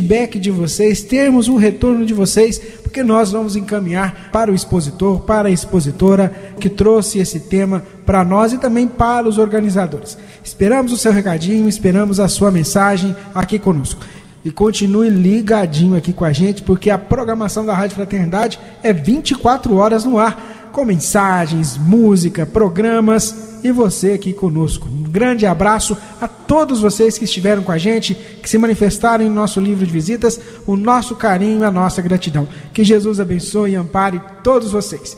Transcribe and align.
feedback 0.00 0.38
de 0.38 0.50
vocês, 0.50 1.02
termos 1.02 1.46
um 1.46 1.56
retorno 1.56 2.06
de 2.06 2.14
vocês, 2.14 2.58
porque 2.58 3.02
nós 3.02 3.30
vamos 3.30 3.54
encaminhar 3.54 4.30
para 4.32 4.50
o 4.50 4.54
expositor, 4.54 5.20
para 5.20 5.48
a 5.48 5.52
expositora 5.52 6.32
que 6.58 6.70
trouxe 6.70 7.18
esse 7.18 7.40
tema 7.40 7.82
para 8.06 8.24
nós 8.24 8.52
e 8.52 8.58
também 8.58 8.88
para 8.88 9.28
os 9.28 9.36
organizadores. 9.36 10.16
Esperamos 10.42 10.90
o 10.90 10.96
seu 10.96 11.12
recadinho, 11.12 11.68
esperamos 11.68 12.18
a 12.18 12.28
sua 12.28 12.50
mensagem 12.50 13.14
aqui 13.34 13.58
conosco. 13.58 14.00
E 14.42 14.50
continue 14.50 15.10
ligadinho 15.10 15.94
aqui 15.94 16.14
com 16.14 16.24
a 16.24 16.32
gente, 16.32 16.62
porque 16.62 16.88
a 16.88 16.96
programação 16.96 17.66
da 17.66 17.74
Rádio 17.74 17.96
Fraternidade 17.96 18.58
é 18.82 18.90
24 18.90 19.76
horas 19.76 20.06
no 20.06 20.18
ar 20.18 20.59
com 20.70 20.84
mensagens, 20.84 21.76
música, 21.76 22.46
programas 22.46 23.60
e 23.62 23.70
você 23.70 24.12
aqui 24.12 24.32
conosco. 24.32 24.88
Um 24.88 25.02
grande 25.02 25.46
abraço 25.46 25.96
a 26.20 26.28
todos 26.28 26.80
vocês 26.80 27.18
que 27.18 27.24
estiveram 27.24 27.62
com 27.62 27.72
a 27.72 27.78
gente, 27.78 28.14
que 28.14 28.48
se 28.48 28.58
manifestaram 28.58 29.24
em 29.24 29.30
nosso 29.30 29.60
livro 29.60 29.84
de 29.84 29.92
visitas, 29.92 30.40
o 30.66 30.76
nosso 30.76 31.16
carinho 31.16 31.60
e 31.60 31.64
a 31.64 31.70
nossa 31.70 32.00
gratidão. 32.00 32.48
Que 32.72 32.84
Jesus 32.84 33.20
abençoe 33.20 33.72
e 33.72 33.76
ampare 33.76 34.20
todos 34.42 34.70
vocês. 34.72 35.16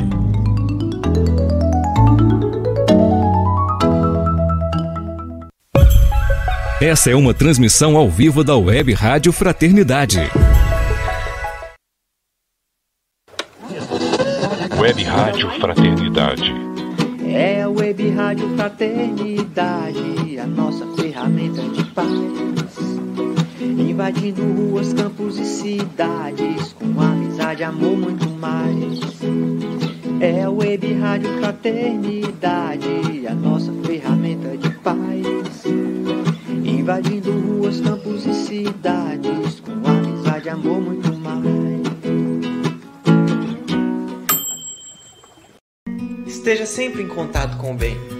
Essa 6.80 7.10
é 7.10 7.14
uma 7.14 7.34
transmissão 7.34 7.96
ao 7.96 8.08
vivo 8.08 8.42
da 8.42 8.56
Web 8.56 8.94
Rádio 8.94 9.32
Fraternidade. 9.32 10.18
Web 14.78 15.04
Rádio 15.04 15.50
Fraternidade. 15.60 16.54
É 17.28 17.62
a 17.62 17.68
Web 17.68 18.10
Rádio 18.10 18.48
Fraternidade, 18.56 20.38
a 20.38 20.46
nossa 20.46 20.86
ferramenta 20.96 21.60
de 21.60 21.84
paz 21.84 22.59
invadindo 24.00 24.42
ruas, 24.42 24.94
campos 24.94 25.38
e 25.38 25.44
cidades, 25.44 26.72
com 26.72 26.98
amizade, 27.02 27.62
amor, 27.62 27.98
muito 27.98 28.30
mais. 28.30 28.98
É 30.20 30.42
a 30.42 30.50
Web 30.50 30.94
Rádio 30.94 31.28
Fraternidade, 31.38 33.26
a 33.28 33.34
nossa 33.34 33.70
ferramenta 33.84 34.56
de 34.56 34.70
paz. 34.78 35.64
Invadindo 36.64 37.30
ruas, 37.30 37.78
campos 37.82 38.24
e 38.24 38.32
cidades, 38.32 39.60
com 39.60 39.72
amizade, 39.86 40.48
amor, 40.48 40.80
muito 40.80 41.12
mais. 41.18 41.82
Esteja 46.26 46.64
sempre 46.64 47.02
em 47.02 47.08
contato 47.08 47.58
com 47.58 47.72
o 47.72 47.76
bem. 47.76 48.19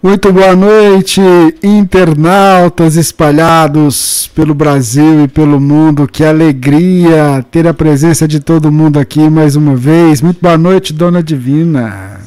Muito 0.00 0.32
boa 0.32 0.54
noite, 0.54 1.20
internautas 1.60 2.94
espalhados 2.94 4.30
pelo 4.32 4.54
Brasil 4.54 5.24
e 5.24 5.28
pelo 5.28 5.60
mundo. 5.60 6.06
Que 6.06 6.24
alegria 6.24 7.44
ter 7.50 7.66
a 7.66 7.74
presença 7.74 8.28
de 8.28 8.38
todo 8.38 8.70
mundo 8.70 9.00
aqui 9.00 9.28
mais 9.28 9.56
uma 9.56 9.74
vez. 9.74 10.22
Muito 10.22 10.40
boa 10.40 10.56
noite, 10.56 10.92
Dona 10.92 11.20
Divina. 11.20 12.20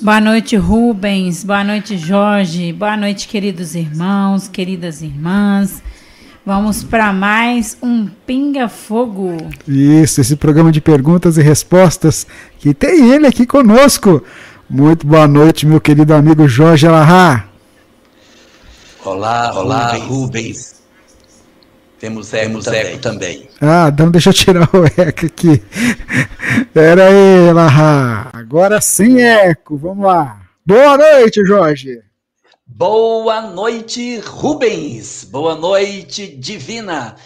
Boa 0.00 0.20
noite, 0.20 0.54
Rubens. 0.54 1.42
Boa 1.42 1.64
noite, 1.64 1.98
Jorge. 1.98 2.72
Boa 2.72 2.96
noite, 2.96 3.26
queridos 3.26 3.74
irmãos, 3.74 4.46
queridas 4.46 5.02
irmãs. 5.02 5.82
Vamos 6.46 6.84
para 6.84 7.12
mais 7.12 7.76
um 7.82 8.06
Pinga 8.24 8.68
Fogo. 8.68 9.36
Isso, 9.66 10.20
esse 10.20 10.36
programa 10.36 10.70
de 10.70 10.80
perguntas 10.80 11.38
e 11.38 11.42
respostas 11.42 12.24
que 12.60 12.72
tem 12.72 13.10
ele 13.12 13.26
aqui 13.26 13.46
conosco. 13.46 14.22
Muito 14.72 15.06
boa 15.06 15.28
noite, 15.28 15.66
meu 15.66 15.78
querido 15.78 16.14
amigo 16.14 16.48
Jorge 16.48 16.86
Alahá. 16.86 17.46
Olá, 19.04 19.52
olá, 19.54 19.92
Rubens. 19.96 20.08
Rubens. 20.08 20.82
Temos 22.00 22.32
eco, 22.32 22.46
Temos 22.46 22.64
também. 22.64 22.80
eco 22.80 22.98
também. 22.98 23.48
Ah, 23.60 23.90
então 23.92 24.10
deixa 24.10 24.30
eu 24.30 24.32
tirar 24.32 24.70
o 24.74 24.86
eco 24.98 25.26
aqui. 25.26 25.62
Pera 26.72 27.04
aí, 27.04 27.50
Alahá. 27.50 28.30
Agora 28.32 28.80
sem 28.80 29.20
eco, 29.22 29.76
vamos 29.76 30.06
lá. 30.06 30.40
Boa 30.64 30.96
noite, 30.96 31.44
Jorge. 31.44 32.00
Boa 32.66 33.42
noite, 33.42 34.20
Rubens. 34.20 35.24
Boa 35.24 35.54
noite, 35.54 36.26
Divina. 36.28 37.16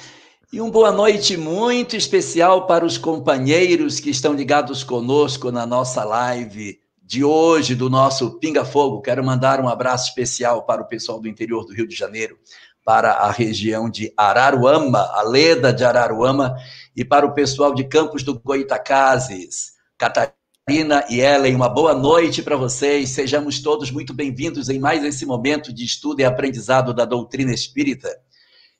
E 0.53 0.61
uma 0.61 0.73
boa 0.73 0.91
noite 0.91 1.37
muito 1.37 1.95
especial 1.95 2.67
para 2.67 2.85
os 2.85 2.99
companheiros 2.99 4.01
que 4.01 4.11
estão 4.11 4.33
ligados 4.33 4.83
conosco 4.83 5.53
na 5.53 5.65
nossa 5.65 6.03
live 6.03 6.85
de 7.07 7.23
hoje, 7.23 7.77
do 7.77 7.89
nosso 7.89 8.33
Pinga 8.41 8.65
Fogo. 8.65 9.01
Quero 9.01 9.25
mandar 9.25 9.61
um 9.61 9.69
abraço 9.69 10.09
especial 10.09 10.65
para 10.67 10.83
o 10.83 10.89
pessoal 10.89 11.21
do 11.21 11.29
interior 11.29 11.65
do 11.65 11.73
Rio 11.73 11.87
de 11.87 11.95
Janeiro, 11.95 12.37
para 12.85 13.13
a 13.13 13.31
região 13.31 13.89
de 13.89 14.13
Araruama, 14.17 15.09
a 15.13 15.23
Leda 15.23 15.73
de 15.73 15.85
Araruama, 15.85 16.57
e 16.97 17.05
para 17.05 17.25
o 17.25 17.33
pessoal 17.33 17.73
de 17.73 17.85
Campos 17.85 18.25
do 18.25 18.41
Goitacazes. 18.41 19.75
Catarina 19.97 21.05
e 21.09 21.21
Ellen, 21.21 21.55
uma 21.55 21.69
boa 21.69 21.95
noite 21.95 22.43
para 22.43 22.57
vocês. 22.57 23.11
Sejamos 23.11 23.61
todos 23.61 23.89
muito 23.93 24.13
bem-vindos 24.13 24.69
em 24.69 24.81
mais 24.81 25.05
esse 25.05 25.25
momento 25.25 25.73
de 25.73 25.85
estudo 25.85 26.21
e 26.21 26.25
aprendizado 26.25 26.93
da 26.93 27.05
doutrina 27.05 27.55
espírita, 27.55 28.11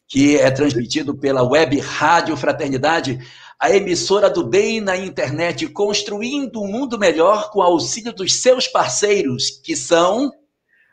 que 0.09 0.37
é 0.37 0.51
transmitido 0.51 1.17
pela 1.17 1.45
Web 1.45 1.79
Rádio 1.79 2.37
Fraternidade 2.37 3.21
a 3.61 3.75
emissora 3.75 4.29
do 4.29 4.45
bem 4.45 4.81
na 4.81 4.97
internet, 4.97 5.67
construindo 5.69 6.63
um 6.63 6.69
mundo 6.69 6.99
melhor 6.99 7.51
com 7.51 7.63
auxílio 7.63 8.13
dos 8.13 8.35
seus 8.35 8.69
parceiros, 8.69 9.51
que 9.63 9.75
são. 9.75 10.31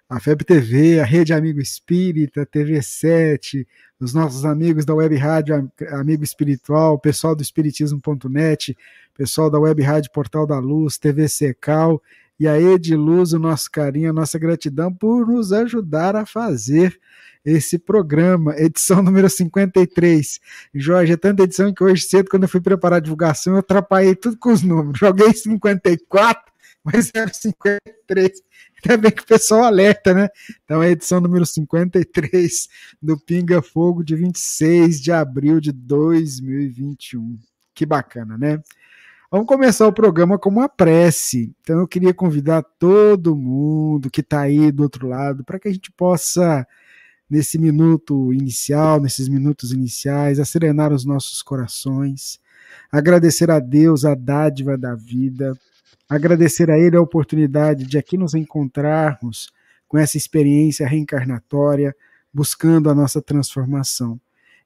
A 0.10 0.20
FEB 0.20 0.44
TV, 0.44 1.00
a 1.00 1.04
Rede 1.04 1.34
Amigo 1.34 1.60
Espírita, 1.60 2.46
TV7, 2.46 3.66
os 4.00 4.14
nossos 4.14 4.46
amigos 4.46 4.86
da 4.86 4.94
Web 4.94 5.16
Rádio 5.16 5.72
Amigo 5.92 6.24
Espiritual, 6.24 7.00
pessoal 7.00 7.36
do 7.36 7.42
Espiritismo.net, 7.42 8.78
pessoal 9.16 9.50
da 9.50 9.60
Web 9.60 9.82
Rádio 9.82 10.12
Portal 10.12 10.46
da 10.46 10.60
Luz, 10.60 10.98
TV 10.98 11.28
Secal 11.28 12.02
e 12.40 12.48
a 12.48 12.60
Ediluz, 12.60 13.34
o 13.34 13.40
nosso 13.40 13.72
carinho, 13.72 14.10
a 14.10 14.14
nossa 14.14 14.38
gratidão 14.38 14.94
por 14.94 15.28
nos 15.28 15.52
ajudar 15.52 16.16
a 16.16 16.26
fazer 16.26 17.00
esse 17.46 17.78
programa, 17.78 18.56
edição 18.58 19.02
número 19.02 19.30
53. 19.30 20.40
Jorge, 20.74 21.14
é 21.14 21.18
tanta 21.18 21.44
edição 21.44 21.74
que 21.74 21.84
hoje 21.84 22.04
cedo, 22.04 22.30
quando 22.30 22.44
eu 22.44 22.50
fui 22.50 22.62
preparar 22.62 22.98
a 22.98 23.02
divulgação, 23.02 23.54
eu 23.54 23.60
atrapalhei 23.60 24.16
tudo 24.16 24.38
com 24.38 24.52
os 24.52 24.62
números. 24.62 25.00
Joguei 25.00 25.34
54, 25.34 26.52
mas 26.84 27.12
era 27.14 27.34
53. 27.34 28.32
Ainda 28.86 28.98
bem 28.98 29.12
que 29.12 29.22
o 29.22 29.26
pessoal 29.26 29.64
alerta, 29.64 30.14
né? 30.14 30.30
Então 30.64 30.84
é 30.84 30.88
a 30.88 30.92
edição 30.92 31.22
número 31.22 31.46
53 31.46 32.68
do 33.02 33.18
Pinga 33.18 33.62
Fogo 33.62 34.04
de 34.04 34.16
26 34.16 35.02
de 35.02 35.12
abril 35.12 35.60
de 35.60 35.72
2021. 35.72 37.38
Que 37.74 37.86
bacana, 37.86 38.38
né? 38.38 38.62
Vamos 39.32 39.48
começar 39.48 39.88
o 39.88 39.94
programa 39.94 40.38
com 40.38 40.50
uma 40.50 40.70
prece. 40.70 41.56
Então 41.62 41.80
eu 41.80 41.88
queria 41.88 42.14
convidar 42.14 42.62
todo 42.78 43.36
mundo 43.36 44.10
que 44.12 44.22
está 44.22 44.42
aí 44.42 44.72
do 44.72 44.84
outro 44.84 45.08
lado 45.08 45.44
para 45.44 45.58
que 45.58 45.68
a 45.68 45.74
gente 45.74 45.92
possa, 45.92 46.68
nesse 47.30 47.58
minuto 47.58 48.34
inicial, 48.34 49.00
nesses 49.00 49.28
minutos 49.28 49.72
iniciais, 49.72 50.40
a 50.40 50.46
serenar 50.46 50.94
os 50.94 51.06
nossos 51.06 51.42
corações, 51.42 52.40
agradecer 52.92 53.50
a 53.50 53.60
Deus 53.60 54.06
a 54.06 54.16
dádiva 54.16 54.78
da 54.78 54.96
vida, 54.96 55.58
agradecer 56.08 56.70
a 56.70 56.78
Ele 56.78 56.96
a 56.96 57.02
oportunidade 57.02 57.86
de 57.86 57.98
aqui 57.98 58.18
nos 58.18 58.34
encontrarmos 58.34 59.52
com 59.88 59.98
essa 59.98 60.18
experiência 60.18 60.88
reencarnatória, 60.88 61.96
buscando 62.34 62.90
a 62.90 62.96
nossa 62.96 63.22
transformação. 63.22 64.20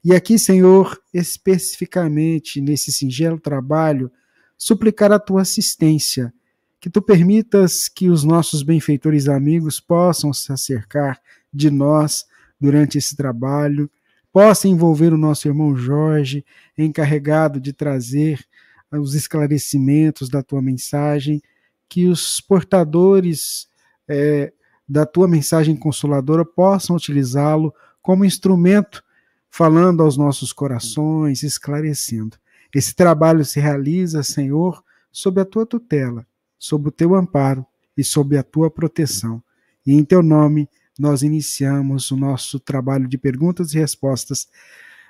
E 0.03 0.15
aqui, 0.15 0.39
Senhor, 0.39 0.98
especificamente 1.13 2.62
nesse 2.62 2.94
singelo 2.94 3.39
trabalho, 3.39 4.12
suplicar 4.57 5.12
a 5.12 5.19
tua 5.19 5.42
assistência, 5.42 6.33
que 6.80 6.89
tu 6.89 7.01
permitas 7.01 7.89
que 7.89 8.10
os 8.10 8.24
nossos 8.24 8.63
benfeitores 8.63 9.27
amigos 9.27 9.80
possam 9.80 10.31
se 10.31 10.51
acercar 10.51 11.19
de 11.53 11.69
nós 11.69 12.25
durante 12.59 12.98
esse 12.98 13.15
trabalho, 13.15 13.89
possa 14.31 14.68
envolver 14.68 15.13
o 15.13 15.18
nosso 15.18 15.48
irmão 15.48 15.75
Jorge, 15.75 16.45
encarregado 16.77 17.59
de 17.59 17.74
trazer 17.74 18.45
os 18.92 19.15
esclarecimentos 19.15 20.30
da 20.30 20.42
tua 20.44 20.62
mensagem, 20.62 21.42
que 21.89 22.07
os 22.07 22.39
portadores 22.39 23.68
é, 24.07 24.54
da 24.88 25.06
tua 25.06 25.27
mensagem 25.27 25.75
consoladora 25.75 26.45
possam 26.45 26.95
utilizá-lo 26.95 27.74
como 28.01 28.24
instrumento, 28.24 29.03
falando 29.50 30.03
aos 30.03 30.18
nossos 30.18 30.53
corações, 30.53 31.44
esclarecendo. 31.44 32.38
Esse 32.74 32.95
trabalho 32.95 33.44
se 33.44 33.60
realiza, 33.60 34.24
Senhor, 34.24 34.83
sob 35.12 35.42
a 35.42 35.45
tua 35.45 35.65
tutela, 35.65 36.25
sob 36.57 36.89
o 36.89 36.92
teu 36.92 37.15
amparo 37.15 37.65
e 37.98 38.03
sob 38.03 38.38
a 38.38 38.44
tua 38.44 38.69
proteção. 38.69 39.42
E 39.86 39.94
em 39.94 40.03
teu 40.03 40.21
nome 40.21 40.69
nós 41.01 41.21
iniciamos 41.21 42.11
o 42.11 42.17
nosso 42.17 42.59
trabalho 42.59 43.07
de 43.07 43.17
perguntas 43.17 43.73
e 43.73 43.79
respostas 43.79 44.47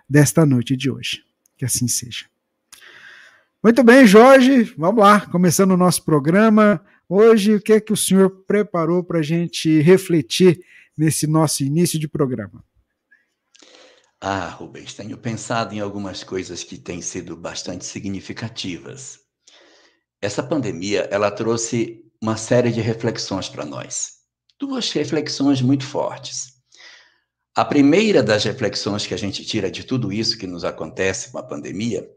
desta 0.10 0.46
noite 0.46 0.76
de 0.76 0.90
hoje. 0.90 1.24
Que 1.58 1.66
assim 1.66 1.88
seja. 1.88 2.26
Muito 3.64 3.84
bem, 3.84 4.06
Jorge, 4.06 4.64
vamos 4.78 5.02
lá, 5.02 5.22
começando 5.22 5.72
o 5.72 5.78
nosso 5.78 6.04
programa. 6.04 6.84
Hoje, 7.10 7.56
o 7.56 7.62
que 7.62 7.74
é 7.74 7.80
que 7.80 7.92
o 7.92 7.98
senhor 7.98 8.30
preparou 8.48 9.04
para 9.04 9.20
a 9.20 9.24
gente 9.24 9.82
refletir 9.82 10.64
nesse 10.98 11.26
nosso 11.26 11.64
início 11.64 12.00
de 12.00 12.08
programa? 12.08 12.64
Ah, 14.20 14.50
Rubens, 14.50 14.94
tenho 14.94 15.18
pensado 15.18 15.74
em 15.74 15.80
algumas 15.80 16.24
coisas 16.24 16.64
que 16.64 16.78
têm 16.78 17.02
sido 17.02 17.36
bastante 17.36 17.86
significativas. 17.86 19.20
Essa 20.22 20.42
pandemia, 20.42 21.08
ela 21.12 21.30
trouxe 21.30 22.04
uma 22.22 22.36
série 22.36 22.72
de 22.72 22.82
reflexões 22.82 23.48
para 23.48 23.64
nós. 23.64 24.17
Duas 24.60 24.92
reflexões 24.92 25.62
muito 25.62 25.86
fortes. 25.86 26.54
A 27.56 27.66
primeira 27.66 28.22
das 28.22 28.44
reflexões 28.44 29.06
que 29.06 29.14
a 29.14 29.18
gente 29.18 29.44
tira 29.46 29.70
de 29.70 29.84
tudo 29.84 30.12
isso 30.12 30.38
que 30.38 30.48
nos 30.48 30.64
acontece 30.64 31.32
com 31.32 31.38
a 31.38 31.44
pandemia 31.44 32.10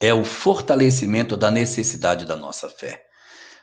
é 0.00 0.12
o 0.14 0.24
fortalecimento 0.24 1.36
da 1.36 1.50
necessidade 1.50 2.24
da 2.24 2.36
nossa 2.36 2.68
fé. 2.68 3.04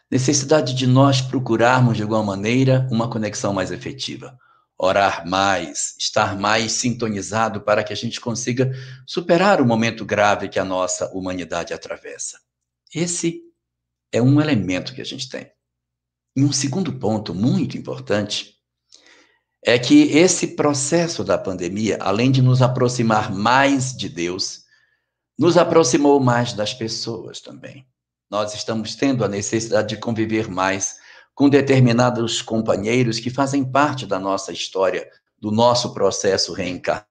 Necessidade 0.09 0.73
de 0.73 0.87
nós 0.87 1.21
procurarmos, 1.21 1.97
de 1.97 2.03
alguma 2.03 2.23
maneira, 2.23 2.87
uma 2.91 3.09
conexão 3.09 3.53
mais 3.53 3.71
efetiva 3.71 4.37
orar 4.77 5.27
mais, 5.27 5.95
estar 5.97 6.37
mais 6.37 6.73
sintonizado 6.73 7.61
para 7.61 7.83
que 7.83 7.91
a 7.91 7.95
gente 7.95 8.21
consiga 8.21 8.71
superar 9.05 9.59
o 9.59 9.65
momento 9.65 10.05
grave 10.05 10.49
que 10.49 10.59
a 10.59 10.65
nossa 10.65 11.11
humanidade 11.13 11.73
atravessa. 11.73 12.39
Esse 12.93 13.41
é 14.11 14.21
um 14.21 14.39
elemento 14.39 14.93
que 14.93 15.01
a 15.01 15.05
gente 15.05 15.27
tem. 15.27 15.51
E 16.37 16.43
um 16.43 16.51
segundo 16.51 16.93
ponto 16.93 17.33
muito 17.33 17.75
importante 17.79 18.53
é 19.65 19.79
que 19.79 20.15
esse 20.15 20.55
processo 20.55 21.23
da 21.23 21.35
pandemia, 21.35 21.97
além 21.99 22.29
de 22.29 22.43
nos 22.43 22.61
aproximar 22.61 23.33
mais 23.33 23.91
de 23.91 24.07
Deus, 24.07 24.61
nos 25.35 25.57
aproximou 25.57 26.19
mais 26.19 26.53
das 26.53 26.75
pessoas 26.75 27.41
também. 27.41 27.87
Nós 28.29 28.53
estamos 28.53 28.95
tendo 28.95 29.25
a 29.25 29.27
necessidade 29.27 29.95
de 29.95 29.97
conviver 29.97 30.47
mais 30.47 30.99
com 31.33 31.49
determinados 31.49 32.39
companheiros 32.39 33.19
que 33.19 33.31
fazem 33.31 33.65
parte 33.65 34.05
da 34.05 34.19
nossa 34.19 34.51
história, 34.51 35.09
do 35.39 35.49
nosso 35.49 35.91
processo 35.91 36.53
reencarnatório. 36.53 37.07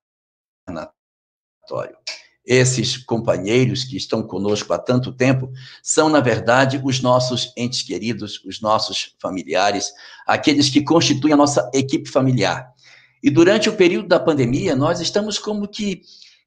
Esses 2.46 2.96
companheiros 2.96 3.82
que 3.82 3.96
estão 3.96 4.22
conosco 4.22 4.72
há 4.72 4.78
tanto 4.78 5.12
tempo 5.12 5.50
são, 5.82 6.08
na 6.08 6.20
verdade, 6.20 6.81
os 6.84 7.00
nossos 7.00 7.52
entes 7.56 7.82
queridos, 7.82 8.40
os 8.44 8.60
nossos 8.60 9.16
familiares, 9.19 9.93
aqueles 10.25 10.70
que 10.70 10.84
constituem 10.84 11.34
a 11.34 11.37
nossa 11.37 11.69
equipe 11.75 12.08
familiar. 12.08 12.72
E 13.20 13.31
durante 13.31 13.69
o 13.69 13.72
período 13.72 14.06
da 14.06 14.20
pandemia, 14.20 14.76
nós 14.76 15.00
estamos 15.00 15.38
como 15.38 15.66
que 15.66 16.02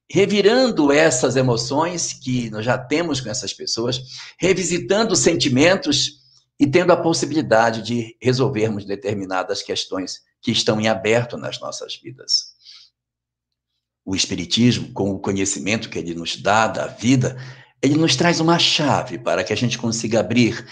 revirando 0.09 0.91
essas 0.91 1.35
emoções 1.35 2.13
que 2.13 2.49
nós 2.49 2.63
já 2.63 2.77
temos 2.77 3.19
com 3.19 3.29
essas 3.29 3.53
pessoas, 3.53 4.01
revisitando 4.39 5.15
sentimentos 5.15 6.19
e 6.59 6.65
tendo 6.65 6.91
a 6.91 6.97
possibilidade 6.97 7.81
de 7.81 8.15
resolvermos 8.21 8.85
determinadas 8.85 9.61
questões 9.61 10.21
que 10.41 10.51
estão 10.51 10.79
em 10.79 10.87
aberto 10.87 11.37
nas 11.37 11.59
nossas 11.59 11.95
vidas. 11.95 12.58
O 14.09 14.15
Espiritismo, 14.15 14.91
com 14.91 15.11
o 15.11 15.19
conhecimento 15.19 15.87
que 15.87 15.99
ele 15.99 16.15
nos 16.15 16.35
dá 16.35 16.65
da 16.65 16.87
vida, 16.87 17.37
ele 17.79 17.95
nos 17.95 18.15
traz 18.15 18.39
uma 18.39 18.57
chave 18.57 19.19
para 19.19 19.43
que 19.43 19.53
a 19.53 19.55
gente 19.55 19.77
consiga 19.77 20.19
abrir 20.19 20.65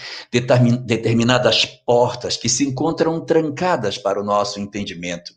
determinadas 0.84 1.64
portas 1.64 2.36
que 2.36 2.48
se 2.48 2.64
encontram 2.64 3.24
trancadas 3.24 3.96
para 3.96 4.20
o 4.20 4.24
nosso 4.24 4.58
entendimento. 4.58 5.32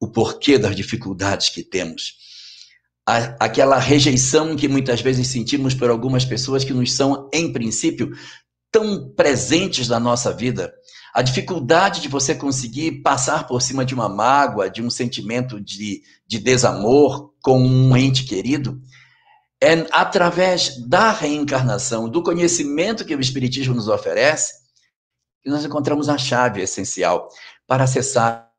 O 0.00 0.08
porquê 0.10 0.56
das 0.56 0.74
dificuldades 0.74 1.50
que 1.50 1.62
temos. 1.62 2.14
Aquela 3.38 3.78
rejeição 3.78 4.56
que 4.56 4.66
muitas 4.66 5.02
vezes 5.02 5.26
sentimos 5.26 5.74
por 5.74 5.90
algumas 5.90 6.24
pessoas 6.24 6.64
que 6.64 6.72
nos 6.72 6.94
são, 6.94 7.28
em 7.30 7.52
princípio, 7.52 8.10
tão 8.70 9.10
presentes 9.10 9.86
na 9.86 10.00
nossa 10.00 10.32
vida, 10.32 10.72
a 11.12 11.20
dificuldade 11.20 12.00
de 12.00 12.08
você 12.08 12.34
conseguir 12.34 13.02
passar 13.02 13.46
por 13.46 13.60
cima 13.60 13.84
de 13.84 13.94
uma 13.94 14.08
mágoa, 14.08 14.70
de 14.70 14.82
um 14.82 14.88
sentimento 14.88 15.60
de, 15.60 16.02
de 16.26 16.38
desamor 16.38 17.34
com 17.42 17.60
um 17.60 17.94
ente 17.96 18.24
querido, 18.24 18.80
é 19.62 19.86
através 19.92 20.76
da 20.88 21.12
reencarnação, 21.12 22.08
do 22.08 22.22
conhecimento 22.22 23.04
que 23.04 23.14
o 23.14 23.20
Espiritismo 23.20 23.74
nos 23.74 23.88
oferece, 23.88 24.54
que 25.42 25.50
nós 25.50 25.64
encontramos 25.64 26.08
a 26.08 26.16
chave 26.16 26.62
essencial 26.62 27.28
para 27.66 27.84
acessar 27.84 28.50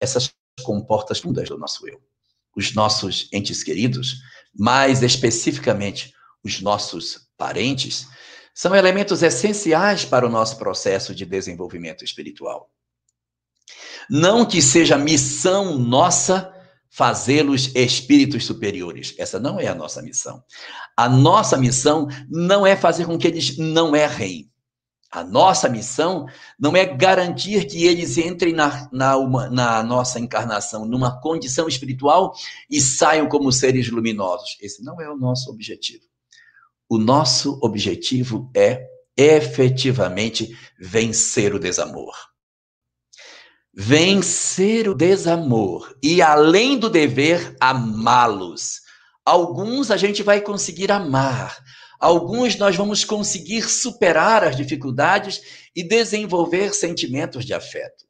essas 0.00 0.32
comportas 0.62 1.20
fundas 1.20 1.48
do 1.48 1.56
nosso 1.56 1.86
eu. 1.88 2.00
Os 2.54 2.74
nossos 2.74 3.28
entes 3.32 3.62
queridos, 3.62 4.16
mais 4.54 5.02
especificamente 5.02 6.12
os 6.42 6.60
nossos 6.60 7.28
parentes, 7.36 8.06
são 8.56 8.74
elementos 8.74 9.22
essenciais 9.22 10.06
para 10.06 10.26
o 10.26 10.30
nosso 10.30 10.56
processo 10.56 11.14
de 11.14 11.26
desenvolvimento 11.26 12.02
espiritual. 12.02 12.70
Não 14.08 14.46
que 14.46 14.62
seja 14.62 14.96
missão 14.96 15.76
nossa 15.76 16.50
fazê-los 16.88 17.70
espíritos 17.74 18.46
superiores. 18.46 19.14
Essa 19.18 19.38
não 19.38 19.60
é 19.60 19.66
a 19.66 19.74
nossa 19.74 20.00
missão. 20.00 20.42
A 20.96 21.06
nossa 21.06 21.58
missão 21.58 22.08
não 22.30 22.66
é 22.66 22.74
fazer 22.74 23.04
com 23.04 23.18
que 23.18 23.26
eles 23.26 23.58
não 23.58 23.94
errem. 23.94 24.50
A 25.10 25.22
nossa 25.22 25.68
missão 25.68 26.24
não 26.58 26.74
é 26.74 26.86
garantir 26.86 27.66
que 27.66 27.84
eles 27.84 28.16
entrem 28.16 28.54
na, 28.54 28.88
na, 28.90 29.18
uma, 29.18 29.50
na, 29.50 29.82
nossa 29.82 30.18
encarnação 30.18 30.86
numa 30.86 31.20
condição 31.20 31.68
espiritual 31.68 32.32
e 32.70 32.80
saiam 32.80 33.28
como 33.28 33.52
seres 33.52 33.90
luminosos. 33.90 34.56
Esse 34.62 34.82
não 34.82 34.98
é 34.98 35.10
o 35.10 35.16
nosso 35.16 35.50
objetivo 35.50 36.06
o 36.88 36.98
nosso 36.98 37.58
objetivo 37.62 38.50
é 38.54 38.86
efetivamente 39.16 40.56
vencer 40.78 41.54
o 41.54 41.58
desamor. 41.58 42.14
Vencer 43.74 44.88
o 44.88 44.94
desamor 44.94 45.94
e, 46.02 46.22
além 46.22 46.78
do 46.78 46.88
dever, 46.88 47.56
amá-los. 47.60 48.80
Alguns 49.24 49.90
a 49.90 49.96
gente 49.96 50.22
vai 50.22 50.40
conseguir 50.40 50.92
amar, 50.92 51.58
alguns 51.98 52.56
nós 52.56 52.76
vamos 52.76 53.04
conseguir 53.04 53.68
superar 53.68 54.44
as 54.44 54.56
dificuldades 54.56 55.40
e 55.74 55.82
desenvolver 55.82 56.72
sentimentos 56.72 57.44
de 57.44 57.52
afeto. 57.52 58.06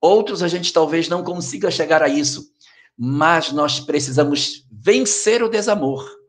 Outros 0.00 0.42
a 0.42 0.48
gente 0.48 0.72
talvez 0.72 1.08
não 1.08 1.24
consiga 1.24 1.70
chegar 1.70 2.02
a 2.02 2.08
isso, 2.08 2.44
mas 2.96 3.50
nós 3.52 3.80
precisamos 3.80 4.66
vencer 4.70 5.42
o 5.42 5.48
desamor 5.48 6.21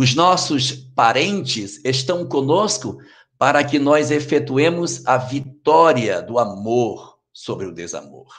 os 0.00 0.14
nossos 0.14 0.72
parentes 0.72 1.78
estão 1.84 2.26
conosco 2.26 2.96
para 3.36 3.62
que 3.62 3.78
nós 3.78 4.10
efetuemos 4.10 5.06
a 5.06 5.18
vitória 5.18 6.22
do 6.22 6.38
amor 6.38 7.18
sobre 7.30 7.66
o 7.66 7.74
desamor. 7.74 8.32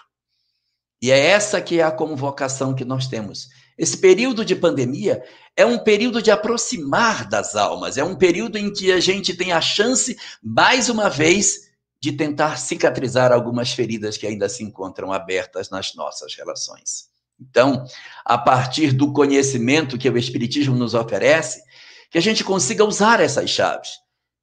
E 1.00 1.12
é 1.12 1.20
essa 1.20 1.62
que 1.62 1.80
é 1.80 1.84
a 1.84 1.91
convocação 1.91 2.74
que 2.74 2.84
nós 2.84 3.06
temos. 3.06 3.48
Esse 3.77 3.96
período 3.96 4.44
de 4.44 4.56
pandemia 4.56 5.24
é 5.56 5.63
um 5.63 5.77
período 5.77 6.20
de 6.20 6.32
aproximar 6.32 7.30
das 7.30 7.56
almas, 7.56 7.96
é 7.96 8.03
um 8.03 8.15
período 8.15 8.58
em 8.58 8.74
que 8.74 8.91
a 8.91 9.00
gente 9.00 9.36
tem 9.36 9.51
a 9.51 9.62
chance, 9.62 10.18
mais 10.41 10.89
uma 10.89 11.10
vez, 11.10 11.70
de 12.01 12.12
tentar 12.12 12.58
cicatrizar 12.58 13.32
algumas 13.32 13.72
feridas 13.72 14.18
que 14.18 14.25
ainda 14.25 14.50
se 14.50 14.63
encontram 14.63 15.13
abertas 15.13 15.70
nas 15.70 15.94
nossas 15.94 16.34
relações. 16.34 17.11
Então, 17.41 17.83
a 18.24 18.38
partir 18.38 18.91
do 18.91 19.12
conhecimento 19.12 19.98
que 19.98 20.10
o 20.10 20.17
Espiritismo 20.17 20.75
nos 20.75 20.93
oferece, 20.93 21.63
que 22.12 22.17
a 22.17 22.21
gente 22.21 22.43
consiga 22.43 22.86
usar 22.86 23.19
essas 23.19 23.50
chaves, 23.50 23.89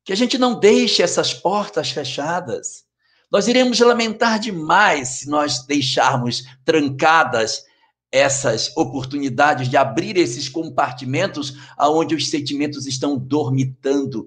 que 0.05 0.13
a 0.13 0.17
gente 0.17 0.37
não 0.37 0.59
deixe 0.59 1.03
essas 1.03 1.33
portas 1.33 1.91
fechadas. 1.91 2.85
Nós 3.31 3.47
iremos 3.47 3.79
lamentar 3.79 4.41
demais 4.41 5.09
se 5.09 5.29
nós 5.29 5.65
deixarmos 5.65 6.45
trancadas 6.65 7.63
essas 8.11 8.75
oportunidades 8.77 9.69
de 9.69 9.77
abrir 9.77 10.17
esses 10.17 10.49
compartimentos 10.49 11.55
aonde 11.77 12.15
os 12.15 12.31
sentimentos 12.31 12.87
estão 12.87 13.19
dormitando, 13.19 14.27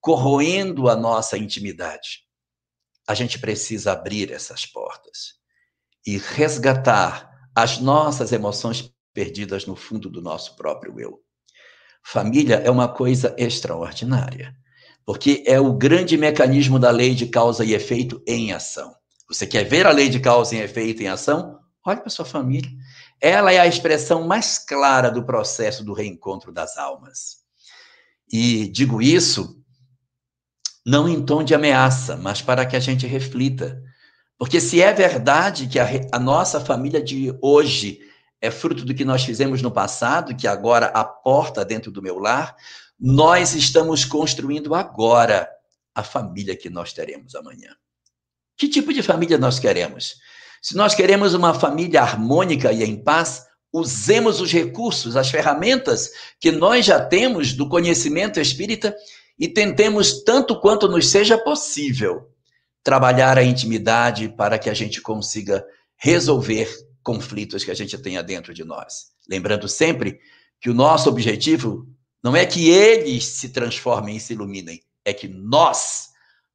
corroendo 0.00 0.88
a 0.88 0.96
nossa 0.96 1.38
intimidade. 1.38 2.24
A 3.06 3.14
gente 3.14 3.38
precisa 3.38 3.92
abrir 3.92 4.32
essas 4.32 4.66
portas 4.66 5.34
e 6.04 6.18
resgatar 6.18 7.29
as 7.62 7.78
nossas 7.78 8.32
emoções 8.32 8.92
perdidas 9.12 9.66
no 9.66 9.76
fundo 9.76 10.08
do 10.08 10.22
nosso 10.22 10.56
próprio 10.56 10.98
eu. 10.98 11.20
Família 12.02 12.56
é 12.56 12.70
uma 12.70 12.88
coisa 12.88 13.34
extraordinária, 13.38 14.54
porque 15.04 15.42
é 15.46 15.60
o 15.60 15.72
grande 15.72 16.16
mecanismo 16.16 16.78
da 16.78 16.90
lei 16.90 17.14
de 17.14 17.26
causa 17.26 17.64
e 17.64 17.74
efeito 17.74 18.22
em 18.26 18.52
ação. 18.52 18.94
Você 19.28 19.46
quer 19.46 19.64
ver 19.64 19.86
a 19.86 19.90
lei 19.90 20.08
de 20.08 20.18
causa 20.20 20.56
e 20.56 20.60
efeito 20.60 21.02
em 21.02 21.08
ação? 21.08 21.58
Olhe 21.84 22.00
para 22.00 22.10
sua 22.10 22.24
família. 22.24 22.70
Ela 23.20 23.52
é 23.52 23.58
a 23.58 23.66
expressão 23.66 24.26
mais 24.26 24.58
clara 24.58 25.10
do 25.10 25.24
processo 25.24 25.84
do 25.84 25.92
reencontro 25.92 26.52
das 26.52 26.76
almas. 26.78 27.38
E 28.32 28.68
digo 28.68 29.02
isso 29.02 29.60
não 30.84 31.08
em 31.08 31.24
tom 31.24 31.44
de 31.44 31.54
ameaça, 31.54 32.16
mas 32.16 32.40
para 32.40 32.64
que 32.64 32.74
a 32.74 32.80
gente 32.80 33.06
reflita. 33.06 33.82
Porque 34.40 34.58
se 34.58 34.80
é 34.80 34.90
verdade 34.90 35.66
que 35.66 35.78
a, 35.78 35.86
a 36.12 36.18
nossa 36.18 36.58
família 36.58 37.02
de 37.02 37.30
hoje 37.42 38.00
é 38.40 38.50
fruto 38.50 38.86
do 38.86 38.94
que 38.94 39.04
nós 39.04 39.22
fizemos 39.22 39.60
no 39.60 39.70
passado, 39.70 40.34
que 40.34 40.48
agora 40.48 40.86
aporta 40.86 41.62
dentro 41.62 41.90
do 41.90 42.00
meu 42.00 42.18
lar, 42.18 42.56
nós 42.98 43.54
estamos 43.54 44.02
construindo 44.02 44.74
agora 44.74 45.46
a 45.94 46.02
família 46.02 46.56
que 46.56 46.70
nós 46.70 46.94
teremos 46.94 47.34
amanhã. 47.34 47.76
Que 48.56 48.66
tipo 48.66 48.94
de 48.94 49.02
família 49.02 49.36
nós 49.36 49.58
queremos? 49.58 50.14
Se 50.62 50.74
nós 50.74 50.94
queremos 50.94 51.34
uma 51.34 51.52
família 51.52 52.00
harmônica 52.00 52.72
e 52.72 52.82
em 52.82 52.96
paz, 52.96 53.44
usemos 53.70 54.40
os 54.40 54.50
recursos, 54.50 55.18
as 55.18 55.30
ferramentas 55.30 56.12
que 56.40 56.50
nós 56.50 56.86
já 56.86 56.98
temos 56.98 57.52
do 57.52 57.68
conhecimento 57.68 58.40
espírita 58.40 58.96
e 59.38 59.46
tentemos, 59.48 60.24
tanto 60.24 60.58
quanto 60.58 60.88
nos 60.88 61.08
seja 61.08 61.36
possível, 61.36 62.29
trabalhar 62.82 63.38
a 63.38 63.44
intimidade 63.44 64.28
para 64.28 64.58
que 64.58 64.70
a 64.70 64.74
gente 64.74 65.00
consiga 65.00 65.64
resolver 65.96 66.68
conflitos 67.02 67.64
que 67.64 67.70
a 67.70 67.74
gente 67.74 67.96
tenha 67.98 68.22
dentro 68.22 68.54
de 68.54 68.64
nós. 68.64 69.10
Lembrando 69.28 69.68
sempre 69.68 70.18
que 70.60 70.70
o 70.70 70.74
nosso 70.74 71.08
objetivo 71.08 71.86
não 72.22 72.36
é 72.36 72.44
que 72.44 72.68
eles 72.68 73.24
se 73.24 73.50
transformem 73.50 74.16
e 74.16 74.20
se 74.20 74.34
iluminem, 74.34 74.80
é 75.04 75.12
que 75.12 75.26
nós, 75.26 76.10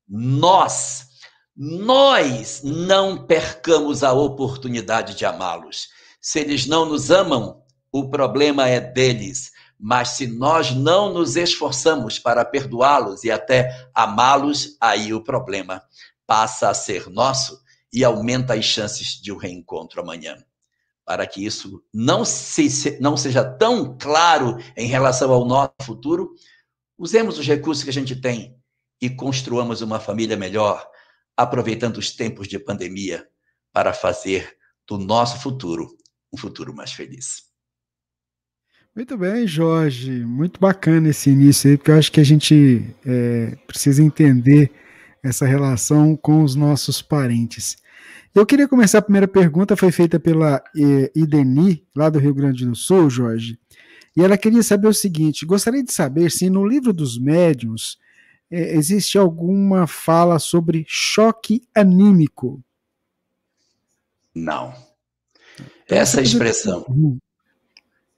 nós, 0.08 1.08
nós 1.56 2.62
não 2.64 3.26
percamos 3.26 4.04
a 4.04 4.14
oportunidade 4.14 5.16
de 5.16 5.26
amá-los. 5.26 5.88
Se 6.22 6.40
eles 6.40 6.66
não 6.66 6.86
nos 6.86 7.10
amam, 7.10 7.64
o 7.92 8.10
problema 8.10 8.68
é 8.68 8.80
deles. 8.80 9.52
Mas 9.80 10.10
se 10.10 10.28
nós 10.28 10.72
não 10.72 11.14
nos 11.14 11.36
esforçamos 11.36 12.18
para 12.18 12.46
perdoá-los 12.46 13.24
e 13.24 13.32
até 13.32 13.90
amá-los, 13.94 14.78
aí 14.80 15.14
o 15.14 15.24
problema 15.24 15.82
passa 16.28 16.70
a 16.70 16.74
ser 16.74 17.10
nosso 17.10 17.60
e 17.92 18.04
aumenta 18.04 18.54
as 18.54 18.66
chances 18.66 19.22
de 19.22 19.32
um 19.32 19.38
reencontro 19.38 20.02
amanhã. 20.02 20.38
Para 21.06 21.26
que 21.28 21.46
isso 21.46 21.84
não, 21.94 22.26
se, 22.26 23.00
não 23.00 23.16
seja 23.16 23.44
tão 23.44 23.98
claro 23.98 24.58
em 24.76 24.88
relação 24.88 25.32
ao 25.32 25.46
nosso 25.46 25.74
futuro, 25.84 26.34
usemos 26.98 27.38
os 27.38 27.46
recursos 27.46 27.84
que 27.84 27.90
a 27.90 27.94
gente 27.94 28.16
tem 28.16 28.58
e 29.02 29.10
construamos 29.10 29.82
uma 29.82 30.00
família 30.00 30.36
melhor, 30.36 30.88
aproveitando 31.38 31.98
os 31.98 32.12
tempos 32.12 32.48
de 32.48 32.58
pandemia 32.58 33.28
para 33.72 33.94
fazer 33.94 34.58
do 34.88 34.98
nosso 34.98 35.42
futuro 35.42 35.96
um 36.34 36.38
futuro 36.38 36.74
mais 36.74 36.92
feliz. 36.92 37.44
Muito 38.96 39.18
bem, 39.18 39.46
Jorge. 39.46 40.12
Muito 40.26 40.60
bacana 40.60 41.10
esse 41.10 41.30
início 41.30 41.70
aí, 41.70 41.78
porque 41.78 41.92
eu 41.92 41.98
acho 41.98 42.12
que 42.12 42.20
a 42.20 42.26
gente 42.26 42.96
é, 43.06 43.58
precisa 43.68 44.02
entender 44.02 44.72
essa 45.28 45.46
relação 45.46 46.16
com 46.16 46.44
os 46.44 46.56
nossos 46.56 47.02
parentes. 47.02 47.78
Eu 48.34 48.46
queria 48.46 48.68
começar 48.68 49.00
a 49.00 49.02
primeira 49.02 49.28
pergunta, 49.28 49.78
foi 49.78 49.92
feita 49.92 50.20
pela 50.20 50.62
eh, 50.78 51.12
Ideni, 51.16 51.86
lá 51.96 52.10
do 52.10 52.20
Rio 52.20 52.34
Grande 52.34 52.66
do 52.66 52.76
Sul, 52.76 53.10
Jorge. 53.10 53.58
E 54.16 54.22
ela 54.22 54.38
queria 54.38 54.64
saber 54.64 54.88
o 54.88 54.94
seguinte: 54.94 55.46
gostaria 55.46 55.84
de 55.84 55.92
saber 55.92 56.32
se 56.32 56.50
no 56.50 56.66
livro 56.66 56.94
dos 56.94 57.20
médiuns 57.20 57.98
é, 58.50 58.76
existe 58.76 59.18
alguma 59.18 59.88
fala 59.88 60.40
sobre 60.40 60.86
choque 60.88 61.62
anímico? 61.74 62.64
Não. 64.34 64.74
Essa 65.88 66.22
expressão, 66.22 66.86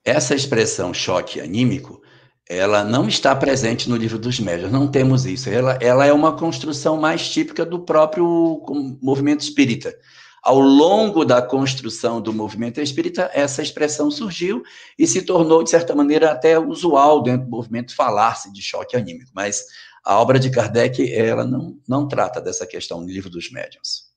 essa 0.04 0.34
expressão 0.34 0.94
choque 0.94 1.40
anímico, 1.40 2.02
ela 2.50 2.84
não 2.84 3.08
está 3.08 3.36
presente 3.36 3.90
no 3.90 3.98
livro 3.98 4.18
dos 4.18 4.40
médios, 4.40 4.72
não 4.72 4.88
temos 4.88 5.26
isso. 5.26 5.50
Ela, 5.50 5.78
ela 5.82 6.06
é 6.06 6.14
uma 6.14 6.36
construção 6.36 6.98
mais 6.98 7.30
típica 7.30 7.66
do 7.66 7.80
próprio 7.80 8.64
movimento 9.02 9.42
espírita. 9.42 9.94
Ao 10.42 10.60
longo 10.60 11.26
da 11.26 11.42
construção 11.42 12.22
do 12.22 12.32
movimento 12.32 12.80
espírita, 12.80 13.30
essa 13.34 13.62
expressão 13.62 14.10
surgiu 14.10 14.64
e 14.98 15.06
se 15.06 15.24
tornou, 15.24 15.62
de 15.62 15.70
certa 15.70 15.94
maneira, 15.94 16.32
até 16.32 16.58
usual 16.58 17.22
dentro 17.22 17.46
do 17.46 17.52
movimento 17.52 17.94
falar-se 17.94 18.54
de 18.54 18.62
choque 18.62 18.96
anímico. 18.96 19.30
Mas 19.34 19.66
a 20.06 20.18
obra 20.18 20.40
de 20.40 20.50
Kardec, 20.50 21.14
ela 21.14 21.44
não, 21.44 21.78
não 21.86 22.08
trata 22.08 22.40
dessa 22.40 22.66
questão 22.66 23.02
no 23.02 23.08
livro 23.08 23.30
dos 23.30 23.52
médiuns. 23.52 24.08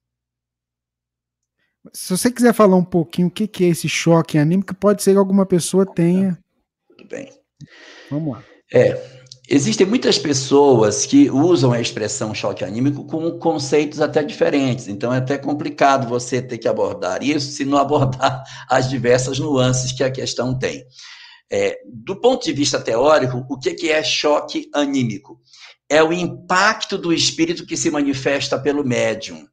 Se 1.93 2.17
você 2.17 2.31
quiser 2.31 2.55
falar 2.55 2.77
um 2.77 2.85
pouquinho 2.85 3.27
o 3.27 3.31
que 3.31 3.65
é 3.65 3.69
esse 3.69 3.89
choque 3.89 4.39
anímico, 4.39 4.73
pode 4.75 5.03
ser 5.03 5.13
que 5.13 5.19
alguma 5.19 5.47
pessoa 5.47 5.85
tenha. 5.85 6.39
Tudo 6.87 7.09
bem. 7.09 7.40
Vamos 8.11 8.35
lá. 8.35 8.45
É, 8.73 9.01
existem 9.49 9.87
muitas 9.87 10.19
pessoas 10.19 11.05
que 11.05 11.31
usam 11.31 11.73
a 11.73 11.81
expressão 11.81 12.35
choque 12.35 12.65
anímico 12.65 13.05
com 13.05 13.39
conceitos 13.39 14.01
até 14.01 14.23
diferentes, 14.23 14.87
então 14.87 15.13
é 15.13 15.19
até 15.19 15.37
complicado 15.37 16.09
você 16.09 16.41
ter 16.41 16.59
que 16.59 16.69
abordar 16.69 17.23
isso 17.23 17.51
se 17.51 17.65
não 17.65 17.79
abordar 17.79 18.45
as 18.69 18.89
diversas 18.89 19.39
nuances 19.39 19.93
que 19.93 20.05
a 20.05 20.11
questão 20.11 20.57
tem. 20.57 20.85
É, 21.53 21.81
do 21.85 22.15
ponto 22.15 22.45
de 22.45 22.53
vista 22.53 22.81
teórico, 22.81 23.45
o 23.49 23.59
que, 23.59 23.75
que 23.75 23.91
é 23.91 24.05
choque 24.05 24.71
anímico? 24.73 25.41
É 25.89 26.01
o 26.01 26.13
impacto 26.13 26.97
do 26.97 27.13
espírito 27.13 27.67
que 27.67 27.77
se 27.77 27.91
manifesta 27.91 28.57
pelo 28.57 28.85
médium. 28.85 29.49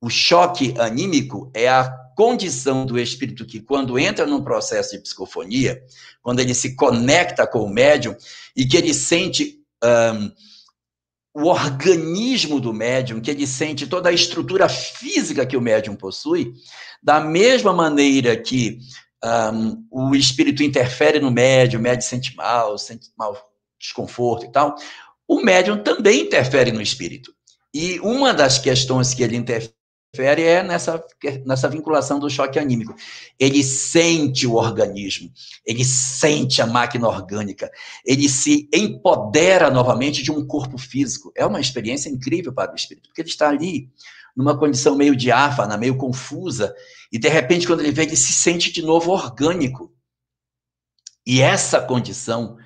O 0.00 0.10
choque 0.10 0.74
anímico 0.78 1.48
é 1.54 1.68
a 1.68 1.96
condição 2.18 2.84
do 2.84 2.98
espírito 2.98 3.46
que, 3.46 3.60
quando 3.60 3.96
entra 3.96 4.26
num 4.26 4.42
processo 4.42 4.90
de 4.90 4.98
psicofonia, 4.98 5.80
quando 6.20 6.40
ele 6.40 6.52
se 6.52 6.74
conecta 6.74 7.46
com 7.46 7.60
o 7.60 7.70
médium 7.70 8.16
e 8.56 8.66
que 8.66 8.76
ele 8.76 8.92
sente 8.92 9.60
um, 9.84 10.32
o 11.32 11.46
organismo 11.46 12.58
do 12.58 12.74
médium, 12.74 13.20
que 13.20 13.30
ele 13.30 13.46
sente 13.46 13.86
toda 13.86 14.08
a 14.08 14.12
estrutura 14.12 14.68
física 14.68 15.46
que 15.46 15.56
o 15.56 15.60
médium 15.60 15.94
possui, 15.94 16.54
da 17.00 17.20
mesma 17.20 17.72
maneira 17.72 18.36
que 18.36 18.80
um, 19.24 19.86
o 19.88 20.12
espírito 20.16 20.64
interfere 20.64 21.20
no 21.20 21.30
médium, 21.30 21.78
o 21.78 21.82
médium 21.84 22.00
sente 22.08 22.34
mal, 22.34 22.76
sente 22.78 23.12
mal, 23.16 23.48
desconforto 23.78 24.44
e 24.44 24.50
tal, 24.50 24.74
o 25.28 25.40
médium 25.40 25.84
também 25.84 26.22
interfere 26.22 26.72
no 26.72 26.82
espírito. 26.82 27.32
E 27.72 28.00
uma 28.00 28.34
das 28.34 28.58
questões 28.58 29.14
que 29.14 29.22
ele 29.22 29.36
interfere 29.36 29.77
refere 30.14 30.42
é 30.42 30.62
nessa, 30.62 31.04
nessa 31.44 31.68
vinculação 31.68 32.18
do 32.18 32.30
choque 32.30 32.58
anímico. 32.58 32.94
Ele 33.38 33.62
sente 33.62 34.46
o 34.46 34.54
organismo, 34.54 35.30
ele 35.64 35.84
sente 35.84 36.62
a 36.62 36.66
máquina 36.66 37.06
orgânica, 37.06 37.70
ele 38.04 38.28
se 38.28 38.68
empodera 38.72 39.70
novamente 39.70 40.22
de 40.22 40.32
um 40.32 40.46
corpo 40.46 40.78
físico. 40.78 41.32
É 41.36 41.44
uma 41.44 41.60
experiência 41.60 42.08
incrível 42.08 42.52
para 42.52 42.72
o 42.72 42.76
espírito, 42.76 43.08
porque 43.08 43.20
ele 43.20 43.28
está 43.28 43.48
ali 43.48 43.90
numa 44.34 44.56
condição 44.56 44.96
meio 44.96 45.16
diáfana, 45.16 45.76
meio 45.76 45.96
confusa, 45.96 46.74
e 47.10 47.18
de 47.18 47.28
repente, 47.28 47.66
quando 47.66 47.80
ele 47.80 47.92
vê, 47.92 48.02
ele 48.02 48.16
se 48.16 48.32
sente 48.32 48.72
de 48.72 48.82
novo 48.82 49.10
orgânico. 49.10 49.92
E 51.26 51.42
essa 51.42 51.80
condição 51.80 52.56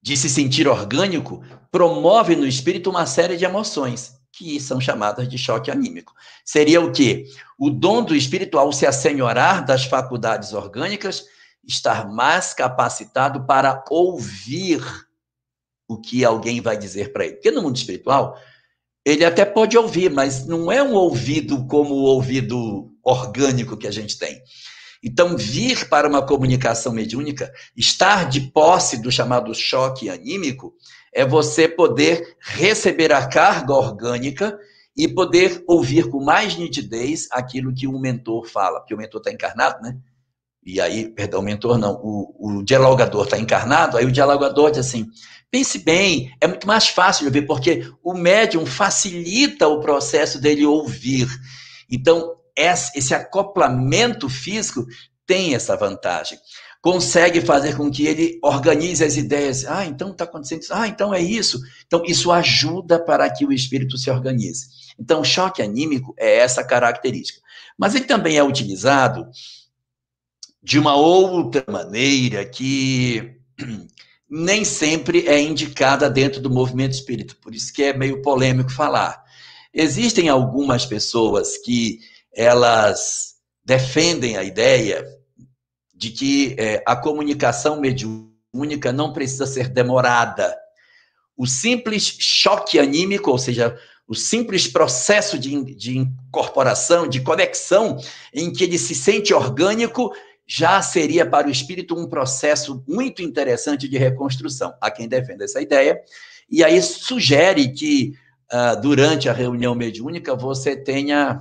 de 0.00 0.16
se 0.16 0.28
sentir 0.30 0.68
orgânico 0.68 1.42
promove 1.70 2.36
no 2.36 2.46
espírito 2.46 2.88
uma 2.88 3.04
série 3.04 3.36
de 3.36 3.44
emoções 3.44 4.17
que 4.38 4.60
são 4.60 4.80
chamadas 4.80 5.28
de 5.28 5.36
choque 5.36 5.68
anímico. 5.68 6.14
Seria 6.44 6.80
o 6.80 6.92
quê? 6.92 7.26
O 7.58 7.68
dom 7.68 8.04
do 8.04 8.14
espírito 8.14 8.56
ao 8.56 8.72
se 8.72 8.86
assenhorar 8.86 9.64
das 9.64 9.84
faculdades 9.84 10.52
orgânicas 10.52 11.24
estar 11.66 12.08
mais 12.08 12.54
capacitado 12.54 13.44
para 13.44 13.84
ouvir 13.90 14.80
o 15.88 16.00
que 16.00 16.24
alguém 16.24 16.60
vai 16.60 16.78
dizer 16.78 17.12
para 17.12 17.26
ele. 17.26 17.34
Porque 17.34 17.50
no 17.50 17.62
mundo 17.62 17.76
espiritual, 17.76 18.38
ele 19.04 19.24
até 19.24 19.44
pode 19.44 19.76
ouvir, 19.76 20.08
mas 20.10 20.46
não 20.46 20.70
é 20.70 20.80
um 20.80 20.94
ouvido 20.94 21.66
como 21.66 21.94
o 21.94 22.04
ouvido 22.04 22.92
orgânico 23.02 23.76
que 23.76 23.88
a 23.88 23.90
gente 23.90 24.16
tem. 24.18 24.40
Então, 25.02 25.36
vir 25.36 25.88
para 25.88 26.08
uma 26.08 26.24
comunicação 26.24 26.92
mediúnica, 26.92 27.52
estar 27.76 28.28
de 28.28 28.40
posse 28.40 29.00
do 29.02 29.10
chamado 29.10 29.54
choque 29.54 30.08
anímico, 30.08 30.74
é 31.12 31.24
você 31.24 31.68
poder 31.68 32.36
receber 32.40 33.12
a 33.12 33.26
carga 33.26 33.72
orgânica 33.72 34.58
e 34.96 35.06
poder 35.06 35.62
ouvir 35.66 36.10
com 36.10 36.22
mais 36.22 36.56
nitidez 36.56 37.28
aquilo 37.30 37.72
que 37.72 37.86
o 37.86 37.98
mentor 37.98 38.46
fala, 38.46 38.80
porque 38.80 38.94
o 38.94 38.98
mentor 38.98 39.20
está 39.20 39.30
encarnado, 39.30 39.80
né? 39.82 39.96
E 40.64 40.80
aí, 40.80 41.08
perdão, 41.08 41.40
o 41.40 41.42
mentor 41.42 41.78
não, 41.78 41.94
o, 42.02 42.58
o 42.58 42.62
dialogador 42.62 43.24
está 43.24 43.38
encarnado, 43.38 43.96
aí 43.96 44.04
o 44.04 44.12
dialogador 44.12 44.70
diz 44.70 44.80
assim: 44.80 45.06
pense 45.50 45.78
bem, 45.78 46.34
é 46.40 46.46
muito 46.46 46.66
mais 46.66 46.88
fácil 46.88 47.22
de 47.22 47.26
ouvir, 47.28 47.46
porque 47.46 47.90
o 48.02 48.12
médium 48.12 48.66
facilita 48.66 49.68
o 49.68 49.80
processo 49.80 50.40
dele 50.40 50.66
ouvir. 50.66 51.28
Então, 51.90 52.36
esse 52.94 53.14
acoplamento 53.14 54.28
físico 54.28 54.84
tem 55.24 55.54
essa 55.54 55.76
vantagem. 55.76 56.38
Consegue 56.80 57.40
fazer 57.40 57.76
com 57.76 57.90
que 57.90 58.06
ele 58.06 58.38
organize 58.42 59.02
as 59.02 59.16
ideias. 59.16 59.64
Ah, 59.64 59.84
então 59.84 60.12
está 60.12 60.24
acontecendo 60.24 60.62
isso. 60.62 60.72
Ah, 60.72 60.86
então 60.86 61.12
é 61.12 61.20
isso. 61.20 61.60
Então, 61.86 62.02
isso 62.06 62.30
ajuda 62.30 62.98
para 63.02 63.28
que 63.28 63.44
o 63.44 63.52
espírito 63.52 63.98
se 63.98 64.10
organize. 64.10 64.68
Então, 64.98 65.24
choque 65.24 65.60
anímico 65.60 66.14
é 66.16 66.36
essa 66.36 66.62
característica. 66.62 67.40
Mas 67.76 67.94
ele 67.94 68.04
também 68.04 68.36
é 68.36 68.44
utilizado 68.44 69.28
de 70.62 70.78
uma 70.78 70.94
outra 70.94 71.64
maneira 71.68 72.44
que 72.44 73.36
nem 74.30 74.64
sempre 74.64 75.26
é 75.26 75.40
indicada 75.40 76.08
dentro 76.08 76.40
do 76.40 76.50
movimento 76.50 76.92
espírita. 76.92 77.34
Por 77.40 77.54
isso 77.54 77.72
que 77.72 77.82
é 77.82 77.92
meio 77.92 78.22
polêmico 78.22 78.70
falar. 78.70 79.24
Existem 79.74 80.28
algumas 80.28 80.86
pessoas 80.86 81.56
que 81.58 82.00
elas 82.32 83.36
defendem 83.64 84.36
a 84.36 84.44
ideia 84.44 85.17
de 85.98 86.10
que 86.10 86.54
é, 86.56 86.80
a 86.86 86.94
comunicação 86.94 87.80
mediúnica 87.80 88.92
não 88.92 89.12
precisa 89.12 89.46
ser 89.46 89.68
demorada. 89.68 90.56
O 91.36 91.44
simples 91.44 92.04
choque 92.04 92.78
anímico, 92.78 93.32
ou 93.32 93.38
seja, 93.38 93.76
o 94.06 94.14
simples 94.14 94.68
processo 94.68 95.36
de, 95.36 95.74
de 95.74 95.98
incorporação, 95.98 97.08
de 97.08 97.20
conexão, 97.20 97.98
em 98.32 98.52
que 98.52 98.62
ele 98.62 98.78
se 98.78 98.94
sente 98.94 99.34
orgânico, 99.34 100.12
já 100.46 100.80
seria 100.80 101.26
para 101.26 101.48
o 101.48 101.50
espírito 101.50 101.98
um 101.98 102.08
processo 102.08 102.82
muito 102.86 103.20
interessante 103.20 103.88
de 103.88 103.98
reconstrução. 103.98 104.72
Há 104.80 104.92
quem 104.92 105.08
defenda 105.08 105.44
essa 105.44 105.60
ideia, 105.60 106.00
e 106.48 106.62
aí 106.62 106.80
sugere 106.80 107.72
que 107.72 108.14
uh, 108.52 108.80
durante 108.80 109.28
a 109.28 109.32
reunião 109.32 109.74
mediúnica 109.74 110.34
você 110.36 110.76
tenha 110.76 111.40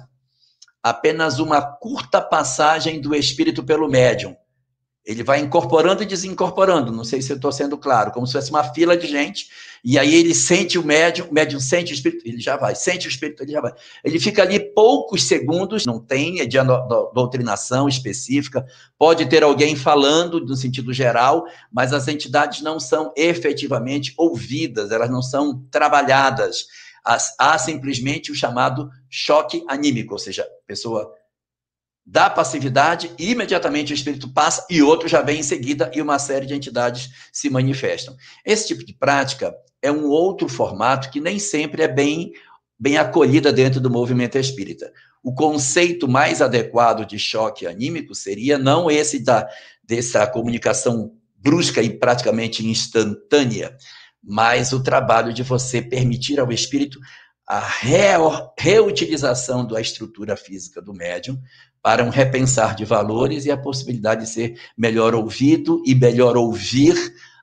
apenas 0.82 1.38
uma 1.38 1.62
curta 1.62 2.20
passagem 2.20 3.00
do 3.00 3.14
espírito 3.14 3.64
pelo 3.64 3.88
médium. 3.88 4.36
Ele 5.08 5.24
vai 5.24 5.40
incorporando 5.40 6.04
e 6.04 6.06
desincorporando, 6.06 6.92
não 6.92 7.06
sei 7.06 7.22
se 7.22 7.32
eu 7.32 7.38
estou 7.38 7.50
sendo 7.50 7.78
claro, 7.78 8.12
como 8.12 8.28
se 8.28 8.34
fosse 8.34 8.50
uma 8.50 8.66
fila 8.74 8.98
de 8.98 9.08
gente, 9.08 9.48
e 9.82 9.98
aí 9.98 10.14
ele 10.14 10.36
sente 10.36 10.78
o 10.78 10.84
médium, 10.84 11.28
o 11.30 11.34
médium 11.34 11.62
sente 11.62 11.94
o 11.94 11.96
espírito, 11.96 12.28
ele 12.28 12.42
já 12.42 12.58
vai, 12.58 12.76
sente 12.76 13.08
o 13.08 13.10
espírito, 13.10 13.42
ele 13.42 13.54
já 13.54 13.62
vai. 13.62 13.72
Ele 14.04 14.20
fica 14.20 14.42
ali 14.42 14.60
poucos 14.60 15.24
segundos, 15.24 15.86
não 15.86 15.98
tem 15.98 16.42
é 16.42 16.46
de 16.46 16.58
doutrinação 17.14 17.88
específica, 17.88 18.66
pode 19.00 19.26
ter 19.28 19.44
alguém 19.44 19.78
falando 19.78 20.42
no 20.42 20.58
sentido 20.58 20.92
geral, 20.92 21.46
mas 21.72 21.94
as 21.94 22.10
entidades 22.10 22.62
não 22.62 22.78
são 22.78 23.14
efetivamente 23.16 24.14
ouvidas, 24.18 24.92
elas 24.92 25.10
não 25.10 25.22
são 25.22 25.64
trabalhadas. 25.72 26.65
Há 27.39 27.58
simplesmente 27.58 28.30
o 28.30 28.36
chamado 28.36 28.89
choque 29.10 29.63
anímico, 29.70 30.15
ou 30.15 30.20
seja, 30.20 30.43
a 30.43 30.67
pessoa 30.67 31.13
dá 32.10 32.30
passividade, 32.30 33.12
imediatamente 33.20 33.91
o 33.91 33.93
espírito 33.93 34.32
passa 34.32 34.65
e 34.70 34.82
outro 34.82 35.10
já 35.10 35.22
vem 35.22 35.41
em 35.41 35.43
seguida 35.43 35.91
e 35.93 36.02
uma 36.02 36.17
série 36.17 36.46
de 36.46 36.54
entidades 36.54 37.10
se 37.34 37.50
manifestam. 37.50 38.15
Esse 38.46 38.67
tipo 38.67 38.86
de 38.86 38.93
prática 38.93 39.54
é 39.82 39.91
um 39.91 40.08
outro 40.08 40.48
formato 40.48 41.12
que 41.12 41.20
nem 41.20 41.38
sempre 41.38 41.84
é 41.84 41.88
bem 41.88 42.32
bem 42.80 42.98
acolhida 42.98 43.52
dentro 43.52 43.82
do 43.82 43.89
movimento 43.89 44.38
espírita. 44.38 44.93
O 45.22 45.34
conceito 45.34 46.08
mais 46.08 46.41
adequado 46.41 47.06
de 47.06 47.17
choque 47.20 47.65
anímico 47.67 48.15
seria 48.15 48.58
não 48.58 48.89
esse 48.89 49.20
da 49.20 49.46
dessa 49.84 50.26
comunicação 50.28 51.12
brusca 51.36 51.82
e 51.82 51.89
praticamente 51.89 52.65
instantânea, 52.65 53.76
mas 54.24 54.72
o 54.72 54.84
trabalho 54.84 55.34
de 55.34 55.43
você 55.43 55.82
permitir 55.82 56.39
ao 56.39 56.52
espírito 56.52 57.00
a 57.48 57.65
reutilização 58.60 59.65
da 59.65 59.80
estrutura 59.80 60.36
física 60.36 60.82
do 60.82 60.93
médium 60.93 61.39
para 61.82 62.04
um 62.04 62.10
repensar 62.10 62.76
de 62.76 62.86
valores 62.86 63.46
e 63.46 63.52
a 63.52 63.58
possibilidade 63.58 64.22
de 64.22 64.30
ser 64.30 64.60
melhor 64.78 65.16
ouvido 65.16 65.82
e 65.86 65.96
melhor 65.96 66.36
ouvir 66.38 66.96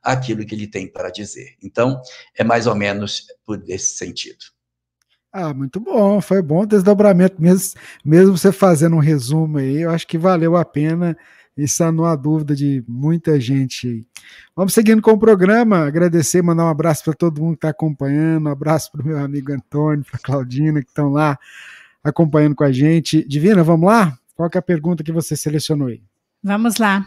aquilo 0.02 0.44
que 0.44 0.54
ele 0.54 0.66
tem 0.66 0.86
para 0.86 1.10
dizer. 1.10 1.54
Então, 1.62 2.00
é 2.36 2.44
mais 2.44 2.66
ou 2.66 2.74
menos 2.74 3.26
por 3.44 3.62
esse 3.68 3.96
sentido. 3.96 4.44
Ah, 5.32 5.52
muito 5.52 5.80
bom, 5.80 6.20
foi 6.20 6.40
bom 6.40 6.64
desdobramento 6.64 7.42
mesmo, 7.42 7.80
mesmo 8.04 8.38
você 8.38 8.52
fazendo 8.52 8.94
um 8.94 9.00
resumo 9.00 9.58
aí, 9.58 9.82
eu 9.82 9.90
acho 9.90 10.06
que 10.06 10.16
valeu 10.16 10.56
a 10.56 10.64
pena 10.64 11.16
isso 11.56 11.90
não 11.92 12.04
há 12.04 12.16
dúvida 12.16 12.54
de 12.54 12.82
muita 12.88 13.38
gente. 13.38 14.04
Vamos 14.56 14.74
seguindo 14.74 15.00
com 15.00 15.12
o 15.12 15.18
programa, 15.18 15.86
agradecer, 15.86 16.42
mandar 16.42 16.64
um 16.64 16.68
abraço 16.68 17.04
para 17.04 17.14
todo 17.14 17.40
mundo 17.40 17.52
que 17.52 17.58
está 17.58 17.68
acompanhando, 17.68 18.48
um 18.48 18.50
abraço 18.50 18.90
para 18.90 19.02
o 19.02 19.06
meu 19.06 19.18
amigo 19.18 19.52
Antônio, 19.52 20.04
para 20.04 20.16
a 20.16 20.22
Claudina, 20.22 20.82
que 20.82 20.88
estão 20.88 21.10
lá 21.10 21.38
acompanhando 22.02 22.56
com 22.56 22.64
a 22.64 22.72
gente. 22.72 23.26
Divina, 23.26 23.62
vamos 23.62 23.86
lá? 23.86 24.18
Qual 24.34 24.50
é 24.52 24.58
a 24.58 24.62
pergunta 24.62 25.04
que 25.04 25.12
você 25.12 25.36
selecionou 25.36 25.88
aí? 25.88 26.02
Vamos 26.42 26.76
lá. 26.76 27.04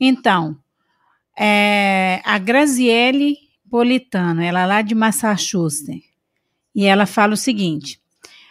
Então, 0.00 0.56
é, 1.38 2.20
a 2.24 2.38
Graziele 2.38 3.36
Politano, 3.70 4.42
ela 4.42 4.60
é 4.60 4.66
lá 4.66 4.82
de 4.82 4.94
Massachusetts, 4.94 6.02
e 6.74 6.84
ela 6.84 7.06
fala 7.06 7.34
o 7.34 7.36
seguinte: 7.36 8.00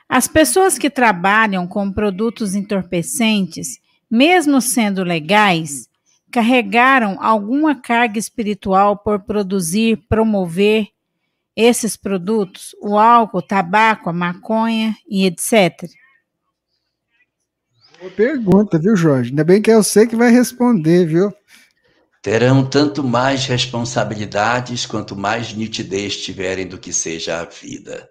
as 0.08 0.28
pessoas 0.28 0.78
que 0.78 0.90
trabalham 0.90 1.68
com 1.68 1.92
produtos 1.92 2.56
entorpecentes 2.56 3.80
mesmo 4.10 4.62
sendo 4.62 5.04
legais, 5.04 5.90
carregaram 6.32 7.18
alguma 7.22 7.76
carga 7.76 8.20
espiritual 8.20 8.98
por 8.98 9.20
produzir, 9.22 9.98
promover 10.08 10.88
esses 11.56 11.96
produtos, 11.96 12.76
o 12.82 12.98
álcool, 12.98 13.40
o 13.40 13.42
tabaco, 13.42 14.10
a 14.10 14.14
maconha 14.14 14.96
e 15.08 15.26
etc. 15.26 15.90
Pergunta, 18.12 18.80
viu, 18.80 18.96
Jorge? 18.96 19.30
Ainda 19.30 19.44
bem 19.44 19.62
que 19.62 19.72
é 19.72 19.76
você 19.76 20.06
que 20.06 20.16
vai 20.16 20.32
responder, 20.32 21.06
viu? 21.06 21.34
Terão 22.22 22.66
tanto 22.66 23.04
mais 23.04 23.46
responsabilidades 23.46 24.86
quanto 24.86 25.16
mais 25.16 25.54
nitidez 25.54 26.18
tiverem 26.18 26.68
do 26.68 26.78
que 26.78 26.92
seja 26.92 27.40
a 27.40 27.46
vida. 27.46 28.10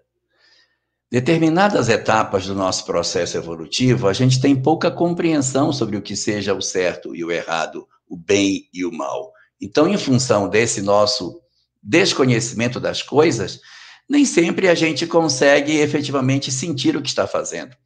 Determinadas 1.10 1.88
etapas 1.88 2.46
do 2.46 2.54
nosso 2.54 2.84
processo 2.84 3.36
evolutivo, 3.36 4.08
a 4.08 4.12
gente 4.12 4.40
tem 4.40 4.54
pouca 4.54 4.90
compreensão 4.90 5.72
sobre 5.72 5.96
o 5.96 6.02
que 6.02 6.16
seja 6.16 6.54
o 6.54 6.60
certo 6.60 7.14
e 7.14 7.24
o 7.24 7.30
errado, 7.30 7.86
o 8.08 8.16
bem 8.16 8.68
e 8.72 8.84
o 8.84 8.92
mal. 8.92 9.32
Então, 9.60 9.88
em 9.88 9.98
função 9.98 10.48
desse 10.48 10.82
nosso 10.82 11.40
desconhecimento 11.82 12.80
das 12.80 13.02
coisas, 13.02 13.60
nem 14.08 14.24
sempre 14.24 14.68
a 14.68 14.74
gente 14.74 15.06
consegue 15.06 15.76
efetivamente 15.78 16.50
sentir 16.50 16.96
o 16.96 17.02
que 17.02 17.08
está 17.08 17.26
fazendo. 17.26 17.76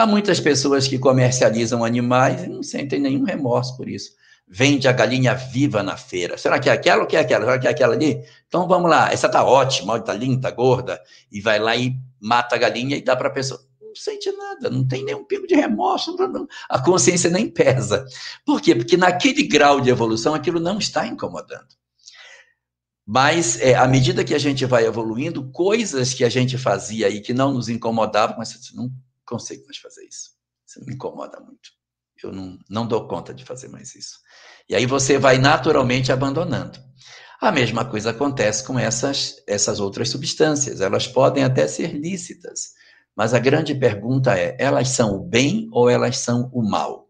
Há 0.00 0.06
muitas 0.06 0.40
pessoas 0.40 0.88
que 0.88 0.98
comercializam 0.98 1.84
animais 1.84 2.44
e 2.44 2.48
não 2.48 2.62
sentem 2.62 2.98
nenhum 2.98 3.22
remorso 3.22 3.76
por 3.76 3.86
isso. 3.86 4.12
Vende 4.48 4.88
a 4.88 4.92
galinha 4.92 5.34
viva 5.34 5.82
na 5.82 5.94
feira. 5.94 6.38
Será 6.38 6.58
que 6.58 6.70
é 6.70 6.72
aquela 6.72 7.02
ou 7.02 7.06
que 7.06 7.18
é 7.18 7.20
aquela? 7.20 7.44
Será 7.44 7.58
que 7.58 7.66
é 7.66 7.70
aquela 7.70 7.92
ali? 7.92 8.18
Então 8.48 8.66
vamos 8.66 8.88
lá, 8.88 9.12
essa 9.12 9.28
tá 9.28 9.44
ótima, 9.44 10.00
tá 10.00 10.14
linda, 10.14 10.48
tá 10.48 10.56
gorda, 10.56 10.98
e 11.30 11.38
vai 11.42 11.58
lá 11.58 11.76
e 11.76 11.94
mata 12.18 12.54
a 12.54 12.58
galinha 12.58 12.96
e 12.96 13.02
dá 13.02 13.14
para 13.14 13.28
a 13.28 13.30
pessoa. 13.30 13.60
Não 13.78 13.94
sente 13.94 14.32
nada, 14.32 14.70
não 14.70 14.88
tem 14.88 15.04
nenhum 15.04 15.22
pingo 15.22 15.46
de 15.46 15.54
remorso, 15.54 16.16
não, 16.16 16.48
a 16.70 16.78
consciência 16.78 17.28
nem 17.28 17.46
pesa. 17.46 18.06
Por 18.46 18.62
quê? 18.62 18.74
Porque 18.74 18.96
naquele 18.96 19.42
grau 19.42 19.82
de 19.82 19.90
evolução 19.90 20.32
aquilo 20.32 20.60
não 20.60 20.78
está 20.78 21.06
incomodando. 21.06 21.68
Mas, 23.06 23.60
é, 23.60 23.74
à 23.74 23.86
medida 23.86 24.24
que 24.24 24.34
a 24.34 24.38
gente 24.38 24.64
vai 24.64 24.86
evoluindo, 24.86 25.50
coisas 25.50 26.14
que 26.14 26.24
a 26.24 26.30
gente 26.30 26.56
fazia 26.56 27.10
e 27.10 27.20
que 27.20 27.34
não 27.34 27.52
nos 27.52 27.68
incomodavam, 27.68 28.36
mas 28.38 28.72
não 28.72 28.90
consigo 29.30 29.64
mais 29.64 29.78
fazer 29.78 30.04
isso. 30.04 30.30
Isso 30.66 30.84
me 30.84 30.94
incomoda 30.94 31.40
muito. 31.40 31.70
Eu 32.22 32.32
não, 32.32 32.58
não 32.68 32.86
dou 32.86 33.08
conta 33.08 33.32
de 33.32 33.44
fazer 33.44 33.68
mais 33.68 33.94
isso. 33.94 34.18
E 34.68 34.74
aí 34.74 34.84
você 34.84 35.18
vai 35.18 35.38
naturalmente 35.38 36.12
abandonando. 36.12 36.78
A 37.40 37.50
mesma 37.50 37.84
coisa 37.84 38.10
acontece 38.10 38.62
com 38.64 38.78
essas, 38.78 39.36
essas 39.46 39.80
outras 39.80 40.10
substâncias. 40.10 40.82
Elas 40.82 41.06
podem 41.06 41.42
até 41.42 41.66
ser 41.66 41.94
lícitas, 41.94 42.74
mas 43.16 43.32
a 43.32 43.38
grande 43.38 43.74
pergunta 43.74 44.38
é: 44.38 44.54
elas 44.58 44.88
são 44.88 45.14
o 45.14 45.24
bem 45.24 45.68
ou 45.72 45.88
elas 45.88 46.18
são 46.18 46.50
o 46.52 46.62
mal? 46.62 47.08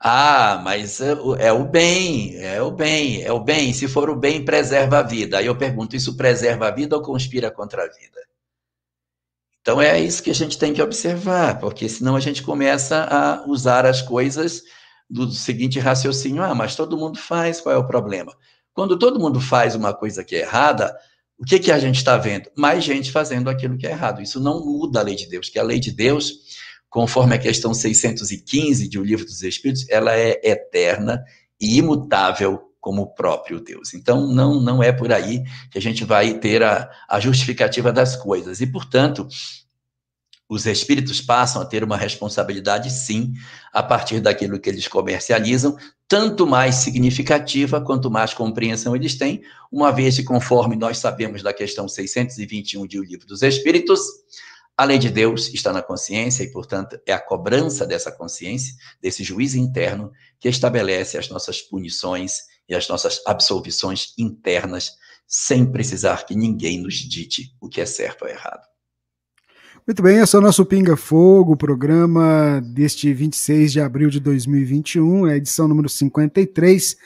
Ah, 0.00 0.60
mas 0.64 1.00
é, 1.00 1.10
é 1.40 1.52
o 1.52 1.64
bem, 1.64 2.36
é 2.36 2.62
o 2.62 2.70
bem, 2.70 3.22
é 3.22 3.32
o 3.32 3.40
bem. 3.40 3.72
Se 3.74 3.88
for 3.88 4.08
o 4.08 4.16
bem, 4.16 4.44
preserva 4.44 4.98
a 5.00 5.02
vida. 5.02 5.38
Aí 5.38 5.46
eu 5.46 5.58
pergunto: 5.58 5.96
isso 5.96 6.16
preserva 6.16 6.68
a 6.68 6.70
vida 6.70 6.96
ou 6.96 7.02
conspira 7.02 7.50
contra 7.50 7.82
a 7.84 7.88
vida? 7.88 8.27
Então 9.60 9.80
é 9.80 10.00
isso 10.00 10.22
que 10.22 10.30
a 10.30 10.34
gente 10.34 10.58
tem 10.58 10.72
que 10.72 10.82
observar, 10.82 11.58
porque 11.58 11.88
senão 11.88 12.16
a 12.16 12.20
gente 12.20 12.42
começa 12.42 13.04
a 13.04 13.44
usar 13.46 13.84
as 13.84 14.00
coisas 14.00 14.62
do 15.08 15.30
seguinte 15.30 15.78
raciocínio: 15.78 16.42
ah, 16.42 16.54
mas 16.54 16.76
todo 16.76 16.96
mundo 16.96 17.18
faz, 17.18 17.60
qual 17.60 17.74
é 17.74 17.78
o 17.78 17.86
problema? 17.86 18.34
Quando 18.72 18.98
todo 18.98 19.20
mundo 19.20 19.40
faz 19.40 19.74
uma 19.74 19.92
coisa 19.92 20.22
que 20.22 20.36
é 20.36 20.40
errada, 20.40 20.96
o 21.38 21.44
que, 21.44 21.58
que 21.58 21.70
a 21.70 21.78
gente 21.78 21.96
está 21.96 22.16
vendo? 22.16 22.50
Mais 22.56 22.82
gente 22.82 23.12
fazendo 23.12 23.48
aquilo 23.48 23.76
que 23.76 23.86
é 23.86 23.90
errado. 23.90 24.20
Isso 24.20 24.40
não 24.40 24.64
muda 24.64 25.00
a 25.00 25.02
lei 25.02 25.14
de 25.14 25.28
Deus, 25.28 25.48
que 25.48 25.58
a 25.58 25.62
lei 25.62 25.78
de 25.78 25.92
Deus, 25.92 26.32
conforme 26.88 27.34
a 27.34 27.38
questão 27.38 27.72
615 27.72 28.88
de 28.88 28.98
O 28.98 29.04
Livro 29.04 29.24
dos 29.24 29.42
Espíritos, 29.42 29.86
ela 29.88 30.14
é 30.14 30.40
eterna 30.42 31.24
e 31.60 31.78
imutável 31.78 32.67
como 32.80 33.02
o 33.02 33.14
próprio 33.14 33.60
Deus. 33.60 33.94
Então, 33.94 34.26
não, 34.26 34.60
não 34.60 34.82
é 34.82 34.92
por 34.92 35.12
aí 35.12 35.44
que 35.70 35.78
a 35.78 35.82
gente 35.82 36.04
vai 36.04 36.34
ter 36.34 36.62
a, 36.62 36.90
a 37.08 37.20
justificativa 37.20 37.92
das 37.92 38.16
coisas. 38.16 38.60
E, 38.60 38.66
portanto, 38.66 39.26
os 40.48 40.64
espíritos 40.64 41.20
passam 41.20 41.60
a 41.60 41.66
ter 41.66 41.84
uma 41.84 41.96
responsabilidade, 41.96 42.90
sim, 42.90 43.34
a 43.72 43.82
partir 43.82 44.20
daquilo 44.20 44.58
que 44.58 44.70
eles 44.70 44.88
comercializam, 44.88 45.76
tanto 46.06 46.46
mais 46.46 46.76
significativa 46.76 47.82
quanto 47.82 48.10
mais 48.10 48.32
compreensão 48.32 48.96
eles 48.96 49.16
têm, 49.16 49.42
uma 49.70 49.92
vez 49.92 50.16
que, 50.16 50.22
conforme 50.22 50.74
nós 50.74 50.98
sabemos 50.98 51.42
da 51.42 51.52
questão 51.52 51.86
621 51.86 52.86
de 52.86 52.98
O 52.98 53.04
Livro 53.04 53.26
dos 53.26 53.42
Espíritos, 53.42 54.00
a 54.74 54.84
lei 54.84 54.96
de 54.96 55.10
Deus 55.10 55.52
está 55.52 55.70
na 55.70 55.82
consciência 55.82 56.44
e, 56.44 56.50
portanto, 56.50 56.98
é 57.04 57.12
a 57.12 57.20
cobrança 57.20 57.84
dessa 57.84 58.10
consciência, 58.10 58.74
desse 59.02 59.22
juízo 59.22 59.58
interno, 59.58 60.12
que 60.40 60.48
estabelece 60.48 61.18
as 61.18 61.28
nossas 61.28 61.60
punições 61.60 62.44
e 62.68 62.74
as 62.74 62.88
nossas 62.88 63.20
absolvições 63.26 64.12
internas, 64.18 64.92
sem 65.26 65.70
precisar 65.70 66.26
que 66.26 66.34
ninguém 66.34 66.82
nos 66.82 66.94
dite 66.94 67.54
o 67.60 67.68
que 67.68 67.80
é 67.80 67.86
certo 67.86 68.22
ou 68.22 68.28
errado. 68.28 68.66
Muito 69.86 70.02
bem, 70.02 70.18
esse 70.18 70.36
é 70.36 70.38
o 70.38 70.42
nosso 70.42 70.66
Pinga 70.66 70.96
Fogo, 70.96 71.56
programa 71.56 72.60
deste 72.60 73.12
26 73.12 73.72
de 73.72 73.80
abril 73.80 74.10
de 74.10 74.20
2021, 74.20 75.26
é 75.26 75.32
a 75.32 75.36
edição 75.36 75.66
número 75.66 75.88
53. 75.88 76.96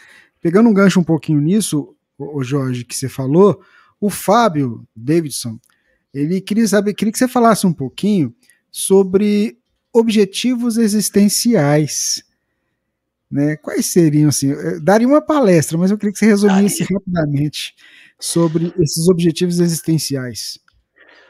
Pegando 0.40 0.68
um 0.68 0.74
gancho 0.74 0.98
um 0.98 1.04
pouquinho 1.04 1.40
nisso, 1.40 1.94
o 2.18 2.42
Jorge, 2.42 2.84
que 2.84 2.96
você 2.96 3.08
falou, 3.08 3.62
o 4.00 4.10
Fábio 4.10 4.84
Davidson, 4.96 5.60
ele 6.12 6.40
queria 6.40 6.66
saber, 6.66 6.94
queria 6.94 7.12
que 7.12 7.18
você 7.18 7.28
falasse 7.28 7.66
um 7.68 7.72
pouquinho 7.72 8.34
sobre 8.68 9.56
objetivos 9.92 10.76
existenciais. 10.76 12.24
Né? 13.32 13.56
Quais 13.56 13.86
seriam, 13.86 14.28
assim, 14.28 14.52
daria 14.82 15.08
uma 15.08 15.22
palestra, 15.22 15.78
mas 15.78 15.90
eu 15.90 15.96
queria 15.96 16.12
que 16.12 16.18
você 16.18 16.26
resumisse 16.26 16.82
rapidamente 16.82 17.74
sobre 18.20 18.74
esses 18.78 19.08
objetivos 19.08 19.58
existenciais. 19.58 20.58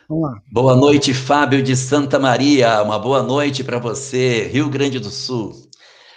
Vamos 0.08 0.28
lá. 0.28 0.42
Boa 0.50 0.74
noite, 0.74 1.14
Fábio 1.14 1.62
de 1.62 1.76
Santa 1.76 2.18
Maria. 2.18 2.82
Uma 2.82 2.98
boa 2.98 3.22
noite 3.22 3.62
para 3.62 3.78
você, 3.78 4.48
Rio 4.48 4.68
Grande 4.68 4.98
do 4.98 5.10
Sul. 5.10 5.54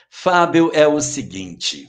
Fábio, 0.10 0.72
é 0.74 0.88
o 0.88 1.00
seguinte: 1.00 1.88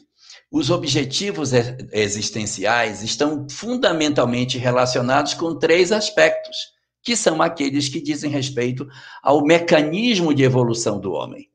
os 0.52 0.68
objetivos 0.68 1.52
existenciais 1.90 3.02
estão 3.02 3.46
fundamentalmente 3.50 4.58
relacionados 4.58 5.32
com 5.32 5.58
três 5.58 5.90
aspectos, 5.90 6.54
que 7.02 7.16
são 7.16 7.40
aqueles 7.40 7.88
que 7.88 8.02
dizem 8.02 8.30
respeito 8.30 8.86
ao 9.22 9.42
mecanismo 9.42 10.34
de 10.34 10.42
evolução 10.42 11.00
do 11.00 11.12
homem. 11.12 11.48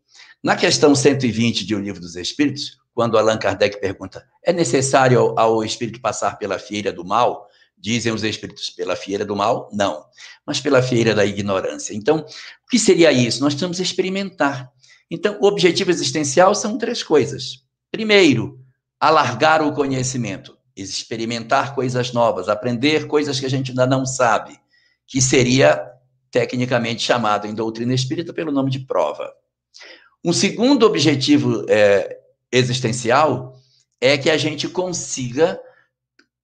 Na 0.43 0.56
questão 0.56 0.95
120 0.95 1.65
de 1.65 1.75
O 1.75 1.80
Livro 1.80 2.01
dos 2.01 2.15
Espíritos, 2.15 2.80
quando 2.95 3.17
Allan 3.17 3.38
Kardec 3.38 3.80
pergunta: 3.80 4.25
é 4.43 4.51
necessário 4.51 5.38
ao 5.38 5.63
espírito 5.63 6.01
passar 6.01 6.39
pela 6.39 6.58
feira 6.58 6.91
do 6.91 7.06
mal? 7.06 7.47
Dizem 7.77 8.12
os 8.12 8.23
espíritos, 8.23 8.69
pela 8.69 8.95
fieira 8.95 9.25
do 9.25 9.36
mal? 9.36 9.69
Não, 9.71 10.04
mas 10.45 10.60
pela 10.60 10.82
fieira 10.82 11.15
da 11.15 11.25
ignorância. 11.25 11.95
Então, 11.95 12.19
o 12.19 12.69
que 12.69 12.77
seria 12.77 13.12
isso? 13.12 13.41
Nós 13.41 13.54
precisamos 13.54 13.80
experimentar. 13.80 14.71
Então, 15.10 15.38
o 15.41 15.45
objetivo 15.45 15.89
existencial 15.89 16.54
são 16.56 16.77
três 16.77 17.04
coisas. 17.04 17.63
Primeiro, 17.91 18.60
alargar 18.99 19.62
o 19.62 19.73
conhecimento, 19.73 20.58
experimentar 20.75 21.75
coisas 21.75 22.13
novas, 22.13 22.49
aprender 22.49 23.08
coisas 23.08 23.39
que 23.39 23.45
a 23.45 23.49
gente 23.49 23.71
ainda 23.71 23.88
não 23.88 24.06
sabe, 24.06 24.60
que 25.08 25.21
seria 25.21 25.84
tecnicamente 26.30 27.04
chamado 27.04 27.47
em 27.47 27.54
doutrina 27.54 27.93
espírita 27.93 28.32
pelo 28.32 28.51
nome 28.51 28.69
de 28.69 28.80
prova. 28.80 29.32
Um 30.23 30.34
segundo 30.34 30.86
objetivo 30.86 31.65
é, 31.67 32.19
existencial 32.51 33.57
é 33.99 34.17
que 34.17 34.29
a 34.29 34.38
gente 34.38 34.67
consiga 34.67 35.60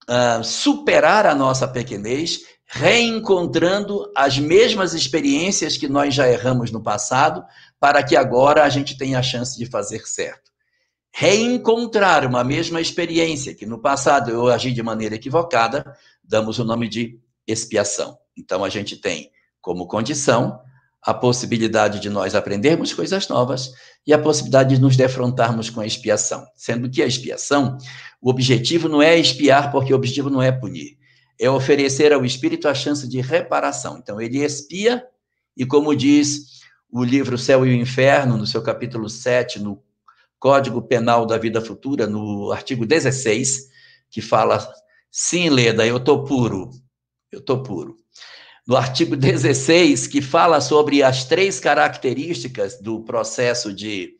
uh, 0.10 0.44
superar 0.44 1.26
a 1.26 1.36
nossa 1.36 1.68
pequenez, 1.68 2.42
reencontrando 2.66 4.12
as 4.16 4.40
mesmas 4.40 4.94
experiências 4.94 5.78
que 5.78 5.88
nós 5.88 6.14
já 6.14 6.28
erramos 6.30 6.72
no 6.72 6.82
passado, 6.82 7.44
para 7.80 8.02
que 8.04 8.16
agora 8.16 8.64
a 8.64 8.70
gente 8.70 8.98
tenha 8.98 9.20
a 9.20 9.24
chance 9.24 9.58
de 9.58 9.66
fazer 9.66 10.08
certo. 10.08 10.52
Reencontrar 11.14 12.26
uma 12.26 12.44
mesma 12.44 12.82
experiência 12.82 13.54
que 13.54 13.66
no 13.66 13.80
passado 13.80 14.32
eu 14.32 14.48
agi 14.48 14.72
de 14.72 14.84
maneira 14.84 15.16
equivocada, 15.16 15.96
damos 16.24 16.60
o 16.60 16.64
nome 16.64 16.88
de 16.88 17.20
expiação. 17.48 18.18
Então 18.36 18.64
a 18.64 18.70
gente 18.70 18.98
tem 18.98 19.32
como 19.62 19.88
condição 19.88 20.60
a 21.02 21.14
possibilidade 21.14 22.00
de 22.00 22.10
nós 22.10 22.36
aprendermos 22.36 22.94
coisas 22.94 23.28
novas 23.28 23.72
e 24.06 24.14
a 24.14 24.20
possibilidade 24.20 24.76
de 24.76 24.82
nos 24.82 24.98
defrontarmos 24.98 25.70
com 25.70 25.80
a 25.80 25.86
expiação. 25.86 26.46
Sendo 26.56 26.90
que 26.90 27.02
a 27.02 27.06
expiação, 27.08 27.78
o 28.22 28.30
objetivo 28.30 28.90
não 28.90 29.02
é 29.02 29.18
expiar, 29.18 29.72
porque 29.72 29.94
o 29.94 29.96
objetivo 29.96 30.30
não 30.30 30.42
é 30.42 30.52
punir, 30.52 30.98
é 31.40 31.50
oferecer 31.50 32.12
ao 32.12 32.26
espírito 32.26 32.68
a 32.68 32.74
chance 32.74 33.08
de 33.08 33.22
reparação. 33.22 33.98
Então, 33.98 34.20
ele 34.20 34.44
expia, 34.44 35.06
e 35.56 35.66
como 35.66 35.96
diz 35.96 36.58
o 36.92 37.04
livro 37.04 37.38
Céu 37.38 37.66
e 37.66 37.70
o 37.70 37.82
Inferno, 37.82 38.38
no 38.38 38.48
seu 38.48 38.62
capítulo 38.62 39.10
7, 39.10 39.60
no 39.60 39.82
Código 40.40 40.82
Penal 40.82 41.26
da 41.26 41.38
Vida 41.38 41.62
Futura, 41.62 42.08
no 42.08 42.52
artigo 42.52 42.86
16, 42.86 43.68
que 44.10 44.22
fala: 44.22 44.68
sim, 45.12 45.50
Leda, 45.50 45.86
eu 45.86 45.98
estou 45.98 46.24
puro, 46.24 46.72
eu 47.32 47.40
estou 47.40 47.62
puro 47.62 47.98
no 48.68 48.76
artigo 48.76 49.16
16, 49.16 50.08
que 50.08 50.22
fala 50.22 50.60
sobre 50.60 51.02
as 51.02 51.24
três 51.24 51.58
características 51.58 52.78
do 52.82 53.00
processo 53.00 53.72
de, 53.72 54.16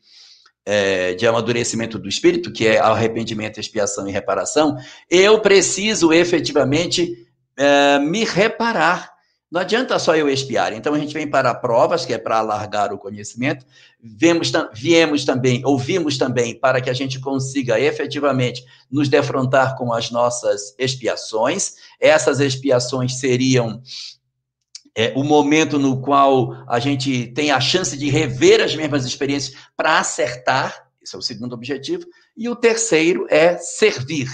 é, 0.64 1.14
de 1.14 1.26
amadurecimento 1.26 1.98
do 1.98 2.08
espírito, 2.08 2.50
que 2.50 2.66
é 2.66 2.78
arrependimento, 2.78 3.60
expiação 3.60 4.08
e 4.08 4.12
reparação, 4.12 4.78
eu 5.10 5.38
preciso 5.40 6.14
efetivamente 6.14 7.28
é, 7.58 7.98
me 7.98 8.24
reparar. 8.24 9.12
Não 9.50 9.60
adianta 9.60 9.98
só 9.98 10.14
eu 10.16 10.28
expiar. 10.28 10.72
Então 10.72 10.94
a 10.94 10.98
gente 10.98 11.12
vem 11.12 11.28
para 11.28 11.54
provas, 11.54 12.06
que 12.06 12.14
é 12.14 12.18
para 12.18 12.38
alargar 12.38 12.92
o 12.92 12.98
conhecimento. 12.98 13.66
Vemos, 14.00 14.50
viemos 14.74 15.24
também, 15.26 15.62
ouvimos 15.64 16.16
também, 16.16 16.58
para 16.58 16.80
que 16.80 16.90
a 16.90 16.94
gente 16.94 17.18
consiga 17.20 17.80
efetivamente 17.80 18.64
nos 18.90 19.08
defrontar 19.08 19.76
com 19.76 19.92
as 19.92 20.10
nossas 20.10 20.74
expiações. 20.78 21.74
Essas 21.98 22.40
expiações 22.40 23.18
seriam 23.18 23.82
é, 24.98 25.12
o 25.14 25.22
momento 25.22 25.78
no 25.78 26.00
qual 26.00 26.64
a 26.68 26.80
gente 26.80 27.28
tem 27.28 27.52
a 27.52 27.60
chance 27.60 27.96
de 27.96 28.10
rever 28.10 28.60
as 28.60 28.74
mesmas 28.74 29.06
experiências 29.06 29.56
para 29.76 30.00
acertar, 30.00 30.90
esse 31.00 31.14
é 31.14 31.18
o 31.18 31.22
segundo 31.22 31.52
objetivo, 31.52 32.04
e 32.36 32.48
o 32.48 32.56
terceiro 32.56 33.24
é 33.30 33.56
servir, 33.58 34.28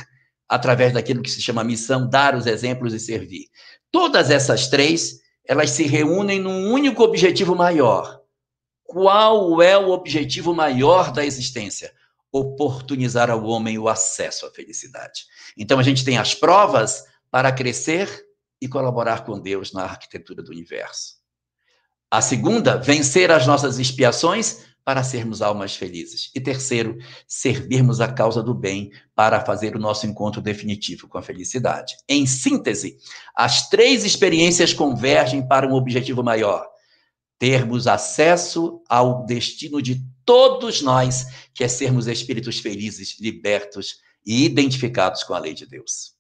através 0.48 0.94
daquilo 0.94 1.20
que 1.20 1.30
se 1.30 1.42
chama 1.42 1.62
missão, 1.62 2.08
dar 2.08 2.34
os 2.34 2.46
exemplos 2.46 2.94
e 2.94 2.98
servir. 2.98 3.48
Todas 3.92 4.30
essas 4.30 4.66
três, 4.66 5.20
elas 5.46 5.68
se 5.68 5.82
reúnem 5.82 6.40
num 6.40 6.72
único 6.72 7.02
objetivo 7.02 7.54
maior. 7.54 8.22
Qual 8.84 9.60
é 9.60 9.76
o 9.76 9.90
objetivo 9.90 10.54
maior 10.54 11.12
da 11.12 11.26
existência? 11.26 11.92
Oportunizar 12.32 13.28
ao 13.28 13.44
homem 13.44 13.78
o 13.78 13.86
acesso 13.86 14.46
à 14.46 14.50
felicidade. 14.50 15.26
Então 15.58 15.78
a 15.78 15.82
gente 15.82 16.06
tem 16.06 16.16
as 16.16 16.34
provas 16.34 17.04
para 17.30 17.52
crescer 17.52 18.08
e 18.64 18.68
colaborar 18.68 19.26
com 19.26 19.38
Deus 19.38 19.74
na 19.74 19.82
arquitetura 19.82 20.42
do 20.42 20.50
universo. 20.50 21.16
A 22.10 22.22
segunda, 22.22 22.78
vencer 22.78 23.30
as 23.30 23.46
nossas 23.46 23.78
expiações 23.78 24.64
para 24.82 25.04
sermos 25.04 25.42
almas 25.42 25.76
felizes. 25.76 26.30
E 26.34 26.40
terceiro, 26.40 26.96
servirmos 27.28 28.00
a 28.00 28.10
causa 28.10 28.42
do 28.42 28.54
bem 28.54 28.90
para 29.14 29.44
fazer 29.44 29.76
o 29.76 29.78
nosso 29.78 30.06
encontro 30.06 30.40
definitivo 30.40 31.06
com 31.08 31.18
a 31.18 31.22
felicidade. 31.22 31.94
Em 32.08 32.24
síntese, 32.24 32.96
as 33.36 33.68
três 33.68 34.02
experiências 34.02 34.72
convergem 34.72 35.46
para 35.46 35.68
um 35.68 35.74
objetivo 35.74 36.22
maior: 36.22 36.66
termos 37.38 37.86
acesso 37.86 38.82
ao 38.88 39.26
destino 39.26 39.82
de 39.82 40.02
todos 40.24 40.80
nós, 40.80 41.26
que 41.52 41.62
é 41.62 41.68
sermos 41.68 42.06
espíritos 42.06 42.60
felizes, 42.60 43.20
libertos 43.20 43.96
e 44.24 44.42
identificados 44.46 45.22
com 45.22 45.34
a 45.34 45.38
lei 45.38 45.52
de 45.52 45.66
Deus. 45.66 46.13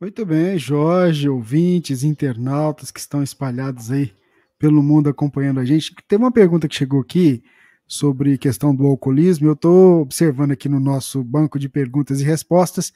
Muito 0.00 0.24
bem, 0.24 0.56
Jorge, 0.56 1.28
ouvintes, 1.28 2.04
internautas 2.04 2.88
que 2.92 3.00
estão 3.00 3.20
espalhados 3.20 3.90
aí 3.90 4.12
pelo 4.56 4.80
mundo 4.80 5.08
acompanhando 5.08 5.58
a 5.58 5.64
gente. 5.64 5.92
Tem 6.06 6.16
uma 6.16 6.30
pergunta 6.30 6.68
que 6.68 6.76
chegou 6.76 7.00
aqui 7.00 7.42
sobre 7.84 8.38
questão 8.38 8.72
do 8.72 8.86
alcoolismo. 8.86 9.48
Eu 9.48 9.54
estou 9.54 10.02
observando 10.02 10.52
aqui 10.52 10.68
no 10.68 10.78
nosso 10.78 11.24
banco 11.24 11.58
de 11.58 11.68
perguntas 11.68 12.20
e 12.20 12.24
respostas. 12.24 12.92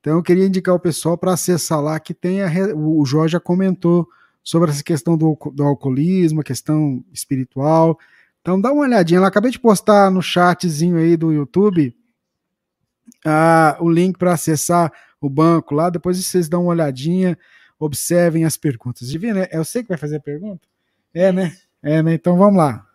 Então 0.00 0.16
eu 0.16 0.22
queria 0.24 0.44
indicar 0.44 0.74
o 0.74 0.80
pessoal 0.80 1.16
para 1.16 1.34
acessar 1.34 1.80
lá 1.80 2.00
que 2.00 2.12
tem 2.12 2.42
a, 2.42 2.48
o 2.74 3.06
Jorge 3.06 3.34
já 3.34 3.40
comentou 3.40 4.08
sobre 4.42 4.72
essa 4.72 4.82
questão 4.82 5.16
do, 5.16 5.38
do 5.54 5.62
alcoolismo, 5.62 6.40
a 6.40 6.44
questão 6.44 7.04
espiritual. 7.12 7.96
Então 8.40 8.60
dá 8.60 8.72
uma 8.72 8.82
olhadinha. 8.82 9.20
Eu 9.20 9.24
acabei 9.24 9.52
de 9.52 9.60
postar 9.60 10.10
no 10.10 10.20
chatzinho 10.20 10.96
aí 10.96 11.16
do 11.16 11.32
YouTube 11.32 11.94
ah, 13.24 13.76
o 13.78 13.88
link 13.88 14.18
para 14.18 14.32
acessar 14.32 14.92
o 15.26 15.30
banco 15.30 15.74
lá. 15.74 15.90
Depois 15.90 16.16
vocês 16.18 16.48
dão 16.48 16.62
uma 16.62 16.70
olhadinha, 16.70 17.38
observem 17.78 18.44
as 18.44 18.56
perguntas. 18.56 19.08
Divina, 19.08 19.48
eu 19.52 19.64
sei 19.64 19.82
que 19.82 19.88
vai 19.88 19.98
fazer 19.98 20.16
a 20.16 20.20
pergunta? 20.20 20.66
É, 21.14 21.32
né? 21.32 21.56
É, 21.82 22.02
né? 22.02 22.14
Então 22.14 22.36
vamos 22.36 22.56
lá. 22.56 22.86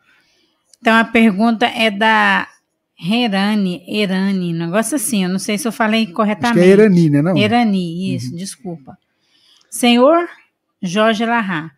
Então 0.80 0.96
a 0.96 1.04
pergunta 1.04 1.66
é 1.66 1.90
da 1.90 2.48
Herane, 2.98 3.84
Erane, 3.88 4.54
negócio 4.54 4.96
assim, 4.96 5.24
eu 5.24 5.30
não 5.30 5.40
sei 5.40 5.58
se 5.58 5.68
eu 5.68 5.72
falei 5.72 6.08
corretamente. 6.08 6.60
Acho 6.60 6.66
que 6.68 6.82
é 6.82 6.84
Erani, 6.84 7.10
né? 7.10 7.22
Não? 7.22 7.38
Erani, 7.38 8.16
isso, 8.16 8.32
uhum. 8.32 8.38
desculpa. 8.38 8.98
Senhor 9.70 10.28
Jorge 10.82 11.26
Larra, 11.26 11.72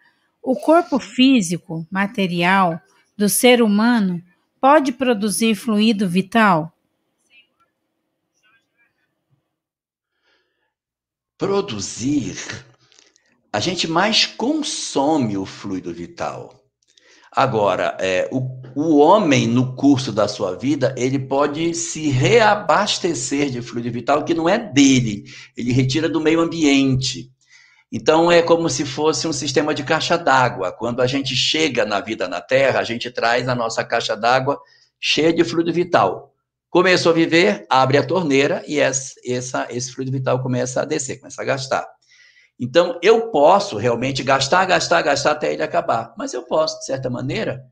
o 0.44 0.56
corpo 0.56 1.00
físico, 1.00 1.88
material 1.90 2.80
do 3.18 3.28
ser 3.28 3.62
humano 3.62 4.22
pode 4.62 4.92
produzir 4.92 5.56
fluido 5.56 6.08
vital? 6.08 6.72
Produzir, 11.38 12.36
a 13.54 13.60
gente 13.60 13.88
mais 13.88 14.26
consome 14.26 15.38
o 15.38 15.46
fluido 15.46 15.94
vital. 15.94 16.52
Agora, 17.32 17.96
é, 18.00 18.28
o, 18.32 18.40
o 18.76 18.98
homem, 18.98 19.46
no 19.46 19.76
curso 19.76 20.12
da 20.12 20.28
sua 20.28 20.56
vida, 20.56 20.96
ele 20.98 21.20
pode 21.20 21.76
se 21.76 22.10
reabastecer 22.10 23.52
de 23.52 23.62
fluido 23.62 23.92
vital 23.92 24.26
que 24.26 24.34
não 24.34 24.50
é 24.50 24.58
dele, 24.58 25.26
ele 25.56 25.72
retira 25.72 26.10
do 26.10 26.20
meio 26.20 26.40
ambiente. 26.40 27.32
Então, 27.92 28.32
é 28.32 28.42
como 28.42 28.68
se 28.68 28.84
fosse 28.84 29.28
um 29.28 29.34
sistema 29.34 29.76
de 29.76 29.84
caixa 29.84 30.18
d'água. 30.18 30.72
Quando 30.72 31.04
a 31.04 31.06
gente 31.06 31.36
chega 31.36 31.86
na 31.86 32.02
vida 32.02 32.28
na 32.28 32.42
Terra, 32.42 32.80
a 32.80 32.84
gente 32.84 33.12
traz 33.12 33.48
a 33.48 33.54
nossa 33.54 33.84
caixa 33.84 34.18
d'água 34.18 34.60
cheia 35.00 35.32
de 35.32 35.44
fluido 35.44 35.72
vital. 35.72 36.34
Começou 36.70 37.12
a 37.12 37.16
viver, 37.16 37.66
abre 37.70 37.98
a 37.98 38.06
torneira 38.06 38.64
e 38.68 38.80
essa, 38.80 39.14
essa, 39.26 39.68
esse 39.70 39.92
fluido 39.92 40.12
vital 40.12 40.42
começa 40.42 40.82
a 40.82 40.86
descer, 40.86 41.18
começa 41.20 41.42
a 41.42 41.46
gastar. 41.46 41.88
Então, 42.60 43.00
eu 43.04 43.30
posso 43.30 43.78
realmente 43.78 44.24
gastar, 44.24 44.66
gastar, 44.66 45.02
gastar 45.02 45.32
até 45.32 45.54
ele 45.54 45.64
acabar. 45.64 46.14
Mas 46.18 46.34
eu 46.34 46.44
posso, 46.44 46.80
de 46.80 46.86
certa 46.86 47.10
maneira, 47.10 47.64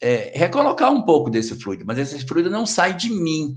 é, 0.00 0.32
recolocar 0.34 0.90
um 0.90 1.02
pouco 1.02 1.28
desse 1.28 1.54
fluido. 1.56 1.84
Mas 1.84 1.98
esse 1.98 2.24
fluido 2.24 2.48
não 2.48 2.64
sai 2.64 2.94
de 2.94 3.10
mim. 3.10 3.56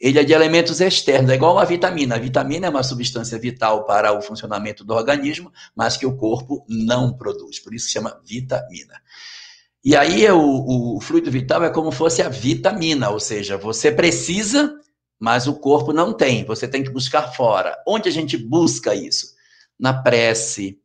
Ele 0.00 0.18
é 0.18 0.24
de 0.24 0.32
elementos 0.32 0.80
externos, 0.80 1.30
é 1.30 1.34
igual 1.34 1.58
a 1.58 1.64
vitamina. 1.64 2.16
A 2.16 2.18
vitamina 2.18 2.66
é 2.66 2.70
uma 2.70 2.82
substância 2.82 3.38
vital 3.38 3.84
para 3.84 4.12
o 4.12 4.20
funcionamento 4.20 4.82
do 4.84 4.94
organismo, 4.94 5.52
mas 5.76 5.96
que 5.96 6.06
o 6.06 6.16
corpo 6.16 6.64
não 6.68 7.16
produz. 7.16 7.60
Por 7.60 7.72
isso 7.74 7.90
chama 7.90 8.20
vitamina. 8.24 8.94
E 9.84 9.94
aí 9.94 10.28
o, 10.30 10.96
o 10.96 11.00
fluido 11.00 11.30
vital 11.30 11.62
é 11.62 11.70
como 11.70 11.92
fosse 11.92 12.22
a 12.22 12.28
vitamina, 12.28 13.10
ou 13.10 13.20
seja, 13.20 13.58
você 13.58 13.92
precisa, 13.92 14.74
mas 15.20 15.46
o 15.46 15.54
corpo 15.54 15.92
não 15.92 16.12
tem. 16.12 16.44
Você 16.46 16.66
tem 16.66 16.82
que 16.82 16.90
buscar 16.90 17.34
fora. 17.34 17.76
Onde 17.86 18.08
a 18.08 18.12
gente 18.12 18.36
busca 18.36 18.94
isso? 18.94 19.34
na 19.78 19.92
prece, 19.92 20.78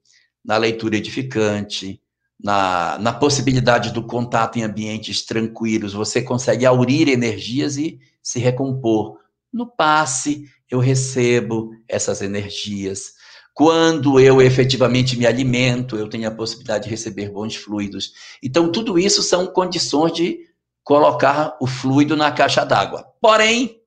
na 0.43 0.57
leitura 0.57 0.97
edificante, 0.97 2.01
na, 2.41 2.97
na 2.99 3.13
possibilidade 3.13 3.91
do 3.91 4.05
contato 4.05 4.57
em 4.57 4.63
ambientes 4.63 5.25
tranquilos, 5.25 5.93
você 5.93 6.21
consegue 6.21 6.65
aurir 6.65 7.09
energias 7.09 7.77
e 7.77 7.99
se 8.21 8.39
recompor. 8.39 9.19
No 9.51 9.67
passe, 9.67 10.45
eu 10.69 10.79
recebo 10.79 11.71
essas 11.88 12.21
energias. 12.21 13.13
Quando 13.60 14.22
eu 14.22 14.41
efetivamente 14.41 15.17
me 15.17 15.28
alimento, 15.28 15.98
eu 15.98 16.08
tenho 16.08 16.30
a 16.30 16.32
possibilidade 16.32 16.86
de 16.86 16.89
receber 16.89 17.30
bons 17.30 17.58
fluidos. 17.58 18.13
Então, 18.41 18.72
tudo 18.72 18.98
isso 18.98 19.22
são 19.22 19.48
condições 19.48 20.13
de 20.13 20.39
colocar 20.82 21.58
o 21.60 21.67
fluido 21.67 22.15
na 22.15 22.32
caixa 22.32 22.63
d'água. 22.63 23.06
Porém, 23.19 23.82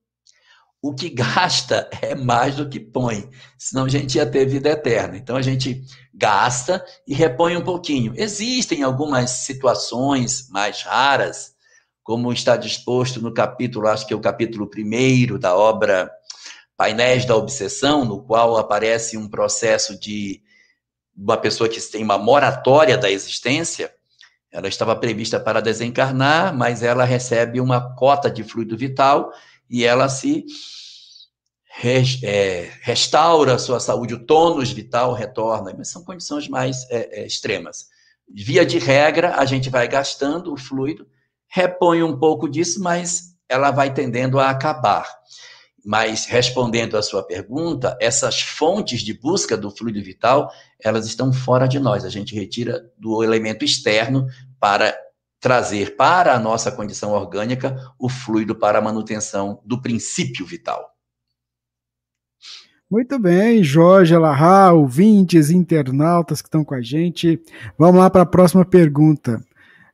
o 0.82 0.94
que 0.94 1.08
gasta 1.16 1.88
é 2.02 2.14
mais 2.14 2.56
do 2.56 2.68
que 2.68 2.78
põe, 2.78 3.30
senão 3.58 3.86
a 3.86 3.88
gente 3.88 4.16
ia 4.16 4.26
ter 4.26 4.44
vida 4.44 4.68
eterna. 4.68 5.16
Então 5.16 5.36
a 5.36 5.42
gente 5.42 5.82
gasta 6.12 6.84
e 7.08 7.14
repõe 7.14 7.56
um 7.56 7.64
pouquinho. 7.64 8.12
Existem 8.14 8.82
algumas 8.82 9.30
situações 9.30 10.50
mais 10.50 10.82
raras, 10.82 11.52
como 12.02 12.30
está 12.30 12.58
disposto 12.58 13.22
no 13.22 13.32
capítulo, 13.32 13.88
acho 13.88 14.06
que 14.06 14.12
é 14.12 14.16
o 14.16 14.20
capítulo 14.20 14.68
primeiro 14.68 15.38
da 15.38 15.56
obra 15.56 16.10
Painéis 16.76 17.24
da 17.24 17.36
Obsessão, 17.36 18.04
no 18.04 18.22
qual 18.22 18.56
aparece 18.56 19.16
um 19.16 19.28
processo 19.28 19.98
de 19.98 20.42
uma 21.16 21.36
pessoa 21.36 21.68
que 21.68 21.80
tem 21.80 22.02
uma 22.02 22.18
moratória 22.18 22.96
da 22.96 23.10
existência. 23.10 23.92
Ela 24.50 24.68
estava 24.68 24.96
prevista 24.96 25.38
para 25.38 25.60
desencarnar, 25.60 26.54
mas 26.56 26.82
ela 26.82 27.04
recebe 27.04 27.60
uma 27.60 27.94
cota 27.94 28.30
de 28.30 28.42
fluido 28.42 28.76
vital 28.76 29.30
e 29.68 29.84
ela 29.84 30.08
se 30.08 30.44
é, 32.22 32.70
restaura 32.82 33.54
a 33.54 33.58
sua 33.58 33.80
saúde, 33.80 34.14
o 34.14 34.26
tônus 34.26 34.70
vital 34.70 35.14
retorna, 35.14 35.74
mas 35.76 35.88
são 35.88 36.04
condições 36.04 36.48
mais 36.48 36.88
é, 36.90 37.22
é, 37.22 37.26
extremas. 37.26 37.86
Via 38.28 38.64
de 38.64 38.78
regra, 38.78 39.36
a 39.36 39.44
gente 39.44 39.70
vai 39.70 39.88
gastando 39.88 40.52
o 40.52 40.56
fluido, 40.56 41.06
repõe 41.48 42.02
um 42.02 42.18
pouco 42.18 42.48
disso, 42.48 42.82
mas 42.82 43.34
ela 43.48 43.70
vai 43.70 43.92
tendendo 43.92 44.38
a 44.38 44.50
acabar. 44.50 45.08
Mas 45.84 46.26
respondendo 46.26 46.96
à 46.96 47.02
sua 47.02 47.22
pergunta, 47.22 47.96
essas 48.00 48.40
fontes 48.40 49.00
de 49.00 49.12
busca 49.12 49.56
do 49.56 49.70
fluido 49.70 50.02
vital, 50.02 50.50
elas 50.80 51.06
estão 51.06 51.32
fora 51.32 51.66
de 51.66 51.80
nós. 51.80 52.04
A 52.04 52.08
gente 52.08 52.34
retira 52.34 52.84
do 52.96 53.22
elemento 53.24 53.64
externo 53.64 54.26
para 54.60 54.96
trazer 55.40 55.96
para 55.96 56.34
a 56.34 56.38
nossa 56.38 56.70
condição 56.70 57.10
orgânica 57.10 57.76
o 57.98 58.08
fluido 58.08 58.54
para 58.54 58.78
a 58.78 58.82
manutenção 58.82 59.60
do 59.64 59.82
princípio 59.82 60.46
vital. 60.46 60.92
Muito 62.88 63.18
bem, 63.18 63.64
Jorge 63.64 64.14
Alahá, 64.14 64.70
ouvintes, 64.72 65.50
internautas 65.50 66.40
que 66.40 66.48
estão 66.48 66.62
com 66.62 66.74
a 66.74 66.82
gente. 66.82 67.40
Vamos 67.76 67.98
lá 67.98 68.08
para 68.08 68.22
a 68.22 68.26
próxima 68.26 68.64
pergunta. 68.64 69.42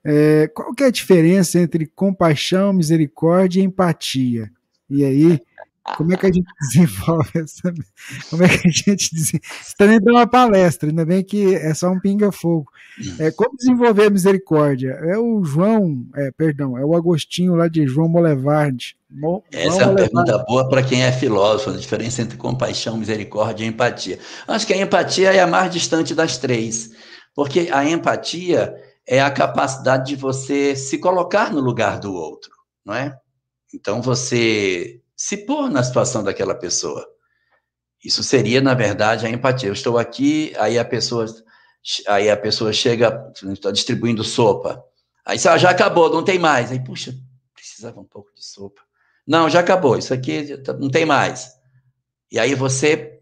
É, 0.05 0.49
qual 0.49 0.75
que 0.75 0.83
é 0.83 0.89
a 0.89 0.91
diferença 0.91 1.59
entre 1.61 1.87
compaixão, 1.87 2.73
misericórdia 2.73 3.61
e 3.61 3.65
empatia? 3.65 4.51
E 4.91 5.05
aí, 5.05 5.41
como 5.97 6.13
é 6.13 6.17
que 6.17 6.27
a 6.27 6.33
gente 6.33 6.49
desenvolve 6.61 7.31
essa. 7.35 7.75
Como 8.31 8.43
é 8.45 8.49
que 8.49 8.69
a 8.69 8.71
gente 8.71 9.11
desenvolve? 9.15 9.47
Você 9.63 9.75
também 9.77 10.01
deu 10.01 10.15
uma 10.15 10.27
palestra, 10.27 10.89
ainda 10.89 11.05
bem 11.05 11.25
que 11.25 11.55
é 11.55 11.73
só 11.75 11.91
um 11.91 12.01
pinga-fogo. 12.01 12.71
É, 13.19 13.31
como 13.31 13.57
desenvolver 13.57 14.07
a 14.07 14.11
misericórdia? 14.11 14.91
É 15.03 15.17
o 15.17 15.45
João, 15.45 16.07
é, 16.17 16.31
perdão, 16.33 16.77
é 16.77 16.85
o 16.85 16.95
Agostinho 16.95 17.55
lá 17.55 17.69
de 17.69 17.87
João 17.87 18.09
Molevard. 18.09 18.97
Mo, 19.11 19.43
Essa 19.51 19.83
é 19.83 19.87
uma 19.87 19.95
pergunta 19.95 20.45
boa 20.47 20.69
para 20.69 20.83
quem 20.83 21.03
é 21.03 21.11
filósofo, 21.11 21.71
a 21.71 21.77
diferença 21.77 22.21
entre 22.21 22.37
compaixão, 22.37 22.97
misericórdia 22.97 23.65
e 23.65 23.69
empatia. 23.69 24.19
Acho 24.47 24.67
que 24.67 24.75
a 24.75 24.77
empatia 24.77 25.33
é 25.33 25.41
a 25.41 25.47
mais 25.47 25.73
distante 25.73 26.15
das 26.15 26.37
três, 26.37 26.91
porque 27.35 27.69
a 27.73 27.89
empatia 27.89 28.75
é 29.07 29.23
a 29.23 29.31
capacidade 29.31 30.09
de 30.09 30.17
você 30.17 30.77
se 30.77 30.99
colocar 30.99 31.51
no 31.51 31.61
lugar 31.61 31.99
do 31.99 32.13
outro, 32.13 32.51
não 32.85 32.95
é? 32.95 33.17
Então 33.75 34.03
você 34.03 35.01
se 35.19 35.37
pôr 35.37 35.69
na 35.69 35.83
situação 35.83 36.23
daquela 36.23 36.55
pessoa. 36.55 37.05
Isso 38.05 38.23
seria, 38.23 38.61
na 38.61 38.73
verdade, 38.73 39.27
a 39.27 39.29
empatia. 39.29 39.69
Eu 39.69 39.73
estou 39.73 39.99
aqui, 39.99 40.55
aí 40.57 40.79
a 40.79 40.85
pessoa, 40.85 41.27
aí 42.07 42.31
a 42.31 42.37
pessoa 42.37 42.73
chega, 42.73 43.33
está 43.53 43.73
distribuindo 43.73 44.23
sopa. 44.23 44.81
Aí 45.27 45.37
ah, 45.49 45.59
já 45.59 45.71
acabou, 45.71 46.09
não 46.09 46.25
tem 46.25 46.39
mais. 46.39 46.71
Aí, 46.71 46.79
puxa, 46.83 47.13
precisava 47.53 47.99
um 48.01 48.05
pouco 48.05 48.33
de 48.33 48.47
sopa. 48.47 48.81
Não, 49.27 49.51
já 49.51 49.59
acabou, 49.59 49.99
isso 49.99 50.15
aqui 50.15 50.57
não 50.79 50.89
tem 50.89 51.05
mais. 51.05 51.53
E 52.31 52.39
aí 52.39 52.55
você 52.55 53.19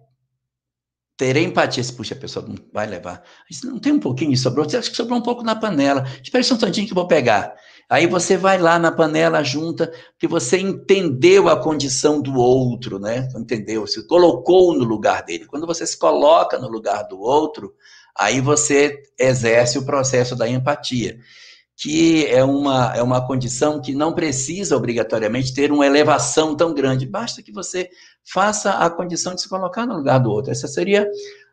ter 1.16 1.34
empatia, 1.38 1.82
se 1.82 1.94
puxa, 1.94 2.14
a 2.14 2.18
pessoa 2.18 2.46
vai 2.74 2.86
levar. 2.86 3.24
Aí, 3.50 3.58
não 3.64 3.78
tem 3.78 3.94
um 3.94 3.98
pouquinho, 3.98 4.36
sobrou, 4.36 4.66
acho 4.66 4.90
que 4.90 4.96
sobrou 4.96 5.18
um 5.18 5.22
pouco 5.22 5.42
na 5.42 5.56
panela. 5.56 6.04
Espera 6.22 6.44
só 6.44 6.56
um 6.56 6.58
tantinho 6.58 6.86
que 6.86 6.92
eu 6.92 6.96
vou 6.96 7.08
pegar. 7.08 7.56
Aí 7.88 8.06
você 8.06 8.36
vai 8.36 8.58
lá 8.58 8.78
na 8.80 8.90
panela 8.90 9.44
junta, 9.44 9.92
que 10.18 10.26
você 10.26 10.58
entendeu 10.58 11.48
a 11.48 11.60
condição 11.60 12.20
do 12.20 12.34
outro, 12.34 12.98
né? 12.98 13.28
Entendeu? 13.36 13.86
Se 13.86 14.04
colocou 14.06 14.76
no 14.76 14.84
lugar 14.84 15.22
dele. 15.22 15.46
Quando 15.46 15.66
você 15.66 15.86
se 15.86 15.96
coloca 15.96 16.58
no 16.58 16.68
lugar 16.68 17.04
do 17.04 17.20
outro, 17.20 17.72
aí 18.16 18.40
você 18.40 19.00
exerce 19.16 19.78
o 19.78 19.86
processo 19.86 20.34
da 20.34 20.48
empatia, 20.48 21.18
que 21.76 22.26
é 22.26 22.42
uma, 22.42 22.92
é 22.96 23.02
uma 23.02 23.24
condição 23.24 23.80
que 23.80 23.94
não 23.94 24.12
precisa 24.12 24.76
obrigatoriamente 24.76 25.54
ter 25.54 25.70
uma 25.70 25.86
elevação 25.86 26.56
tão 26.56 26.74
grande, 26.74 27.06
basta 27.06 27.42
que 27.42 27.52
você 27.52 27.88
faça 28.24 28.72
a 28.72 28.90
condição 28.90 29.34
de 29.34 29.42
se 29.42 29.48
colocar 29.48 29.86
no 29.86 29.94
lugar 29.94 30.18
do 30.18 30.30
outro. 30.30 30.50
Essa 30.50 30.66
seria 30.66 31.08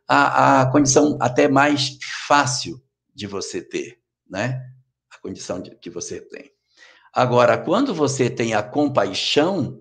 a, 0.07 0.61
a 0.61 0.71
condição 0.71 1.15
até 1.19 1.47
mais 1.47 1.97
fácil 2.27 2.81
de 3.13 3.27
você 3.27 3.61
ter, 3.61 3.99
né? 4.27 4.72
Condição 5.23 5.61
de, 5.61 5.73
que 5.77 5.89
você 5.89 6.19
tem. 6.19 6.51
Agora, 7.13 7.57
quando 7.57 7.93
você 7.93 8.29
tem 8.29 8.53
a 8.53 8.61
compaixão, 8.61 9.79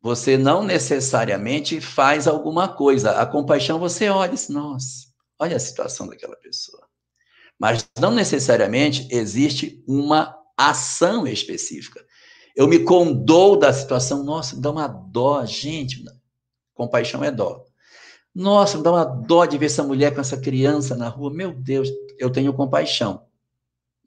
você 0.00 0.38
não 0.38 0.62
necessariamente 0.62 1.80
faz 1.80 2.28
alguma 2.28 2.68
coisa. 2.68 3.12
A 3.12 3.26
compaixão, 3.26 3.80
você 3.80 4.08
olha 4.08 4.30
e 4.30 4.34
diz, 4.34 4.48
nossa, 4.48 5.08
olha 5.38 5.56
a 5.56 5.60
situação 5.60 6.06
daquela 6.06 6.36
pessoa. 6.36 6.86
Mas 7.58 7.84
não 7.98 8.12
necessariamente 8.12 9.08
existe 9.10 9.82
uma 9.88 10.38
ação 10.56 11.26
específica. 11.26 12.04
Eu 12.54 12.68
me 12.68 12.80
condoo 12.80 13.56
da 13.56 13.72
situação, 13.72 14.22
nossa, 14.22 14.54
me 14.54 14.62
dá 14.62 14.70
uma 14.70 14.86
dó, 14.86 15.44
gente. 15.44 16.04
Compaixão 16.74 17.24
é 17.24 17.30
dó. 17.30 17.64
Nossa, 18.32 18.76
me 18.76 18.84
dá 18.84 18.92
uma 18.92 19.04
dó 19.04 19.44
de 19.44 19.58
ver 19.58 19.66
essa 19.66 19.82
mulher 19.82 20.14
com 20.14 20.20
essa 20.20 20.36
criança 20.36 20.96
na 20.96 21.08
rua. 21.08 21.32
Meu 21.32 21.52
Deus, 21.52 21.88
eu 22.18 22.30
tenho 22.30 22.52
compaixão. 22.52 23.27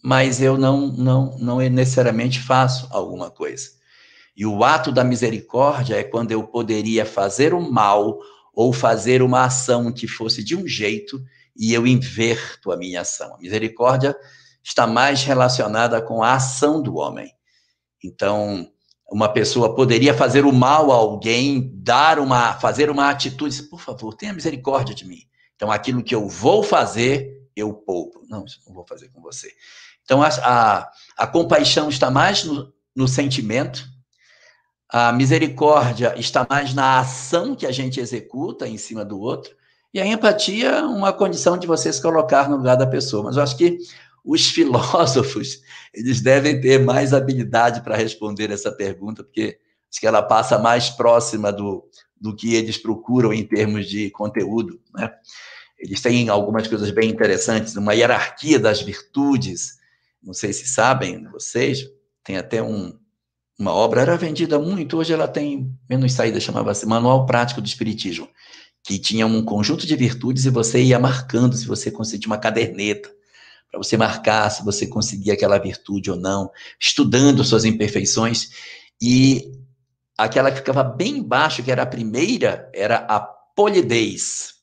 Mas 0.03 0.41
eu 0.41 0.57
não, 0.57 0.87
não, 0.87 1.37
não 1.37 1.57
necessariamente 1.57 2.39
faço 2.39 2.87
alguma 2.91 3.29
coisa. 3.29 3.69
E 4.35 4.45
o 4.45 4.63
ato 4.63 4.91
da 4.91 5.03
misericórdia 5.03 5.95
é 5.95 6.03
quando 6.03 6.31
eu 6.31 6.43
poderia 6.43 7.05
fazer 7.05 7.53
o 7.53 7.61
mal 7.61 8.17
ou 8.53 8.73
fazer 8.73 9.21
uma 9.21 9.45
ação 9.45 9.91
que 9.91 10.07
fosse 10.07 10.43
de 10.43 10.55
um 10.55 10.67
jeito 10.67 11.21
e 11.55 11.73
eu 11.73 11.85
inverto 11.85 12.71
a 12.71 12.77
minha 12.77 13.01
ação. 13.01 13.35
A 13.35 13.37
misericórdia 13.37 14.15
está 14.63 14.87
mais 14.87 15.23
relacionada 15.23 16.01
com 16.01 16.23
a 16.23 16.33
ação 16.33 16.81
do 16.81 16.95
homem. 16.95 17.31
Então, 18.03 18.67
uma 19.11 19.29
pessoa 19.29 19.75
poderia 19.75 20.13
fazer 20.13 20.45
o 20.45 20.53
mal 20.53 20.91
a 20.91 20.95
alguém, 20.95 21.71
dar 21.75 22.19
uma, 22.19 22.53
fazer 22.59 22.89
uma 22.89 23.09
atitude, 23.09 23.63
por 23.63 23.81
favor, 23.81 24.15
tenha 24.15 24.33
misericórdia 24.33 24.95
de 24.95 25.05
mim. 25.05 25.23
Então, 25.55 25.71
aquilo 25.71 26.03
que 26.03 26.15
eu 26.15 26.27
vou 26.27 26.63
fazer, 26.63 27.29
eu 27.55 27.73
poupo. 27.73 28.25
Não, 28.27 28.45
isso 28.45 28.61
não 28.65 28.73
vou 28.73 28.85
fazer 28.87 29.09
com 29.09 29.21
você. 29.21 29.51
Então, 30.03 30.21
a, 30.21 30.27
a, 30.27 30.91
a 31.17 31.27
compaixão 31.27 31.89
está 31.89 32.09
mais 32.11 32.43
no, 32.43 32.73
no 32.95 33.07
sentimento, 33.07 33.85
a 34.89 35.13
misericórdia 35.13 36.13
está 36.17 36.45
mais 36.49 36.73
na 36.73 36.99
ação 36.99 37.55
que 37.55 37.65
a 37.65 37.71
gente 37.71 37.99
executa 37.99 38.67
em 38.67 38.77
cima 38.77 39.05
do 39.05 39.19
outro, 39.19 39.55
e 39.93 39.99
a 39.99 40.05
empatia 40.05 40.69
é 40.69 40.81
uma 40.81 41.11
condição 41.11 41.57
de 41.57 41.67
você 41.67 41.91
se 41.91 42.01
colocar 42.01 42.49
no 42.49 42.57
lugar 42.57 42.75
da 42.75 42.87
pessoa. 42.87 43.23
Mas 43.23 43.35
eu 43.35 43.43
acho 43.43 43.57
que 43.57 43.77
os 44.23 44.47
filósofos, 44.47 45.61
eles 45.93 46.21
devem 46.21 46.61
ter 46.61 46.79
mais 46.79 47.13
habilidade 47.13 47.81
para 47.81 47.95
responder 47.95 48.51
essa 48.51 48.71
pergunta, 48.71 49.23
porque 49.23 49.59
acho 49.89 49.99
que 49.99 50.07
ela 50.07 50.21
passa 50.21 50.57
mais 50.57 50.89
próxima 50.89 51.51
do, 51.51 51.85
do 52.19 52.35
que 52.35 52.53
eles 52.55 52.77
procuram 52.77 53.33
em 53.33 53.45
termos 53.45 53.87
de 53.87 54.09
conteúdo, 54.11 54.79
né? 54.93 55.11
Eles 55.77 55.99
têm 55.99 56.29
algumas 56.29 56.67
coisas 56.67 56.91
bem 56.91 57.09
interessantes, 57.09 57.75
uma 57.75 57.95
hierarquia 57.95 58.59
das 58.59 58.81
virtudes, 58.81 59.79
não 60.23 60.33
sei 60.33 60.53
se 60.53 60.67
sabem 60.67 61.23
vocês, 61.31 61.85
tem 62.23 62.37
até 62.37 62.61
um, 62.61 62.97
uma 63.57 63.73
obra, 63.73 64.01
era 64.01 64.17
vendida 64.17 64.59
muito, 64.59 64.97
hoje 64.97 65.13
ela 65.13 65.27
tem 65.27 65.71
menos 65.89 66.13
saída, 66.13 66.39
chamava-se 66.39 66.85
Manual 66.85 67.25
Prático 67.25 67.61
do 67.61 67.67
Espiritismo 67.67 68.29
que 68.83 68.97
tinha 68.97 69.27
um 69.27 69.43
conjunto 69.43 69.85
de 69.85 69.95
virtudes 69.95 70.45
e 70.45 70.49
você 70.49 70.81
ia 70.81 70.99
marcando 70.99 71.55
se 71.55 71.67
você 71.67 71.91
conseguia 71.91 72.27
uma 72.27 72.37
caderneta 72.37 73.09
para 73.69 73.81
você 73.81 73.95
marcar 73.95 74.49
se 74.49 74.65
você 74.65 74.85
conseguia 74.85 75.33
aquela 75.33 75.57
virtude 75.57 76.11
ou 76.11 76.17
não, 76.17 76.51
estudando 76.79 77.43
suas 77.43 77.63
imperfeições 77.63 78.49
e 79.01 79.49
aquela 80.17 80.51
que 80.51 80.57
ficava 80.57 80.83
bem 80.83 81.19
embaixo, 81.19 81.63
que 81.63 81.71
era 81.71 81.83
a 81.83 81.87
primeira, 81.87 82.69
era 82.73 82.97
a 82.97 83.19
polidez. 83.19 84.55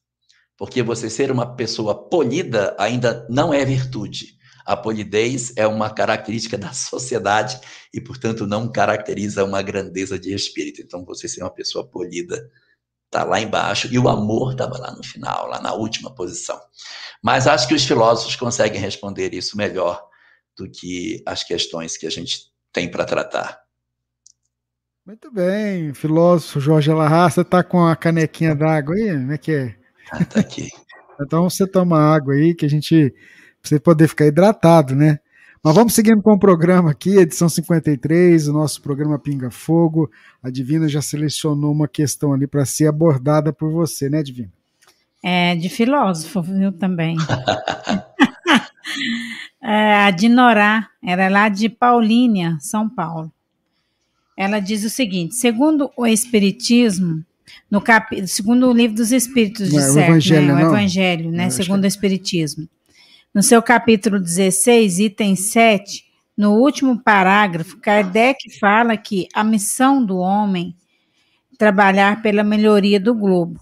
Porque 0.59 0.83
você 0.83 1.09
ser 1.09 1.31
uma 1.31 1.57
pessoa 1.57 2.09
polida 2.09 2.77
ainda 2.79 3.27
não 3.31 3.55
é 3.55 3.64
virtude. 3.64 4.38
A 4.68 4.76
polidez 4.76 5.52
é 5.57 5.66
uma 5.66 5.88
característica 5.88 6.59
da 6.59 6.72
sociedade 6.72 7.59
e, 7.92 8.00
portanto, 8.00 8.46
não 8.46 8.70
caracteriza 8.70 9.42
uma 9.44 9.62
grandeza 9.62 10.18
de 10.18 10.35
espírito. 10.35 10.83
Então, 10.83 11.04
você 11.04 11.26
ser 11.26 11.42
uma 11.42 11.50
pessoa 11.50 11.87
polida 11.87 12.50
está 13.07 13.24
lá 13.24 13.40
embaixo, 13.40 13.88
e 13.90 13.98
o 13.98 14.07
amor 14.07 14.52
estava 14.52 14.76
lá 14.76 14.94
no 14.94 15.02
final, 15.02 15.46
lá 15.48 15.62
na 15.62 15.72
última 15.72 16.14
posição. 16.14 16.61
Mas 17.22 17.46
acho 17.46 17.66
que 17.66 17.74
os 17.74 17.85
filósofos 17.85 18.37
conseguem 18.37 18.78
responder 18.78 19.33
isso 19.33 19.57
melhor 19.57 20.07
do 20.54 20.70
que 20.70 21.22
as 21.24 21.42
questões 21.42 21.96
que 21.96 22.07
a 22.07 22.11
gente 22.11 22.52
tem 22.70 22.90
para 22.90 23.07
tratar. 23.07 23.61
Muito 25.07 25.33
bem, 25.33 25.94
filósofo 25.94 26.61
Jorge 26.61 26.90
você 26.90 27.40
está 27.40 27.64
com 27.64 27.87
a 27.87 27.96
canequinha 27.96 28.54
d'água 28.54 28.94
aí? 28.94 29.09
Como 29.12 29.33
é 29.33 29.38
que 29.38 29.52
é? 29.52 29.76
Ah, 30.12 30.22
tá 30.22 30.40
aqui. 30.40 30.68
então 31.18 31.48
você 31.48 31.66
toma 31.66 31.98
água 31.98 32.35
aí, 32.35 32.54
que 32.54 32.66
a 32.66 32.68
gente, 32.68 33.14
pra 33.61 33.68
você 33.68 33.81
poder 33.81 34.09
ficar 34.09 34.27
hidratado, 34.27 34.94
né? 34.94 35.18
Mas 35.62 35.75
vamos 35.75 35.92
seguindo 35.92 36.23
com 36.23 36.33
o 36.33 36.38
programa 36.38 36.92
aqui, 36.92 37.16
edição 37.16 37.49
53, 37.49 38.49
o 38.49 38.53
nosso 38.53 38.81
programa 38.81 39.18
Pinga 39.18 39.51
Fogo. 39.51 40.11
A 40.42 40.51
Divina 40.51 40.88
já 40.88 41.03
selecionou 41.03 41.73
uma 41.73 41.88
questão 41.88 42.33
ali 42.33 42.47
para 42.47 42.64
ser 42.64 42.87
abordada 42.87 43.53
por 43.53 43.73
você, 43.73 44.09
né, 44.09 44.23
Divina? 44.23 44.53
É, 45.23 45.57
de 45.57 45.68
filósofo, 45.68 46.42
viu, 46.42 46.73
também. 46.73 47.16
é, 49.61 49.97
a 49.97 50.11
Dinorá, 50.12 50.88
era 51.03 51.29
lá 51.29 51.49
de 51.49 51.68
Paulínia, 51.68 52.57
São 52.61 52.88
Paulo. 52.88 53.33
Ela 54.37 54.61
diz 54.61 54.85
o 54.85 54.90
seguinte: 54.90 55.35
segundo 55.35 55.90
o 55.97 56.07
Espiritismo, 56.07 57.25
no 57.68 57.81
cap... 57.81 58.25
segundo 58.29 58.68
o 58.68 58.73
livro 58.73 58.97
dos 58.97 59.11
Espíritos, 59.11 59.71
de 59.71 59.77
não, 59.77 59.83
certo, 59.83 59.97
o 59.97 60.12
Evangelho, 60.12 60.47
né? 60.47 60.55
o 60.55 60.59
não? 60.59 60.68
Evangelho, 60.68 61.33
né? 61.33 61.51
Segundo 61.51 61.83
o 61.83 61.87
Espiritismo. 61.87 62.68
No 63.34 63.42
seu 63.42 63.62
capítulo 63.62 64.18
16, 64.18 65.00
item 65.00 65.36
7, 65.36 66.04
no 66.34 66.54
último 66.54 66.98
parágrafo, 66.98 67.78
Kardec 67.78 68.58
fala 68.58 68.96
que 68.96 69.28
a 69.34 69.44
missão 69.44 70.02
do 70.02 70.16
homem 70.16 70.74
é 71.52 71.56
trabalhar 71.56 72.22
pela 72.22 72.42
melhoria 72.42 72.98
do 72.98 73.14
globo. 73.14 73.60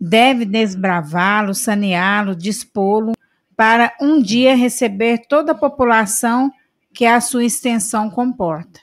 Deve 0.00 0.44
desbravá-lo, 0.44 1.54
saneá-lo, 1.54 2.34
dispô-lo 2.34 3.12
para 3.56 3.94
um 4.00 4.20
dia 4.20 4.56
receber 4.56 5.26
toda 5.28 5.52
a 5.52 5.54
população 5.54 6.52
que 6.92 7.06
a 7.06 7.20
sua 7.20 7.44
extensão 7.44 8.10
comporta. 8.10 8.80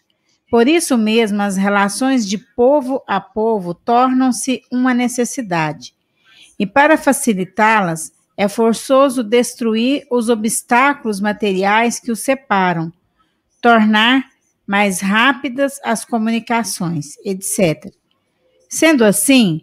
Por 0.49 0.67
isso 0.67 0.97
mesmo, 0.97 1.41
as 1.41 1.57
relações 1.57 2.27
de 2.27 2.37
povo 2.37 3.03
a 3.05 3.19
povo 3.19 3.73
tornam-se 3.73 4.61
uma 4.71 4.93
necessidade. 4.93 5.93
E 6.57 6.65
para 6.65 6.97
facilitá-las, 6.97 8.11
é 8.35 8.47
forçoso 8.47 9.23
destruir 9.23 10.05
os 10.09 10.29
obstáculos 10.29 11.19
materiais 11.19 11.99
que 11.99 12.11
os 12.11 12.19
separam, 12.19 12.91
tornar 13.61 14.25
mais 14.65 15.01
rápidas 15.01 15.79
as 15.83 16.03
comunicações, 16.03 17.15
etc. 17.23 17.93
Sendo 18.69 19.03
assim, 19.03 19.61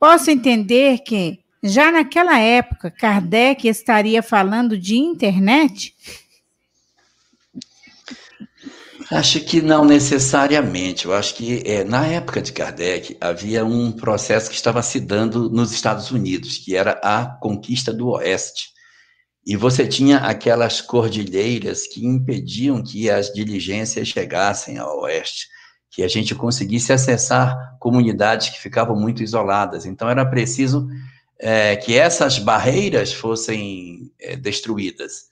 posso 0.00 0.30
entender 0.30 1.00
que, 1.00 1.38
já 1.62 1.90
naquela 1.90 2.38
época, 2.38 2.90
Kardec 2.90 3.68
estaria 3.68 4.22
falando 4.22 4.78
de 4.78 4.96
internet? 4.96 5.94
Acho 9.10 9.40
que 9.40 9.62
não 9.62 9.84
necessariamente. 9.84 11.04
Eu 11.04 11.14
acho 11.14 11.34
que 11.34 11.62
é, 11.64 11.84
na 11.84 12.06
época 12.06 12.42
de 12.42 12.52
Kardec 12.52 13.16
havia 13.20 13.64
um 13.64 13.92
processo 13.92 14.50
que 14.50 14.56
estava 14.56 14.82
se 14.82 14.98
dando 14.98 15.48
nos 15.48 15.70
Estados 15.72 16.10
Unidos, 16.10 16.58
que 16.58 16.74
era 16.74 16.92
a 17.02 17.24
conquista 17.40 17.92
do 17.92 18.08
Oeste. 18.08 18.70
E 19.46 19.54
você 19.54 19.86
tinha 19.86 20.18
aquelas 20.18 20.80
cordilheiras 20.80 21.86
que 21.86 22.04
impediam 22.04 22.82
que 22.82 23.08
as 23.08 23.32
diligências 23.32 24.08
chegassem 24.08 24.76
ao 24.76 25.02
Oeste, 25.02 25.46
que 25.88 26.02
a 26.02 26.08
gente 26.08 26.34
conseguisse 26.34 26.92
acessar 26.92 27.76
comunidades 27.78 28.48
que 28.48 28.58
ficavam 28.58 28.98
muito 28.98 29.22
isoladas. 29.22 29.86
Então 29.86 30.08
era 30.10 30.26
preciso 30.26 30.88
é, 31.38 31.76
que 31.76 31.96
essas 31.96 32.40
barreiras 32.40 33.12
fossem 33.12 34.10
é, 34.18 34.34
destruídas. 34.34 35.26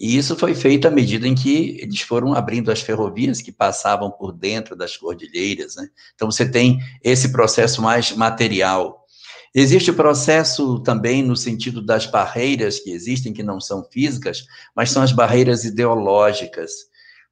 E 0.00 0.16
isso 0.16 0.36
foi 0.36 0.54
feito 0.54 0.86
à 0.86 0.90
medida 0.90 1.26
em 1.26 1.34
que 1.34 1.76
eles 1.80 2.00
foram 2.00 2.32
abrindo 2.32 2.70
as 2.70 2.80
ferrovias 2.80 3.42
que 3.42 3.50
passavam 3.50 4.10
por 4.10 4.32
dentro 4.32 4.76
das 4.76 4.96
cordilheiras. 4.96 5.74
Né? 5.74 5.88
Então, 6.14 6.30
você 6.30 6.48
tem 6.48 6.78
esse 7.02 7.32
processo 7.32 7.82
mais 7.82 8.12
material. 8.12 9.04
Existe 9.52 9.90
o 9.90 9.94
processo 9.94 10.78
também 10.80 11.22
no 11.22 11.34
sentido 11.34 11.82
das 11.82 12.06
barreiras 12.06 12.78
que 12.78 12.92
existem, 12.92 13.32
que 13.32 13.42
não 13.42 13.60
são 13.60 13.82
físicas, 13.90 14.44
mas 14.76 14.90
são 14.90 15.02
as 15.02 15.10
barreiras 15.10 15.64
ideológicas. 15.64 16.70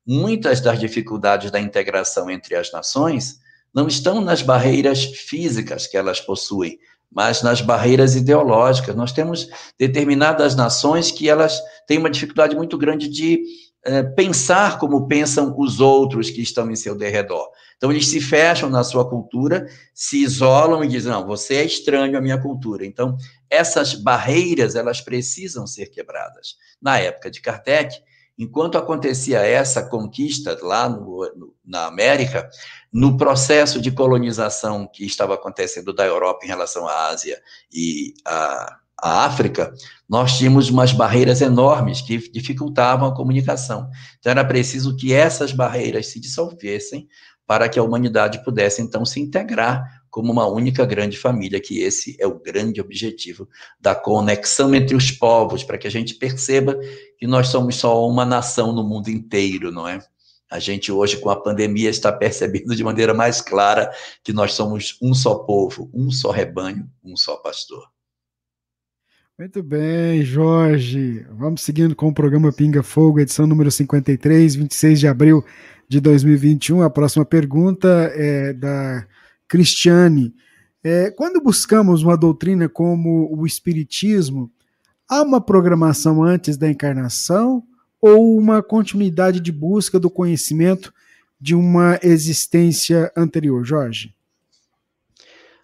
Muitas 0.05 0.61
das 0.61 0.81
dificuldades 0.81 1.51
da 1.53 1.61
integração 1.61 2.29
entre 2.29 2.57
as 2.57 2.73
nações 2.73 3.39
não 3.73 3.87
estão 3.87 4.21
nas 4.21 4.43
barreiras 4.43 5.05
físicas 5.05 5.87
que 5.87 5.97
elas 5.97 6.21
possuem, 6.21 6.79
mas 7.13 7.43
nas 7.43 7.61
barreiras 7.61 8.15
ideológicas. 8.15 8.95
Nós 8.95 9.13
temos 9.13 9.49
determinadas 9.79 10.55
nações 10.55 11.11
que 11.11 11.29
elas 11.29 11.61
têm 11.87 11.99
uma 11.99 12.11
dificuldade 12.11 12.55
muito 12.55 12.77
grande 12.77 13.09
de 13.09 13.43
é, 13.85 14.03
pensar 14.03 14.79
como 14.79 15.07
pensam 15.07 15.55
os 15.57 15.81
outros 15.81 16.29
que 16.29 16.43
estão 16.43 16.71
em 16.71 16.77
seu 16.77 16.97
derredor. 16.97 17.49
Então, 17.77 17.93
eles 17.93 18.09
se 18.09 18.21
fecham 18.21 18.69
na 18.71 18.83
sua 18.83 19.09
cultura, 19.09 19.69
se 19.95 20.23
isolam 20.23 20.83
e 20.83 20.89
dizem, 20.89 21.13
não, 21.13 21.27
você 21.27 21.57
é 21.57 21.65
estranho 21.65 22.17
à 22.17 22.21
minha 22.21 22.41
cultura. 22.41 22.85
Então, 22.85 23.17
essas 23.49 23.95
barreiras, 23.95 24.75
elas 24.75 25.01
precisam 25.01 25.67
ser 25.67 25.87
quebradas. 25.87 26.57
Na 26.81 26.99
época 26.99 27.31
de 27.31 27.41
Kardec, 27.41 27.95
enquanto 28.39 28.77
acontecia 28.77 29.41
essa 29.41 29.83
conquista 29.83 30.59
lá 30.63 30.89
no, 30.89 31.33
no, 31.35 31.55
na 31.65 31.87
América, 31.87 32.49
no 32.93 33.17
processo 33.17 33.81
de 33.81 33.91
colonização 33.91 34.87
que 34.87 35.05
estava 35.05 35.35
acontecendo 35.35 35.93
da 35.93 36.05
Europa 36.05 36.45
em 36.45 36.49
relação 36.49 36.87
à 36.87 37.09
Ásia 37.09 37.41
e 37.73 38.15
à, 38.25 38.79
à 39.01 39.25
África, 39.25 39.73
nós 40.09 40.37
tínhamos 40.37 40.69
umas 40.69 40.93
barreiras 40.93 41.41
enormes 41.41 42.01
que 42.01 42.31
dificultavam 42.31 43.09
a 43.09 43.15
comunicação. 43.15 43.89
Então 44.19 44.31
era 44.31 44.45
preciso 44.45 44.97
que 44.97 45.13
essas 45.13 45.53
barreiras 45.53 46.09
se 46.09 46.21
dissolvessem 46.21 47.09
para 47.47 47.69
que 47.69 47.79
a 47.79 47.83
humanidade 47.83 48.43
pudesse 48.45 48.83
então 48.83 49.05
se 49.05 49.21
integrar 49.21 50.03
como 50.17 50.33
uma 50.33 50.47
única 50.47 50.87
grande 50.87 51.19
família, 51.19 51.61
que 51.61 51.83
esse 51.83 52.17
é 52.19 52.27
o 52.27 52.41
grande 52.41 52.81
objetivo 52.81 53.47
da 53.79 53.95
conexão 53.95 54.75
entre 54.75 54.97
os 54.97 55.11
povos, 55.11 55.63
para 55.63 55.77
que 55.77 55.87
a 55.87 55.91
gente 55.91 56.15
perceba 56.15 56.75
que 57.19 57.27
nós 57.27 57.49
somos 57.49 57.77
só 57.77 58.09
uma 58.09 58.25
nação 58.25 58.73
no 58.73 58.83
mundo 58.83 59.11
inteiro, 59.11 59.71
não 59.71 59.87
é? 59.87 59.99
A 60.51 60.59
gente 60.59 60.91
hoje, 60.91 61.19
com 61.19 61.29
a 61.29 61.39
pandemia, 61.39 61.91
está 61.91 62.11
percebendo 62.11 62.75
de 62.75 62.83
maneira 62.83 63.13
mais 63.13 63.43
clara 63.43 63.93
que 64.25 64.33
nós 64.33 64.55
somos 64.55 64.97
um 65.03 65.13
só 65.13 65.35
povo, 65.35 65.91
um 65.93 66.11
só 66.11 66.31
rebanho, 66.31 66.89
um 67.05 67.15
só 67.15 67.37
pastor. 67.37 67.85
Muito 69.39 69.63
bem, 69.63 70.23
Jorge. 70.23 71.27
Vamos 71.31 71.61
seguindo 71.61 71.95
com 71.95 72.09
o 72.09 72.15
programa 72.15 72.51
Pinga 72.51 72.83
Fogo, 72.83 73.21
edição 73.21 73.47
número 73.47 73.71
53, 73.71 74.55
26 74.55 74.99
de 74.99 75.09
abril 75.09 75.45
de 75.87 76.01
2021. 76.01 76.81
A 76.81 76.89
próxima 76.89 77.27
pergunta 77.27 78.11
é 78.15 78.55
da 78.55 79.07
Cristiane. 79.49 80.35
É, 80.83 81.11
quando 81.11 81.41
buscamos 81.41 82.03
uma 82.03 82.17
doutrina 82.17 82.69
como 82.69 83.29
o 83.37 83.47
Espiritismo, 83.47 84.51
há 85.09 85.23
uma 85.23 85.41
programação 85.41 86.23
antes 86.23 86.57
da 86.57 86.71
encarnação 86.71 87.63
ou 88.01 88.37
uma 88.37 88.63
continuidade 88.63 89.41
de 89.41 89.51
busca 89.51 89.99
do 89.99 90.11
conhecimento 90.11 90.93
de 91.41 91.55
uma 91.55 91.99
existência 92.03 93.13
anterior, 93.17 93.65
Jorge? 93.65 94.15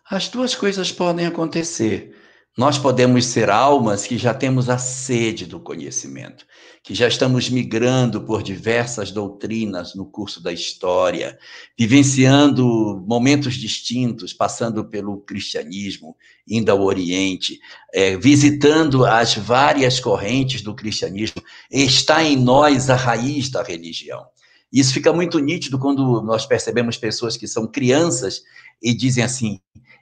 As 0.08 0.28
duas 0.28 0.54
coisas 0.54 0.92
podem 0.92 1.26
acontecer. 1.26 2.14
Nós 2.56 2.76
podemos 2.76 3.24
ser 3.24 3.48
almas 3.48 4.06
que 4.06 4.18
já 4.18 4.34
temos 4.34 4.68
a 4.68 4.76
sede 4.76 5.46
do 5.46 5.58
conhecimento, 5.58 6.44
que 6.82 6.94
já 6.94 7.08
estamos 7.08 7.48
migrando 7.48 8.20
por 8.20 8.42
diversas 8.42 9.10
doutrinas 9.10 9.94
no 9.94 10.04
curso 10.04 10.42
da 10.42 10.52
história, 10.52 11.38
vivenciando 11.78 13.02
momentos 13.08 13.54
distintos, 13.54 14.34
passando 14.34 14.84
pelo 14.84 15.22
cristianismo, 15.22 16.14
indo 16.46 16.70
ao 16.70 16.82
Oriente, 16.82 17.58
é, 17.94 18.18
visitando 18.18 19.06
as 19.06 19.34
várias 19.34 19.98
correntes 19.98 20.60
do 20.60 20.74
cristianismo. 20.74 21.42
Está 21.70 22.22
em 22.22 22.36
nós 22.36 22.90
a 22.90 22.96
raiz 22.96 23.48
da 23.48 23.62
religião. 23.62 24.26
Isso 24.70 24.92
fica 24.92 25.10
muito 25.10 25.38
nítido 25.38 25.78
quando 25.78 26.20
nós 26.20 26.44
percebemos 26.44 26.98
pessoas 26.98 27.34
que 27.34 27.48
são 27.48 27.66
crianças 27.66 28.42
e 28.82 28.92
dizem 28.92 29.24
assim: 29.24 29.58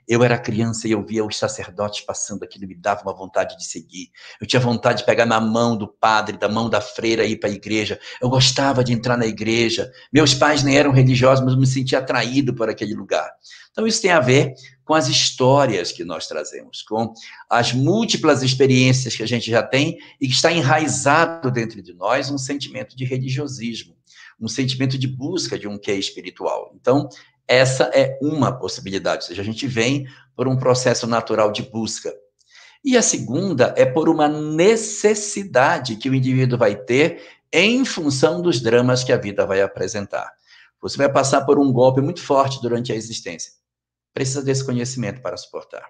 eu 0.07 0.23
era 0.23 0.37
criança 0.37 0.87
e 0.87 0.91
eu 0.91 1.05
via 1.05 1.25
os 1.25 1.37
sacerdotes 1.37 2.01
passando 2.01 2.43
aquilo, 2.43 2.67
me 2.67 2.75
dava 2.75 3.03
uma 3.03 3.15
vontade 3.15 3.57
de 3.57 3.65
seguir. 3.65 4.11
Eu 4.39 4.47
tinha 4.47 4.59
vontade 4.59 4.99
de 4.99 5.05
pegar 5.05 5.25
na 5.25 5.39
mão 5.39 5.77
do 5.77 5.87
padre, 5.87 6.37
da 6.37 6.49
mão 6.49 6.69
da 6.69 6.81
freira 6.81 7.25
e 7.25 7.31
ir 7.31 7.37
para 7.37 7.49
a 7.49 7.53
igreja. 7.53 7.99
Eu 8.21 8.29
gostava 8.29 8.83
de 8.83 8.93
entrar 8.93 9.17
na 9.17 9.25
igreja. 9.25 9.91
Meus 10.11 10.33
pais 10.33 10.63
nem 10.63 10.77
eram 10.77 10.91
religiosos, 10.91 11.43
mas 11.43 11.53
eu 11.53 11.59
me 11.59 11.67
sentia 11.67 11.99
atraído 11.99 12.53
por 12.53 12.69
aquele 12.69 12.93
lugar. 12.93 13.29
Então, 13.71 13.87
isso 13.87 14.01
tem 14.01 14.11
a 14.11 14.19
ver 14.19 14.53
com 14.83 14.93
as 14.93 15.07
histórias 15.07 15.91
que 15.91 16.03
nós 16.03 16.27
trazemos, 16.27 16.81
com 16.81 17.13
as 17.49 17.71
múltiplas 17.71 18.43
experiências 18.43 19.15
que 19.15 19.23
a 19.23 19.27
gente 19.27 19.49
já 19.49 19.63
tem 19.63 19.97
e 20.19 20.27
que 20.27 20.33
está 20.33 20.51
enraizado 20.51 21.49
dentro 21.49 21.81
de 21.81 21.93
nós 21.93 22.29
um 22.29 22.37
sentimento 22.37 22.95
de 22.97 23.05
religiosismo, 23.05 23.95
um 24.39 24.49
sentimento 24.49 24.97
de 24.97 25.07
busca 25.07 25.57
de 25.57 25.67
um 25.67 25.77
que 25.77 25.89
é 25.91 25.95
espiritual. 25.95 26.73
Então, 26.75 27.07
essa 27.51 27.91
é 27.93 28.17
uma 28.21 28.57
possibilidade, 28.57 29.23
ou 29.23 29.27
seja, 29.27 29.41
a 29.41 29.45
gente 29.45 29.67
vem 29.67 30.07
por 30.35 30.47
um 30.47 30.55
processo 30.55 31.05
natural 31.05 31.51
de 31.51 31.63
busca. 31.63 32.13
E 32.83 32.95
a 32.95 33.01
segunda 33.01 33.73
é 33.77 33.85
por 33.85 34.07
uma 34.07 34.27
necessidade 34.27 35.97
que 35.97 36.09
o 36.09 36.15
indivíduo 36.15 36.57
vai 36.57 36.75
ter 36.75 37.21
em 37.51 37.83
função 37.83 38.41
dos 38.41 38.61
dramas 38.61 39.03
que 39.03 39.11
a 39.11 39.17
vida 39.17 39.45
vai 39.45 39.61
apresentar. 39.61 40.31
Você 40.81 40.97
vai 40.97 41.11
passar 41.11 41.41
por 41.41 41.59
um 41.59 41.71
golpe 41.73 41.99
muito 41.99 42.23
forte 42.23 42.61
durante 42.61 42.93
a 42.93 42.95
existência. 42.95 43.51
Precisa 44.13 44.41
desse 44.41 44.65
conhecimento 44.65 45.21
para 45.21 45.35
suportar. 45.35 45.85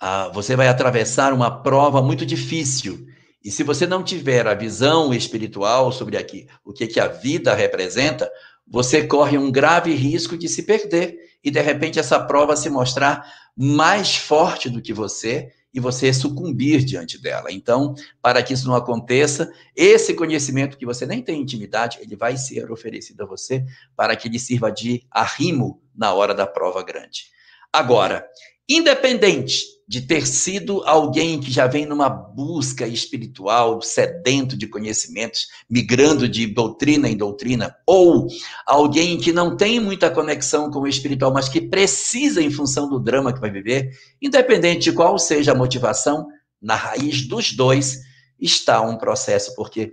Ah, 0.00 0.28
você 0.34 0.56
vai 0.56 0.68
atravessar 0.68 1.32
uma 1.32 1.62
prova 1.62 2.02
muito 2.02 2.26
difícil. 2.26 3.06
E 3.42 3.50
se 3.52 3.62
você 3.62 3.86
não 3.86 4.02
tiver 4.02 4.46
a 4.48 4.54
visão 4.54 5.14
espiritual 5.14 5.92
sobre 5.92 6.16
aqui, 6.16 6.48
o 6.64 6.72
que, 6.72 6.88
que 6.88 6.98
a 6.98 7.06
vida 7.06 7.54
representa, 7.54 8.28
você 8.66 9.06
corre 9.06 9.38
um 9.38 9.50
grave 9.50 9.94
risco 9.94 10.36
de 10.36 10.48
se 10.48 10.64
perder 10.64 11.16
e 11.42 11.50
de 11.50 11.60
repente 11.60 11.98
essa 11.98 12.18
prova 12.18 12.56
se 12.56 12.68
mostrar 12.68 13.24
mais 13.56 14.16
forte 14.16 14.68
do 14.68 14.82
que 14.82 14.92
você 14.92 15.52
e 15.72 15.78
você 15.78 16.12
sucumbir 16.12 16.82
diante 16.82 17.20
dela. 17.20 17.52
Então, 17.52 17.94
para 18.22 18.42
que 18.42 18.54
isso 18.54 18.66
não 18.66 18.74
aconteça, 18.74 19.52
esse 19.74 20.14
conhecimento 20.14 20.78
que 20.78 20.86
você 20.86 21.04
nem 21.04 21.22
tem 21.22 21.40
intimidade, 21.40 21.98
ele 22.00 22.16
vai 22.16 22.36
ser 22.36 22.70
oferecido 22.72 23.22
a 23.22 23.26
você 23.26 23.64
para 23.94 24.16
que 24.16 24.26
ele 24.26 24.38
sirva 24.38 24.72
de 24.72 25.04
arrimo 25.10 25.80
na 25.94 26.14
hora 26.14 26.34
da 26.34 26.46
prova 26.46 26.82
grande. 26.82 27.26
Agora, 27.72 28.26
independente 28.68 29.75
de 29.88 30.00
ter 30.00 30.26
sido 30.26 30.82
alguém 30.84 31.38
que 31.38 31.50
já 31.50 31.68
vem 31.68 31.86
numa 31.86 32.08
busca 32.08 32.88
espiritual, 32.88 33.80
sedento 33.80 34.56
de 34.56 34.66
conhecimentos, 34.66 35.46
migrando 35.70 36.28
de 36.28 36.46
doutrina 36.46 37.08
em 37.08 37.16
doutrina, 37.16 37.76
ou 37.86 38.26
alguém 38.66 39.16
que 39.16 39.32
não 39.32 39.56
tem 39.56 39.78
muita 39.78 40.10
conexão 40.10 40.70
com 40.70 40.80
o 40.80 40.88
espiritual, 40.88 41.32
mas 41.32 41.48
que 41.48 41.60
precisa 41.60 42.42
em 42.42 42.50
função 42.50 42.88
do 42.88 42.98
drama 42.98 43.32
que 43.32 43.40
vai 43.40 43.50
viver, 43.50 43.90
independente 44.20 44.90
de 44.90 44.92
qual 44.92 45.16
seja 45.18 45.52
a 45.52 45.54
motivação, 45.54 46.26
na 46.60 46.74
raiz 46.74 47.28
dos 47.28 47.52
dois 47.52 48.00
está 48.40 48.80
um 48.80 48.98
processo, 48.98 49.54
porque 49.54 49.92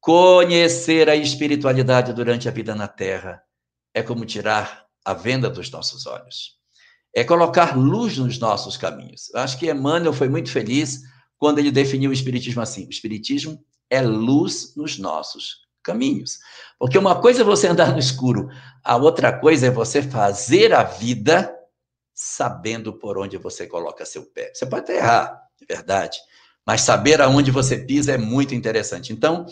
conhecer 0.00 1.08
a 1.08 1.16
espiritualidade 1.16 2.12
durante 2.12 2.46
a 2.46 2.52
vida 2.52 2.74
na 2.74 2.86
Terra 2.86 3.42
é 3.94 4.02
como 4.02 4.26
tirar 4.26 4.84
a 5.02 5.14
venda 5.14 5.48
dos 5.48 5.70
nossos 5.70 6.04
olhos 6.06 6.62
é 7.14 7.22
colocar 7.22 7.76
luz 7.76 8.18
nos 8.18 8.38
nossos 8.38 8.76
caminhos. 8.76 9.30
Eu 9.32 9.40
acho 9.40 9.58
que 9.58 9.70
Emmanuel 9.70 10.12
foi 10.12 10.28
muito 10.28 10.50
feliz 10.50 11.02
quando 11.38 11.58
ele 11.60 11.70
definiu 11.70 12.10
o 12.10 12.14
Espiritismo 12.14 12.60
assim: 12.60 12.86
o 12.86 12.90
Espiritismo 12.90 13.62
é 13.88 14.00
luz 14.00 14.74
nos 14.76 14.98
nossos 14.98 15.64
caminhos. 15.82 16.38
Porque 16.78 16.98
uma 16.98 17.20
coisa 17.20 17.42
é 17.42 17.44
você 17.44 17.68
andar 17.68 17.92
no 17.92 17.98
escuro, 17.98 18.48
a 18.82 18.96
outra 18.96 19.32
coisa 19.38 19.66
é 19.68 19.70
você 19.70 20.02
fazer 20.02 20.74
a 20.74 20.82
vida 20.82 21.54
sabendo 22.12 22.92
por 22.92 23.18
onde 23.18 23.36
você 23.36 23.66
coloca 23.66 24.06
seu 24.06 24.24
pé. 24.26 24.52
Você 24.52 24.66
pode 24.66 24.82
até 24.82 24.96
errar, 24.96 25.42
é 25.60 25.74
verdade, 25.74 26.18
mas 26.66 26.80
saber 26.80 27.20
aonde 27.20 27.50
você 27.50 27.78
pisa 27.78 28.12
é 28.12 28.18
muito 28.18 28.54
interessante. 28.54 29.12
Então, 29.12 29.46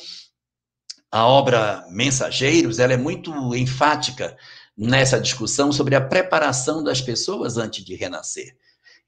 a 1.10 1.26
obra 1.26 1.84
Mensageiros, 1.90 2.78
ela 2.78 2.94
é 2.94 2.96
muito 2.96 3.54
enfática 3.54 4.36
nessa 4.76 5.20
discussão 5.20 5.70
sobre 5.72 5.94
a 5.94 6.00
preparação 6.00 6.82
das 6.82 7.00
pessoas 7.00 7.56
antes 7.56 7.84
de 7.84 7.94
renascer. 7.94 8.56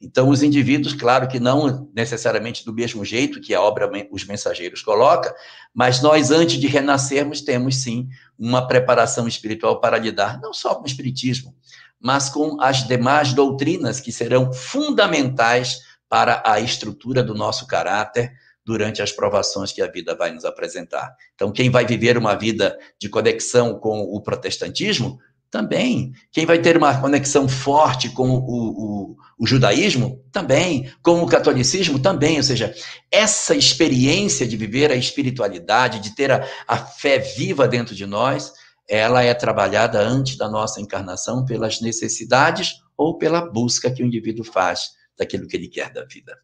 Então, 0.01 0.29
os 0.29 0.43
indivíduos, 0.43 0.93
claro 0.93 1.27
que 1.29 1.41
não 1.41 1.89
necessariamente 1.95 2.65
do 2.65 2.75
mesmo 2.75 3.05
jeito 3.05 3.41
que 3.41 3.55
a 3.55 3.63
obra 3.63 3.91
Os 4.11 4.25
Mensageiros 4.25 4.83
coloca, 4.83 5.35
mas 5.73 6.03
nós, 6.03 6.31
antes 6.31 6.59
de 6.59 6.67
renascermos, 6.67 7.41
temos 7.41 7.77
sim 7.77 8.09
uma 8.39 8.67
preparação 8.67 9.27
espiritual 9.27 9.81
para 9.81 9.99
lidar 9.99 10.41
não 10.41 10.53
só 10.53 10.75
com 10.75 10.83
o 10.83 10.87
Espiritismo, 10.87 11.55
mas 12.01 12.29
com 12.29 12.61
as 12.61 12.87
demais 12.87 13.33
doutrinas 13.33 14.01
que 14.01 14.13
serão 14.13 14.53
fundamentais 14.53 15.79
para 16.09 16.43
a 16.45 16.61
estrutura 16.61 17.23
do 17.23 17.35
nosso 17.35 17.67
caráter 17.67 18.33
durante 18.65 19.01
as 19.01 19.13
provações 19.13 19.73
que 19.73 19.81
a 19.81 19.91
vida 19.91 20.15
vai 20.15 20.31
nos 20.33 20.45
apresentar. 20.45 21.15
Então, 21.35 21.53
quem 21.53 21.71
vai 21.71 21.87
viver 21.87 22.19
uma 22.19 22.35
vida 22.35 22.79
de 22.99 23.09
conexão 23.09 23.79
com 23.79 24.01
o 24.01 24.21
protestantismo 24.21 25.19
também. 25.55 26.13
Quem 26.33 26.45
vai 26.45 26.59
ter 26.59 26.77
uma 26.77 27.01
conexão 27.01 27.49
forte 27.49 28.09
com 28.09 28.29
o, 28.29 28.41
o, 28.41 29.17
o, 29.39 29.47
judaísmo? 29.47 30.21
Também. 30.33 30.93
Com 31.01 31.23
o 31.23 31.29
catolicismo? 31.29 32.01
Também. 32.01 32.39
Ou 32.39 32.43
seja, 32.43 32.75
essa 33.09 33.55
experiência 33.55 34.49
de 34.49 34.57
viver 34.57 34.91
a 34.91 34.97
espiritualidade, 34.97 36.01
de 36.01 36.13
ter 36.13 36.33
a, 36.33 36.45
a 36.67 36.77
fé 36.77 37.21
viva 37.21 37.69
dentro 37.69 37.95
de 37.95 38.05
nós, 38.05 38.53
ela 38.89 39.23
é 39.23 39.33
trabalhada 39.33 40.01
antes 40.01 40.37
da 40.37 40.49
nossa 40.49 40.81
encarnação 40.81 41.45
pelas 41.45 41.81
necessidades 41.81 42.73
ou 42.97 43.17
pela 43.17 43.41
busca 43.41 43.93
que 43.93 44.03
o 44.03 44.07
indivíduo 44.07 44.45
faz 44.45 44.89
daquilo 45.17 45.47
que 45.47 45.57
ele 45.57 45.69
quer 45.69 45.93
da 45.93 46.05
vida. 46.05 46.37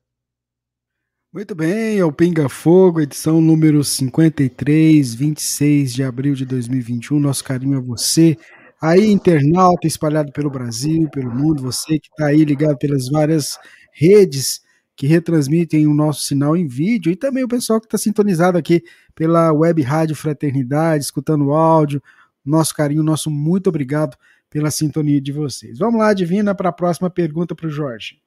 Muito 1.32 1.52
bem, 1.52 1.98
é 1.98 2.04
o 2.04 2.12
Pinga 2.12 2.48
Fogo, 2.48 3.00
edição 3.00 3.40
número 3.40 3.82
53, 3.82 5.14
26 5.14 5.94
de 5.94 6.04
abril 6.04 6.34
de 6.34 6.44
2021. 6.44 7.18
Nosso 7.18 7.42
carinho 7.42 7.78
a 7.78 7.80
você 7.80 8.36
aí 8.81 9.11
internauta 9.11 9.87
espalhado 9.87 10.33
pelo 10.33 10.51
Brasil, 10.51 11.09
pelo 11.11 11.35
mundo, 11.35 11.62
você 11.62 11.99
que 11.99 12.09
está 12.09 12.26
aí 12.26 12.45
ligado 12.45 12.78
pelas 12.78 13.09
várias 13.09 13.59
redes 13.93 14.62
que 14.97 15.07
retransmitem 15.07 15.87
o 15.87 15.95
nosso 15.95 16.22
sinal 16.22 16.57
em 16.57 16.66
vídeo 16.66 17.11
e 17.11 17.16
também 17.16 17.43
o 17.43 17.49
pessoal 17.49 17.81
que 17.81 17.87
está 17.87 17.97
sintonizado 17.97 18.59
aqui 18.59 18.83
pela 19.14 19.53
Web 19.53 19.81
Rádio 19.83 20.14
Fraternidade, 20.14 21.05
escutando 21.05 21.47
o 21.47 21.53
áudio. 21.53 22.03
Nosso 22.45 22.74
carinho, 22.74 23.03
nosso 23.03 23.31
muito 23.31 23.68
obrigado 23.68 24.16
pela 24.51 24.70
sintonia 24.70 25.20
de 25.20 25.33
vocês. 25.33 25.78
Vamos 25.78 26.01
lá, 26.01 26.12
Divina, 26.12 26.55
para 26.55 26.68
a 26.70 26.72
próxima 26.72 27.09
pergunta 27.09 27.55
para 27.55 27.66
o 27.66 27.70
Jorge. 27.70 28.18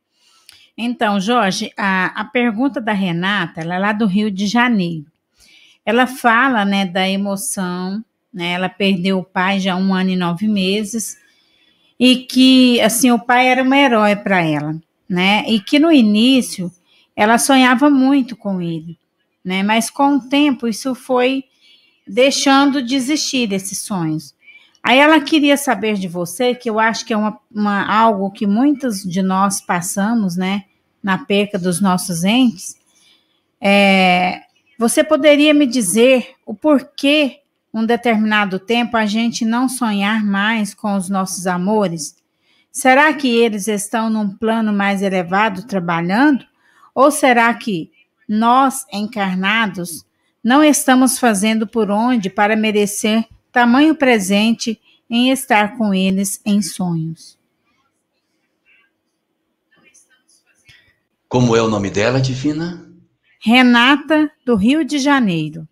Então, 0.75 1.19
Jorge, 1.19 1.71
a, 1.77 2.21
a 2.21 2.25
pergunta 2.25 2.81
da 2.81 2.93
Renata, 2.93 3.61
ela 3.61 3.75
é 3.75 3.79
lá 3.79 3.93
do 3.93 4.07
Rio 4.07 4.31
de 4.31 4.47
Janeiro. 4.47 5.05
Ela 5.85 6.07
fala, 6.07 6.65
né, 6.65 6.85
da 6.85 7.07
emoção, 7.07 8.03
né? 8.33 8.53
Ela 8.53 8.69
perdeu 8.69 9.19
o 9.19 9.23
pai 9.23 9.59
já 9.59 9.73
há 9.73 9.77
um 9.77 9.93
ano 9.93 10.09
e 10.09 10.15
nove 10.15 10.47
meses 10.47 11.17
e 11.99 12.17
que, 12.17 12.81
assim, 12.81 13.11
o 13.11 13.19
pai 13.19 13.47
era 13.47 13.63
um 13.63 13.73
herói 13.73 14.15
para 14.15 14.41
ela, 14.41 14.75
né? 15.07 15.45
E 15.47 15.59
que 15.59 15.77
no 15.77 15.91
início 15.91 16.71
ela 17.15 17.37
sonhava 17.37 17.89
muito 17.89 18.35
com 18.35 18.61
ele, 18.61 18.97
né? 19.43 19.61
Mas 19.61 19.89
com 19.89 20.15
o 20.15 20.21
tempo 20.21 20.67
isso 20.67 20.95
foi 20.95 21.43
deixando 22.07 22.81
de 22.81 22.95
existir 22.95 23.47
desses 23.47 23.79
sonhos. 23.79 24.33
Aí 24.83 24.99
ela 24.99 25.21
queria 25.21 25.55
saber 25.55 25.93
de 25.95 26.09
você, 26.09 26.53
que 26.53 26.69
eu 26.69 26.77
acho 26.77 27.05
que 27.05 27.13
é 27.13 27.17
uma, 27.17 27.39
uma, 27.49 27.85
algo 27.85 28.29
que 28.31 28.45
muitos 28.45 29.01
de 29.01 29.21
nós 29.21 29.61
passamos, 29.61 30.35
né, 30.35 30.65
na 31.01 31.17
perca 31.17 31.57
dos 31.57 31.79
nossos 31.79 32.25
entes. 32.25 32.75
É, 33.61 34.41
você 34.77 35.01
poderia 35.01 35.53
me 35.53 35.65
dizer 35.65 36.35
o 36.45 36.53
porquê 36.53 37.42
um 37.73 37.85
determinado 37.85 38.59
tempo 38.59 38.95
a 38.95 39.05
gente 39.05 39.43
não 39.43 39.67
sonhar 39.67 40.23
mais 40.23 40.73
com 40.73 40.95
os 40.95 41.09
nossos 41.09 41.47
amores? 41.47 42.15
Será 42.71 43.13
que 43.13 43.27
eles 43.27 43.67
estão 43.67 44.09
num 44.09 44.29
plano 44.29 44.71
mais 44.71 45.01
elevado 45.01 45.65
trabalhando? 45.65 46.45
Ou 46.93 47.09
será 47.09 47.53
que 47.53 47.91
nós, 48.27 48.85
encarnados, 48.91 50.05
não 50.43 50.63
estamos 50.63 51.17
fazendo 51.17 51.65
por 51.65 51.89
onde 51.89 52.29
para 52.29 52.55
merecer 52.55 53.25
tamanho 53.51 53.95
presente 53.95 54.81
em 55.09 55.29
estar 55.29 55.77
com 55.77 55.93
eles 55.93 56.41
em 56.43 56.61
sonhos. 56.61 57.37
Como 61.29 61.55
é 61.55 61.61
o 61.61 61.67
nome 61.67 61.89
dela, 61.89 62.19
Divina? 62.19 62.91
Renata, 63.39 64.31
do 64.45 64.55
Rio 64.55 64.83
de 64.83 64.97
Janeiro. 64.97 65.67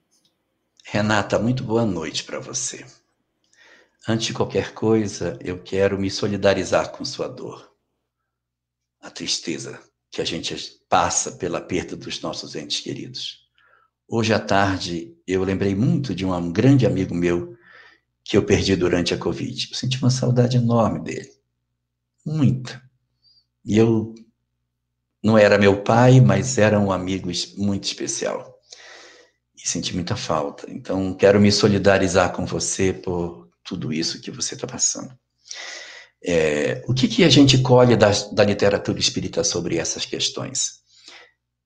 Renata, 0.84 1.40
muito 1.40 1.64
boa 1.64 1.86
noite 1.86 2.24
para 2.24 2.40
você. 2.40 2.86
Antes 4.08 4.28
de 4.28 4.34
qualquer 4.34 4.74
coisa, 4.74 5.38
eu 5.42 5.62
quero 5.62 5.98
me 5.98 6.10
solidarizar 6.10 6.92
com 6.92 7.06
sua 7.06 7.28
dor. 7.28 7.72
A 9.00 9.10
tristeza 9.10 9.80
que 10.10 10.22
a 10.22 10.26
gente 10.26 10.56
passa 10.90 11.34
pela 11.34 11.62
perda 11.62 11.96
dos 11.96 12.20
nossos 12.22 12.56
entes 12.56 12.82
queridos. 12.82 13.48
Hoje 14.08 14.34
à 14.34 14.40
tarde, 14.40 15.16
eu 15.26 15.44
lembrei 15.44 15.74
muito 15.74 16.14
de 16.14 16.26
um 16.26 16.52
grande 16.52 16.86
amigo 16.86 17.16
meu 17.16 17.56
que 18.24 18.36
eu 18.36 18.44
perdi 18.44 18.76
durante 18.76 19.14
a 19.14 19.18
Covid. 19.18 19.70
Eu 19.70 19.78
senti 19.78 19.98
uma 20.00 20.10
saudade 20.10 20.58
enorme 20.58 21.02
dele. 21.02 21.32
Muita. 22.26 22.82
E 23.64 23.78
eu 23.78 24.14
não 25.24 25.38
era 25.38 25.58
meu 25.58 25.84
pai, 25.84 26.20
mas 26.20 26.58
era 26.58 26.80
um 26.80 26.92
amigo 26.92 27.30
muito 27.58 27.86
especial. 27.86 28.51
E 29.64 29.68
senti 29.68 29.94
muita 29.94 30.16
falta. 30.16 30.66
Então, 30.70 31.14
quero 31.14 31.40
me 31.40 31.52
solidarizar 31.52 32.32
com 32.34 32.46
você 32.46 32.92
por 32.92 33.50
tudo 33.64 33.94
isso 33.94 34.22
que 34.22 34.32
você 34.32 34.56
está 34.56 34.66
passando. 34.66 35.14
É, 36.24 36.84
o 36.88 36.94
que, 36.94 37.08
que 37.08 37.24
a 37.24 37.30
gente 37.30 37.60
colhe 37.60 37.96
da, 37.96 38.12
da 38.32 38.44
literatura 38.44 39.00
espírita 39.00 39.44
sobre 39.44 39.78
essas 39.78 40.06
questões? 40.06 40.82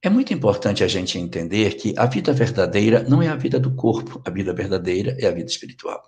É 0.02 0.10
muito 0.10 0.34
importante 0.34 0.84
a 0.84 0.88
gente 0.88 1.18
entender 1.18 1.76
que 1.76 1.94
a 1.98 2.06
vida 2.06 2.32
verdadeira 2.32 3.04
não 3.04 3.24
é 3.24 3.28
a 3.28 3.36
vida 3.36 3.60
do 3.60 3.74
corpo, 3.76 4.22
a 4.26 4.30
vida 4.30 4.54
verdadeira 4.54 5.16
é 5.20 5.26
a 5.26 5.32
vida 5.32 5.50
espiritual. 5.50 6.02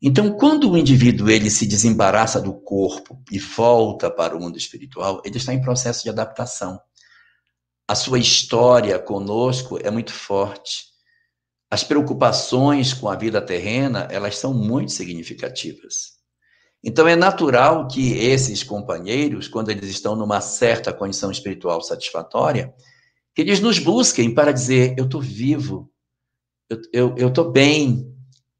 Então, 0.00 0.36
quando 0.36 0.70
o 0.70 0.76
indivíduo 0.76 1.30
ele 1.30 1.50
se 1.50 1.66
desembaraça 1.66 2.40
do 2.40 2.52
corpo 2.52 3.22
e 3.32 3.38
volta 3.38 4.10
para 4.10 4.36
o 4.36 4.40
mundo 4.40 4.58
espiritual, 4.58 5.22
ele 5.24 5.38
está 5.38 5.52
em 5.54 5.62
processo 5.62 6.04
de 6.04 6.10
adaptação. 6.10 6.78
A 7.86 7.94
sua 7.94 8.18
história 8.18 8.98
conosco 8.98 9.78
é 9.82 9.90
muito 9.90 10.12
forte. 10.12 10.84
As 11.70 11.84
preocupações 11.84 12.94
com 12.94 13.08
a 13.08 13.16
vida 13.16 13.42
terrena, 13.42 14.08
elas 14.10 14.38
são 14.38 14.54
muito 14.54 14.92
significativas. 14.92 16.14
Então 16.82 17.08
é 17.08 17.16
natural 17.16 17.88
que 17.88 18.12
esses 18.12 18.62
companheiros, 18.62 19.48
quando 19.48 19.70
eles 19.70 19.88
estão 19.88 20.14
numa 20.14 20.40
certa 20.40 20.92
condição 20.92 21.30
espiritual 21.30 21.80
satisfatória, 21.82 22.72
que 23.34 23.42
eles 23.42 23.60
nos 23.60 23.78
busquem 23.78 24.34
para 24.34 24.52
dizer: 24.52 24.94
eu 24.96 25.06
estou 25.06 25.20
vivo, 25.20 25.90
eu 26.92 27.28
estou 27.28 27.50
bem, 27.50 28.14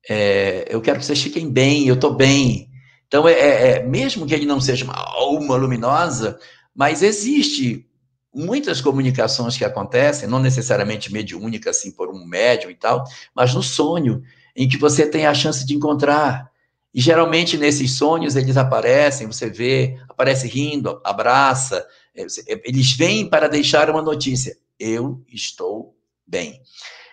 é, 0.09 0.67
eu 0.69 0.81
quero 0.81 0.99
que 0.99 1.07
vocês 1.07 1.23
fiquem 1.23 1.51
bem, 1.51 1.87
eu 1.87 1.95
estou 1.95 2.15
bem. 2.15 2.69
Então, 3.07 3.29
é, 3.29 3.33
é, 3.33 3.71
é, 3.71 3.87
mesmo 3.87 4.27
que 4.27 4.35
ele 4.35 4.47
não 4.47 4.61
seja 4.61 4.85
uma 4.85 4.97
alma 4.97 5.57
luminosa, 5.57 6.39
mas 6.75 7.03
existe 7.03 7.89
muitas 8.35 8.81
comunicações 8.81 9.57
que 9.57 9.65
acontecem, 9.65 10.29
não 10.29 10.41
necessariamente 10.41 11.13
mediúnica, 11.13 11.71
assim, 11.71 11.91
por 11.91 12.09
um 12.11 12.25
médium 12.25 12.71
e 12.71 12.75
tal, 12.75 13.05
mas 13.35 13.55
no 13.55 13.63
sonho, 13.63 14.23
em 14.57 14.69
que 14.69 14.77
você 14.77 15.07
tem 15.07 15.27
a 15.27 15.35
chance 15.35 15.65
de 15.65 15.75
encontrar. 15.75 16.51
E 16.93 17.01
geralmente 17.01 17.57
nesses 17.57 17.97
sonhos 17.97 18.37
eles 18.37 18.57
aparecem, 18.57 19.27
você 19.27 19.51
vê, 19.51 19.99
aparece 20.09 20.47
rindo, 20.47 21.01
abraça, 21.05 21.87
é, 22.15 22.23
é, 22.23 22.61
eles 22.65 22.93
vêm 22.93 23.29
para 23.29 23.49
deixar 23.49 23.91
uma 23.91 24.03
notícia: 24.03 24.57
eu 24.79 25.23
estou 25.29 25.97
bem. 26.27 26.61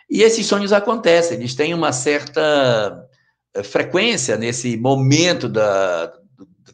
E 0.10 0.22
esses 0.22 0.46
sonhos 0.46 0.74
acontecem, 0.74 1.38
eles 1.38 1.56
têm 1.56 1.74
uma 1.74 1.94
certa 1.94 3.08
eh, 3.54 3.64
frequência 3.64 4.38
nesse 4.38 4.76
momento 4.76 5.48
da, 5.48 6.14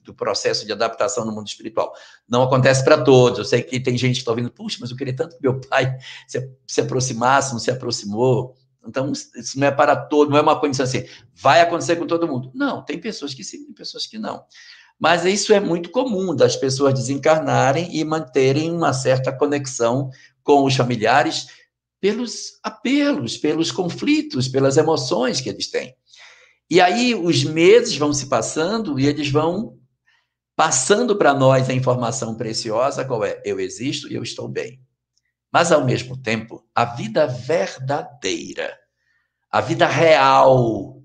do, 0.08 0.14
processo 0.14 0.66
de 0.66 0.72
adaptação 0.72 1.26
no 1.26 1.32
mundo 1.32 1.48
espiritual. 1.48 1.94
Não 2.28 2.44
acontece 2.44 2.84
para 2.84 3.04
todos. 3.04 3.40
Eu 3.40 3.46
sei 3.46 3.62
que 3.62 3.80
tem 3.80 3.98
gente 3.98 4.16
que 4.16 4.20
está 4.22 4.32
ouvindo, 4.32 4.50
puxa, 4.50 4.78
mas 4.82 4.90
eu 4.90 4.98
queria 4.98 5.16
tanto 5.16 5.36
que 5.36 5.42
meu 5.44 5.60
pai 5.60 5.98
se, 6.28 6.50
se 6.66 6.82
aproximasse, 6.82 7.52
não 7.52 7.60
se 7.60 7.70
aproximou. 7.70 8.56
Então, 8.88 9.12
isso 9.12 9.60
não 9.60 9.68
é 9.68 9.72
para 9.72 9.96
todo, 9.96 10.32
não 10.32 10.38
é 10.38 10.42
uma 10.42 10.60
condição 10.60 10.86
assim, 10.86 11.06
vai 11.36 11.60
acontecer 11.62 11.98
com 11.98 12.08
todo 12.08 12.28
mundo. 12.28 12.50
Não, 12.54 12.84
tem 12.84 12.98
pessoas 13.00 13.34
que 13.34 13.44
sim, 13.44 13.66
tem 13.66 13.74
pessoas 13.74 14.08
que 14.08 14.18
não. 14.18 14.46
Mas 15.00 15.26
isso 15.26 15.54
é 15.54 15.60
muito 15.60 15.92
comum 15.92 16.36
das 16.36 16.56
pessoas 16.56 16.94
desencarnarem 16.94 17.96
e 17.96 18.04
manterem 18.04 18.72
uma 18.72 18.94
certa 18.94 19.32
conexão 19.32 20.10
com 20.42 20.64
os 20.64 20.76
familiares 20.76 21.48
pelos 22.00 22.60
apelos, 22.64 23.38
pelos 23.38 23.72
conflitos, 23.72 24.48
pelas 24.48 24.78
emoções 24.78 25.42
que 25.42 25.50
eles 25.50 25.70
têm. 25.70 25.96
E 26.70 26.82
aí 26.82 27.16
os 27.16 27.44
meses 27.44 27.96
vão 27.96 28.12
se 28.12 28.28
passando 28.28 29.00
e 29.00 29.06
eles 29.06 29.30
vão 29.30 29.77
passando 30.58 31.16
para 31.16 31.34
nós 31.36 31.70
a 31.70 31.74
informação 31.74 32.36
preciosa 32.36 33.06
qual 33.06 33.24
é? 33.24 33.42
Eu 33.46 33.60
existo 33.60 34.12
e 34.12 34.16
eu 34.16 34.24
estou 34.24 34.50
bem. 34.50 34.82
Mas 35.54 35.72
ao 35.72 35.86
mesmo 35.86 36.18
tempo, 36.18 36.66
a 36.76 36.84
vida 36.84 37.28
verdadeira, 37.28 38.76
a 39.50 39.62
vida 39.62 39.88
real 39.88 40.98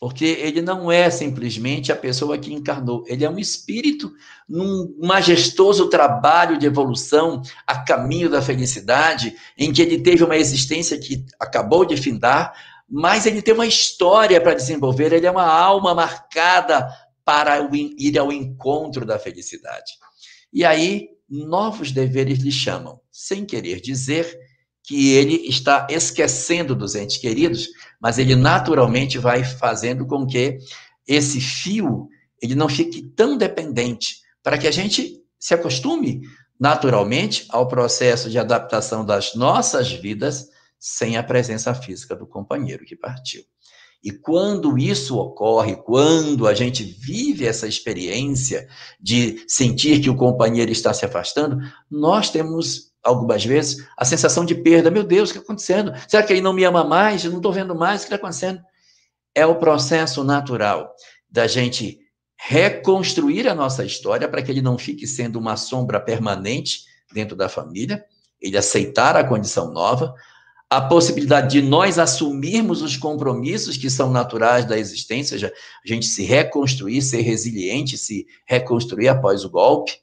porque 0.00 0.24
ele 0.24 0.62
não 0.62 0.92
é 0.92 1.10
simplesmente 1.10 1.90
a 1.90 1.96
pessoa 1.96 2.38
que 2.38 2.52
encarnou, 2.54 3.02
ele 3.08 3.24
é 3.24 3.30
um 3.30 3.38
espírito 3.38 4.12
num 4.48 4.96
majestoso 5.02 5.88
trabalho 5.88 6.56
de 6.56 6.66
evolução 6.66 7.42
a 7.66 7.78
caminho 7.78 8.30
da 8.30 8.40
felicidade, 8.40 9.34
em 9.56 9.72
que 9.72 9.82
ele 9.82 9.98
teve 9.98 10.22
uma 10.22 10.36
existência 10.36 10.96
que 10.98 11.26
acabou 11.40 11.84
de 11.84 11.96
findar, 11.96 12.54
mas 12.88 13.26
ele 13.26 13.42
tem 13.42 13.52
uma 13.52 13.66
história 13.66 14.40
para 14.40 14.54
desenvolver, 14.54 15.12
ele 15.12 15.26
é 15.26 15.30
uma 15.30 15.44
alma 15.44 15.94
marcada 15.94 16.88
para 17.28 17.58
ir 17.98 18.18
ao 18.18 18.32
encontro 18.32 19.04
da 19.04 19.18
felicidade. 19.18 19.92
E 20.50 20.64
aí, 20.64 21.10
novos 21.28 21.92
deveres 21.92 22.38
lhe 22.38 22.50
chamam, 22.50 23.02
sem 23.12 23.44
querer 23.44 23.82
dizer 23.82 24.34
que 24.82 25.10
ele 25.12 25.46
está 25.46 25.86
esquecendo 25.90 26.74
dos 26.74 26.94
entes 26.94 27.18
queridos, 27.18 27.68
mas 28.00 28.16
ele 28.16 28.34
naturalmente 28.34 29.18
vai 29.18 29.44
fazendo 29.44 30.06
com 30.06 30.26
que 30.26 30.56
esse 31.06 31.38
fio 31.38 32.08
ele 32.40 32.54
não 32.54 32.66
fique 32.66 33.02
tão 33.14 33.36
dependente, 33.36 34.22
para 34.42 34.56
que 34.56 34.66
a 34.66 34.70
gente 34.70 35.22
se 35.38 35.52
acostume 35.52 36.22
naturalmente 36.58 37.44
ao 37.50 37.68
processo 37.68 38.30
de 38.30 38.38
adaptação 38.38 39.04
das 39.04 39.34
nossas 39.34 39.92
vidas 39.92 40.48
sem 40.78 41.18
a 41.18 41.22
presença 41.22 41.74
física 41.74 42.16
do 42.16 42.26
companheiro 42.26 42.86
que 42.86 42.96
partiu. 42.96 43.44
E 44.02 44.12
quando 44.12 44.78
isso 44.78 45.18
ocorre, 45.18 45.74
quando 45.76 46.46
a 46.46 46.54
gente 46.54 46.84
vive 46.84 47.46
essa 47.46 47.66
experiência 47.66 48.68
de 49.00 49.44
sentir 49.48 50.00
que 50.00 50.08
o 50.08 50.16
companheiro 50.16 50.70
está 50.70 50.94
se 50.94 51.04
afastando, 51.04 51.58
nós 51.90 52.30
temos 52.30 52.88
algumas 53.02 53.44
vezes, 53.44 53.84
a 53.96 54.04
sensação 54.04 54.44
de 54.44 54.54
perda. 54.54 54.90
Meu 54.90 55.02
Deus, 55.02 55.30
o 55.30 55.32
que 55.32 55.38
está 55.38 55.46
acontecendo? 55.46 55.92
Será 56.06 56.22
que 56.22 56.32
ele 56.32 56.42
não 56.42 56.52
me 56.52 56.64
ama 56.64 56.84
mais? 56.84 57.24
Eu 57.24 57.30
não 57.30 57.38
estou 57.38 57.52
vendo 57.52 57.74
mais? 57.74 58.00
O 58.00 58.04
que 58.04 58.14
está 58.14 58.16
acontecendo? 58.16 58.60
É 59.34 59.44
o 59.46 59.56
processo 59.56 60.22
natural 60.22 60.94
da 61.28 61.46
gente 61.46 61.98
reconstruir 62.38 63.48
a 63.48 63.54
nossa 63.54 63.84
história 63.84 64.28
para 64.28 64.42
que 64.42 64.50
ele 64.50 64.62
não 64.62 64.78
fique 64.78 65.06
sendo 65.06 65.38
uma 65.38 65.56
sombra 65.56 65.98
permanente 65.98 66.84
dentro 67.12 67.34
da 67.34 67.48
família, 67.48 68.04
ele 68.40 68.56
aceitar 68.56 69.16
a 69.16 69.24
condição 69.24 69.72
nova, 69.72 70.14
a 70.70 70.82
possibilidade 70.82 71.60
de 71.60 71.66
nós 71.66 71.98
assumirmos 71.98 72.82
os 72.82 72.96
compromissos 72.96 73.76
que 73.76 73.88
são 73.88 74.10
naturais 74.10 74.66
da 74.66 74.78
existência, 74.78 75.34
ou 75.34 75.40
seja, 75.40 75.54
a 75.84 75.88
gente 75.88 76.06
se 76.06 76.22
reconstruir, 76.24 77.00
ser 77.00 77.22
resiliente, 77.22 77.96
se 77.96 78.26
reconstruir 78.46 79.08
após 79.08 79.44
o 79.44 79.50
golpe, 79.50 79.98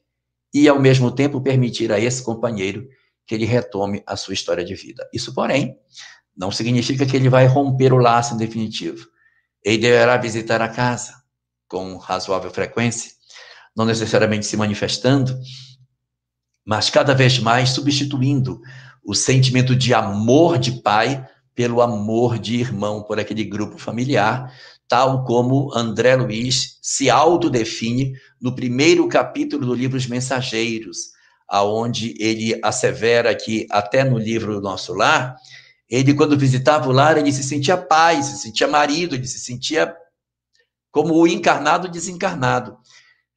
e 0.54 0.70
ao 0.70 0.80
mesmo 0.80 1.12
tempo 1.12 1.42
permitir 1.42 1.92
a 1.92 2.00
esse 2.00 2.24
companheiro 2.24 2.88
que 3.28 3.36
ele 3.36 3.44
retome 3.44 4.02
a 4.08 4.16
sua 4.16 4.34
história 4.34 4.64
de 4.64 4.74
vida. 4.74 5.06
Isso, 5.14 5.34
porém, 5.34 5.78
não 6.36 6.50
significa 6.50 7.06
que 7.06 7.16
ele 7.16 7.28
vai 7.28 7.46
romper 7.46 7.92
o 7.92 7.98
laço 7.98 8.34
em 8.34 8.38
definitivo. 8.38 9.06
Ele 9.62 9.80
deverá 9.80 10.16
visitar 10.16 10.62
a 10.62 10.70
casa 10.70 11.14
com 11.68 11.98
razoável 11.98 12.50
frequência, 12.52 13.12
não 13.76 13.84
necessariamente 13.84 14.46
se 14.46 14.56
manifestando, 14.56 15.38
mas 16.66 16.90
cada 16.90 17.14
vez 17.14 17.38
mais 17.38 17.72
substituindo 17.72 18.62
o 19.06 19.14
sentimento 19.14 19.76
de 19.76 19.94
amor 19.94 20.58
de 20.58 20.82
pai 20.82 21.26
pelo 21.54 21.82
amor 21.82 22.38
de 22.40 22.56
irmão 22.56 23.04
por 23.04 23.20
aquele 23.20 23.44
grupo 23.44 23.78
familiar, 23.78 24.52
tal 24.88 25.24
como 25.24 25.74
André 25.74 26.16
Luiz 26.16 26.78
se 26.82 27.10
autodefine 27.10 28.14
no 28.42 28.54
primeiro 28.54 29.08
capítulo 29.08 29.66
do 29.66 29.74
livro 29.74 29.98
Os 29.98 30.08
Mensageiros, 30.08 31.14
aonde 31.48 32.16
ele 32.20 32.60
assevera 32.64 33.34
que 33.36 33.68
até 33.70 34.04
no 34.04 34.18
livro 34.18 34.60
Nosso 34.60 34.94
Lar, 34.94 35.36
ele 35.90 36.14
quando 36.14 36.38
visitava 36.38 36.90
o 36.90 36.92
lar, 36.92 37.18
ele 37.18 37.32
se 37.32 37.44
sentia 37.44 37.78
pai, 37.78 38.22
se 38.24 38.38
sentia 38.38 38.68
marido, 38.68 39.16
ele 39.16 39.28
se 39.28 39.40
sentia 39.40 39.96
como 40.92 41.14
o 41.14 41.28
encarnado 41.28 41.88
desencarnado. 41.88 42.78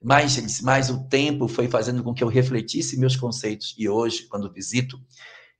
Mas, 0.02 0.60
mas 0.62 0.88
o 0.90 1.06
tempo 1.08 1.46
foi 1.46 1.68
fazendo 1.68 2.02
com 2.02 2.14
que 2.14 2.24
eu 2.24 2.28
refletisse 2.28 2.98
meus 2.98 3.16
conceitos 3.16 3.74
e 3.76 3.88
hoje, 3.88 4.26
quando 4.28 4.50
visito, 4.50 4.98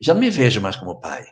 já 0.01 0.15
não 0.15 0.21
me 0.21 0.31
vejo 0.31 0.61
mais 0.61 0.77
como 0.77 1.01
pai. 1.01 1.27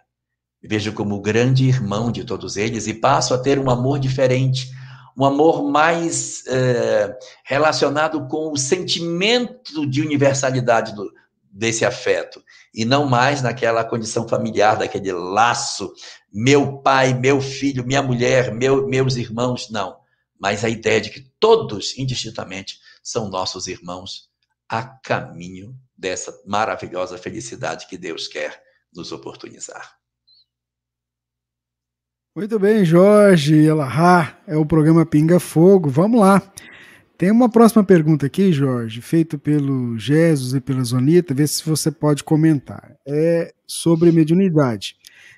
Me 0.62 0.68
vejo 0.68 0.92
como 0.92 1.14
o 1.14 1.20
grande 1.20 1.68
irmão 1.68 2.10
de 2.10 2.24
todos 2.24 2.56
eles 2.56 2.86
e 2.86 2.94
passo 2.94 3.34
a 3.34 3.38
ter 3.38 3.58
um 3.58 3.70
amor 3.70 3.98
diferente, 3.98 4.70
um 5.16 5.24
amor 5.24 5.62
mais 5.62 6.44
é, 6.46 7.16
relacionado 7.44 8.26
com 8.28 8.52
o 8.52 8.56
sentimento 8.56 9.86
de 9.88 10.02
universalidade 10.02 10.94
do, 10.94 11.10
desse 11.50 11.84
afeto 11.84 12.42
e 12.74 12.84
não 12.84 13.06
mais 13.06 13.40
naquela 13.40 13.84
condição 13.84 14.28
familiar, 14.28 14.76
daquele 14.76 15.12
laço, 15.12 15.92
meu 16.32 16.78
pai, 16.82 17.14
meu 17.14 17.40
filho, 17.40 17.86
minha 17.86 18.02
mulher, 18.02 18.52
meu, 18.52 18.86
meus 18.86 19.16
irmãos, 19.16 19.70
não. 19.70 19.96
Mas 20.38 20.64
a 20.64 20.68
ideia 20.68 21.00
de 21.00 21.10
que 21.10 21.30
todos, 21.40 21.96
indistintamente, 21.96 22.78
são 23.02 23.30
nossos 23.30 23.68
irmãos 23.68 24.28
a 24.68 24.82
caminho 24.82 25.74
dessa 25.96 26.38
maravilhosa 26.46 27.16
felicidade 27.18 27.86
que 27.86 27.96
Deus 27.96 28.28
quer 28.28 28.62
nos 28.94 29.12
oportunizar. 29.12 29.96
Muito 32.34 32.58
bem, 32.58 32.84
Jorge 32.84 33.54
Elahá, 33.54 34.38
é 34.46 34.56
o 34.56 34.66
programa 34.66 35.06
Pinga 35.06 35.40
Fogo. 35.40 35.88
Vamos 35.88 36.20
lá. 36.20 36.42
Tem 37.16 37.30
uma 37.30 37.48
próxima 37.48 37.82
pergunta 37.82 38.26
aqui, 38.26 38.52
Jorge, 38.52 39.00
feita 39.00 39.38
pelo 39.38 39.98
Jesus 39.98 40.52
e 40.52 40.60
pela 40.60 40.84
Zonita, 40.84 41.32
vê 41.32 41.46
se 41.46 41.64
você 41.64 41.90
pode 41.90 42.22
comentar. 42.22 42.94
É 43.06 43.54
sobre 43.66 44.12
mediunidade. 44.12 44.96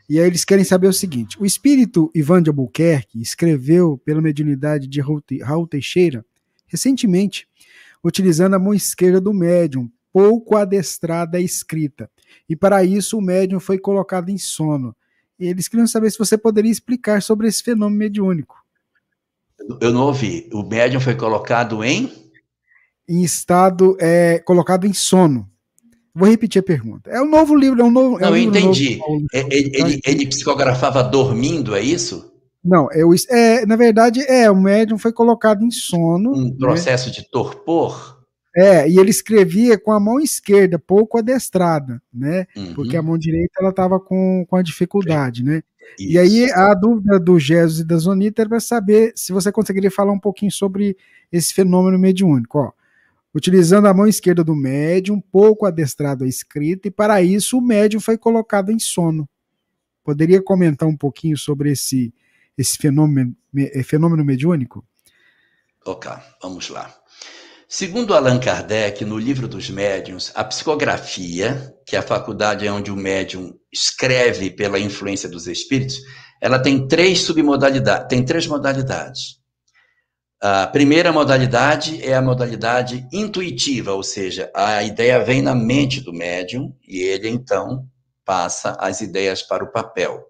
E 0.09 0.19
aí 0.19 0.27
eles 0.27 0.45
querem 0.45 0.65
saber 0.65 0.89
o 0.89 0.93
seguinte: 0.93 1.41
o 1.41 1.47
espírito 1.47 2.11
Ivan 2.13 2.43
de 2.43 2.51
Albuquerque 2.51 3.21
escreveu 3.21 3.97
pela 4.05 4.21
mediunidade 4.21 4.89
de 4.89 5.01
Raul 5.01 5.69
Teixeira 5.69 6.25
recentemente, 6.67 7.47
utilizando 8.05 8.55
a 8.55 8.59
mão 8.59 8.75
esquerda 8.75 9.21
do 9.21 9.33
médium, 9.33 9.91
pouco 10.13 10.57
adestrada 10.57 11.39
à 11.39 11.41
escrita. 11.41 12.11
E 12.49 12.57
para 12.57 12.85
isso 12.85 13.19
o 13.19 13.23
médium 13.23 13.61
foi 13.61 13.79
colocado 13.79 14.29
em 14.29 14.39
sono. 14.39 14.95
E 15.39 15.47
eles 15.47 15.69
queriam 15.69 15.87
saber 15.87 16.11
se 16.11 16.19
você 16.19 16.37
poderia 16.37 16.71
explicar 16.71 17.23
sobre 17.23 17.47
esse 17.47 17.63
fenômeno 17.63 17.99
mediúnico. 17.99 18.57
Eu 19.81 19.93
não 19.93 20.03
ouvi. 20.03 20.49
O 20.53 20.63
médium 20.63 21.01
foi 21.01 21.15
colocado 21.15 21.85
em? 21.85 22.13
Em 23.09 23.23
estado, 23.23 23.97
é, 24.01 24.39
colocado 24.41 24.87
em 24.87 24.93
sono. 24.93 25.49
Vou 26.15 26.29
repetir 26.29 26.61
a 26.61 26.65
pergunta. 26.65 27.11
É 27.11 27.21
um 27.21 27.31
novo 27.31 27.55
livro, 27.55 27.81
é 27.81 27.85
um 27.85 27.91
novo. 27.91 28.19
Não, 28.19 28.29
é 28.29 28.31
um 28.31 28.37
eu 28.37 28.43
entendi. 28.43 28.97
Novo, 28.97 29.27
é, 29.33 29.41
ele, 29.41 29.71
ele, 29.73 30.01
ele, 30.05 30.27
psicografava 30.27 31.03
dormindo, 31.03 31.77
é 31.77 31.81
isso? 31.81 32.33
Não, 32.65 32.89
é, 32.91 33.05
o, 33.05 33.15
é, 33.31 33.65
na 33.65 33.77
verdade, 33.77 34.21
é, 34.23 34.51
o 34.51 34.57
médium 34.57 34.99
foi 34.99 35.13
colocado 35.13 35.63
em 35.63 35.71
sono. 35.71 36.33
Um 36.33 36.49
né? 36.51 36.57
processo 36.59 37.09
né? 37.09 37.15
de 37.15 37.31
torpor? 37.31 38.18
É, 38.61 38.89
e 38.91 38.99
ele 38.99 39.11
escrevia 39.11 39.79
com 39.79 39.93
a 39.93 40.01
mão 40.01 40.19
esquerda, 40.19 40.81
pouco 40.81 41.17
adestrada, 41.17 42.03
né? 42.13 42.45
Uhum. 42.57 42.75
Porque 42.75 42.97
a 42.97 43.03
mão 43.03 43.17
direita 43.17 43.53
ela 43.61 43.71
estava 43.71 44.01
com, 44.01 44.45
com 44.49 44.57
a 44.57 44.63
dificuldade, 44.63 45.45
né? 45.45 45.63
Isso. 45.97 46.11
E 46.11 46.19
aí 46.19 46.51
a 46.51 46.75
dúvida 46.75 47.21
do 47.21 47.39
Jesus 47.39 47.79
e 47.79 47.85
da 47.85 47.97
Zonita 47.97 48.43
era 48.43 48.49
para 48.49 48.59
saber 48.59 49.13
se 49.15 49.33
você 49.33 49.53
conseguiria 49.53 49.93
falar 49.93 50.13
um 50.13 50.19
pouquinho 50.19 50.51
sobre 50.51 50.97
esse 51.31 51.55
fenômeno 51.55 51.97
mediúnico. 52.01 52.59
Ó, 52.59 52.73
utilizando 53.33 53.87
a 53.87 53.95
mão 53.95 54.09
esquerda 54.09 54.43
do 54.43 54.57
médium, 54.57 55.21
pouco 55.21 55.65
adestrado 55.65 56.25
à 56.25 56.27
escrita, 56.27 56.89
e 56.89 56.91
para 56.91 57.23
isso 57.23 57.59
o 57.59 57.63
médium 57.63 58.01
foi 58.01 58.19
colocado 58.19 58.73
em 58.73 58.79
sono. 58.81 59.29
Poderia 60.03 60.43
comentar 60.43 60.89
um 60.89 60.97
pouquinho 60.97 61.39
sobre 61.39 61.71
esse, 61.71 62.13
esse 62.57 62.77
fenômeno, 62.77 63.37
fenômeno 63.85 64.25
mediúnico? 64.25 64.85
Ok, 65.87 66.11
vamos 66.43 66.69
lá. 66.71 66.93
Segundo 67.71 68.15
Allan 68.15 68.41
Kardec, 68.41 69.05
no 69.05 69.19
livro 69.19 69.47
dos 69.47 69.69
médiuns, 69.69 70.33
a 70.35 70.43
psicografia, 70.43 71.71
que 71.85 71.97
é 71.97 71.99
a 71.99 72.03
faculdade 72.03 72.67
onde 72.67 72.91
o 72.91 72.97
médium 72.97 73.53
escreve 73.71 74.51
pela 74.51 74.79
influência 74.79 75.29
dos 75.29 75.47
espíritos, 75.47 75.99
ela 76.41 76.59
tem 76.59 76.89
três 76.89 77.21
submodalidades, 77.21 78.09
tem 78.09 78.25
três 78.25 78.47
modalidades. 78.47 79.37
A 80.41 80.67
primeira 80.67 81.13
modalidade 81.13 82.03
é 82.03 82.15
a 82.15 82.23
modalidade 82.23 83.07
intuitiva, 83.13 83.93
ou 83.93 84.03
seja, 84.03 84.51
a 84.55 84.83
ideia 84.83 85.23
vem 85.23 85.43
na 85.43 85.55
mente 85.55 86.01
do 86.01 86.11
médium 86.11 86.75
e 86.89 87.01
ele 87.01 87.29
então 87.29 87.87
passa 88.25 88.79
as 88.81 89.03
ideias 89.03 89.43
para 89.43 89.63
o 89.63 89.71
papel. 89.71 90.25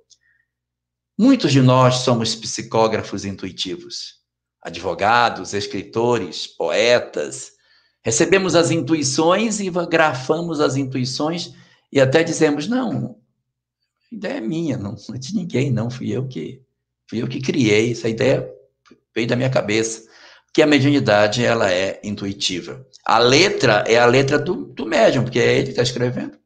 Muitos 1.16 1.52
de 1.52 1.62
nós 1.62 1.98
somos 1.98 2.34
psicógrafos 2.34 3.24
intuitivos 3.24 4.17
advogados, 4.62 5.54
escritores, 5.54 6.46
poetas. 6.46 7.52
Recebemos 8.04 8.54
as 8.54 8.70
intuições 8.70 9.60
e 9.60 9.70
grafamos 9.88 10.60
as 10.60 10.76
intuições 10.76 11.52
e 11.92 12.00
até 12.00 12.22
dizemos: 12.22 12.68
não, 12.68 13.16
a 14.10 14.14
ideia 14.14 14.38
é 14.38 14.40
minha, 14.40 14.76
não 14.76 14.96
é 15.14 15.18
de 15.18 15.34
ninguém, 15.34 15.70
não, 15.70 15.90
fui 15.90 16.10
eu 16.10 16.26
que 16.26 16.62
fui 17.08 17.22
eu 17.22 17.28
que 17.28 17.40
criei, 17.40 17.92
essa 17.92 18.08
ideia 18.08 18.48
veio 19.14 19.26
da 19.26 19.36
minha 19.36 19.50
cabeça. 19.50 20.06
Que 20.52 20.62
a 20.62 20.66
mediunidade 20.66 21.44
ela 21.44 21.70
é 21.70 22.00
intuitiva. 22.02 22.84
A 23.04 23.18
letra 23.18 23.84
é 23.86 23.98
a 23.98 24.06
letra 24.06 24.38
do, 24.38 24.64
do 24.64 24.86
médium, 24.86 25.22
porque 25.22 25.38
é 25.38 25.54
ele 25.54 25.64
que 25.64 25.70
está 25.70 25.82
escrevendo. 25.82 26.38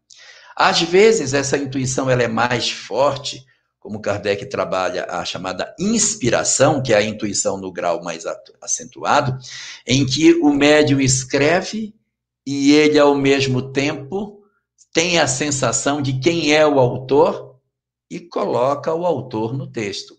Às 0.57 0.83
vezes 0.83 1.33
essa 1.33 1.57
intuição 1.57 2.11
ela 2.11 2.23
é 2.23 2.29
mais 2.29 2.71
forte 2.71 3.45
como 3.83 4.01
Kardec 4.01 4.47
trabalha 4.47 5.07
a 5.11 5.25
chamada 5.25 5.75
inspiração, 5.77 6.81
que 6.81 6.93
é 6.93 6.97
a 6.99 7.03
intuição 7.03 7.59
no 7.59 7.73
grau 7.73 8.01
mais 8.01 8.25
acentuado, 8.63 9.37
em 9.85 10.07
que 10.07 10.35
o 10.35 10.53
médium 10.53 11.01
escreve 11.01 11.93
e 12.47 12.73
ele, 12.73 12.97
ao 12.97 13.13
mesmo 13.17 13.73
tempo, 13.73 14.41
tem 14.95 15.19
a 15.19 15.27
sensação 15.27 16.01
de 16.01 16.21
quem 16.21 16.55
é 16.55 16.65
o 16.65 16.79
autor 16.79 17.57
e 18.09 18.21
coloca 18.21 18.95
o 18.95 19.05
autor 19.05 19.53
no 19.53 19.67
texto. 19.67 20.15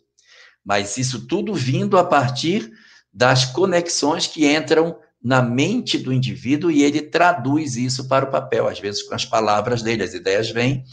Mas 0.64 0.98
isso 0.98 1.26
tudo 1.26 1.54
vindo 1.54 1.98
a 1.98 2.04
partir 2.04 2.70
das 3.14 3.46
conexões 3.46 4.28
que 4.28 4.46
entram 4.46 4.98
na 5.24 5.42
mente 5.42 5.98
do 5.98 6.12
indivíduo 6.12 6.70
e 6.70 6.84
ele 6.84 7.02
traduz 7.02 7.78
isso 7.78 8.10
para 8.10 8.26
o 8.26 8.32
papel, 8.32 8.68
às 8.68 8.78
vezes 8.78 9.04
com 9.04 9.16
as 9.16 9.24
palavras 9.24 9.82
dele, 9.82 10.04
as 10.04 10.14
ideias 10.14 10.50
vêm 10.50 10.84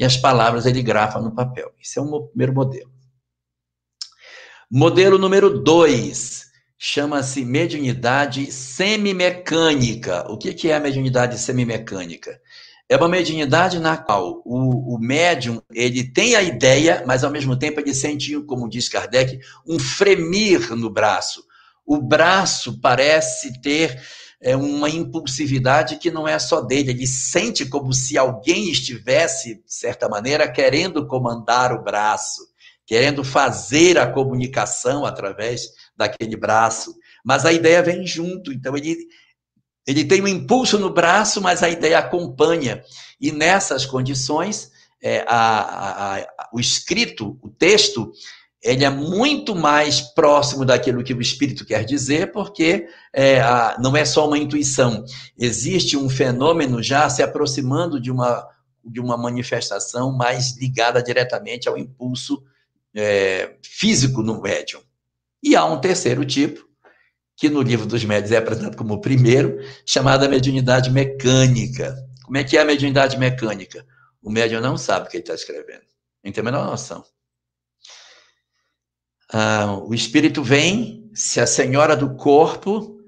e 0.00 0.04
as 0.04 0.16
palavras 0.16 0.64
ele 0.64 0.82
grafa 0.82 1.20
no 1.20 1.34
papel. 1.34 1.74
Esse 1.78 1.98
é 1.98 2.02
o 2.02 2.22
primeiro 2.28 2.54
modelo. 2.54 2.90
Modelo 4.70 5.18
número 5.18 5.62
dois 5.62 6.46
chama-se 6.78 7.44
mediunidade 7.44 8.50
semimecânica. 8.50 10.24
O 10.30 10.38
que 10.38 10.70
é 10.70 10.74
a 10.74 10.80
mediunidade 10.80 11.38
semimecânica? 11.38 12.40
É 12.88 12.96
uma 12.96 13.10
mediunidade 13.10 13.78
na 13.78 13.98
qual 13.98 14.40
o, 14.46 14.94
o 14.94 14.98
médium 14.98 15.60
ele 15.70 16.10
tem 16.10 16.34
a 16.34 16.42
ideia, 16.42 17.04
mas 17.06 17.22
ao 17.22 17.30
mesmo 17.30 17.54
tempo 17.58 17.78
ele 17.78 17.92
sente, 17.92 18.40
como 18.44 18.70
diz 18.70 18.88
Kardec, 18.88 19.38
um 19.68 19.78
fremir 19.78 20.74
no 20.74 20.88
braço. 20.88 21.44
O 21.84 22.00
braço 22.00 22.80
parece 22.80 23.60
ter 23.60 24.00
é 24.42 24.56
uma 24.56 24.88
impulsividade 24.88 25.98
que 25.98 26.10
não 26.10 26.26
é 26.26 26.38
só 26.38 26.60
dele, 26.60 26.90
ele 26.90 27.06
sente 27.06 27.66
como 27.66 27.92
se 27.92 28.16
alguém 28.16 28.70
estivesse, 28.70 29.56
de 29.56 29.74
certa 29.74 30.08
maneira, 30.08 30.50
querendo 30.50 31.06
comandar 31.06 31.72
o 31.72 31.82
braço, 31.82 32.40
querendo 32.86 33.22
fazer 33.22 33.98
a 33.98 34.10
comunicação 34.10 35.04
através 35.04 35.68
daquele 35.96 36.36
braço, 36.36 36.94
mas 37.24 37.44
a 37.44 37.52
ideia 37.52 37.82
vem 37.82 38.06
junto, 38.06 38.52
então 38.52 38.76
ele 38.76 38.96
Ele 39.86 40.04
tem 40.04 40.22
um 40.22 40.28
impulso 40.28 40.78
no 40.78 40.92
braço, 40.92 41.40
mas 41.40 41.62
a 41.62 41.68
ideia 41.68 41.98
acompanha. 41.98 42.82
E 43.20 43.32
nessas 43.32 43.86
condições, 43.86 44.70
é, 45.02 45.24
a, 45.26 45.60
a, 45.60 46.18
a, 46.18 46.48
o 46.52 46.60
escrito, 46.60 47.38
o 47.42 47.48
texto, 47.48 48.12
ele 48.62 48.84
é 48.84 48.90
muito 48.90 49.54
mais 49.54 50.00
próximo 50.00 50.64
daquilo 50.64 51.02
que 51.02 51.14
o 51.14 51.20
espírito 51.20 51.64
quer 51.64 51.84
dizer, 51.84 52.30
porque 52.30 52.86
é, 53.12 53.40
não 53.78 53.96
é 53.96 54.04
só 54.04 54.26
uma 54.26 54.36
intuição. 54.36 55.04
Existe 55.38 55.96
um 55.96 56.10
fenômeno 56.10 56.82
já 56.82 57.08
se 57.08 57.22
aproximando 57.22 57.98
de 57.98 58.10
uma, 58.10 58.46
de 58.84 59.00
uma 59.00 59.16
manifestação 59.16 60.12
mais 60.12 60.58
ligada 60.58 61.02
diretamente 61.02 61.68
ao 61.68 61.78
impulso 61.78 62.42
é, 62.94 63.54
físico 63.62 64.22
no 64.22 64.42
médium. 64.42 64.82
E 65.42 65.56
há 65.56 65.64
um 65.64 65.80
terceiro 65.80 66.22
tipo, 66.24 66.68
que 67.34 67.48
no 67.48 67.62
livro 67.62 67.86
dos 67.86 68.04
médios 68.04 68.30
é 68.30 68.36
apresentado 68.36 68.76
como 68.76 68.92
o 68.92 69.00
primeiro, 69.00 69.58
chamada 69.86 70.28
mediunidade 70.28 70.90
mecânica. 70.90 71.96
Como 72.24 72.36
é 72.36 72.44
que 72.44 72.58
é 72.58 72.60
a 72.60 72.64
mediunidade 72.66 73.18
mecânica? 73.18 73.86
O 74.22 74.30
médium 74.30 74.60
não 74.60 74.76
sabe 74.76 75.06
o 75.06 75.10
que 75.10 75.16
ele 75.16 75.22
está 75.22 75.34
escrevendo. 75.34 75.82
Não 76.22 76.30
tem 76.30 76.42
a 76.42 76.44
menor 76.44 76.66
noção. 76.66 77.02
Ah, 79.32 79.78
o 79.84 79.94
espírito 79.94 80.42
vem, 80.42 81.10
se 81.14 81.40
a 81.40 81.46
senhora 81.46 81.96
do 81.96 82.14
corpo, 82.16 83.00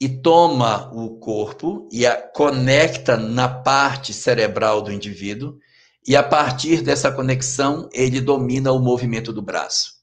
e 0.00 0.08
toma 0.08 0.90
o 0.94 1.18
corpo 1.18 1.88
e 1.90 2.06
a 2.06 2.14
conecta 2.14 3.16
na 3.16 3.48
parte 3.48 4.12
cerebral 4.12 4.80
do 4.80 4.92
indivíduo, 4.92 5.58
e 6.06 6.16
a 6.16 6.22
partir 6.22 6.82
dessa 6.82 7.10
conexão, 7.10 7.88
ele 7.92 8.20
domina 8.20 8.72
o 8.72 8.78
movimento 8.78 9.32
do 9.32 9.42
braço. 9.42 9.94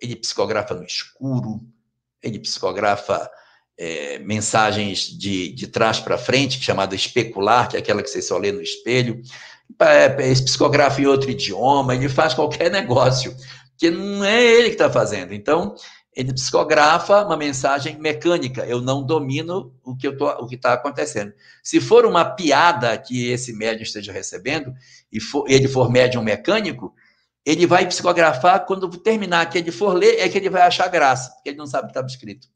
Ele 0.00 0.16
psicografa 0.16 0.74
no 0.74 0.84
escuro, 0.84 1.60
ele 2.22 2.38
psicografa 2.38 3.30
é, 3.78 4.18
mensagens 4.18 5.06
de, 5.06 5.52
de 5.52 5.66
trás 5.68 6.00
para 6.00 6.18
frente, 6.18 6.60
chamada 6.60 6.94
especular, 6.94 7.68
que 7.68 7.76
é 7.76 7.78
aquela 7.78 8.02
que 8.02 8.10
você 8.10 8.22
só 8.22 8.38
lê 8.38 8.50
no 8.50 8.62
espelho. 8.62 9.22
É, 9.78 10.04
é, 10.06 10.34
psicografa 10.34 11.00
em 11.00 11.06
outro 11.06 11.30
idioma, 11.30 11.94
ele 11.94 12.08
faz 12.08 12.34
qualquer 12.34 12.70
negócio, 12.72 13.34
que 13.82 13.90
não 13.90 14.24
é 14.24 14.40
ele 14.40 14.68
que 14.68 14.74
está 14.74 14.88
fazendo. 14.88 15.34
Então, 15.34 15.74
ele 16.14 16.32
psicografa 16.32 17.24
uma 17.24 17.36
mensagem 17.36 17.98
mecânica. 17.98 18.64
Eu 18.64 18.80
não 18.80 19.04
domino 19.04 19.74
o 19.82 19.96
que 19.96 20.06
está 20.54 20.74
acontecendo. 20.74 21.32
Se 21.64 21.80
for 21.80 22.06
uma 22.06 22.24
piada 22.24 22.96
que 22.96 23.28
esse 23.28 23.52
médium 23.52 23.82
esteja 23.82 24.12
recebendo 24.12 24.72
e 25.10 25.18
for, 25.18 25.50
ele 25.50 25.66
for 25.66 25.90
médium 25.90 26.22
mecânico, 26.22 26.94
ele 27.44 27.66
vai 27.66 27.84
psicografar, 27.88 28.64
quando 28.66 28.88
terminar 28.88 29.50
que 29.50 29.58
ele 29.58 29.72
for 29.72 29.94
ler, 29.94 30.20
é 30.20 30.28
que 30.28 30.38
ele 30.38 30.48
vai 30.48 30.62
achar 30.62 30.86
graça, 30.86 31.32
porque 31.32 31.48
ele 31.48 31.58
não 31.58 31.66
sabe 31.66 31.82
o 31.82 31.86
que 31.86 31.90
estava 31.90 32.06
escrito. 32.06 32.46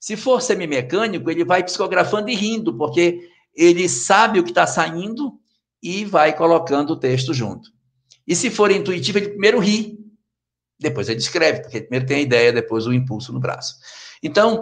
Se 0.00 0.16
for 0.16 0.42
semimecânico, 0.42 1.30
ele 1.30 1.44
vai 1.44 1.62
psicografando 1.62 2.28
e 2.30 2.34
rindo, 2.34 2.76
porque 2.76 3.20
ele 3.54 3.88
sabe 3.88 4.40
o 4.40 4.42
que 4.42 4.50
está 4.50 4.66
saindo 4.66 5.38
e 5.80 6.04
vai 6.04 6.36
colocando 6.36 6.94
o 6.94 6.98
texto 6.98 7.32
junto. 7.32 7.70
E 8.26 8.34
se 8.34 8.50
for 8.50 8.72
intuitivo, 8.72 9.18
ele 9.18 9.28
primeiro 9.28 9.60
ri, 9.60 10.02
depois 10.78 11.08
ele 11.08 11.20
escreve, 11.20 11.60
porque 11.62 11.80
primeiro 11.80 12.06
tem 12.06 12.18
a 12.18 12.22
ideia, 12.22 12.52
depois 12.52 12.86
o 12.86 12.92
impulso 12.92 13.32
no 13.32 13.40
braço. 13.40 13.76
Então, 14.22 14.60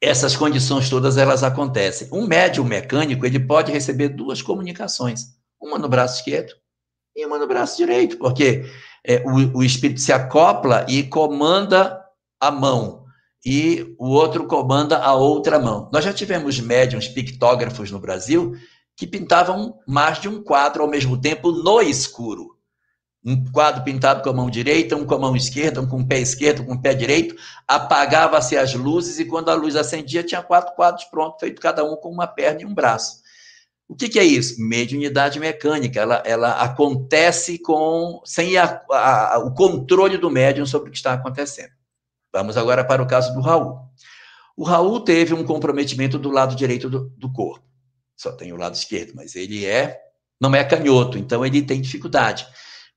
essas 0.00 0.34
condições 0.34 0.88
todas 0.88 1.16
elas 1.16 1.42
acontecem. 1.42 2.08
Um 2.12 2.26
médium 2.26 2.64
mecânico, 2.64 3.26
ele 3.26 3.38
pode 3.38 3.70
receber 3.70 4.08
duas 4.08 4.40
comunicações, 4.40 5.26
uma 5.60 5.78
no 5.78 5.88
braço 5.88 6.18
esquerdo 6.18 6.54
e 7.14 7.26
uma 7.26 7.38
no 7.38 7.46
braço 7.46 7.76
direito, 7.76 8.16
porque 8.16 8.64
é, 9.04 9.22
o, 9.26 9.58
o 9.58 9.62
espírito 9.62 10.00
se 10.00 10.12
acopla 10.12 10.86
e 10.88 11.02
comanda 11.02 12.02
a 12.40 12.50
mão, 12.50 13.04
e 13.44 13.94
o 13.98 14.10
outro 14.10 14.46
comanda 14.46 14.98
a 14.98 15.14
outra 15.14 15.58
mão. 15.58 15.88
Nós 15.92 16.04
já 16.04 16.12
tivemos 16.12 16.60
médiums 16.60 17.08
pictógrafos 17.08 17.90
no 17.90 17.98
Brasil 17.98 18.54
que 18.96 19.06
pintavam 19.06 19.78
mais 19.86 20.20
de 20.20 20.28
um 20.28 20.42
quadro 20.42 20.82
ao 20.82 20.88
mesmo 20.88 21.18
tempo 21.18 21.50
no 21.50 21.80
escuro. 21.80 22.56
Um 23.24 23.44
quadro 23.52 23.84
pintado 23.84 24.22
com 24.22 24.30
a 24.30 24.32
mão 24.32 24.48
direita, 24.48 24.96
um 24.96 25.04
com 25.04 25.14
a 25.14 25.18
mão 25.18 25.36
esquerda, 25.36 25.80
um 25.80 25.86
com 25.86 26.00
o 26.00 26.06
pé 26.06 26.18
esquerdo, 26.18 26.64
com 26.64 26.72
o 26.72 26.80
pé 26.80 26.94
direito, 26.94 27.36
apagava-se 27.68 28.56
as 28.56 28.74
luzes 28.74 29.18
e 29.18 29.26
quando 29.26 29.50
a 29.50 29.54
luz 29.54 29.76
acendia 29.76 30.22
tinha 30.22 30.42
quatro 30.42 30.74
quadros 30.74 31.04
prontos, 31.04 31.40
feito 31.40 31.60
cada 31.60 31.84
um 31.84 31.96
com 31.96 32.10
uma 32.10 32.26
perna 32.26 32.62
e 32.62 32.64
um 32.64 32.72
braço. 32.72 33.20
O 33.86 33.94
que, 33.94 34.08
que 34.08 34.18
é 34.18 34.24
isso? 34.24 34.62
Mediunidade 34.62 35.40
mecânica. 35.40 36.00
Ela, 36.00 36.22
ela 36.24 36.52
acontece 36.62 37.58
com 37.58 38.22
sem 38.24 38.56
a, 38.56 38.80
a, 38.88 39.38
o 39.38 39.52
controle 39.52 40.16
do 40.16 40.30
médium 40.30 40.64
sobre 40.64 40.88
o 40.88 40.92
que 40.92 40.96
está 40.96 41.12
acontecendo. 41.12 41.72
Vamos 42.32 42.56
agora 42.56 42.84
para 42.84 43.02
o 43.02 43.06
caso 43.06 43.34
do 43.34 43.40
Raul. 43.40 43.80
O 44.56 44.62
Raul 44.62 45.00
teve 45.00 45.34
um 45.34 45.44
comprometimento 45.44 46.18
do 46.18 46.30
lado 46.30 46.54
direito 46.54 46.88
do, 46.88 47.10
do 47.18 47.32
corpo. 47.32 47.66
Só 48.16 48.30
tem 48.30 48.52
o 48.52 48.56
lado 48.56 48.76
esquerdo, 48.76 49.12
mas 49.14 49.34
ele 49.34 49.66
é 49.66 50.00
não 50.40 50.54
é 50.54 50.64
canhoto, 50.64 51.18
então 51.18 51.44
ele 51.44 51.60
tem 51.60 51.80
dificuldade. 51.80 52.46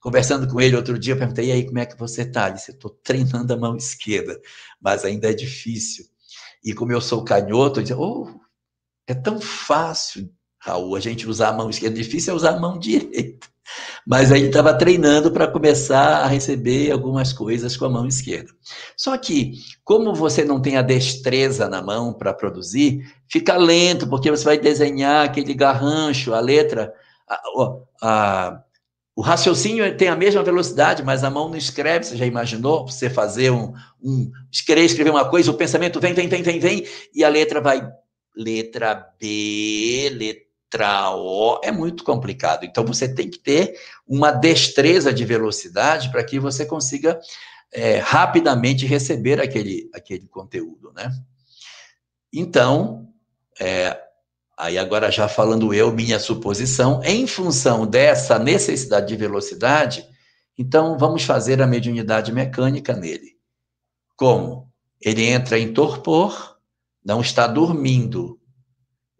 Conversando 0.03 0.49
com 0.49 0.59
ele 0.59 0.75
outro 0.75 0.99
dia, 0.99 1.13
eu 1.13 1.17
perguntei: 1.17 1.45
e 1.45 1.51
aí, 1.53 1.65
como 1.65 1.79
é 1.79 1.85
que 1.85 1.97
você 1.97 2.23
está? 2.23 2.47
Ele 2.47 2.55
disse: 2.55 2.71
estou 2.71 2.91
treinando 2.91 3.53
a 3.53 3.57
mão 3.57 3.77
esquerda, 3.77 4.37
mas 4.81 5.05
ainda 5.05 5.29
é 5.29 5.33
difícil. 5.33 6.03
E 6.61 6.73
como 6.73 6.91
eu 6.91 6.99
sou 6.99 7.23
canhoto, 7.23 7.79
eu 7.79 7.83
disse: 7.83 7.95
oh, 7.95 8.27
é 9.07 9.13
tão 9.13 9.39
fácil 9.39 10.29
Raul, 10.59 10.97
a 10.97 10.99
gente 10.99 11.25
usar 11.25 11.49
a 11.49 11.53
mão 11.53 11.69
esquerda, 11.69 11.95
difícil 11.95 12.33
é 12.33 12.35
usar 12.35 12.55
a 12.55 12.59
mão 12.59 12.77
direita. 12.79 13.47
Mas 14.05 14.29
aí 14.29 14.47
estava 14.47 14.73
treinando 14.73 15.31
para 15.31 15.47
começar 15.47 16.17
a 16.17 16.27
receber 16.27 16.91
algumas 16.91 17.31
coisas 17.31 17.77
com 17.77 17.85
a 17.85 17.89
mão 17.89 18.05
esquerda. 18.05 18.51
Só 18.97 19.17
que, 19.17 19.53
como 19.85 20.13
você 20.13 20.43
não 20.43 20.61
tem 20.61 20.75
a 20.75 20.81
destreza 20.81 21.69
na 21.69 21.81
mão 21.81 22.13
para 22.13 22.33
produzir, 22.33 23.09
fica 23.29 23.55
lento, 23.55 24.05
porque 24.09 24.29
você 24.29 24.43
vai 24.43 24.57
desenhar 24.57 25.25
aquele 25.25 25.53
garrancho, 25.53 26.33
a 26.33 26.41
letra, 26.41 26.93
a, 27.25 27.41
a, 28.01 28.63
o 29.15 29.21
raciocínio 29.21 29.95
tem 29.95 30.07
a 30.07 30.15
mesma 30.15 30.41
velocidade, 30.41 31.03
mas 31.03 31.23
a 31.23 31.29
mão 31.29 31.47
não 31.47 31.57
escreve. 31.57 32.05
Você 32.05 32.17
já 32.17 32.25
imaginou 32.25 32.87
você 32.87 33.09
fazer 33.09 33.51
um, 33.51 33.73
um 34.01 34.31
querer 34.65 34.83
escrever 34.83 35.11
uma 35.11 35.29
coisa, 35.29 35.51
o 35.51 35.57
pensamento 35.57 35.99
vem, 35.99 36.13
vem, 36.13 36.27
vem, 36.27 36.41
vem, 36.41 36.59
vem, 36.59 36.87
e 37.13 37.23
a 37.23 37.29
letra 37.29 37.61
vai 37.61 37.87
letra 38.35 38.95
B, 39.19 40.09
letra 40.11 41.11
O 41.11 41.59
é 41.63 41.71
muito 41.71 42.03
complicado. 42.03 42.65
Então, 42.65 42.83
você 42.83 43.07
tem 43.07 43.29
que 43.29 43.37
ter 43.37 43.75
uma 44.07 44.31
destreza 44.31 45.13
de 45.13 45.23
velocidade 45.23 46.09
para 46.09 46.23
que 46.23 46.39
você 46.39 46.65
consiga 46.65 47.19
é, 47.71 47.97
rapidamente 47.97 48.85
receber 48.85 49.39
aquele, 49.39 49.89
aquele 49.93 50.27
conteúdo, 50.27 50.91
né? 50.93 51.11
Então, 52.33 53.07
é, 53.59 54.02
aí 54.63 54.77
agora 54.77 55.11
já 55.11 55.27
falando 55.27 55.73
eu, 55.73 55.91
minha 55.91 56.17
suposição, 56.17 57.01
em 57.03 57.27
função 57.27 57.85
dessa 57.85 58.39
necessidade 58.39 59.07
de 59.07 59.15
velocidade, 59.17 60.07
então 60.57 60.97
vamos 60.97 61.23
fazer 61.23 61.61
a 61.61 61.67
mediunidade 61.67 62.31
mecânica 62.31 62.93
nele. 62.93 63.37
Como? 64.15 64.71
Ele 65.01 65.25
entra 65.25 65.59
em 65.59 65.73
torpor, 65.73 66.57
não 67.03 67.19
está 67.19 67.45
dormindo, 67.45 68.39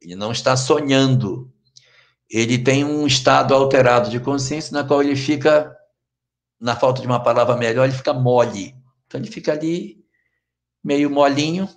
ele 0.02 0.16
não 0.16 0.32
está 0.32 0.56
sonhando. 0.56 1.52
Ele 2.30 2.58
tem 2.58 2.86
um 2.86 3.06
estado 3.06 3.54
alterado 3.54 4.10
de 4.10 4.22
consciência 4.22 4.72
na 4.72 4.88
qual 4.88 5.04
ele 5.04 5.18
fica, 5.18 5.76
na 6.58 6.74
falta 6.74 7.02
de 7.02 7.08
uma 7.08 7.22
palavra 7.22 7.58
melhor, 7.58 7.84
ele 7.84 7.98
fica 7.98 8.14
mole. 8.14 8.74
Então 9.08 9.20
ele 9.20 9.30
fica 9.30 9.52
ali 9.52 10.06
meio 10.82 11.10
molinho 11.10 11.68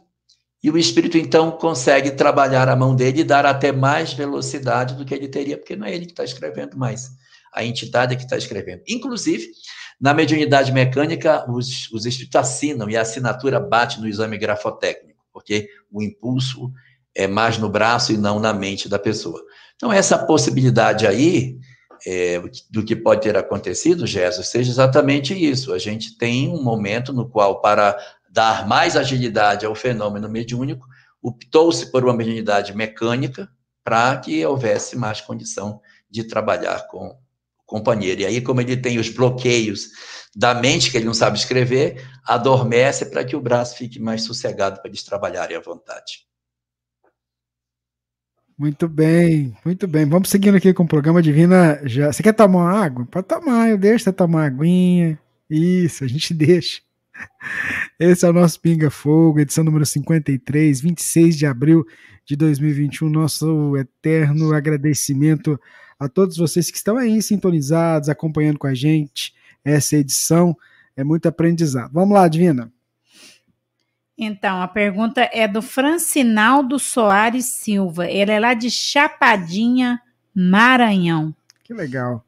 e 0.67 0.71
o 0.71 0.77
espírito 0.77 1.17
então 1.17 1.53
consegue 1.53 2.11
trabalhar 2.11 2.69
a 2.69 2.75
mão 2.75 2.93
dele 2.93 3.21
e 3.21 3.25
dar 3.25 3.47
até 3.47 3.71
mais 3.71 4.13
velocidade 4.13 4.97
do 4.97 5.05
que 5.05 5.15
ele 5.15 5.29
teria, 5.29 5.57
porque 5.57 5.77
não 5.77 5.87
é 5.87 5.95
ele 5.95 6.07
que 6.07 6.11
está 6.11 6.25
escrevendo 6.25 6.77
mais, 6.77 7.09
a 7.55 7.65
entidade 7.65 8.15
é 8.15 8.17
que 8.17 8.25
está 8.25 8.37
escrevendo. 8.37 8.83
Inclusive, 8.89 9.47
na 10.01 10.13
mediunidade 10.13 10.73
mecânica, 10.73 11.49
os, 11.49 11.89
os 11.93 12.05
espíritos 12.05 12.41
assinam 12.41 12.91
e 12.91 12.97
a 12.97 13.03
assinatura 13.03 13.61
bate 13.61 14.01
no 14.01 14.09
exame 14.09 14.37
grafotécnico, 14.37 15.25
porque 15.33 15.69
o 15.89 16.03
impulso 16.03 16.73
é 17.15 17.29
mais 17.29 17.59
no 17.59 17.69
braço 17.69 18.13
e 18.13 18.17
não 18.17 18.41
na 18.41 18.53
mente 18.53 18.89
da 18.89 18.99
pessoa. 18.99 19.41
Então, 19.77 19.93
essa 19.93 20.19
possibilidade 20.19 21.07
aí, 21.07 21.61
é, 22.05 22.43
do 22.69 22.85
que 22.85 22.97
pode 22.97 23.23
ter 23.23 23.37
acontecido, 23.37 24.05
Jesus, 24.05 24.49
seja 24.49 24.69
exatamente 24.69 25.33
isso. 25.33 25.73
A 25.73 25.79
gente 25.79 26.19
tem 26.19 26.49
um 26.49 26.61
momento 26.61 27.13
no 27.13 27.29
qual, 27.29 27.61
para 27.61 27.97
dar 28.37 28.69
mais 28.69 28.99
agilidade 28.99 29.65
ao 29.65 29.75
fenômeno 29.75 30.29
mediúnico, 30.29 30.87
optou-se 31.23 31.91
por 31.91 32.05
uma 32.05 32.13
mediunidade 32.13 32.77
mecânica 32.77 33.49
para 33.83 34.15
que 34.19 34.45
houvesse 34.45 34.95
mais 34.95 35.23
condição 35.23 35.81
de 36.11 36.23
trabalhar 36.23 36.87
com 36.87 37.07
o 37.07 37.17
companheiro. 37.65 38.21
E 38.21 38.27
aí, 38.27 38.43
como 38.43 38.61
ele 38.61 38.77
tem 38.77 38.99
os 38.99 39.09
bloqueios 39.09 39.89
da 40.35 40.53
mente, 40.53 40.91
que 40.91 40.99
ele 40.99 41.07
não 41.07 41.15
sabe 41.15 41.39
escrever, 41.39 42.07
adormece 42.27 43.07
para 43.07 43.25
que 43.25 43.35
o 43.35 43.41
braço 43.41 43.79
fique 43.79 43.99
mais 43.99 44.25
sossegado 44.25 44.83
para 44.83 44.91
eles 44.91 45.03
trabalharem 45.03 45.57
à 45.57 45.61
vontade. 45.61 46.27
Muito 48.59 48.87
bem, 48.87 49.57
muito 49.65 49.89
bem. 49.89 50.05
Vamos 50.05 50.29
seguindo 50.29 50.59
aqui 50.59 50.75
com 50.75 50.83
o 50.83 50.89
programa 50.89 51.23
Divina. 51.23 51.81
Já... 51.85 52.13
Você 52.13 52.23
quer 52.23 52.35
tomar 52.35 52.59
uma 52.59 52.85
água? 52.85 53.07
Pode 53.07 53.27
tomar, 53.27 53.71
eu 53.71 53.79
deixo 53.79 54.05
você 54.05 54.13
tomar 54.13 54.41
uma 54.41 54.47
aguinha. 54.47 55.19
Isso, 55.49 56.05
a 56.05 56.07
gente 56.07 56.35
deixa. 56.35 56.86
Esse 57.99 58.27
é 58.27 58.29
o 58.29 58.33
nosso 58.33 58.61
Pinga 58.61 58.91
Fogo, 58.91 59.41
edição 59.41 59.65
número 59.65 59.87
53, 59.87 60.81
26 60.81 61.37
de 61.37 61.47
abril 61.47 61.87
de 62.25 62.37
2021. 62.37 63.09
Nosso 63.09 63.77
eterno 63.77 64.53
agradecimento 64.53 65.59
a 65.99 66.09
todos 66.09 66.37
vocês 66.37 66.71
que 66.71 66.77
estão 66.77 66.97
aí 66.97 67.23
sintonizados, 67.23 68.09
acompanhando 68.09 68.59
com 68.59 68.67
a 68.67 68.75
gente 68.75 69.35
essa 69.65 69.97
edição. 69.97 70.57
É 70.97 71.05
muito 71.05 71.27
aprendizado. 71.27 71.93
Vamos 71.93 72.15
lá, 72.15 72.27
Divina. 72.29 72.73
Então, 74.19 74.63
a 74.63 74.69
pergunta 74.69 75.29
é 75.33 75.47
do 75.47 75.61
Francinaldo 75.61 76.79
Soares 76.79 77.47
Silva. 77.47 78.07
Ele 78.07 78.31
é 78.31 78.41
lá 78.41 78.55
de 78.55 78.71
Chapadinha, 78.71 80.01
Maranhão. 80.35 81.35
Que 81.63 81.75
legal. 81.75 82.25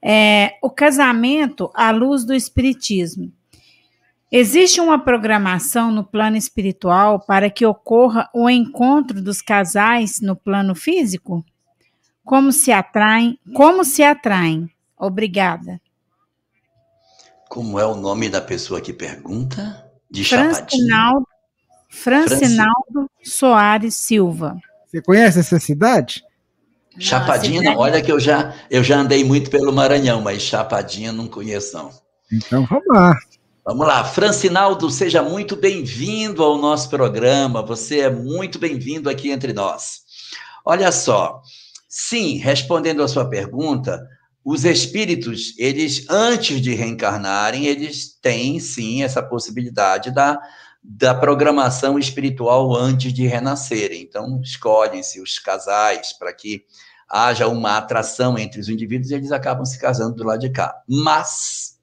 É, 0.00 0.56
o 0.62 0.70
casamento 0.70 1.70
à 1.74 1.90
luz 1.90 2.24
do 2.24 2.34
Espiritismo. 2.34 3.32
Existe 4.36 4.80
uma 4.80 4.98
programação 4.98 5.92
no 5.92 6.02
plano 6.02 6.36
espiritual 6.36 7.20
para 7.20 7.48
que 7.48 7.64
ocorra 7.64 8.28
o 8.34 8.50
encontro 8.50 9.22
dos 9.22 9.40
casais 9.40 10.20
no 10.20 10.34
plano 10.34 10.74
físico? 10.74 11.44
Como 12.24 12.50
se 12.50 12.72
atraem? 12.72 13.38
Como 13.54 13.84
se 13.84 14.02
atraem? 14.02 14.68
Obrigada. 14.98 15.80
Como 17.48 17.78
é 17.78 17.86
o 17.86 17.94
nome 17.94 18.28
da 18.28 18.40
pessoa 18.40 18.80
que 18.80 18.92
pergunta? 18.92 19.88
De 20.10 20.24
Francinaldo, 20.24 21.28
Francinaldo 21.88 23.08
Soares 23.22 23.94
Silva. 23.94 24.58
Você 24.84 25.00
conhece 25.00 25.38
essa 25.38 25.60
cidade? 25.60 26.24
Chapadinha, 26.98 27.62
não. 27.62 27.78
Olha 27.78 28.02
que 28.02 28.10
eu 28.10 28.18
já, 28.18 28.52
eu 28.68 28.82
já 28.82 28.98
andei 28.98 29.22
muito 29.22 29.48
pelo 29.48 29.72
Maranhão, 29.72 30.20
mas 30.20 30.42
Chapadinha 30.42 31.12
não 31.12 31.28
conheço, 31.28 31.76
não. 31.76 31.92
Então 32.32 32.66
vamos 32.66 32.88
lá. 32.88 33.14
Vamos 33.66 33.86
lá, 33.86 34.04
Francinaldo, 34.04 34.90
seja 34.90 35.22
muito 35.22 35.56
bem-vindo 35.56 36.44
ao 36.44 36.58
nosso 36.58 36.90
programa. 36.90 37.62
Você 37.62 38.00
é 38.00 38.10
muito 38.10 38.58
bem-vindo 38.58 39.08
aqui 39.08 39.30
entre 39.30 39.54
nós. 39.54 40.00
Olha 40.62 40.92
só, 40.92 41.40
sim, 41.88 42.36
respondendo 42.36 43.02
a 43.02 43.08
sua 43.08 43.24
pergunta, 43.24 44.06
os 44.44 44.66
espíritos, 44.66 45.54
eles, 45.58 46.04
antes 46.10 46.60
de 46.60 46.74
reencarnarem, 46.74 47.64
eles 47.64 48.12
têm, 48.20 48.60
sim, 48.60 49.02
essa 49.02 49.22
possibilidade 49.22 50.10
da, 50.10 50.38
da 50.82 51.14
programação 51.14 51.98
espiritual 51.98 52.76
antes 52.76 53.14
de 53.14 53.26
renascerem. 53.26 54.02
Então, 54.02 54.42
escolhem-se 54.42 55.22
os 55.22 55.38
casais 55.38 56.12
para 56.12 56.34
que 56.34 56.66
haja 57.08 57.48
uma 57.48 57.78
atração 57.78 58.36
entre 58.38 58.60
os 58.60 58.68
indivíduos 58.68 59.10
e 59.10 59.14
eles 59.14 59.32
acabam 59.32 59.64
se 59.64 59.78
casando 59.78 60.16
do 60.16 60.24
lado 60.24 60.40
de 60.40 60.50
cá. 60.50 60.82
Mas, 60.86 61.73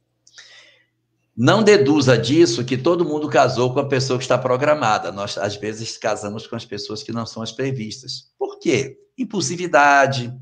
não 1.35 1.63
deduza 1.63 2.17
disso 2.17 2.65
que 2.65 2.77
todo 2.77 3.05
mundo 3.05 3.29
casou 3.29 3.73
com 3.73 3.79
a 3.79 3.87
pessoa 3.87 4.19
que 4.19 4.25
está 4.25 4.37
programada. 4.37 5.11
Nós, 5.11 5.37
às 5.37 5.55
vezes, 5.55 5.97
casamos 5.97 6.45
com 6.45 6.55
as 6.55 6.65
pessoas 6.65 7.03
que 7.03 7.11
não 7.11 7.25
são 7.25 7.41
as 7.41 7.51
previstas. 7.51 8.31
Por 8.37 8.59
quê? 8.59 8.97
Impulsividade, 9.17 10.33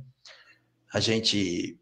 a 0.91 0.99
gente 0.99 1.79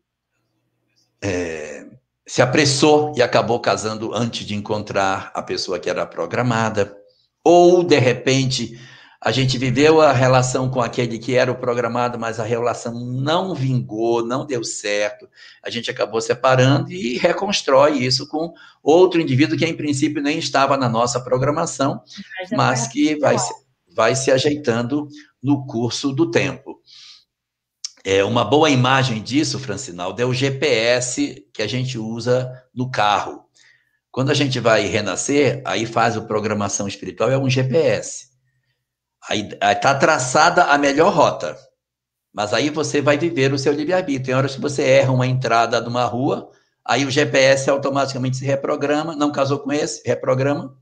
é, 1.21 1.87
se 2.25 2.41
apressou 2.41 3.13
e 3.15 3.21
acabou 3.21 3.59
casando 3.59 4.13
antes 4.13 4.45
de 4.45 4.53
encontrar 4.53 5.31
a 5.33 5.41
pessoa 5.41 5.79
que 5.79 5.89
era 5.89 6.05
programada, 6.05 6.95
ou 7.43 7.83
de 7.83 7.97
repente 7.97 8.77
a 9.19 9.31
gente 9.31 9.57
viveu 9.57 9.99
a 9.99 10.11
relação 10.11 10.69
com 10.69 10.79
aquele 10.79 11.17
que 11.17 11.35
era 11.35 11.51
o 11.51 11.57
programado, 11.57 12.19
mas 12.19 12.39
a 12.39 12.43
relação 12.43 12.93
não 12.93 13.55
vingou, 13.55 14.23
não 14.25 14.45
deu 14.45 14.63
certo. 14.63 15.27
A 15.63 15.69
gente 15.69 15.89
acabou 15.89 16.21
separando 16.21 16.91
e 16.91 17.17
reconstrói 17.17 17.97
isso 17.97 18.27
com 18.27 18.53
outro 18.83 19.19
indivíduo 19.19 19.57
que, 19.57 19.65
em 19.65 19.75
princípio, 19.75 20.21
nem 20.21 20.37
estava 20.37 20.77
na 20.77 20.87
nossa 20.87 21.19
programação, 21.19 22.01
mas 22.55 22.87
que 22.87 23.15
vai, 23.15 23.35
vai 23.91 24.15
se 24.15 24.31
ajeitando 24.31 25.07
no 25.41 25.65
curso 25.65 26.13
do 26.13 26.29
tempo. 26.29 26.79
É, 28.05 28.23
uma 28.23 28.45
boa 28.45 28.69
imagem 28.69 29.21
disso, 29.21 29.59
Francinaldo, 29.59 30.21
é 30.21 30.25
o 30.25 30.33
GPS 30.33 31.45
que 31.51 31.61
a 31.61 31.67
gente 31.67 31.97
usa 31.97 32.49
no 32.73 32.89
carro. 32.89 33.43
Quando 34.11 34.29
a 34.29 34.33
gente 34.33 34.59
vai 34.59 34.85
renascer, 34.85 35.61
aí 35.65 35.85
faz 35.85 36.15
a 36.15 36.21
programação 36.21 36.87
espiritual, 36.87 37.29
é 37.31 37.37
um 37.37 37.49
GPS. 37.49 38.36
Está 39.29 39.95
traçada 39.95 40.65
a 40.65 40.77
melhor 40.77 41.13
rota. 41.13 41.57
Mas 42.33 42.53
aí 42.53 42.69
você 42.69 43.01
vai 43.01 43.17
viver 43.17 43.51
o 43.51 43.57
seu 43.57 43.73
livre-arbítrio. 43.73 44.25
Tem 44.25 44.35
horas 44.35 44.55
que 44.55 44.61
você 44.61 44.83
erra 44.83 45.11
uma 45.11 45.25
entrada 45.25 45.81
de 45.81 45.89
uma 45.89 46.05
rua, 46.05 46.51
aí 46.85 47.05
o 47.05 47.11
GPS 47.11 47.69
automaticamente 47.69 48.37
se 48.37 48.45
reprograma, 48.45 49.15
não 49.15 49.31
casou 49.31 49.59
com 49.59 49.71
esse, 49.71 50.07
reprograma, 50.07 50.77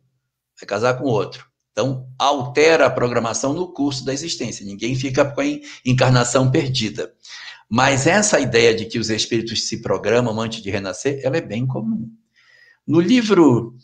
vai 0.59 0.67
casar 0.67 0.97
com 0.97 1.05
outro. 1.05 1.45
Então, 1.71 2.07
altera 2.19 2.85
a 2.85 2.89
programação 2.89 3.53
no 3.53 3.73
curso 3.73 4.05
da 4.05 4.13
existência. 4.13 4.65
Ninguém 4.65 4.95
fica 4.95 5.25
com 5.25 5.41
a 5.41 5.45
encarnação 5.85 6.49
perdida. 6.49 7.13
Mas 7.69 8.05
essa 8.07 8.39
ideia 8.39 8.73
de 8.73 8.85
que 8.85 8.99
os 8.99 9.09
espíritos 9.09 9.67
se 9.67 9.81
programam 9.81 10.39
antes 10.39 10.61
de 10.61 10.69
renascer, 10.69 11.19
ela 11.23 11.37
é 11.37 11.41
bem 11.41 11.65
comum. 11.65 12.09
No 12.87 12.99
livro 12.99 13.75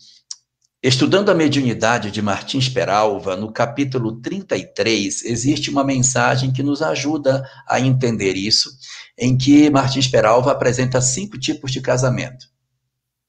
Estudando 0.83 1.29
a 1.29 1.35
Mediunidade 1.35 2.09
de 2.09 2.23
Martins 2.23 2.67
Peralva, 2.67 3.35
no 3.35 3.51
capítulo 3.53 4.19
33, 4.19 5.25
existe 5.25 5.69
uma 5.69 5.83
mensagem 5.83 6.51
que 6.51 6.63
nos 6.63 6.81
ajuda 6.81 7.47
a 7.67 7.79
entender 7.79 8.35
isso, 8.35 8.67
em 9.15 9.37
que 9.37 9.69
Martins 9.69 10.07
Peralva 10.07 10.51
apresenta 10.51 10.99
cinco 10.99 11.37
tipos 11.37 11.71
de 11.71 11.81
casamento. 11.81 12.47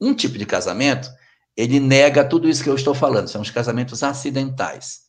Um 0.01 0.15
tipo 0.15 0.39
de 0.39 0.47
casamento 0.47 1.11
ele 1.55 1.79
nega 1.79 2.25
tudo 2.25 2.49
isso 2.49 2.63
que 2.63 2.71
eu 2.71 2.75
estou 2.75 2.95
falando, 2.95 3.29
são 3.29 3.43
os 3.43 3.51
casamentos 3.51 4.03
acidentais. 4.03 5.01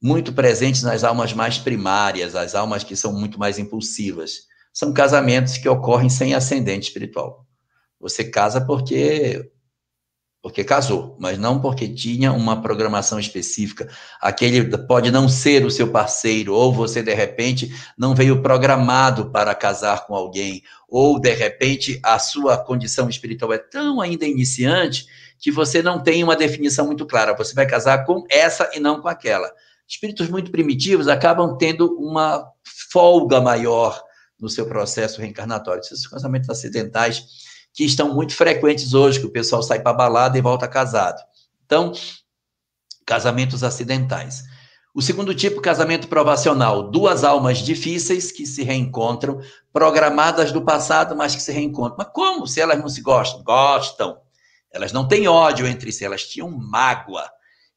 Muito 0.00 0.32
presentes 0.32 0.84
nas 0.84 1.02
almas 1.02 1.32
mais 1.32 1.58
primárias, 1.58 2.36
as 2.36 2.54
almas 2.54 2.84
que 2.84 2.94
são 2.94 3.12
muito 3.12 3.40
mais 3.40 3.58
impulsivas. 3.58 4.42
São 4.72 4.92
casamentos 4.92 5.58
que 5.58 5.68
ocorrem 5.68 6.08
sem 6.08 6.32
ascendente 6.32 6.86
espiritual. 6.86 7.44
Você 7.98 8.22
casa 8.22 8.60
porque 8.60 9.50
porque 10.46 10.62
casou, 10.62 11.16
mas 11.18 11.36
não 11.40 11.60
porque 11.60 11.88
tinha 11.88 12.32
uma 12.32 12.62
programação 12.62 13.18
específica. 13.18 13.88
Aquele 14.20 14.78
pode 14.86 15.10
não 15.10 15.28
ser 15.28 15.66
o 15.66 15.70
seu 15.72 15.90
parceiro, 15.90 16.54
ou 16.54 16.72
você 16.72 17.02
de 17.02 17.12
repente 17.12 17.74
não 17.98 18.14
veio 18.14 18.40
programado 18.40 19.28
para 19.32 19.52
casar 19.56 20.06
com 20.06 20.14
alguém, 20.14 20.62
ou 20.88 21.18
de 21.18 21.34
repente 21.34 21.98
a 22.00 22.16
sua 22.20 22.56
condição 22.56 23.08
espiritual 23.08 23.52
é 23.52 23.58
tão 23.58 24.00
ainda 24.00 24.24
iniciante 24.24 25.08
que 25.36 25.50
você 25.50 25.82
não 25.82 26.00
tem 26.00 26.22
uma 26.22 26.36
definição 26.36 26.86
muito 26.86 27.04
clara. 27.06 27.34
Você 27.36 27.52
vai 27.52 27.66
casar 27.66 28.04
com 28.06 28.24
essa 28.30 28.70
e 28.72 28.78
não 28.78 29.00
com 29.00 29.08
aquela. 29.08 29.52
Espíritos 29.88 30.28
muito 30.28 30.52
primitivos 30.52 31.08
acabam 31.08 31.58
tendo 31.58 31.92
uma 31.98 32.48
folga 32.92 33.40
maior 33.40 34.00
no 34.38 34.48
seu 34.48 34.64
processo 34.64 35.20
reencarnatório. 35.20 35.80
Esses 35.80 36.06
casamentos 36.06 36.48
acidentais 36.48 37.45
que 37.76 37.84
estão 37.84 38.14
muito 38.14 38.34
frequentes 38.34 38.94
hoje, 38.94 39.20
que 39.20 39.26
o 39.26 39.30
pessoal 39.30 39.62
sai 39.62 39.80
para 39.80 39.92
balada 39.92 40.38
e 40.38 40.40
volta 40.40 40.66
casado. 40.66 41.22
Então, 41.66 41.92
casamentos 43.04 43.62
acidentais. 43.62 44.44
O 44.94 45.02
segundo 45.02 45.34
tipo, 45.34 45.60
casamento 45.60 46.08
provacional. 46.08 46.90
Duas 46.90 47.22
almas 47.22 47.58
difíceis 47.58 48.32
que 48.32 48.46
se 48.46 48.62
reencontram, 48.62 49.42
programadas 49.74 50.52
do 50.52 50.62
passado, 50.62 51.14
mas 51.14 51.34
que 51.34 51.42
se 51.42 51.52
reencontram. 51.52 51.96
Mas 51.98 52.08
como 52.14 52.46
se 52.46 52.62
elas 52.62 52.78
não 52.78 52.88
se 52.88 53.02
gostam? 53.02 53.44
Gostam. 53.44 54.16
Elas 54.72 54.90
não 54.90 55.06
têm 55.06 55.28
ódio 55.28 55.66
entre 55.66 55.92
si, 55.92 56.02
elas 56.02 56.26
tinham 56.26 56.50
mágoa. 56.50 57.28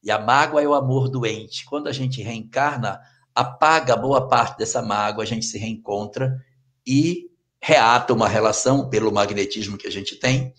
E 0.02 0.10
a 0.10 0.18
mágoa 0.18 0.62
é 0.64 0.68
o 0.68 0.74
amor 0.74 1.10
doente. 1.10 1.66
Quando 1.66 1.90
a 1.90 1.92
gente 1.92 2.22
reencarna, 2.22 3.02
apaga 3.36 3.98
boa 3.98 4.30
parte 4.30 4.58
dessa 4.58 4.82
mágoa, 4.82 5.26
a 5.26 5.28
gente 5.28 5.46
se 5.46 5.58
reencontra 5.58 6.40
e 6.88 7.29
reata 7.62 8.14
uma 8.14 8.28
relação 8.28 8.90
pelo 8.90 9.12
magnetismo 9.12 9.78
que 9.78 9.88
a 9.88 9.92
gente 9.92 10.16
tem 10.16 10.54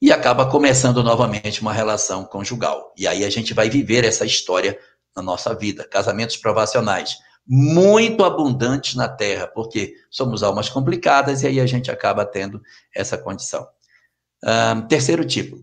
e 0.00 0.12
acaba 0.12 0.48
começando 0.50 1.02
novamente 1.02 1.60
uma 1.60 1.72
relação 1.72 2.24
conjugal. 2.24 2.92
E 2.96 3.06
aí 3.06 3.24
a 3.24 3.30
gente 3.30 3.52
vai 3.52 3.68
viver 3.68 4.04
essa 4.04 4.24
história 4.24 4.78
na 5.14 5.22
nossa 5.22 5.54
vida. 5.54 5.84
Casamentos 5.84 6.36
provacionais 6.36 7.18
muito 7.46 8.22
abundantes 8.22 8.94
na 8.94 9.08
Terra, 9.08 9.46
porque 9.46 9.94
somos 10.08 10.42
almas 10.42 10.68
complicadas 10.68 11.42
e 11.42 11.48
aí 11.48 11.60
a 11.60 11.66
gente 11.66 11.90
acaba 11.90 12.24
tendo 12.24 12.62
essa 12.94 13.18
condição. 13.18 13.66
Um, 14.44 14.82
terceiro 14.82 15.24
tipo, 15.24 15.58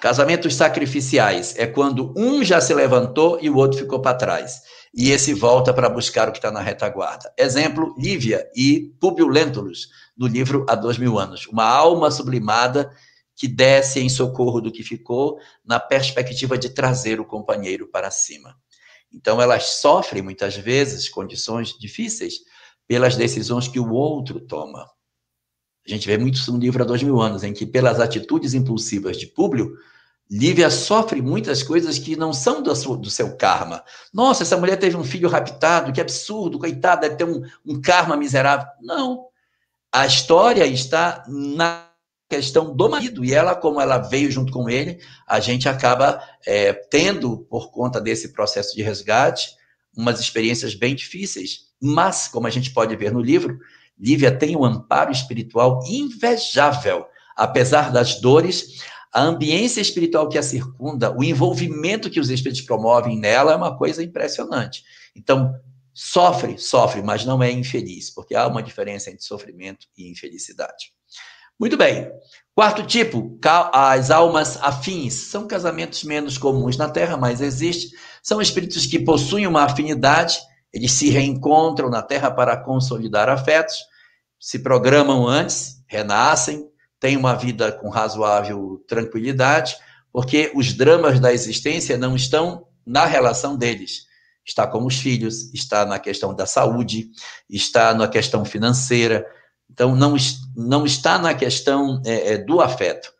casamentos 0.00 0.54
sacrificiais 0.54 1.54
é 1.56 1.66
quando 1.66 2.12
um 2.16 2.44
já 2.44 2.60
se 2.60 2.74
levantou 2.74 3.38
e 3.40 3.48
o 3.48 3.56
outro 3.56 3.78
ficou 3.78 4.00
para 4.00 4.16
trás. 4.16 4.60
E 4.92 5.10
esse 5.10 5.32
volta 5.32 5.72
para 5.72 5.88
buscar 5.88 6.28
o 6.28 6.32
que 6.32 6.38
está 6.38 6.50
na 6.50 6.60
retaguarda. 6.60 7.32
Exemplo, 7.38 7.94
Lívia 7.96 8.48
e 8.56 8.92
Públio 9.00 9.28
Lentulus, 9.28 9.88
no 10.16 10.26
livro 10.26 10.66
Há 10.68 10.74
Dois 10.74 10.98
Mil 10.98 11.18
Anos. 11.18 11.46
Uma 11.46 11.64
alma 11.64 12.10
sublimada 12.10 12.90
que 13.36 13.48
desce 13.48 14.00
em 14.00 14.08
socorro 14.08 14.60
do 14.60 14.70
que 14.70 14.82
ficou, 14.82 15.38
na 15.64 15.80
perspectiva 15.80 16.58
de 16.58 16.68
trazer 16.68 17.20
o 17.20 17.24
companheiro 17.24 17.88
para 17.88 18.10
cima. 18.10 18.54
Então, 19.12 19.40
elas 19.40 19.80
sofrem 19.80 20.22
muitas 20.22 20.56
vezes 20.56 21.08
condições 21.08 21.76
difíceis 21.78 22.34
pelas 22.86 23.16
decisões 23.16 23.66
que 23.66 23.80
o 23.80 23.92
outro 23.92 24.40
toma. 24.40 24.86
A 25.86 25.90
gente 25.90 26.06
vê 26.06 26.18
muito 26.18 26.38
no 26.52 26.58
livro 26.58 26.82
há 26.82 26.86
dois 26.86 27.02
mil 27.02 27.20
anos, 27.20 27.42
em 27.42 27.52
que, 27.52 27.64
pelas 27.64 27.98
atitudes 27.98 28.52
impulsivas 28.52 29.16
de 29.16 29.26
Públio, 29.26 29.72
Lívia 30.30 30.70
sofre 30.70 31.20
muitas 31.20 31.60
coisas 31.60 31.98
que 31.98 32.14
não 32.14 32.32
são 32.32 32.62
do 32.62 32.74
seu, 32.76 32.96
do 32.96 33.10
seu 33.10 33.36
karma. 33.36 33.82
Nossa, 34.14 34.44
essa 34.44 34.56
mulher 34.56 34.76
teve 34.76 34.96
um 34.96 35.02
filho 35.02 35.28
raptado, 35.28 35.92
que 35.92 36.00
absurdo, 36.00 36.58
coitada, 36.58 37.08
deve 37.08 37.16
ter 37.16 37.24
um, 37.24 37.42
um 37.66 37.80
karma 37.80 38.16
miserável. 38.16 38.68
Não. 38.80 39.26
A 39.92 40.06
história 40.06 40.64
está 40.66 41.24
na 41.26 41.90
questão 42.28 42.76
do 42.76 42.88
marido, 42.88 43.24
e 43.24 43.34
ela, 43.34 43.56
como 43.56 43.80
ela 43.80 43.98
veio 43.98 44.30
junto 44.30 44.52
com 44.52 44.70
ele, 44.70 45.00
a 45.26 45.40
gente 45.40 45.68
acaba 45.68 46.22
é, 46.46 46.72
tendo, 46.72 47.38
por 47.50 47.72
conta 47.72 48.00
desse 48.00 48.32
processo 48.32 48.76
de 48.76 48.82
resgate, 48.84 49.50
umas 49.96 50.20
experiências 50.20 50.76
bem 50.76 50.94
difíceis. 50.94 51.70
Mas, 51.82 52.28
como 52.28 52.46
a 52.46 52.50
gente 52.50 52.72
pode 52.72 52.94
ver 52.94 53.10
no 53.12 53.20
livro, 53.20 53.58
Lívia 53.98 54.30
tem 54.30 54.56
um 54.56 54.64
amparo 54.64 55.10
espiritual 55.10 55.80
invejável. 55.88 57.04
Apesar 57.36 57.90
das 57.90 58.20
dores, 58.20 58.80
a 59.12 59.22
ambiência 59.22 59.80
espiritual 59.80 60.28
que 60.28 60.38
a 60.38 60.42
circunda, 60.42 61.16
o 61.16 61.24
envolvimento 61.24 62.10
que 62.10 62.20
os 62.20 62.30
espíritos 62.30 62.62
promovem 62.62 63.18
nela 63.18 63.52
é 63.52 63.56
uma 63.56 63.76
coisa 63.76 64.02
impressionante. 64.02 64.84
Então, 65.14 65.52
sofre, 65.92 66.56
sofre, 66.58 67.02
mas 67.02 67.24
não 67.24 67.42
é 67.42 67.50
infeliz, 67.50 68.10
porque 68.10 68.34
há 68.34 68.46
uma 68.46 68.62
diferença 68.62 69.10
entre 69.10 69.22
sofrimento 69.22 69.86
e 69.96 70.10
infelicidade. 70.10 70.92
Muito 71.58 71.76
bem. 71.76 72.10
Quarto 72.54 72.82
tipo, 72.82 73.38
as 73.72 74.10
almas 74.10 74.56
afins. 74.62 75.12
São 75.12 75.46
casamentos 75.46 76.04
menos 76.04 76.38
comuns 76.38 76.76
na 76.76 76.88
Terra, 76.88 77.16
mas 77.16 77.40
existe. 77.40 77.94
São 78.22 78.40
espíritos 78.40 78.86
que 78.86 78.98
possuem 78.98 79.46
uma 79.46 79.64
afinidade, 79.64 80.38
eles 80.72 80.92
se 80.92 81.10
reencontram 81.10 81.90
na 81.90 82.02
Terra 82.02 82.30
para 82.30 82.56
consolidar 82.56 83.28
afetos, 83.28 83.76
se 84.38 84.60
programam 84.60 85.26
antes, 85.26 85.82
renascem, 85.86 86.69
tem 87.00 87.16
uma 87.16 87.34
vida 87.34 87.72
com 87.72 87.88
razoável 87.88 88.84
tranquilidade, 88.86 89.74
porque 90.12 90.52
os 90.54 90.74
dramas 90.74 91.18
da 91.18 91.32
existência 91.32 91.96
não 91.96 92.14
estão 92.14 92.66
na 92.86 93.06
relação 93.06 93.56
deles. 93.56 94.06
Está 94.44 94.66
com 94.66 94.84
os 94.84 94.96
filhos, 94.96 95.52
está 95.54 95.86
na 95.86 95.98
questão 95.98 96.34
da 96.34 96.44
saúde, 96.44 97.10
está 97.48 97.94
na 97.94 98.06
questão 98.06 98.44
financeira. 98.44 99.26
Então, 99.70 99.94
não, 99.94 100.14
não 100.54 100.84
está 100.84 101.18
na 101.18 101.32
questão 101.34 102.02
é, 102.04 102.34
é, 102.34 102.38
do 102.38 102.60
afeto, 102.60 103.10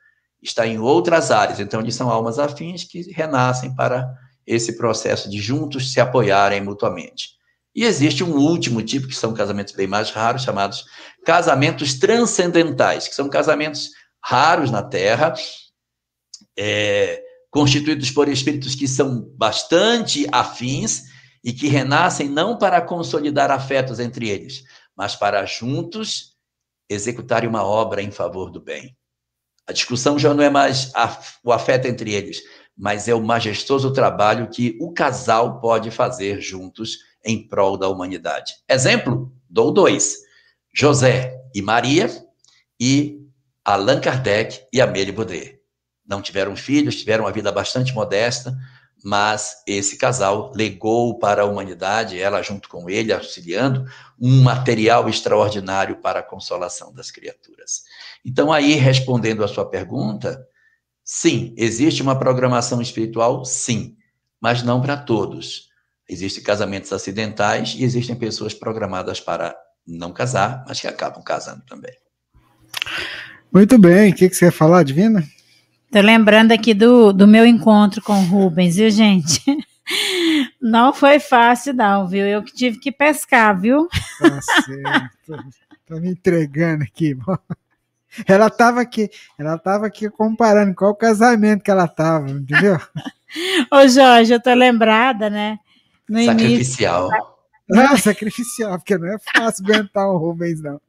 está 0.43 0.67
em 0.67 0.79
outras 0.79 1.31
áreas. 1.31 1.61
Então, 1.61 1.81
eles 1.81 1.95
são 1.95 2.11
almas 2.11 2.39
afins 2.39 2.85
que 2.85 3.11
renascem 3.13 3.75
para 3.75 4.13
esse 4.47 4.77
processo 4.77 5.31
de 5.31 5.39
juntos 5.39 5.93
se 5.93 6.01
apoiarem 6.01 6.61
mutuamente. 6.61 7.40
E 7.75 7.85
existe 7.85 8.25
um 8.25 8.37
último 8.37 8.83
tipo, 8.83 9.07
que 9.07 9.15
são 9.15 9.33
casamentos 9.33 9.75
bem 9.75 9.87
mais 9.87 10.11
raros, 10.11 10.43
chamados 10.43 10.85
casamentos 11.25 11.95
transcendentais, 11.99 13.07
que 13.07 13.15
são 13.15 13.29
casamentos 13.29 13.91
raros 14.23 14.71
na 14.71 14.83
Terra, 14.83 15.35
é, 16.59 17.23
constituídos 17.51 18.11
por 18.11 18.29
espíritos 18.29 18.75
que 18.75 18.89
são 18.89 19.23
bastante 19.37 20.27
afins 20.33 21.05
e 21.43 21.53
que 21.53 21.69
renascem 21.69 22.29
não 22.29 22.59
para 22.59 22.81
consolidar 22.81 23.51
afetos 23.51 23.99
entre 23.99 24.29
eles, 24.29 24.63
mas 24.97 25.17
para 25.17 25.45
juntos 25.47 26.37
executarem 26.89 27.49
uma 27.49 27.65
obra 27.65 28.03
em 28.03 28.11
favor 28.11 28.51
do 28.51 28.61
bem. 28.61 28.97
A 29.67 29.73
discussão 29.73 30.19
já 30.19 30.35
não 30.35 30.43
é 30.43 30.51
mais 30.51 30.93
o 31.45 31.53
afeto 31.53 31.87
entre 31.87 32.13
eles, 32.13 32.43
mas 32.77 33.07
é 33.07 33.15
o 33.15 33.23
majestoso 33.23 33.93
trabalho 33.93 34.51
que 34.51 34.77
o 34.81 34.93
casal 34.93 35.61
pode 35.61 35.91
fazer 35.91 36.41
juntos 36.41 36.99
em 37.25 37.47
prol 37.47 37.77
da 37.77 37.89
humanidade. 37.89 38.55
Exemplo, 38.69 39.33
dou 39.49 39.73
dois: 39.73 40.19
José 40.75 41.41
e 41.55 41.63
Maria 41.63 42.09
e 42.79 43.21
Allan 43.65 44.01
Kardec 44.01 44.67
e 44.73 44.81
Amélie 44.81 45.13
Baudry. 45.13 45.61
Não 46.07 46.23
tiveram 46.23 46.57
filhos, 46.57 46.97
tiveram 46.97 47.25
uma 47.25 47.33
vida 47.33 47.53
bastante 47.53 47.95
modesta, 47.95 48.57
mas 49.03 49.63
esse 49.67 49.97
casal 49.97 50.53
legou 50.55 51.19
para 51.19 51.43
a 51.43 51.47
humanidade, 51.47 52.21
ela 52.21 52.43
junto 52.43 52.69
com 52.69 52.91
ele, 52.91 53.13
auxiliando, 53.13 53.87
um 54.21 54.43
material 54.43 55.09
extraordinário 55.09 55.97
para 56.01 56.21
a 56.21 56.23
consolação 56.23 56.93
das 56.93 57.11
criaturas. 57.11 57.85
Então, 58.25 58.53
aí, 58.53 58.75
respondendo 58.75 59.43
a 59.45 59.49
sua 59.49 59.65
pergunta, 59.65 60.47
sim, 61.05 61.55
existe 61.57 62.03
uma 62.03 62.19
programação 62.19 62.83
espiritual, 62.83 63.45
sim, 63.45 63.97
mas 64.41 64.63
não 64.63 64.81
para 64.81 64.97
todos. 64.97 65.70
Existem 66.11 66.43
casamentos 66.43 66.93
acidentais 66.93 67.77
e 67.79 67.85
existem 67.85 68.17
pessoas 68.17 68.53
programadas 68.53 69.21
para 69.21 69.55
não 69.87 70.13
casar, 70.13 70.65
mas 70.67 70.81
que 70.81 70.89
acabam 70.89 71.23
casando 71.23 71.63
também. 71.69 71.93
Muito 73.53 73.79
bem. 73.79 74.11
O 74.11 74.15
que, 74.15 74.29
que 74.29 74.35
você 74.35 74.47
ia 74.47 74.53
falar, 74.53 74.83
Divina? 74.83 75.25
Tô 75.93 76.01
lembrando 76.01 76.51
aqui 76.51 76.75
do, 76.75 77.13
do 77.13 77.29
meu 77.29 77.47
encontro 77.47 78.03
com 78.03 78.13
o 78.13 78.25
Rubens, 78.25 78.77
viu, 78.77 78.91
gente? 78.91 79.41
Não 80.61 80.93
foi 80.93 81.19
fácil, 81.19 81.75
não, 81.75 82.07
viu? 82.07 82.25
Eu 82.25 82.45
que 82.45 82.55
tive 82.55 82.79
que 82.79 82.93
pescar, 82.93 83.59
viu? 83.61 83.89
Tá 84.21 84.41
certo. 84.41 85.45
Tô 85.87 85.99
me 85.99 86.11
entregando 86.11 86.85
aqui. 86.85 87.17
Ela 88.27 88.47
estava 88.47 88.81
aqui, 88.81 89.11
ela 89.37 89.57
estava 89.57 89.87
aqui 89.87 90.09
comparando 90.09 90.75
qual 90.75 90.95
casamento 90.95 91.65
que 91.65 91.71
ela 91.71 91.87
estava, 91.87 92.31
entendeu? 92.31 92.79
Ô 93.73 93.89
Jorge, 93.89 94.33
eu 94.33 94.41
tô 94.41 94.53
lembrada, 94.55 95.29
né? 95.29 95.59
No 96.11 96.25
Sacrificial. 96.25 97.09
Início, 97.09 97.95
ah, 97.95 97.97
sacrificial, 97.97 98.79
porque 98.79 98.99
não 98.99 99.15
é 99.15 99.17
fácil 99.33 99.65
aguentar 99.65 100.09
o 100.09 100.19
Rubens, 100.19 100.61
não. 100.61 100.81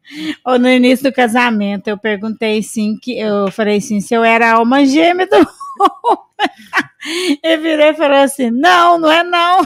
Ou 0.43 0.57
no 0.57 0.67
início 0.67 1.03
do 1.03 1.13
casamento, 1.13 1.87
eu 1.87 1.97
perguntei 1.97 2.63
sim, 2.63 2.97
que 2.99 3.19
eu 3.19 3.51
falei 3.51 3.77
assim, 3.77 4.01
se 4.01 4.15
eu 4.15 4.23
era 4.23 4.49
a 4.49 4.55
alma 4.55 4.83
gêmea 4.83 5.27
do 5.27 5.35
Rubens. 5.37 6.31
Ele 7.43 7.61
virou 7.61 7.87
e 7.87 7.93
falou 7.93 8.17
assim: 8.17 8.49
não, 8.51 8.97
não 8.97 9.11
é 9.11 9.23
não. 9.23 9.65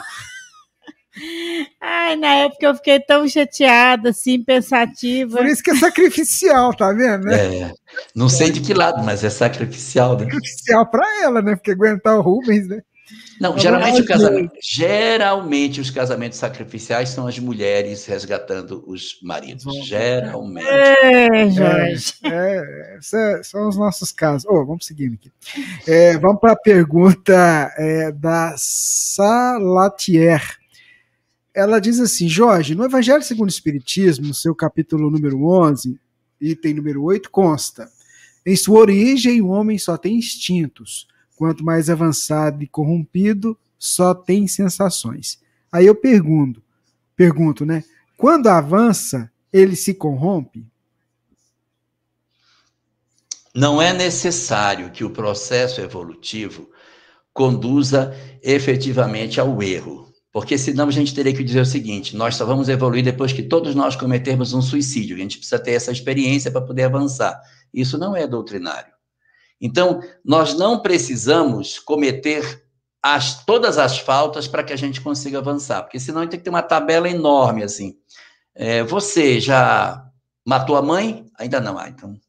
Ai, 1.80 2.18
na 2.18 2.36
época 2.36 2.66
eu 2.66 2.76
fiquei 2.76 3.00
tão 3.00 3.28
chateada, 3.28 4.10
assim, 4.10 4.44
pensativa. 4.44 5.38
Por 5.38 5.46
isso 5.46 5.64
que 5.64 5.72
é 5.72 5.76
sacrificial, 5.76 6.74
tá 6.74 6.92
vendo? 6.92 7.26
Né? 7.26 7.60
É, 7.62 7.74
não 8.14 8.28
sei 8.28 8.52
de 8.52 8.60
que 8.60 8.74
lado, 8.74 9.02
mas 9.04 9.24
é 9.24 9.30
sacrificial, 9.30 10.18
né? 10.18 10.26
Sacrificial 10.26 10.86
para 10.90 11.24
ela, 11.24 11.42
né? 11.42 11.56
Porque 11.56 11.72
aguentar 11.72 12.18
o 12.18 12.22
Rubens, 12.22 12.68
né? 12.68 12.82
Não, 13.40 13.58
geralmente 13.58 14.02
o 14.02 14.06
casamento, 14.06 14.54
geralmente 14.62 15.82
os 15.82 15.90
casamentos 15.90 16.38
sacrificiais 16.38 17.10
são 17.10 17.28
as 17.28 17.38
mulheres 17.38 18.06
resgatando 18.06 18.84
os 18.88 19.20
maridos. 19.22 19.66
Geralmente. 19.86 20.68
É, 20.68 21.50
Jorge. 21.50 22.14
É, 22.24 22.98
é, 23.14 23.44
são 23.44 23.68
os 23.68 23.78
nossos 23.78 24.12
casos. 24.12 24.46
Oh, 24.50 24.66
vamos 24.66 24.86
seguindo 24.86 25.16
aqui. 25.16 25.32
É, 25.86 26.18
vamos 26.18 26.40
para 26.40 26.54
a 26.54 26.58
pergunta 26.58 27.74
é, 27.78 28.12
da 28.12 28.56
Salatier. 28.58 30.42
Ela 31.54 31.80
diz 31.80 32.00
assim: 32.00 32.30
Jorge, 32.30 32.74
no 32.76 32.86
Evangelho 32.86 33.24
segundo 33.24 33.50
o 33.50 33.52
Espiritismo, 33.52 34.28
no 34.28 34.34
seu 34.34 34.56
capítulo 34.56 35.12
número 35.12 35.46
11, 35.46 36.00
item 36.40 36.74
número 36.76 37.04
8, 37.04 37.30
consta: 37.30 37.90
em 38.46 38.56
sua 38.56 38.80
origem, 38.80 39.42
o 39.42 39.48
homem 39.48 39.78
só 39.78 39.98
tem 39.98 40.16
instintos 40.16 41.08
Quanto 41.36 41.64
mais 41.64 41.90
avançado 41.90 42.64
e 42.64 42.68
corrompido, 42.68 43.58
só 43.78 44.14
tem 44.14 44.48
sensações. 44.48 45.40
Aí 45.72 45.86
eu 45.86 45.96
pergunto, 45.96 46.64
pergunto, 47.16 47.66
né? 47.66 47.84
Quando 48.18 48.48
avança, 48.48 49.30
ele 49.52 49.76
se 49.76 49.94
corrompe? 49.94 50.66
Não 53.54 53.82
é 53.82 53.94
necessário 53.94 54.92
que 54.92 55.04
o 55.04 55.10
processo 55.10 55.82
evolutivo 55.82 56.70
conduza 57.34 58.16
efetivamente 58.42 59.40
ao 59.40 59.62
erro. 59.62 60.06
Porque 60.32 60.58
senão 60.58 60.90
a 60.90 60.92
gente 60.92 61.16
teria 61.16 61.34
que 61.34 61.44
dizer 61.44 61.62
o 61.62 61.66
seguinte: 61.66 62.16
nós 62.16 62.36
só 62.36 62.46
vamos 62.46 62.68
evoluir 62.68 63.04
depois 63.04 63.32
que 63.32 63.44
todos 63.44 63.74
nós 63.74 63.96
cometermos 63.96 64.54
um 64.54 64.62
suicídio. 64.62 65.16
A 65.16 65.20
gente 65.20 65.38
precisa 65.38 65.58
ter 65.58 65.72
essa 65.72 65.92
experiência 65.94 66.52
para 66.52 66.60
poder 66.60 66.84
avançar. 66.84 67.40
Isso 67.74 67.98
não 67.98 68.14
é 68.14 68.28
doutrinário. 68.28 68.95
Então, 69.60 70.02
nós 70.24 70.54
não 70.54 70.80
precisamos 70.80 71.80
cometer 71.80 72.64
as, 73.02 73.46
todas 73.46 73.78
as 73.78 74.00
faltas 74.00 74.48
para 74.48 74.64
que 74.64 74.74
a 74.74 74.76
gente 74.76 75.00
consiga 75.00 75.38
avançar, 75.38 75.84
porque 75.84 76.00
senão 76.00 76.20
a 76.20 76.24
gente 76.24 76.32
tem 76.32 76.40
que 76.40 76.44
ter 76.44 76.50
uma 76.50 76.64
tabela 76.64 77.10
enorme 77.10 77.64
assim. 77.64 77.98
É, 78.54 78.84
você 78.84 79.40
já 79.40 80.04
matou 80.46 80.76
a 80.76 80.82
mãe? 80.82 81.26
Ainda 81.38 81.60
não. 81.60 81.78
Ah, 81.78 81.88
então 81.88 82.20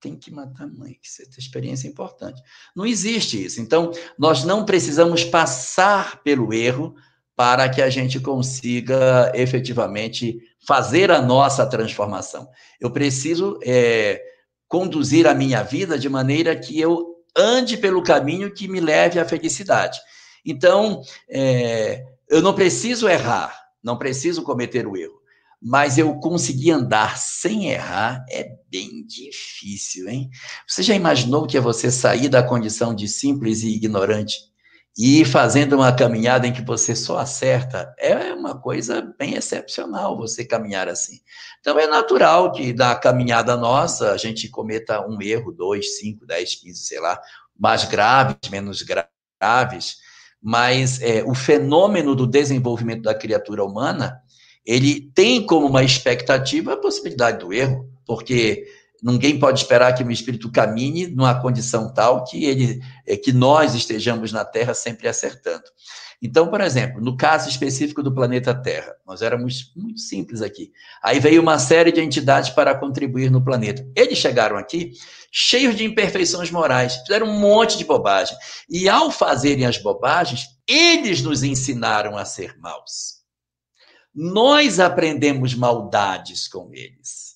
tem 0.00 0.16
que 0.16 0.30
matar 0.30 0.64
a 0.64 0.66
mãe, 0.66 0.98
essa 1.04 1.38
experiência 1.38 1.86
é 1.86 1.90
importante. 1.90 2.42
Não 2.74 2.86
existe 2.86 3.44
isso. 3.44 3.60
Então, 3.60 3.92
nós 4.18 4.44
não 4.44 4.64
precisamos 4.64 5.22
passar 5.22 6.22
pelo 6.22 6.54
erro 6.54 6.94
para 7.36 7.68
que 7.68 7.80
a 7.80 7.90
gente 7.90 8.18
consiga 8.18 9.30
efetivamente 9.34 10.40
fazer 10.66 11.10
a 11.10 11.20
nossa 11.22 11.66
transformação. 11.66 12.48
Eu 12.80 12.90
preciso 12.90 13.58
é, 13.62 14.22
conduzir 14.70 15.26
a 15.26 15.34
minha 15.34 15.64
vida 15.64 15.98
de 15.98 16.08
maneira 16.08 16.54
que 16.54 16.80
eu 16.80 17.16
ande 17.36 17.76
pelo 17.76 18.04
caminho 18.04 18.54
que 18.54 18.68
me 18.68 18.78
leve 18.78 19.18
à 19.18 19.24
felicidade. 19.24 19.98
Então, 20.46 21.02
é, 21.28 22.04
eu 22.28 22.40
não 22.40 22.54
preciso 22.54 23.08
errar, 23.08 23.52
não 23.82 23.98
preciso 23.98 24.44
cometer 24.44 24.86
o 24.86 24.96
erro, 24.96 25.20
mas 25.60 25.98
eu 25.98 26.14
conseguir 26.20 26.70
andar 26.70 27.18
sem 27.18 27.70
errar 27.70 28.24
é 28.30 28.48
bem 28.70 29.04
difícil, 29.04 30.08
hein? 30.08 30.30
Você 30.68 30.84
já 30.84 30.94
imaginou 30.94 31.48
que 31.48 31.56
é 31.56 31.60
você 31.60 31.90
sair 31.90 32.28
da 32.28 32.40
condição 32.40 32.94
de 32.94 33.08
simples 33.08 33.64
e 33.64 33.74
ignorante 33.74 34.49
e 34.98 35.24
fazendo 35.24 35.76
uma 35.76 35.92
caminhada 35.92 36.46
em 36.46 36.52
que 36.52 36.62
você 36.62 36.94
só 36.94 37.18
acerta? 37.18 37.94
É 37.98 38.34
uma 38.34 38.60
coisa 38.60 39.14
bem 39.18 39.34
excepcional 39.34 40.16
você 40.16 40.44
caminhar 40.44 40.88
assim. 40.88 41.20
Então 41.60 41.78
é 41.78 41.86
natural 41.86 42.52
que 42.52 42.72
na 42.72 42.94
caminhada 42.94 43.56
nossa 43.56 44.12
a 44.12 44.16
gente 44.16 44.48
cometa 44.48 45.06
um 45.06 45.20
erro, 45.22 45.52
dois, 45.52 45.98
cinco, 45.98 46.26
dez, 46.26 46.54
quinze, 46.56 46.84
sei 46.84 47.00
lá, 47.00 47.20
mais 47.58 47.84
graves, 47.84 48.48
menos 48.50 48.82
graves, 48.82 49.96
mas 50.42 51.00
é, 51.00 51.22
o 51.24 51.34
fenômeno 51.34 52.14
do 52.14 52.26
desenvolvimento 52.26 53.02
da 53.02 53.14
criatura 53.14 53.64
humana 53.64 54.20
ele 54.66 55.10
tem 55.14 55.44
como 55.44 55.66
uma 55.66 55.82
expectativa 55.82 56.74
a 56.74 56.76
possibilidade 56.76 57.38
do 57.38 57.52
erro, 57.52 57.88
porque 58.06 58.66
ninguém 59.02 59.38
pode 59.38 59.60
esperar 59.60 59.94
que 59.94 60.02
o 60.02 60.10
espírito 60.10 60.50
caminhe 60.50 61.06
numa 61.06 61.40
condição 61.40 61.92
tal 61.92 62.24
que 62.24 62.44
ele 62.44 62.80
é, 63.06 63.16
que 63.16 63.32
nós 63.32 63.74
estejamos 63.74 64.32
na 64.32 64.44
Terra 64.44 64.74
sempre 64.74 65.08
acertando. 65.08 65.64
Então, 66.22 66.48
por 66.48 66.60
exemplo, 66.60 67.00
no 67.00 67.16
caso 67.16 67.48
específico 67.48 68.02
do 68.02 68.12
planeta 68.12 68.54
Terra, 68.54 68.94
nós 69.06 69.22
éramos 69.22 69.72
muito 69.74 70.00
simples 70.00 70.42
aqui. 70.42 70.70
Aí 71.02 71.18
veio 71.18 71.40
uma 71.40 71.58
série 71.58 71.90
de 71.90 72.00
entidades 72.00 72.50
para 72.50 72.74
contribuir 72.74 73.30
no 73.30 73.42
planeta. 73.42 73.86
Eles 73.96 74.18
chegaram 74.18 74.58
aqui 74.58 74.92
cheios 75.32 75.74
de 75.74 75.84
imperfeições 75.84 76.50
morais, 76.50 76.96
fizeram 76.96 77.26
um 77.26 77.38
monte 77.38 77.78
de 77.78 77.86
bobagem. 77.86 78.36
E 78.68 78.86
ao 78.86 79.10
fazerem 79.10 79.64
as 79.64 79.78
bobagens, 79.78 80.46
eles 80.68 81.22
nos 81.22 81.42
ensinaram 81.42 82.18
a 82.18 82.24
ser 82.26 82.58
maus. 82.58 83.20
Nós 84.14 84.78
aprendemos 84.78 85.54
maldades 85.54 86.46
com 86.46 86.70
eles. 86.74 87.29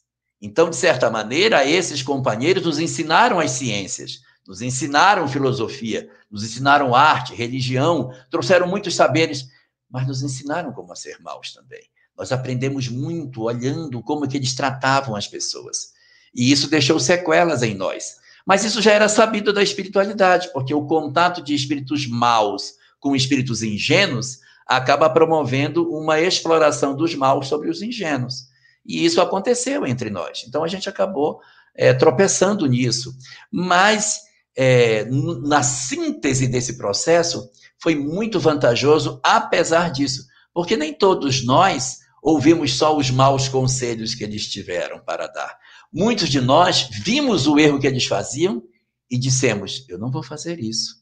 Então, 0.45 0.68
de 0.68 0.76
certa 0.76 1.11
maneira, 1.11 1.66
esses 1.66 2.03
companheiros 2.03 2.66
nos 2.66 2.78
ensinaram 2.78 3.40
as 3.40 3.53
ciências, 3.53 4.20
nos 4.47 4.61
ensinaram 4.61 5.26
filosofia, 5.26 6.07
nos 6.30 6.45
ensinaram 6.45 6.95
arte, 6.95 7.34
religião, 7.34 8.12
trouxeram 8.30 8.68
muitos 8.68 8.95
saberes, 8.95 9.47
mas 9.90 10.07
nos 10.07 10.22
ensinaram 10.22 10.70
como 10.70 10.92
a 10.92 10.97
ser 10.97 11.18
maus 11.22 11.55
também. 11.55 11.80
Nós 12.14 12.30
aprendemos 12.30 12.88
muito 12.88 13.45
olhando 13.45 14.03
como 14.03 14.28
que 14.28 14.36
eles 14.36 14.55
tratavam 14.55 15.16
as 15.16 15.26
pessoas. 15.26 15.95
E 16.34 16.53
isso 16.53 16.68
deixou 16.68 17.01
sequelas 17.01 17.62
em 17.62 17.74
nós. 17.74 18.16
Mas 18.45 18.64
isso 18.64 18.82
já 18.82 18.92
era 18.92 19.09
sabido 19.09 19.51
da 19.51 19.62
espiritualidade, 19.62 20.53
porque 20.53 20.74
o 20.74 20.84
contato 20.84 21.40
de 21.40 21.55
espíritos 21.55 22.07
maus 22.07 22.74
com 23.01 23.16
espíritos 23.16 23.62
ingênuos 23.62 24.40
acaba 24.66 25.09
promovendo 25.09 25.90
uma 25.90 26.20
exploração 26.20 26.95
dos 26.95 27.14
maus 27.14 27.49
sobre 27.49 27.70
os 27.70 27.80
ingênuos. 27.80 28.53
E 28.85 29.05
isso 29.05 29.20
aconteceu 29.20 29.87
entre 29.87 30.11
nós. 30.11 30.45
Então 30.47 30.62
a 30.62 30.68
gente 30.68 30.89
acabou 30.89 31.41
é, 31.74 31.93
tropeçando 31.93 32.66
nisso. 32.66 33.12
Mas 33.51 34.20
é, 34.57 35.05
na 35.45 35.62
síntese 35.62 36.47
desse 36.47 36.76
processo, 36.76 37.51
foi 37.82 37.95
muito 37.95 38.39
vantajoso, 38.39 39.20
apesar 39.22 39.91
disso, 39.91 40.24
porque 40.53 40.76
nem 40.76 40.93
todos 40.93 41.45
nós 41.45 41.99
ouvimos 42.22 42.76
só 42.76 42.97
os 42.97 43.11
maus 43.11 43.49
conselhos 43.49 44.14
que 44.14 44.24
eles 44.24 44.47
tiveram 44.49 45.01
para 45.01 45.26
dar. 45.26 45.59
Muitos 45.93 46.28
de 46.28 46.41
nós 46.41 46.89
vimos 46.91 47.47
o 47.47 47.59
erro 47.59 47.78
que 47.78 47.87
eles 47.87 48.07
faziam 48.07 48.62
e 49.11 49.18
dissemos: 49.18 49.85
Eu 49.89 49.99
não 49.99 50.11
vou 50.11 50.22
fazer 50.22 50.59
isso. 50.59 50.97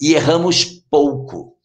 E 0.00 0.14
erramos 0.14 0.64
pouco 0.90 1.56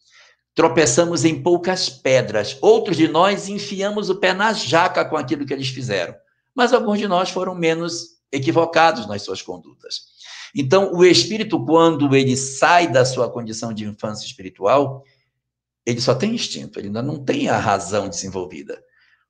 tropeçamos 0.56 1.26
em 1.26 1.42
poucas 1.42 1.90
pedras. 1.90 2.56
Outros 2.62 2.96
de 2.96 3.06
nós 3.06 3.46
enfiamos 3.46 4.08
o 4.08 4.16
pé 4.16 4.32
na 4.32 4.54
jaca 4.54 5.04
com 5.04 5.14
aquilo 5.14 5.44
que 5.44 5.52
eles 5.52 5.68
fizeram. 5.68 6.14
Mas 6.54 6.72
alguns 6.72 6.98
de 6.98 7.06
nós 7.06 7.28
foram 7.28 7.54
menos 7.54 8.16
equivocados 8.32 9.06
nas 9.06 9.20
suas 9.20 9.42
condutas. 9.42 10.16
Então, 10.54 10.94
o 10.94 11.04
espírito, 11.04 11.62
quando 11.62 12.16
ele 12.16 12.34
sai 12.38 12.90
da 12.90 13.04
sua 13.04 13.30
condição 13.30 13.70
de 13.70 13.84
infância 13.84 14.24
espiritual, 14.24 15.04
ele 15.84 16.00
só 16.00 16.14
tem 16.14 16.34
instinto, 16.34 16.78
ele 16.80 16.86
ainda 16.86 17.02
não 17.02 17.22
tem 17.22 17.50
a 17.50 17.58
razão 17.58 18.08
desenvolvida. 18.08 18.82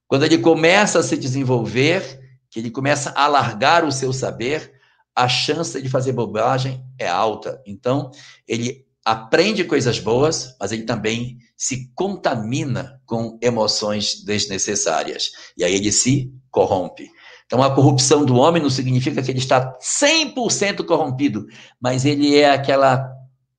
Quando 0.06 0.24
ele 0.24 0.38
começa 0.38 1.00
a 1.00 1.02
se 1.02 1.16
desenvolver, 1.16 2.20
que 2.48 2.60
ele 2.60 2.70
começa 2.70 3.10
a 3.10 3.24
alargar 3.24 3.84
o 3.84 3.90
seu 3.90 4.12
saber, 4.12 4.72
a 5.12 5.28
chance 5.28 5.82
de 5.82 5.88
fazer 5.88 6.12
bobagem 6.12 6.84
é 6.96 7.08
alta. 7.08 7.60
Então, 7.66 8.12
ele 8.46 8.85
aprende 9.06 9.62
coisas 9.62 10.00
boas, 10.00 10.56
mas 10.58 10.72
ele 10.72 10.82
também 10.82 11.38
se 11.56 11.92
contamina 11.94 13.00
com 13.06 13.38
emoções 13.40 14.24
desnecessárias. 14.24 15.30
E 15.56 15.62
aí 15.62 15.76
ele 15.76 15.92
se 15.92 16.32
corrompe. 16.50 17.08
Então, 17.46 17.62
a 17.62 17.72
corrupção 17.72 18.24
do 18.24 18.34
homem 18.34 18.60
não 18.60 18.68
significa 18.68 19.22
que 19.22 19.30
ele 19.30 19.38
está 19.38 19.78
100% 19.78 20.84
corrompido, 20.84 21.46
mas 21.80 22.04
ele 22.04 22.36
é 22.36 22.50
aquela 22.50 23.08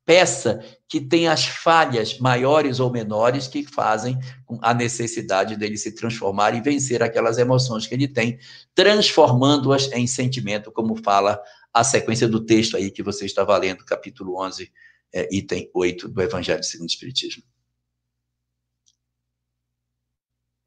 peça 0.05 0.59
que 0.89 0.99
tem 0.99 1.29
as 1.29 1.45
falhas 1.45 2.19
maiores 2.19 2.81
ou 2.81 2.91
menores 2.91 3.47
que 3.47 3.63
fazem 3.63 4.19
a 4.61 4.73
necessidade 4.73 5.55
dele 5.55 5.77
se 5.77 5.93
transformar 5.93 6.55
e 6.55 6.61
vencer 6.61 7.01
aquelas 7.01 7.37
emoções 7.37 7.87
que 7.87 7.95
ele 7.95 8.09
tem, 8.09 8.37
transformando-as 8.75 9.89
em 9.93 10.07
sentimento, 10.07 10.73
como 10.73 11.01
fala 11.01 11.41
a 11.73 11.85
sequência 11.85 12.27
do 12.27 12.43
texto 12.43 12.75
aí 12.75 12.91
que 12.91 13.01
você 13.01 13.25
está 13.25 13.45
valendo, 13.45 13.85
capítulo 13.85 14.41
11, 14.41 14.69
é, 15.13 15.27
item 15.35 15.69
8 15.73 16.07
do 16.07 16.21
Evangelho 16.21 16.63
segundo 16.63 16.87
o 16.87 16.91
Espiritismo. 16.91 17.43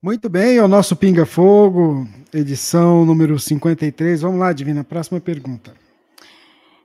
Muito 0.03 0.31
bem, 0.31 0.57
é 0.57 0.63
o 0.63 0.69
nosso 0.69 0.97
Pinga 0.97 1.27
Fogo, 1.27 2.09
edição 2.33 3.05
número 3.05 3.39
53. 3.39 4.23
Vamos 4.23 4.41
lá, 4.41 4.51
Divina, 4.53 4.83
próxima 4.83 5.21
pergunta. 5.21 5.77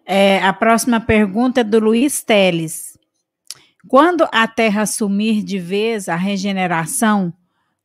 É, 0.06 0.40
a 0.40 0.52
próxima 0.52 1.00
pergunta 1.00 1.62
é 1.62 1.64
do 1.64 1.80
Luiz 1.80 2.22
Teles. 2.24 2.98
Quando 3.88 4.28
a 4.32 4.48
Terra 4.48 4.82
assumir 4.82 5.44
de 5.44 5.58
vez 5.58 6.10
a 6.10 6.16
regeneração, 6.16 7.34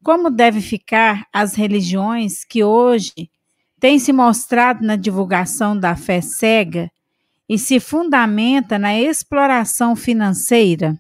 como 0.03 0.31
deve 0.31 0.61
ficar 0.61 1.27
as 1.33 1.55
religiões 1.55 2.45
que 2.45 2.64
hoje 2.64 3.31
têm 3.79 3.99
se 3.99 4.12
mostrado 4.12 4.85
na 4.85 4.97
divulgação 4.97 5.79
da 5.79 5.95
fé 5.95 6.21
cega 6.21 6.91
e 7.51 7.59
se 7.59 7.80
fundamenta 7.80 8.78
na 8.78 8.96
exploração 8.96 9.96
financeira? 9.96 10.96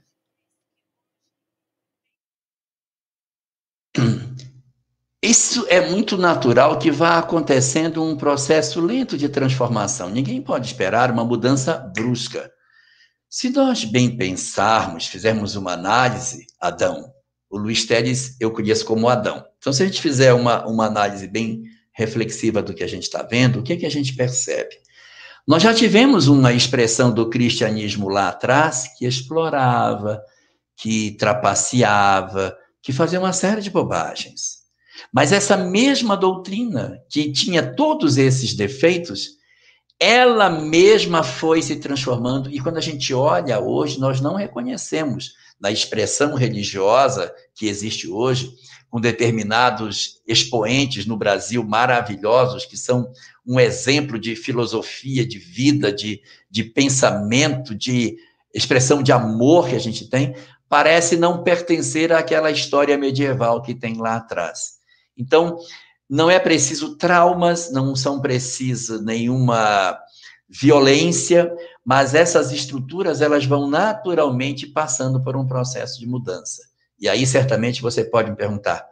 Isso 5.22 5.64
é 5.68 5.88
muito 5.88 6.18
natural 6.18 6.76
que 6.76 6.90
vá 6.90 7.18
acontecendo 7.18 8.02
um 8.02 8.16
processo 8.16 8.80
lento 8.80 9.16
de 9.16 9.28
transformação. 9.28 10.10
Ninguém 10.10 10.42
pode 10.42 10.66
esperar 10.66 11.12
uma 11.12 11.24
mudança 11.24 11.78
brusca. 11.94 12.50
Se 13.28 13.50
nós 13.50 13.84
bem 13.84 14.16
pensarmos, 14.16 15.06
fizermos 15.06 15.54
uma 15.54 15.74
análise, 15.74 16.46
Adão, 16.60 17.12
o 17.48 17.58
Luiz 17.58 17.86
Teles 17.86 18.36
eu 18.40 18.50
conheço 18.50 18.84
como 18.84 19.08
Adão. 19.08 19.44
Então, 19.58 19.72
se 19.72 19.84
a 19.84 19.86
gente 19.86 20.02
fizer 20.02 20.32
uma, 20.32 20.66
uma 20.66 20.86
análise 20.86 21.28
bem 21.28 21.62
reflexiva 21.92 22.60
do 22.60 22.74
que 22.74 22.82
a 22.82 22.88
gente 22.88 23.04
está 23.04 23.22
vendo, 23.22 23.60
o 23.60 23.62
que, 23.62 23.74
é 23.74 23.76
que 23.76 23.86
a 23.86 23.90
gente 23.90 24.16
percebe? 24.16 24.89
Nós 25.50 25.64
já 25.64 25.74
tivemos 25.74 26.28
uma 26.28 26.52
expressão 26.52 27.12
do 27.12 27.28
cristianismo 27.28 28.08
lá 28.08 28.28
atrás 28.28 28.86
que 28.96 29.04
explorava, 29.04 30.22
que 30.76 31.16
trapaceava, 31.18 32.56
que 32.80 32.92
fazia 32.92 33.18
uma 33.18 33.32
série 33.32 33.60
de 33.60 33.68
bobagens. 33.68 34.58
Mas 35.12 35.32
essa 35.32 35.56
mesma 35.56 36.16
doutrina, 36.16 37.00
que 37.10 37.32
tinha 37.32 37.74
todos 37.74 38.16
esses 38.16 38.54
defeitos, 38.54 39.30
ela 39.98 40.48
mesma 40.48 41.24
foi 41.24 41.60
se 41.62 41.74
transformando, 41.80 42.48
e 42.48 42.60
quando 42.60 42.76
a 42.76 42.80
gente 42.80 43.12
olha 43.12 43.58
hoje, 43.58 43.98
nós 43.98 44.20
não 44.20 44.36
reconhecemos 44.36 45.32
na 45.60 45.72
expressão 45.72 46.36
religiosa 46.36 47.34
que 47.56 47.66
existe 47.66 48.08
hoje, 48.08 48.54
com 48.88 49.00
determinados 49.00 50.20
expoentes 50.26 51.06
no 51.06 51.16
Brasil 51.16 51.64
maravilhosos, 51.64 52.64
que 52.64 52.76
são 52.76 53.10
um 53.50 53.58
exemplo 53.58 54.16
de 54.16 54.36
filosofia, 54.36 55.26
de 55.26 55.36
vida, 55.36 55.92
de, 55.92 56.22
de 56.48 56.62
pensamento, 56.62 57.74
de 57.74 58.16
expressão 58.54 59.02
de 59.02 59.10
amor 59.10 59.68
que 59.68 59.74
a 59.74 59.80
gente 59.80 60.08
tem, 60.08 60.36
parece 60.68 61.16
não 61.16 61.42
pertencer 61.42 62.12
àquela 62.12 62.52
história 62.52 62.96
medieval 62.96 63.60
que 63.60 63.74
tem 63.74 63.96
lá 63.96 64.14
atrás. 64.14 64.74
Então, 65.18 65.58
não 66.08 66.30
é 66.30 66.38
preciso 66.38 66.96
traumas, 66.96 67.72
não 67.72 67.96
são 67.96 68.20
precisas 68.20 69.04
nenhuma 69.04 69.98
violência, 70.48 71.52
mas 71.84 72.14
essas 72.14 72.52
estruturas 72.52 73.20
elas 73.20 73.46
vão 73.46 73.68
naturalmente 73.68 74.64
passando 74.64 75.20
por 75.20 75.36
um 75.36 75.44
processo 75.44 75.98
de 75.98 76.06
mudança. 76.06 76.62
E 77.00 77.08
aí 77.08 77.26
certamente 77.26 77.82
você 77.82 78.04
pode 78.04 78.30
me 78.30 78.36
perguntar: 78.36 78.86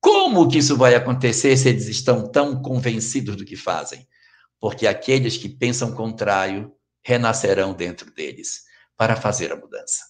como 0.00 0.48
que 0.48 0.58
isso 0.58 0.76
vai 0.76 0.94
acontecer 0.94 1.56
se 1.56 1.68
eles 1.68 1.88
estão 1.88 2.30
tão 2.30 2.62
convencidos 2.62 3.36
do 3.36 3.44
que 3.44 3.56
fazem? 3.56 4.06
Porque 4.60 4.86
aqueles 4.86 5.36
que 5.36 5.48
pensam 5.48 5.92
contrário 5.92 6.72
renascerão 7.02 7.72
dentro 7.72 8.12
deles 8.12 8.62
para 8.96 9.16
fazer 9.16 9.52
a 9.52 9.56
mudança. 9.56 10.08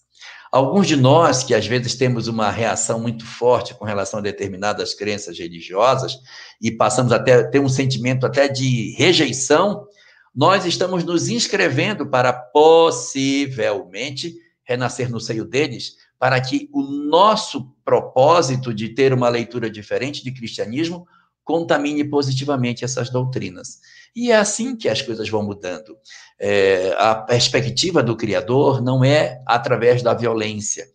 Alguns 0.50 0.86
de 0.86 0.96
nós, 0.96 1.44
que 1.44 1.54
às 1.54 1.66
vezes 1.66 1.94
temos 1.94 2.26
uma 2.26 2.50
reação 2.50 2.98
muito 2.98 3.24
forte 3.24 3.74
com 3.74 3.84
relação 3.84 4.18
a 4.18 4.22
determinadas 4.22 4.94
crenças 4.94 5.38
religiosas 5.38 6.16
e 6.60 6.70
passamos 6.70 7.12
até 7.12 7.44
ter 7.44 7.60
um 7.60 7.68
sentimento 7.68 8.24
até 8.24 8.48
de 8.48 8.94
rejeição, 8.96 9.86
nós 10.34 10.64
estamos 10.64 11.04
nos 11.04 11.28
inscrevendo 11.28 12.08
para 12.08 12.32
possivelmente 12.32 14.34
renascer 14.64 15.10
no 15.10 15.20
seio 15.20 15.44
deles, 15.44 15.96
para 16.18 16.40
que 16.40 16.68
o 16.72 16.82
nosso 16.82 17.72
propósito 17.84 18.74
de 18.74 18.88
ter 18.88 19.12
uma 19.12 19.28
leitura 19.28 19.70
diferente 19.70 20.22
de 20.22 20.32
cristianismo 20.32 21.06
contamine 21.44 22.04
positivamente 22.04 22.84
essas 22.84 23.08
doutrinas. 23.08 23.80
E 24.14 24.30
é 24.30 24.36
assim 24.36 24.76
que 24.76 24.88
as 24.88 25.00
coisas 25.00 25.28
vão 25.28 25.42
mudando. 25.42 25.96
É, 26.38 26.94
a 26.98 27.14
perspectiva 27.14 28.02
do 28.02 28.16
Criador 28.16 28.82
não 28.82 29.04
é 29.04 29.40
através 29.46 30.02
da 30.02 30.12
violência, 30.12 30.86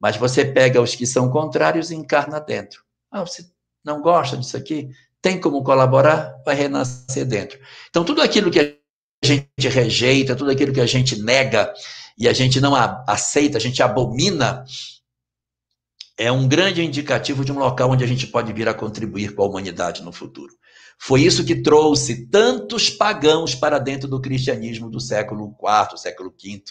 mas 0.00 0.16
você 0.16 0.44
pega 0.44 0.80
os 0.80 0.94
que 0.94 1.06
são 1.06 1.30
contrários 1.30 1.90
e 1.90 1.94
encarna 1.94 2.40
dentro. 2.40 2.82
Ah, 3.10 3.20
você 3.20 3.44
não 3.84 4.00
gosta 4.00 4.36
disso 4.36 4.56
aqui? 4.56 4.88
Tem 5.20 5.38
como 5.38 5.62
colaborar? 5.62 6.40
Vai 6.44 6.54
renascer 6.54 7.26
dentro. 7.26 7.58
Então, 7.90 8.04
tudo 8.04 8.22
aquilo 8.22 8.50
que 8.50 8.58
a 8.58 9.26
gente 9.26 9.68
rejeita, 9.68 10.34
tudo 10.34 10.50
aquilo 10.50 10.72
que 10.72 10.80
a 10.80 10.86
gente 10.86 11.20
nega 11.22 11.72
e 12.20 12.28
a 12.28 12.34
gente 12.34 12.60
não 12.60 12.74
aceita, 13.06 13.56
a 13.56 13.60
gente 13.60 13.82
abomina, 13.82 14.62
é 16.18 16.30
um 16.30 16.46
grande 16.46 16.84
indicativo 16.84 17.42
de 17.46 17.50
um 17.50 17.58
local 17.58 17.90
onde 17.90 18.04
a 18.04 18.06
gente 18.06 18.26
pode 18.26 18.52
vir 18.52 18.68
a 18.68 18.74
contribuir 18.74 19.34
com 19.34 19.42
a 19.42 19.46
humanidade 19.46 20.02
no 20.02 20.12
futuro. 20.12 20.52
Foi 20.98 21.22
isso 21.22 21.42
que 21.42 21.62
trouxe 21.62 22.26
tantos 22.26 22.90
pagãos 22.90 23.54
para 23.54 23.78
dentro 23.78 24.06
do 24.06 24.20
cristianismo 24.20 24.90
do 24.90 25.00
século 25.00 25.56
IV, 25.58 25.96
século 25.96 26.30
V, 26.30 26.62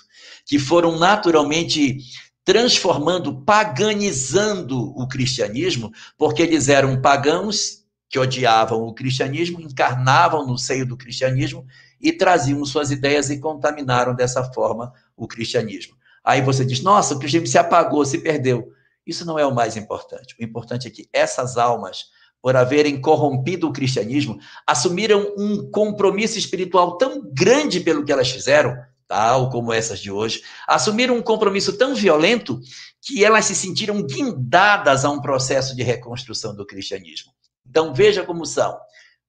que 0.46 0.60
foram 0.60 1.00
naturalmente 1.00 1.98
transformando, 2.46 3.44
paganizando 3.44 4.96
o 4.96 5.08
cristianismo, 5.08 5.92
porque 6.16 6.44
eles 6.44 6.70
eram 6.70 7.02
pagãos 7.02 7.80
que 8.08 8.20
odiavam 8.20 8.84
o 8.84 8.94
cristianismo, 8.94 9.60
encarnavam 9.60 10.46
no 10.46 10.60
seio 10.60 10.86
do 10.86 10.98
cristianismo 10.98 11.66
e 12.00 12.12
traziam 12.12 12.64
suas 12.66 12.92
ideias 12.92 13.30
e 13.30 13.40
contaminaram 13.40 14.16
dessa 14.16 14.44
forma 14.54 14.94
o 15.20 15.28
cristianismo. 15.28 15.96
Aí 16.24 16.42
você 16.42 16.66
diz: 16.66 16.82
nossa, 16.82 17.14
o 17.14 17.20
cristianismo 17.20 17.52
se 17.52 17.58
apagou, 17.58 18.06
se 18.06 18.20
perdeu. 18.20 18.72
Isso 19.06 19.26
não 19.26 19.38
é 19.38 19.46
o 19.46 19.54
mais 19.54 19.76
importante. 19.76 20.36
O 20.40 20.44
importante 20.44 20.88
é 20.88 20.92
que 20.92 21.10
essas 21.12 21.58
almas, 21.58 22.06
por 22.42 22.56
haverem 22.56 23.02
corrompido 23.02 23.68
o 23.68 23.74
cristianismo, 23.74 24.40
assumiram 24.66 25.34
um 25.38 25.70
compromisso 25.70 26.38
espiritual 26.38 26.98
tão 26.98 27.22
grande 27.34 27.80
pelo 27.80 28.06
que 28.06 28.12
elas 28.12 28.30
fizeram, 28.30 28.76
tal 29.08 29.50
como 29.50 29.74
essas 29.74 30.00
de 30.00 30.12
hoje, 30.12 30.42
assumiram 30.68 31.18
um 31.18 31.22
compromisso 31.22 31.78
tão 31.78 31.96
violento 31.96 32.60
que 33.02 33.26
elas 33.26 33.46
se 33.46 33.56
sentiram 33.56 34.02
guindadas 34.04 35.04
a 35.04 35.10
um 35.10 35.22
processo 35.22 35.76
de 35.76 35.82
reconstrução 35.82 36.56
do 36.56 36.66
cristianismo. 36.66 37.32
Então 37.68 37.94
veja 37.94 38.24
como 38.24 38.46
são. 38.46 38.78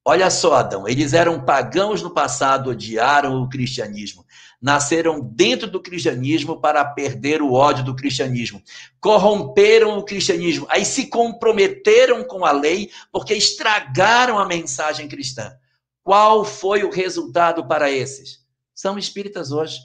Olha 0.05 0.31
só, 0.31 0.55
Adão, 0.55 0.89
eles 0.89 1.13
eram 1.13 1.45
pagãos 1.45 2.03
no 2.03 2.11
passado, 2.11 2.71
odiaram 2.71 3.43
o 3.43 3.49
cristianismo. 3.49 4.25
Nasceram 4.61 5.21
dentro 5.21 5.71
do 5.71 5.81
cristianismo 5.81 6.61
para 6.61 6.85
perder 6.85 7.41
o 7.41 7.53
ódio 7.53 7.83
do 7.83 7.97
cristianismo. 7.97 8.63
Corromperam 9.01 9.99
o 9.99 10.05
cristianismo. 10.05 10.67
Aí 10.69 10.85
se 10.85 11.07
comprometeram 11.07 12.23
com 12.25 12.45
a 12.45 12.53
lei 12.53 12.91
porque 13.11 13.35
estragaram 13.35 14.39
a 14.39 14.47
mensagem 14.47 15.09
cristã. 15.09 15.53
Qual 16.03 16.45
foi 16.45 16.85
o 16.85 16.91
resultado 16.91 17.67
para 17.67 17.91
esses? 17.91 18.41
São 18.75 18.99
espíritas 18.99 19.51
hoje. 19.51 19.79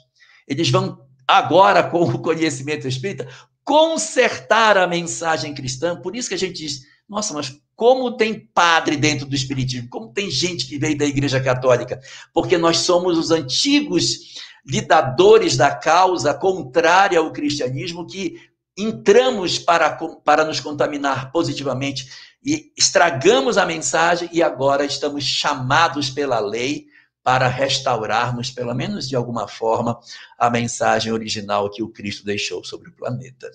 Eles 0.46 0.70
vão 0.70 1.06
agora, 1.26 1.82
com 1.82 2.02
o 2.02 2.18
conhecimento 2.18 2.86
espírita, 2.86 3.28
consertar 3.64 4.76
a 4.78 4.86
mensagem 4.86 5.54
cristã. 5.54 6.00
Por 6.00 6.14
isso 6.14 6.28
que 6.28 6.34
a 6.34 6.38
gente 6.38 6.54
diz, 6.54 6.82
nossa, 7.08 7.34
mas 7.34 7.60
como 7.74 8.16
tem 8.16 8.48
padre 8.54 8.96
dentro 8.96 9.26
do 9.26 9.34
Espiritismo? 9.34 9.88
Como 9.90 10.12
tem 10.12 10.30
gente 10.30 10.66
que 10.66 10.78
veio 10.78 10.96
da 10.96 11.04
Igreja 11.04 11.40
Católica? 11.40 12.00
Porque 12.32 12.56
nós 12.56 12.78
somos 12.78 13.18
os 13.18 13.30
antigos 13.30 14.36
lidadores 14.66 15.56
da 15.56 15.74
causa 15.74 16.34
contrária 16.34 17.18
ao 17.18 17.32
cristianismo 17.32 18.06
que 18.06 18.36
entramos 18.76 19.58
para, 19.58 19.90
para 20.24 20.44
nos 20.44 20.60
contaminar 20.60 21.30
positivamente 21.30 22.10
e 22.44 22.72
estragamos 22.76 23.56
a 23.56 23.64
mensagem 23.64 24.28
e 24.32 24.42
agora 24.42 24.84
estamos 24.84 25.24
chamados 25.24 26.10
pela 26.10 26.38
lei 26.38 26.86
para 27.22 27.48
restaurarmos, 27.48 28.50
pelo 28.50 28.72
menos 28.74 29.08
de 29.08 29.16
alguma 29.16 29.48
forma, 29.48 29.98
a 30.38 30.48
mensagem 30.48 31.12
original 31.12 31.70
que 31.70 31.82
o 31.82 31.88
Cristo 31.88 32.24
deixou 32.24 32.62
sobre 32.62 32.88
o 32.88 32.94
planeta. 32.94 33.50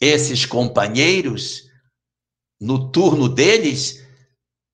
Esses 0.00 0.46
companheiros 0.46 1.68
no 2.60 2.92
turno 2.92 3.28
deles, 3.28 4.06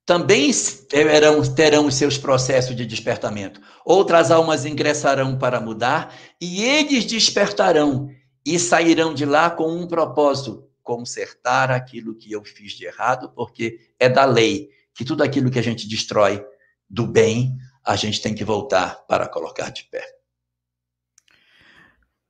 também 0.06 0.52
terão, 0.88 1.42
terão 1.52 1.90
seus 1.90 2.16
processos 2.16 2.76
de 2.76 2.86
despertamento. 2.86 3.60
Outras 3.84 4.30
almas 4.30 4.64
ingressarão 4.64 5.36
para 5.36 5.60
mudar 5.60 6.14
e 6.40 6.62
eles 6.62 7.04
despertarão 7.04 8.08
e 8.44 8.56
sairão 8.56 9.12
de 9.12 9.24
lá 9.26 9.50
com 9.50 9.68
um 9.68 9.88
propósito: 9.88 10.64
consertar 10.80 11.72
aquilo 11.72 12.14
que 12.14 12.30
eu 12.30 12.44
fiz 12.44 12.72
de 12.72 12.86
errado, 12.86 13.32
porque 13.34 13.80
é 13.98 14.08
da 14.08 14.24
lei 14.24 14.70
que 14.94 15.04
tudo 15.04 15.24
aquilo 15.24 15.50
que 15.50 15.58
a 15.58 15.62
gente 15.62 15.88
destrói 15.88 16.42
do 16.88 17.04
bem, 17.04 17.56
a 17.84 17.96
gente 17.96 18.22
tem 18.22 18.34
que 18.34 18.44
voltar 18.44 19.04
para 19.08 19.28
colocar 19.28 19.70
de 19.70 19.82
pé. 19.90 20.04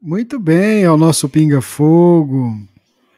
Muito 0.01 0.41
bem, 0.41 0.83
é 0.83 0.91
o 0.91 0.97
nosso 0.97 1.29
Pinga 1.29 1.61
Fogo 1.61 2.57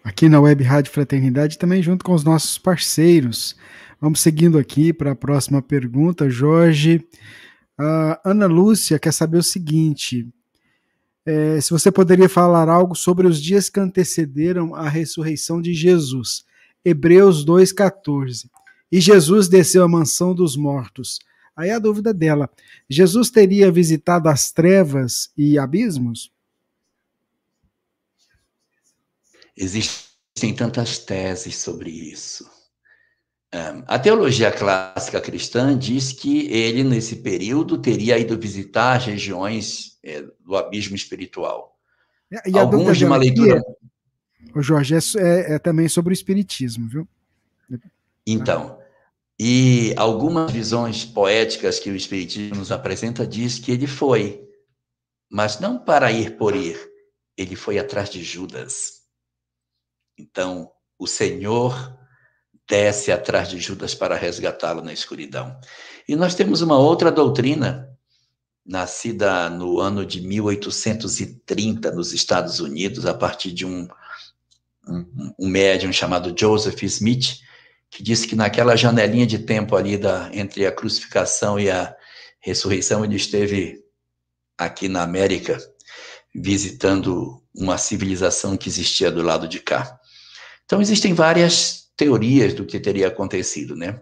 aqui 0.03 0.29
na 0.29 0.41
Web 0.41 0.65
Rádio 0.65 0.91
Fraternidade, 0.91 1.59
também 1.59 1.83
junto 1.83 2.05
com 2.05 2.13
os 2.13 2.25
nossos 2.25 2.59
parceiros. 2.59 3.57
Vamos 4.01 4.21
seguindo 4.21 4.59
aqui 4.59 4.93
para 4.93 5.11
a 5.11 5.17
próxima 5.17 5.61
pergunta, 5.61 6.31
Jorge. 6.31 7.05
A 7.77 8.21
Ana 8.25 8.47
Lúcia 8.47 8.97
quer 8.97 9.13
saber 9.13 9.39
o 9.39 9.43
seguinte: 9.43 10.29
é, 11.27 11.61
se 11.61 11.71
você 11.71 11.91
poderia 11.91 12.29
falar 12.29 12.69
algo 12.69 12.95
sobre 12.95 13.27
os 13.27 13.43
dias 13.43 13.69
que 13.69 13.81
antecederam 13.81 14.73
a 14.75 14.89
ressurreição 14.89 15.61
de 15.61 15.75
Jesus. 15.75 16.47
Hebreus 16.85 17.45
2,14. 17.45 18.49
E 18.91 19.01
Jesus 19.01 19.49
desceu 19.49 19.83
à 19.83 19.89
mansão 19.89 20.33
dos 20.33 20.57
mortos. 20.57 21.19
Aí 21.57 21.73
a 21.73 21.79
dúvida 21.81 22.15
dela: 22.15 22.49
Jesus 22.89 23.31
teria 23.31 23.71
visitado 23.73 24.29
as 24.29 24.53
trevas 24.53 25.33
e 25.37 25.59
abismos? 25.59 26.33
Existem 29.57 30.55
tantas 30.57 30.99
teses 30.99 31.57
sobre 31.57 31.91
isso. 31.91 32.58
A 33.51 33.99
teologia 33.99 34.53
clássica 34.53 35.21
cristã 35.21 35.77
diz 35.77 36.13
que 36.13 36.47
ele, 36.53 36.85
nesse 36.85 37.17
período, 37.17 37.79
teria 37.79 38.19
ido 38.19 38.39
visitar 38.39 38.97
as 38.97 39.07
regiões 39.07 39.99
é, 40.05 40.23
do 40.41 40.55
abismo 40.55 40.95
espiritual. 40.95 41.79
E 42.47 42.59
Alguns 42.59 42.99
de 42.99 43.07
uma 43.07 43.17
leitura. 43.17 43.63
O 44.55 44.61
Jorge, 44.61 44.95
é, 44.95 44.99
é, 45.17 45.55
é, 45.55 45.59
também 45.59 45.89
sobre 45.89 46.13
o 46.13 46.15
espiritismo, 46.15 46.89
viu? 46.89 47.09
Então, 48.27 48.79
e 49.39 49.95
algumas 49.97 50.53
visões 50.53 51.07
poéticas 51.07 51.79
que 51.79 51.91
o 51.91 51.97
espiritismo 51.97 52.57
nos 52.57 52.71
apresenta 52.71 53.27
diz 53.27 53.59
que 53.59 53.73
ele 53.73 53.87
foi, 53.87 54.47
mas 55.31 55.59
não 55.59 55.79
para 55.79 56.13
ir 56.13 56.37
por 56.37 56.55
ir, 56.55 56.79
ele 57.37 57.57
foi 57.57 57.79
atrás 57.79 58.11
de 58.11 58.23
Judas. 58.23 59.05
Então, 60.19 60.71
o 60.99 61.07
Senhor 61.07 61.97
desce 62.69 63.11
atrás 63.11 63.49
de 63.49 63.59
Judas 63.59 63.95
para 63.95 64.15
resgatá-lo 64.15 64.83
na 64.83 64.93
escuridão. 64.93 65.59
E 66.07 66.15
nós 66.15 66.35
temos 66.35 66.61
uma 66.61 66.79
outra 66.79 67.11
doutrina, 67.11 67.89
nascida 68.65 69.49
no 69.49 69.81
ano 69.81 70.05
de 70.05 70.21
1830 70.21 71.91
nos 71.93 72.13
Estados 72.13 72.61
Unidos, 72.61 73.07
a 73.07 73.15
partir 73.15 73.53
de 73.53 73.65
um, 73.65 73.89
um, 74.87 75.35
um 75.39 75.49
médium 75.49 75.91
chamado 75.91 76.39
Joseph 76.39 76.83
Smith, 76.83 77.39
que 77.91 78.03
disse 78.03 78.29
que 78.29 78.37
naquela 78.37 78.77
janelinha 78.77 79.27
de 79.27 79.39
tempo 79.39 79.75
ali 79.75 79.97
da, 79.97 80.29
entre 80.35 80.67
a 80.67 80.73
crucificação 80.73 81.59
e 81.59 81.71
a 81.71 81.97
ressurreição, 82.39 83.03
ele 83.03 83.17
esteve 83.17 83.83
aqui 84.59 84.89
na 84.89 85.03
América 85.03 85.59
visitando 86.35 87.43
uma 87.55 87.79
civilização 87.79 88.57
que 88.59 88.69
existia 88.69 89.11
do 89.11 89.23
lado 89.23 89.49
de 89.49 89.61
cá. 89.61 89.99
Então, 90.67 90.83
existem 90.83 91.15
várias 91.15 91.88
teorias 91.99 92.55
do 92.55 92.65
que 92.65 92.79
teria 92.79 93.09
acontecido, 93.09 93.77
né? 93.77 94.01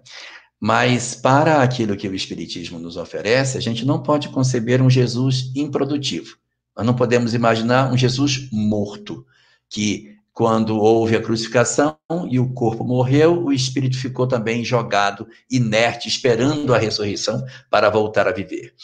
Mas 0.61 1.15
para 1.15 1.63
aquilo 1.63 1.97
que 1.97 2.09
o 2.09 2.15
Espiritismo 2.15 2.79
nos 2.79 2.97
oferece, 2.97 3.59
a 3.59 3.61
gente 3.61 3.85
não 3.85 4.03
pode 4.03 4.29
conceber 4.29 4.81
um 4.81 4.91
Jesus 4.91 5.51
improdutivo. 5.57 6.37
Nós 6.77 6.87
não 6.87 6.95
podemos 6.95 7.35
imaginar 7.35 7.91
um 7.91 7.97
Jesus 7.97 8.49
morto, 8.53 9.27
que 9.69 10.15
quando 10.33 10.77
houve 10.79 11.17
a 11.17 11.23
crucificação 11.23 11.97
e 12.31 12.39
o 12.39 12.53
corpo 12.53 12.85
morreu, 12.85 13.45
o 13.45 13.53
espírito 13.53 13.97
ficou 13.97 14.27
também 14.27 14.63
jogado, 14.63 15.27
inerte, 15.51 16.09
esperando 16.09 16.75
a 16.75 16.79
ressurreição 16.79 17.43
para 17.71 17.89
voltar 17.89 18.29
a 18.29 18.33
viver. 18.33 18.75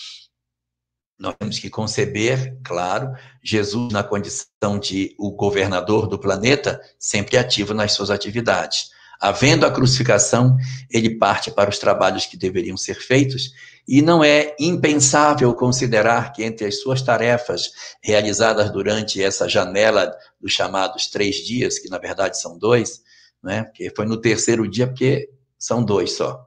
Nós 1.19 1.35
temos 1.39 1.59
que 1.59 1.69
conceber, 1.69 2.59
claro, 2.65 3.13
Jesus 3.45 3.93
na 3.93 4.03
condição 4.03 4.79
de 4.81 5.15
o 5.19 5.31
governador 5.31 6.09
do 6.09 6.19
planeta, 6.19 6.81
sempre 6.99 7.37
ativo 7.37 7.75
nas 7.75 7.93
suas 7.93 8.11
atividades. 8.11 8.91
Havendo 9.23 9.65
a 9.65 9.71
crucificação, 9.71 10.57
ele 10.91 11.17
parte 11.17 11.49
para 11.53 11.71
os 11.71 11.79
trabalhos 11.79 12.27
que 12.27 12.37
deveriam 12.37 12.77
ser 12.77 12.97
feitos, 12.97 13.53
e 13.87 14.03
não 14.03 14.25
é 14.25 14.57
impensável 14.59 15.55
considerar 15.55 16.33
que 16.33 16.43
entre 16.43 16.67
as 16.67 16.81
suas 16.81 17.03
tarefas 17.03 17.71
realizadas 18.03 18.73
durante 18.73 19.23
essa 19.23 19.49
janela 19.49 20.13
dos 20.41 20.53
chamados 20.53 21.07
três 21.07 21.37
dias, 21.37 21.79
que 21.79 21.89
na 21.89 21.99
verdade 21.99 22.37
são 22.37 22.59
dois, 22.59 23.01
né? 23.41 23.63
Porque 23.63 23.93
foi 23.95 24.07
no 24.07 24.21
terceiro 24.21 24.69
dia, 24.69 24.89
porque 24.89 25.31
são 25.57 25.85
dois 25.85 26.15
só. 26.17 26.45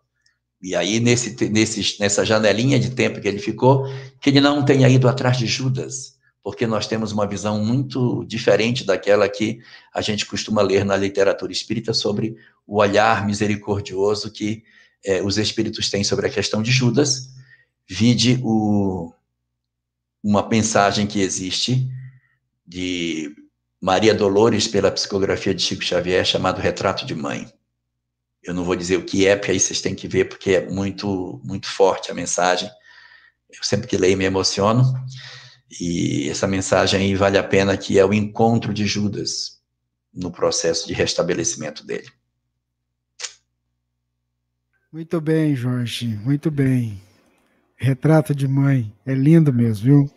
E 0.61 0.75
aí, 0.75 0.99
nesse, 0.99 1.47
nesse, 1.47 1.97
nessa 1.97 2.25
janelinha 2.25 2.77
de 2.77 2.89
tempo 2.89 3.21
que 3.21 3.27
ele 3.29 3.39
ficou, 3.39 3.85
que 4.19 4.29
ele 4.29 4.41
não 4.41 4.65
tenha 4.65 4.89
ido 4.89 5.07
atrás 5.07 5.37
de 5.37 5.47
Judas, 5.47 6.14
porque 6.45 6.67
nós 6.67 6.85
temos 6.85 7.11
uma 7.11 7.25
visão 7.25 7.57
muito 7.57 8.23
diferente 8.23 8.83
daquela 8.83 9.27
que 9.27 9.61
a 9.91 9.99
gente 9.99 10.27
costuma 10.27 10.61
ler 10.61 10.85
na 10.85 10.95
literatura 10.95 11.51
espírita 11.51 11.91
sobre 11.91 12.37
o 12.67 12.77
olhar 12.77 13.25
misericordioso 13.25 14.31
que 14.31 14.63
é, 15.03 15.23
os 15.23 15.39
espíritos 15.39 15.89
têm 15.89 16.03
sobre 16.03 16.27
a 16.27 16.29
questão 16.29 16.61
de 16.61 16.69
Judas. 16.71 17.31
Vide 17.89 18.39
o, 18.43 19.11
uma 20.23 20.47
mensagem 20.47 21.07
que 21.07 21.19
existe 21.19 21.89
de 22.63 23.35
Maria 23.81 24.13
Dolores 24.13 24.67
pela 24.67 24.91
psicografia 24.91 25.55
de 25.55 25.63
Chico 25.63 25.83
Xavier, 25.83 26.23
chamado 26.23 26.61
Retrato 26.61 27.07
de 27.07 27.15
Mãe. 27.15 27.51
Eu 28.43 28.53
não 28.53 28.63
vou 28.63 28.75
dizer 28.75 28.97
o 28.97 29.03
que 29.03 29.25
é, 29.25 29.35
porque 29.35 29.49
aí 29.49 29.59
vocês 29.59 29.81
têm 29.81 29.95
que 29.95 30.07
ver, 30.07 30.25
porque 30.25 30.51
é 30.51 30.69
muito, 30.69 31.41
muito 31.43 31.67
forte 31.67 32.11
a 32.11 32.13
mensagem. 32.13 32.69
Eu 33.49 33.63
sempre 33.63 33.87
que 33.87 33.97
leio 33.97 34.15
me 34.15 34.25
emociono. 34.25 34.83
E 35.79 36.29
essa 36.29 36.47
mensagem 36.47 36.99
aí 36.99 37.15
vale 37.15 37.37
a 37.37 37.43
pena, 37.43 37.77
que 37.77 37.99
é 37.99 38.05
o 38.05 38.13
encontro 38.13 38.73
de 38.73 38.85
Judas 38.85 39.59
no 40.13 40.31
processo 40.31 40.87
de 40.87 40.93
restabelecimento 40.93 41.85
dele. 41.85 42.07
Muito 44.91 45.19
bem, 45.19 45.55
Jorge, 45.55 46.07
muito 46.07 46.49
bem. 46.49 47.01
Retrato 47.75 48.33
de 48.33 48.47
mãe, 48.47 48.93
é 49.05 49.13
lindo 49.13 49.51
mesmo, 49.51 49.83
viu? 49.83 50.11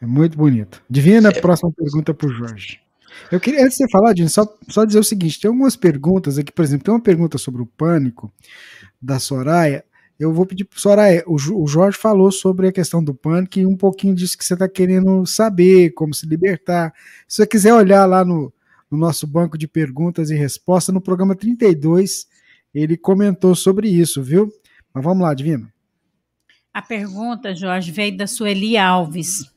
É 0.00 0.04
muito 0.04 0.36
bonito. 0.36 0.82
Divina, 0.90 1.30
é. 1.30 1.40
próxima 1.40 1.72
pergunta 1.72 2.12
para 2.12 2.26
o 2.26 2.30
Jorge. 2.30 2.80
Eu 3.30 3.40
queria, 3.40 3.64
antes 3.64 3.78
de 3.78 3.84
você 3.84 3.90
falar, 3.90 4.12
Dino, 4.12 4.28
só, 4.28 4.46
só 4.68 4.84
dizer 4.84 4.98
o 4.98 5.04
seguinte: 5.04 5.40
tem 5.40 5.48
algumas 5.48 5.76
perguntas 5.76 6.36
aqui, 6.36 6.52
por 6.52 6.62
exemplo, 6.62 6.84
tem 6.84 6.94
uma 6.94 7.00
pergunta 7.00 7.38
sobre 7.38 7.62
o 7.62 7.66
pânico 7.66 8.30
da 9.00 9.18
Soraya. 9.18 9.82
Eu 10.18 10.32
vou 10.32 10.46
pedir 10.46 10.64
para 10.64 10.78
Soraya, 10.78 11.24
o, 11.26 11.66
Jorge 11.66 11.98
falou 11.98 12.30
sobre 12.30 12.68
a 12.68 12.72
questão 12.72 13.02
do 13.02 13.14
pânico 13.14 13.58
e 13.58 13.66
um 13.66 13.76
pouquinho 13.76 14.14
disso 14.14 14.38
que 14.38 14.44
você 14.44 14.54
está 14.54 14.68
querendo 14.68 15.26
saber, 15.26 15.90
como 15.90 16.14
se 16.14 16.24
libertar. 16.26 16.94
Se 17.26 17.36
você 17.36 17.46
quiser 17.46 17.74
olhar 17.74 18.06
lá 18.06 18.24
no, 18.24 18.52
no 18.90 18.96
nosso 18.96 19.26
banco 19.26 19.58
de 19.58 19.66
perguntas 19.66 20.30
e 20.30 20.36
respostas, 20.36 20.94
no 20.94 21.00
programa 21.00 21.34
32, 21.34 22.28
ele 22.72 22.96
comentou 22.96 23.54
sobre 23.56 23.88
isso, 23.88 24.22
viu? 24.22 24.52
Mas 24.92 25.02
vamos 25.02 25.24
lá, 25.24 25.34
Divino. 25.34 25.68
A 26.72 26.80
pergunta, 26.80 27.54
Jorge, 27.54 27.90
veio 27.90 28.16
da 28.16 28.26
Sueli 28.26 28.76
Alves. 28.76 29.50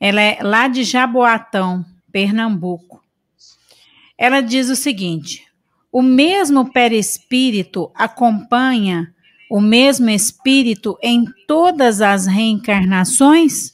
Ela 0.00 0.20
é 0.20 0.38
lá 0.42 0.68
de 0.68 0.82
Jaboatão. 0.82 1.84
Pernambuco. 2.10 3.02
Ela 4.16 4.40
diz 4.40 4.68
o 4.68 4.76
seguinte: 4.76 5.46
o 5.92 6.02
mesmo 6.02 6.72
perispírito 6.72 7.90
acompanha 7.94 9.14
o 9.50 9.60
mesmo 9.60 10.10
espírito 10.10 10.98
em 11.02 11.24
todas 11.46 12.00
as 12.00 12.26
reencarnações? 12.26 13.72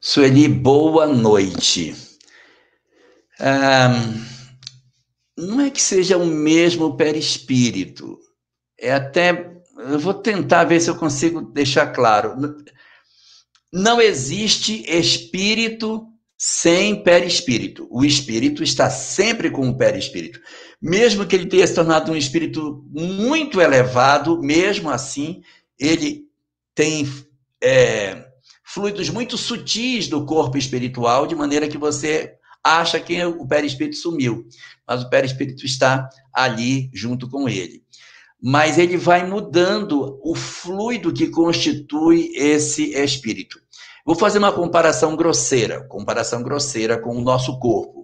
Sueli, 0.00 0.48
boa 0.48 1.06
noite. 1.06 1.94
não 5.36 5.60
é 5.60 5.70
que 5.70 5.82
seja 5.82 6.16
o 6.16 6.26
mesmo 6.26 6.96
perispírito, 6.96 8.18
é 8.78 8.92
até. 8.92 9.56
Eu 9.76 9.98
vou 9.98 10.14
tentar 10.14 10.64
ver 10.64 10.80
se 10.80 10.90
eu 10.90 10.96
consigo 10.96 11.40
deixar 11.40 11.88
claro. 11.88 12.34
Não 13.72 14.00
existe 14.00 14.84
espírito 14.88 16.06
sem 16.36 17.02
perispírito. 17.02 17.86
O 17.90 18.04
espírito 18.04 18.62
está 18.62 18.88
sempre 18.88 19.50
com 19.50 19.68
o 19.68 19.76
perispírito. 19.76 20.40
Mesmo 20.80 21.26
que 21.26 21.34
ele 21.34 21.46
tenha 21.46 21.66
se 21.66 21.74
tornado 21.74 22.12
um 22.12 22.16
espírito 22.16 22.84
muito 22.90 23.60
elevado, 23.60 24.40
mesmo 24.40 24.90
assim, 24.90 25.42
ele 25.78 26.26
tem 26.74 27.08
é, 27.62 28.24
fluidos 28.64 29.10
muito 29.10 29.36
sutis 29.36 30.06
do 30.08 30.24
corpo 30.24 30.56
espiritual, 30.56 31.26
de 31.26 31.34
maneira 31.34 31.68
que 31.68 31.78
você 31.78 32.34
acha 32.62 33.00
que 33.00 33.24
o 33.24 33.46
perispírito 33.46 33.96
sumiu, 33.96 34.46
mas 34.86 35.02
o 35.02 35.10
perispírito 35.10 35.64
está 35.64 36.08
ali 36.32 36.90
junto 36.92 37.28
com 37.28 37.48
ele 37.48 37.82
mas 38.40 38.78
ele 38.78 38.96
vai 38.96 39.26
mudando 39.26 40.18
o 40.22 40.34
fluido 40.34 41.12
que 41.12 41.28
constitui 41.28 42.30
esse 42.34 42.92
espírito. 42.94 43.60
Vou 44.06 44.14
fazer 44.14 44.38
uma 44.38 44.52
comparação 44.52 45.16
grosseira, 45.16 45.84
comparação 45.88 46.42
grosseira 46.42 46.98
com 46.98 47.16
o 47.16 47.20
nosso 47.20 47.58
corpo. 47.58 47.97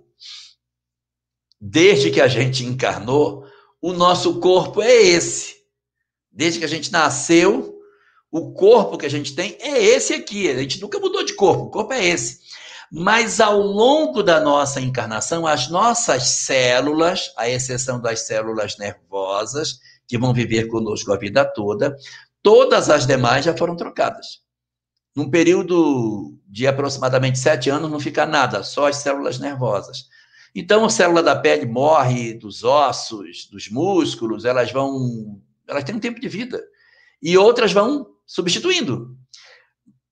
Desde 1.67 2.11
que 2.11 2.21
a 2.21 2.29
gente 2.29 2.63
encarnou, 2.63 3.47
o 3.81 3.95
nosso 3.95 4.39
corpo 4.39 4.83
é 4.83 4.93
esse. 4.93 5.55
Desde 6.31 6.59
que 6.59 6.65
a 6.67 6.69
gente 6.69 6.93
nasceu, 6.93 7.75
o 8.31 8.53
corpo 8.53 8.99
que 8.99 9.07
a 9.07 9.11
gente 9.11 9.35
tem 9.35 9.57
é 9.59 9.83
esse 9.83 10.13
aqui. 10.13 10.51
A 10.51 10.59
gente 10.59 10.79
nunca 10.79 10.99
mudou 10.99 11.25
de 11.25 11.33
corpo, 11.33 11.65
o 11.65 11.71
corpo 11.71 11.95
é 11.95 12.05
esse. 12.05 12.41
Mas 12.93 13.41
ao 13.41 13.61
longo 13.61 14.23
da 14.23 14.43
nossa 14.43 14.79
encarnação, 14.79 15.47
as 15.47 15.71
nossas 15.71 16.25
células, 16.25 17.33
à 17.35 17.49
exceção 17.49 17.99
das 17.99 18.27
células 18.27 18.77
nervosas, 18.77 19.79
que 20.07 20.19
vão 20.19 20.35
viver 20.35 20.69
conosco 20.69 21.15
a 21.15 21.17
vida 21.17 21.47
toda, 21.47 21.97
todas 22.43 22.91
as 22.91 23.07
demais 23.07 23.43
já 23.43 23.57
foram 23.57 23.75
trocadas. 23.75 24.43
Num 25.17 25.31
período 25.31 26.39
de 26.47 26.67
aproximadamente 26.67 27.39
sete 27.39 27.71
anos, 27.71 27.91
não 27.91 27.99
fica 27.99 28.27
nada, 28.27 28.63
só 28.63 28.87
as 28.87 28.97
células 28.97 29.39
nervosas. 29.39 30.13
Então, 30.55 30.85
a 30.85 30.91
célula 30.91 31.23
da 31.23 31.35
pele 31.35 31.67
morre, 31.67 32.35
dos 32.35 32.63
ossos, 32.63 33.49
dos 33.51 33.69
músculos, 33.69 34.45
elas 34.45 34.71
vão. 34.71 35.41
Elas 35.67 35.85
têm 35.85 35.95
um 35.95 36.01
tempo 36.01 36.21
de 36.21 36.29
vida. 36.29 36.63
E 37.23 37.37
outras 37.37 37.73
vão 37.73 38.07
substituindo. 38.27 39.17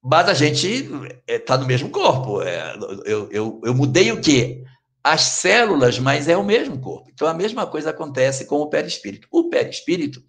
Mas 0.02 0.28
a 0.28 0.34
gente 0.34 0.88
está 1.28 1.54
eh, 1.54 1.58
no 1.58 1.66
mesmo 1.66 1.90
corpo. 1.90 2.42
É, 2.42 2.74
eu, 3.04 3.30
eu, 3.30 3.60
eu 3.64 3.74
mudei 3.74 4.10
o 4.10 4.20
quê? 4.20 4.64
as 5.04 5.22
células, 5.22 5.98
mas 5.98 6.28
é 6.28 6.36
o 6.36 6.44
mesmo 6.44 6.78
corpo. 6.78 7.10
Então 7.12 7.26
a 7.26 7.34
mesma 7.34 7.66
coisa 7.66 7.90
acontece 7.90 8.46
com 8.46 8.60
o 8.60 8.68
perispírito. 8.68 9.26
O 9.30 9.48
perispírito, 9.48 10.22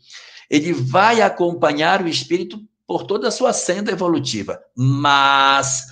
ele 0.49 0.73
vai 0.73 1.21
acompanhar 1.21 2.01
o 2.01 2.07
espírito 2.07 2.59
por 2.87 3.03
toda 3.03 3.27
a 3.27 3.31
sua 3.31 3.53
senda 3.53 3.91
evolutiva, 3.91 4.59
mas 4.75 5.85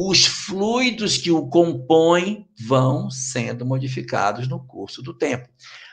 os 0.00 0.24
fluidos 0.24 1.16
que 1.16 1.32
o 1.32 1.48
compõem 1.48 2.48
vão 2.68 3.10
sendo 3.10 3.66
modificados 3.66 4.46
no 4.46 4.64
curso 4.64 5.02
do 5.02 5.12
tempo. 5.12 5.48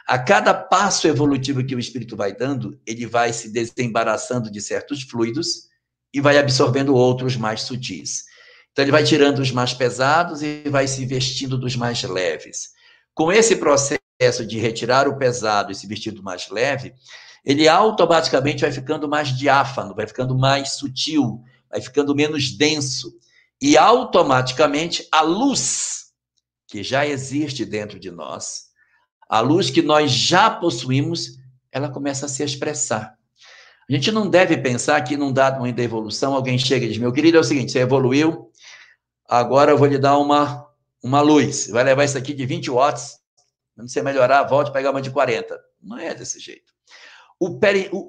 A 0.07 0.19
cada 0.19 0.53
passo 0.53 1.07
evolutivo 1.07 1.65
que 1.65 1.75
o 1.75 1.79
espírito 1.79 2.15
vai 2.15 2.31
dando, 2.31 2.79
ele 2.85 3.07
vai 3.07 3.33
se 3.33 3.51
desembaraçando 3.51 4.51
de 4.51 4.61
certos 4.61 5.01
fluidos 5.01 5.69
e 6.13 6.21
vai 6.21 6.37
absorvendo 6.37 6.93
outros 6.93 7.35
mais 7.35 7.63
sutis. 7.63 8.25
Então, 8.71 8.85
ele 8.85 8.91
vai 8.91 9.03
tirando 9.03 9.39
os 9.39 9.49
mais 9.49 9.73
pesados 9.73 10.43
e 10.43 10.69
vai 10.69 10.87
se 10.87 11.03
vestindo 11.03 11.57
dos 11.57 11.75
mais 11.75 12.03
leves. 12.03 12.69
Com 13.11 13.31
esse 13.31 13.55
processo 13.55 14.45
de 14.45 14.59
retirar 14.59 15.07
o 15.07 15.17
pesado 15.17 15.71
e 15.71 15.75
se 15.75 15.87
vestir 15.87 16.11
do 16.11 16.21
mais 16.21 16.47
leve, 16.51 16.93
ele 17.43 17.67
automaticamente 17.67 18.61
vai 18.61 18.71
ficando 18.71 19.09
mais 19.09 19.35
diáfano, 19.35 19.95
vai 19.95 20.05
ficando 20.05 20.37
mais 20.37 20.73
sutil, 20.73 21.41
vai 21.71 21.81
ficando 21.81 22.13
menos 22.13 22.55
denso. 22.55 23.11
E 23.61 23.77
automaticamente 23.77 25.07
a 25.11 25.21
luz 25.21 26.05
que 26.67 26.83
já 26.83 27.05
existe 27.05 27.65
dentro 27.65 27.99
de 27.99 28.11
nós, 28.11 28.65
a 29.29 29.39
luz 29.39 29.69
que 29.69 29.81
nós 29.81 30.11
já 30.11 30.49
possuímos, 30.49 31.37
ela 31.71 31.89
começa 31.89 32.25
a 32.25 32.29
se 32.29 32.43
expressar. 32.43 33.17
A 33.87 33.93
gente 33.93 34.11
não 34.11 34.29
deve 34.29 34.57
pensar 34.57 35.01
que 35.01 35.15
num 35.15 35.31
dado 35.31 35.59
momento 35.59 35.77
da 35.77 35.83
evolução 35.83 36.33
alguém 36.33 36.57
chega 36.57 36.85
e 36.85 36.89
diz: 36.89 36.97
Meu 36.97 37.13
querido, 37.13 37.37
é 37.37 37.39
o 37.39 37.43
seguinte, 37.43 37.71
você 37.71 37.79
evoluiu, 37.79 38.51
Agora 39.27 39.71
eu 39.71 39.77
vou 39.77 39.87
lhe 39.87 39.97
dar 39.97 40.17
uma, 40.17 40.67
uma 41.03 41.21
luz. 41.21 41.67
Vai 41.67 41.83
levar 41.83 42.03
isso 42.03 42.17
aqui 42.17 42.33
de 42.33 42.45
20 42.45 42.69
watts. 42.69 43.17
Quando 43.75 43.89
você 43.89 44.01
melhorar, 44.01 44.43
volte 44.43 44.69
a 44.69 44.71
pegar 44.71 44.91
uma 44.91 45.01
de 45.01 45.11
40. 45.11 45.59
Não 45.81 45.97
é 45.97 46.13
desse 46.13 46.39
jeito. 46.39 46.73
O 47.39 47.59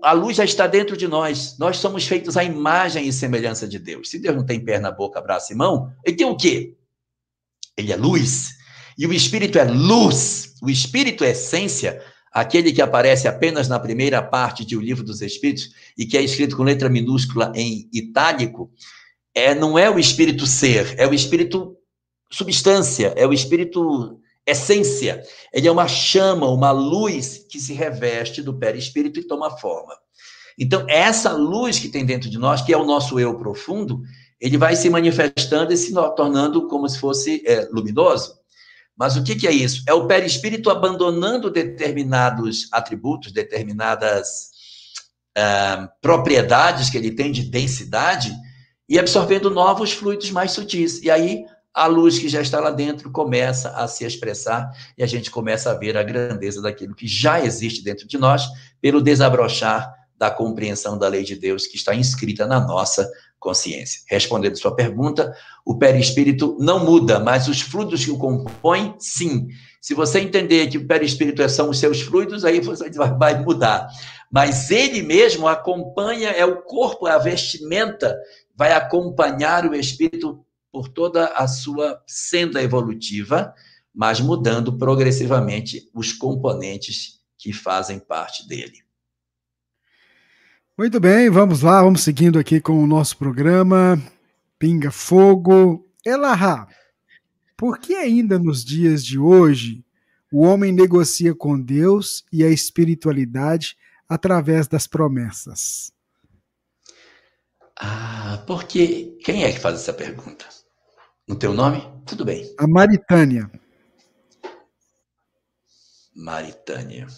a 0.02 0.12
luz 0.12 0.36
já 0.36 0.44
está 0.44 0.66
dentro 0.66 0.96
de 0.96 1.08
nós. 1.08 1.58
Nós 1.58 1.78
somos 1.78 2.06
feitos 2.06 2.36
à 2.36 2.44
imagem 2.44 3.06
e 3.06 3.12
semelhança 3.12 3.66
de 3.66 3.78
Deus. 3.78 4.08
Se 4.08 4.18
Deus 4.18 4.36
não 4.36 4.46
tem 4.46 4.60
perna, 4.60 4.90
boca, 4.90 5.20
braço 5.20 5.52
e 5.52 5.56
mão, 5.56 5.92
ele 6.04 6.16
tem 6.16 6.26
o 6.26 6.36
quê? 6.36 6.76
Ele 7.76 7.92
é 7.92 7.96
luz. 7.96 8.56
E 8.96 9.06
o 9.06 9.12
Espírito 9.12 9.58
é 9.58 9.64
luz. 9.64 10.54
O 10.62 10.70
Espírito 10.70 11.24
é 11.24 11.30
essência. 11.30 12.00
aquele 12.32 12.70
que 12.70 12.82
aparece 12.82 13.26
apenas 13.26 13.66
na 13.66 13.80
primeira 13.80 14.22
parte 14.22 14.64
de 14.64 14.76
O 14.76 14.80
Livro 14.80 15.02
dos 15.02 15.22
Espíritos 15.22 15.70
e 15.96 16.04
que 16.04 16.18
é 16.18 16.22
escrito 16.22 16.56
com 16.56 16.62
letra 16.62 16.88
minúscula 16.88 17.50
em 17.54 17.88
itálico, 17.92 18.70
é, 19.34 19.54
não 19.54 19.78
é 19.78 19.90
o 19.90 19.98
espírito 19.98 20.46
ser, 20.46 20.94
é 20.98 21.06
o 21.06 21.14
espírito 21.14 21.76
substância, 22.30 23.14
é 23.16 23.26
o 23.26 23.32
espírito 23.32 24.20
essência. 24.46 25.22
Ele 25.52 25.66
é 25.66 25.72
uma 25.72 25.88
chama, 25.88 26.48
uma 26.48 26.70
luz 26.70 27.44
que 27.50 27.58
se 27.58 27.72
reveste 27.72 28.42
do 28.42 28.58
perispírito 28.58 29.18
e 29.18 29.26
toma 29.26 29.58
forma. 29.58 29.94
Então, 30.58 30.86
essa 30.88 31.32
luz 31.32 31.78
que 31.78 31.88
tem 31.88 32.06
dentro 32.06 32.30
de 32.30 32.38
nós, 32.38 32.62
que 32.62 32.72
é 32.72 32.76
o 32.76 32.84
nosso 32.84 33.20
eu 33.20 33.36
profundo, 33.36 34.00
ele 34.40 34.56
vai 34.56 34.76
se 34.76 34.88
manifestando 34.88 35.72
e 35.72 35.76
se 35.76 35.92
tornando 36.14 36.68
como 36.68 36.88
se 36.88 36.98
fosse 36.98 37.42
é, 37.46 37.68
luminoso. 37.70 38.34
Mas 38.96 39.16
o 39.16 39.22
que, 39.22 39.34
que 39.34 39.46
é 39.46 39.52
isso? 39.52 39.82
É 39.86 39.92
o 39.92 40.06
perispírito 40.06 40.70
abandonando 40.70 41.50
determinados 41.50 42.68
atributos, 42.72 43.32
determinadas 43.32 44.50
uh, 45.36 45.88
propriedades 46.00 46.88
que 46.88 46.96
ele 46.96 47.10
tem 47.10 47.30
de 47.30 47.42
densidade 47.42 48.34
e 48.88 48.98
absorvendo 48.98 49.50
novos 49.50 49.92
fluidos 49.92 50.30
mais 50.30 50.52
sutis. 50.52 51.02
E 51.02 51.10
aí 51.10 51.44
a 51.76 51.86
luz 51.86 52.18
que 52.18 52.26
já 52.26 52.40
está 52.40 52.58
lá 52.58 52.70
dentro 52.70 53.10
começa 53.10 53.68
a 53.72 53.86
se 53.86 54.02
expressar 54.02 54.70
e 54.96 55.04
a 55.04 55.06
gente 55.06 55.30
começa 55.30 55.70
a 55.70 55.74
ver 55.74 55.94
a 55.98 56.02
grandeza 56.02 56.62
daquilo 56.62 56.94
que 56.94 57.06
já 57.06 57.44
existe 57.44 57.84
dentro 57.84 58.08
de 58.08 58.16
nós 58.16 58.48
pelo 58.80 59.02
desabrochar 59.02 59.92
da 60.18 60.30
compreensão 60.30 60.96
da 60.96 61.06
lei 61.06 61.22
de 61.22 61.36
Deus 61.36 61.66
que 61.66 61.76
está 61.76 61.94
inscrita 61.94 62.46
na 62.46 62.58
nossa 62.58 63.06
consciência. 63.38 64.00
Respondendo 64.08 64.56
sua 64.56 64.74
pergunta, 64.74 65.36
o 65.66 65.76
perispírito 65.76 66.56
não 66.58 66.82
muda, 66.82 67.20
mas 67.20 67.46
os 67.46 67.60
fluidos 67.60 68.06
que 68.06 68.10
o 68.10 68.16
compõem, 68.16 68.94
sim. 68.98 69.46
Se 69.78 69.92
você 69.92 70.20
entender 70.20 70.68
que 70.68 70.78
o 70.78 70.86
perispírito 70.86 71.46
são 71.50 71.68
os 71.68 71.78
seus 71.78 72.00
fluidos, 72.00 72.42
aí 72.42 72.58
você 72.58 72.88
vai 73.18 73.38
mudar. 73.38 73.86
Mas 74.32 74.70
ele 74.70 75.02
mesmo 75.02 75.46
acompanha, 75.46 76.30
é 76.30 76.46
o 76.46 76.62
corpo, 76.62 77.06
a 77.06 77.18
vestimenta, 77.18 78.18
vai 78.56 78.72
acompanhar 78.72 79.66
o 79.66 79.74
espírito 79.74 80.45
por 80.76 80.88
toda 80.90 81.28
a 81.28 81.48
sua 81.48 82.02
senda 82.06 82.62
evolutiva, 82.62 83.54
mas 83.94 84.20
mudando 84.20 84.76
progressivamente 84.76 85.88
os 85.94 86.12
componentes 86.12 87.22
que 87.38 87.50
fazem 87.50 87.98
parte 87.98 88.46
dele. 88.46 88.84
Muito 90.76 91.00
bem, 91.00 91.30
vamos 91.30 91.62
lá, 91.62 91.82
vamos 91.82 92.02
seguindo 92.02 92.38
aqui 92.38 92.60
com 92.60 92.84
o 92.84 92.86
nosso 92.86 93.16
programa 93.16 93.98
Pinga 94.58 94.90
Fogo. 94.90 95.88
Elahá, 96.04 96.68
por 97.56 97.78
que 97.78 97.94
ainda 97.94 98.38
nos 98.38 98.62
dias 98.62 99.02
de 99.02 99.18
hoje 99.18 99.82
o 100.30 100.42
homem 100.42 100.72
negocia 100.72 101.34
com 101.34 101.58
Deus 101.58 102.22
e 102.30 102.44
a 102.44 102.50
espiritualidade 102.50 103.78
através 104.06 104.68
das 104.68 104.86
promessas? 104.86 105.90
Ah, 107.80 108.44
porque 108.46 109.16
quem 109.24 109.44
é 109.44 109.52
que 109.52 109.58
faz 109.58 109.76
essa 109.76 109.94
pergunta? 109.94 110.44
No 111.26 111.34
teu 111.34 111.52
nome? 111.52 111.82
Tudo 112.06 112.24
bem. 112.24 112.54
A 112.56 112.68
Maritânia. 112.68 113.50
Maritânia. 116.14 117.08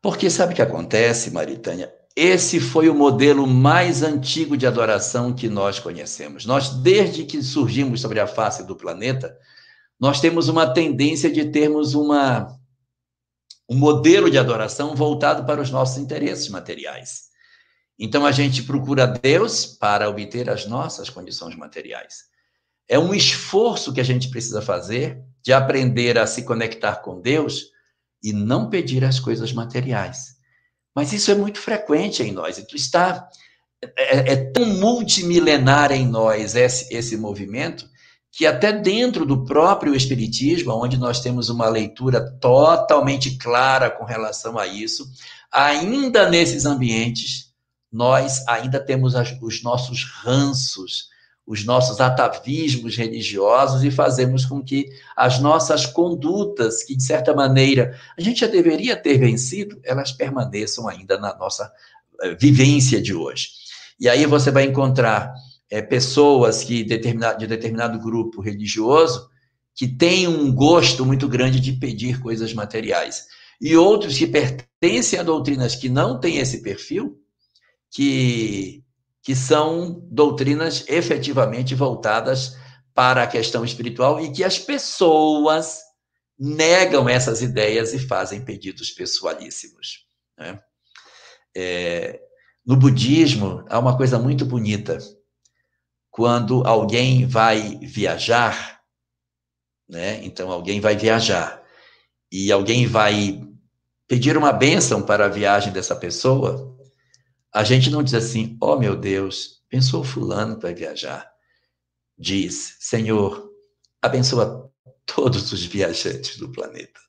Porque 0.00 0.30
sabe 0.30 0.52
o 0.52 0.56
que 0.56 0.62
acontece, 0.62 1.30
Maritânia? 1.30 1.92
Esse 2.16 2.58
foi 2.58 2.88
o 2.88 2.94
modelo 2.94 3.46
mais 3.46 4.02
antigo 4.02 4.56
de 4.56 4.66
adoração 4.66 5.34
que 5.34 5.46
nós 5.46 5.78
conhecemos. 5.78 6.46
Nós, 6.46 6.70
desde 6.70 7.26
que 7.26 7.42
surgimos 7.42 8.00
sobre 8.00 8.18
a 8.18 8.26
face 8.26 8.64
do 8.64 8.74
planeta, 8.74 9.36
nós 10.00 10.18
temos 10.18 10.48
uma 10.48 10.72
tendência 10.72 11.30
de 11.30 11.44
termos 11.50 11.94
uma, 11.94 12.58
um 13.68 13.76
modelo 13.76 14.30
de 14.30 14.38
adoração 14.38 14.96
voltado 14.96 15.44
para 15.44 15.60
os 15.60 15.70
nossos 15.70 15.98
interesses 15.98 16.48
materiais. 16.48 17.26
Então, 17.98 18.24
a 18.24 18.32
gente 18.32 18.62
procura 18.62 19.06
Deus 19.06 19.66
para 19.66 20.08
obter 20.08 20.48
as 20.48 20.66
nossas 20.66 21.10
condições 21.10 21.54
materiais. 21.54 22.34
É 22.88 22.98
um 22.98 23.14
esforço 23.14 23.92
que 23.92 24.00
a 24.00 24.04
gente 24.04 24.28
precisa 24.28 24.62
fazer 24.62 25.22
de 25.42 25.52
aprender 25.52 26.18
a 26.18 26.26
se 26.26 26.42
conectar 26.42 26.96
com 26.96 27.20
Deus 27.20 27.66
e 28.22 28.32
não 28.32 28.68
pedir 28.68 29.04
as 29.04 29.20
coisas 29.20 29.52
materiais. 29.52 30.36
Mas 30.94 31.12
isso 31.12 31.30
é 31.30 31.34
muito 31.34 31.58
frequente 31.58 32.22
em 32.22 32.32
nós. 32.32 32.58
Isso 32.58 32.74
está 32.74 33.28
é, 33.96 34.32
é 34.32 34.36
tão 34.36 34.66
multimilenar 34.66 35.92
em 35.92 36.06
nós 36.06 36.54
esse, 36.54 36.92
esse 36.94 37.16
movimento 37.16 37.88
que 38.32 38.44
até 38.44 38.70
dentro 38.70 39.24
do 39.24 39.44
próprio 39.44 39.94
espiritismo, 39.94 40.72
onde 40.72 40.98
nós 40.98 41.20
temos 41.20 41.48
uma 41.48 41.68
leitura 41.68 42.20
totalmente 42.38 43.38
clara 43.38 43.90
com 43.90 44.04
relação 44.04 44.58
a 44.58 44.66
isso, 44.66 45.06
ainda 45.50 46.28
nesses 46.28 46.66
ambientes 46.66 47.46
nós 47.90 48.46
ainda 48.46 48.78
temos 48.78 49.14
as, 49.14 49.34
os 49.40 49.62
nossos 49.62 50.04
ranços, 50.04 51.08
os 51.46 51.64
nossos 51.64 52.00
atavismos 52.00 52.96
religiosos 52.96 53.84
e 53.84 53.90
fazemos 53.90 54.44
com 54.44 54.62
que 54.62 54.88
as 55.16 55.38
nossas 55.38 55.86
condutas, 55.86 56.82
que 56.82 56.96
de 56.96 57.02
certa 57.02 57.32
maneira 57.32 57.96
a 58.18 58.20
gente 58.20 58.40
já 58.40 58.48
deveria 58.48 58.96
ter 58.96 59.16
vencido, 59.18 59.80
elas 59.84 60.10
permaneçam 60.10 60.88
ainda 60.88 61.16
na 61.18 61.36
nossa 61.36 61.72
eh, 62.22 62.34
vivência 62.34 63.00
de 63.00 63.14
hoje. 63.14 63.50
E 63.98 64.08
aí 64.08 64.26
você 64.26 64.50
vai 64.50 64.64
encontrar 64.64 65.32
é, 65.70 65.80
pessoas 65.80 66.64
que 66.64 66.82
determinado, 66.82 67.38
de 67.38 67.46
determinado 67.46 67.98
grupo 68.00 68.40
religioso 68.40 69.28
que 69.74 69.86
têm 69.86 70.26
um 70.26 70.52
gosto 70.52 71.04
muito 71.04 71.28
grande 71.28 71.60
de 71.60 71.72
pedir 71.72 72.20
coisas 72.20 72.52
materiais. 72.52 73.26
E 73.60 73.76
outros 73.76 74.18
que 74.18 74.26
pertencem 74.26 75.18
a 75.18 75.22
doutrinas 75.22 75.74
que 75.74 75.88
não 75.88 76.18
têm 76.18 76.38
esse 76.38 76.62
perfil, 76.62 77.18
que 77.90 78.82
que 79.26 79.34
são 79.34 80.06
doutrinas 80.08 80.84
efetivamente 80.86 81.74
voltadas 81.74 82.56
para 82.94 83.24
a 83.24 83.26
questão 83.26 83.64
espiritual 83.64 84.20
e 84.20 84.30
que 84.30 84.44
as 84.44 84.56
pessoas 84.56 85.80
negam 86.38 87.08
essas 87.08 87.42
ideias 87.42 87.92
e 87.92 87.98
fazem 87.98 88.44
pedidos 88.44 88.92
pessoalíssimos. 88.92 90.06
Né? 90.38 90.60
É, 91.56 92.20
no 92.64 92.76
budismo, 92.76 93.64
há 93.68 93.80
uma 93.80 93.96
coisa 93.96 94.16
muito 94.16 94.46
bonita. 94.46 94.96
Quando 96.08 96.64
alguém 96.64 97.26
vai 97.26 97.80
viajar, 97.82 98.80
né? 99.88 100.24
então 100.24 100.52
alguém 100.52 100.80
vai 100.80 100.96
viajar, 100.96 101.64
e 102.30 102.52
alguém 102.52 102.86
vai 102.86 103.42
pedir 104.06 104.36
uma 104.36 104.52
bênção 104.52 105.02
para 105.02 105.24
a 105.24 105.28
viagem 105.28 105.72
dessa 105.72 105.96
pessoa, 105.96 106.75
a 107.56 107.64
gente 107.64 107.88
não 107.88 108.02
diz 108.02 108.12
assim, 108.12 108.54
oh 108.60 108.76
meu 108.76 108.94
Deus, 108.94 109.62
pensou 109.66 110.04
fulano 110.04 110.58
para 110.58 110.74
viajar. 110.74 111.26
Diz, 112.18 112.76
Senhor, 112.78 113.50
abençoa 114.02 114.70
todos 115.06 115.50
os 115.52 115.64
viajantes 115.64 116.36
do 116.36 116.52
planeta. 116.52 117.00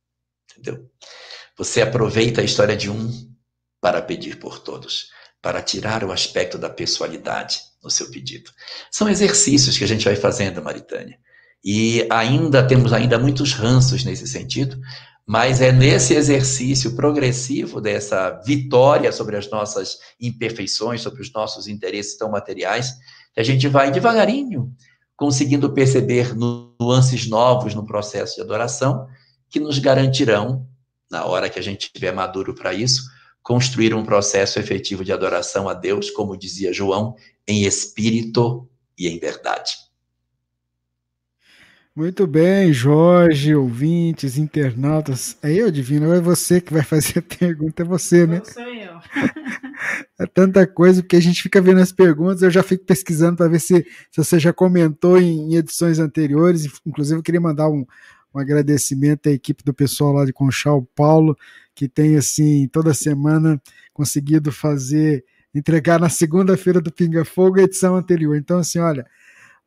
Entendeu? 0.50 0.90
Você 1.58 1.82
aproveita 1.82 2.40
a 2.40 2.46
história 2.46 2.78
de 2.78 2.90
um 2.90 3.30
para 3.82 4.02
pedir 4.02 4.40
por 4.40 4.60
todos, 4.60 5.10
para 5.42 5.62
tirar 5.62 6.06
o 6.06 6.14
aspecto 6.14 6.58
da 6.58 6.70
pessoalidade 6.70 7.60
no 7.84 7.92
seu 7.92 8.10
pedido. 8.10 8.50
São 8.90 9.10
exercícios 9.10 9.78
que 9.78 9.84
a 9.84 9.88
gente 9.88 10.06
vai 10.06 10.16
fazendo, 10.16 10.64
Maritânia. 10.64 11.20
E 11.62 12.08
ainda 12.10 12.66
temos 12.66 12.94
ainda 12.94 13.20
muitos 13.20 13.52
ranços 13.52 14.06
nesse 14.06 14.26
sentido, 14.26 14.80
mas 15.28 15.60
é 15.60 15.74
nesse 15.74 16.14
exercício 16.14 16.96
progressivo 16.96 17.82
dessa 17.82 18.30
vitória 18.46 19.12
sobre 19.12 19.36
as 19.36 19.50
nossas 19.52 19.98
imperfeições, 20.22 21.02
sobre 21.02 21.22
os 21.22 21.34
nossos 21.34 21.68
interesses 21.68 22.18
tão 22.18 22.32
materiais, 22.32 22.94
que 23.34 23.42
a 23.42 23.44
gente 23.44 23.68
vai 23.68 23.92
devagarinho 23.92 24.74
conseguindo 25.18 25.74
perceber 25.74 26.34
nuances 26.34 27.28
novos 27.28 27.74
no 27.74 27.86
processo 27.86 28.36
de 28.36 28.42
adoração 28.42 29.08
que 29.50 29.60
nos 29.60 29.80
garantirão, 29.80 30.66
na 31.10 31.26
hora 31.26 31.50
que 31.50 31.60
a 31.60 31.62
gente 31.62 31.88
estiver 31.88 32.14
maduro 32.14 32.54
para 32.54 32.74
isso, 32.74 33.04
construir 33.42 33.94
um 33.94 34.06
processo 34.06 34.60
efetivo 34.60 35.04
de 35.04 35.12
adoração 35.12 35.68
a 35.68 35.74
Deus, 35.74 36.12
como 36.12 36.38
dizia 36.38 36.72
João, 36.72 37.16
em 37.48 37.64
espírito 37.64 38.70
e 38.98 39.08
em 39.08 39.18
verdade. 39.18 39.87
Muito 41.98 42.28
bem, 42.28 42.72
Jorge, 42.72 43.56
ouvintes, 43.56 44.38
internautas. 44.38 45.36
É 45.42 45.52
eu, 45.52 45.72
Divino, 45.72 46.14
é 46.14 46.22
você 46.22 46.62
que 46.62 46.72
vai 46.72 46.84
fazer 46.84 47.18
a 47.18 47.22
pergunta, 47.24 47.82
é 47.82 47.86
você, 47.86 48.28
né? 48.28 48.38
Não 48.38 48.46
sou 48.46 48.62
eu. 48.62 49.00
é 50.20 50.28
tanta 50.28 50.68
coisa, 50.68 51.02
porque 51.02 51.16
a 51.16 51.20
gente 51.20 51.42
fica 51.42 51.60
vendo 51.60 51.82
as 51.82 51.92
perguntas, 51.92 52.44
eu 52.44 52.52
já 52.52 52.62
fico 52.62 52.86
pesquisando 52.86 53.38
para 53.38 53.48
ver 53.48 53.60
se, 53.60 53.84
se 54.12 54.24
você 54.24 54.38
já 54.38 54.54
comentou 54.54 55.20
em, 55.20 55.52
em, 55.52 55.56
edições 55.56 55.98
anteriores. 55.98 56.68
Inclusive, 56.86 57.18
eu 57.18 57.24
queria 57.24 57.42
mandar 57.42 57.68
um, 57.68 57.84
um 58.32 58.40
agradecimento 58.40 59.28
à 59.28 59.32
equipe 59.32 59.64
do 59.64 59.74
pessoal 59.74 60.14
lá 60.14 60.24
de 60.24 60.32
Conchal, 60.32 60.88
Paulo, 60.96 61.36
que 61.74 61.90
tem, 61.90 62.16
assim, 62.16 62.68
toda 62.72 62.94
semana 62.94 63.60
conseguido 63.92 64.52
fazer, 64.52 65.26
entregar 65.52 66.00
na 66.00 66.10
segunda-feira 66.10 66.80
do 66.80 66.92
Pinga 66.92 67.26
Fogo 67.26 67.60
a 67.60 67.64
edição 67.64 67.96
anterior. 67.96 68.38
Então, 68.38 68.60
assim, 68.60 68.78
olha 68.78 69.04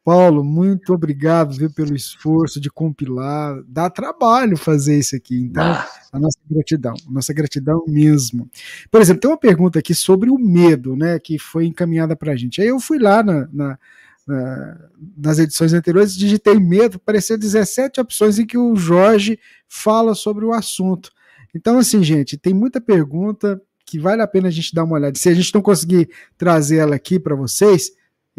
Paulo, 0.02 0.42
muito 0.42 0.94
obrigado 0.94 1.54
viu, 1.54 1.70
pelo 1.70 1.94
esforço 1.94 2.60
de 2.60 2.70
compilar. 2.70 3.62
Dá 3.66 3.90
trabalho 3.90 4.56
fazer 4.56 4.98
isso 4.98 5.14
aqui. 5.14 5.36
Então, 5.36 5.62
ah. 5.62 5.86
a 6.12 6.18
nossa 6.18 6.38
gratidão, 6.50 6.94
a 7.06 7.10
nossa 7.10 7.32
gratidão 7.32 7.84
mesmo. 7.86 8.50
Por 8.90 9.00
exemplo, 9.00 9.20
tem 9.20 9.30
uma 9.30 9.38
pergunta 9.38 9.78
aqui 9.78 9.94
sobre 9.94 10.30
o 10.30 10.38
medo, 10.38 10.96
né? 10.96 11.18
Que 11.18 11.38
foi 11.38 11.66
encaminhada 11.66 12.16
para 12.16 12.32
a 12.32 12.36
gente. 12.36 12.62
Aí 12.62 12.68
eu 12.68 12.80
fui 12.80 12.98
lá 12.98 13.22
na, 13.22 13.46
na, 13.52 13.78
na, 14.26 14.78
nas 15.18 15.38
edições 15.38 15.74
anteriores, 15.74 16.16
digitei 16.16 16.58
medo, 16.58 16.96
apareceu 16.96 17.36
17 17.36 18.00
opções 18.00 18.38
em 18.38 18.46
que 18.46 18.56
o 18.56 18.74
Jorge 18.76 19.38
fala 19.68 20.14
sobre 20.14 20.44
o 20.46 20.52
assunto. 20.52 21.12
Então, 21.54 21.78
assim, 21.78 22.02
gente, 22.02 22.38
tem 22.38 22.54
muita 22.54 22.80
pergunta 22.80 23.60
que 23.84 23.98
vale 23.98 24.22
a 24.22 24.26
pena 24.26 24.48
a 24.48 24.52
gente 24.52 24.74
dar 24.74 24.84
uma 24.84 24.94
olhada. 24.94 25.18
Se 25.18 25.28
a 25.28 25.34
gente 25.34 25.52
não 25.52 25.60
conseguir 25.60 26.08
trazer 26.38 26.76
ela 26.76 26.94
aqui 26.94 27.18
para 27.18 27.34
vocês, 27.34 27.90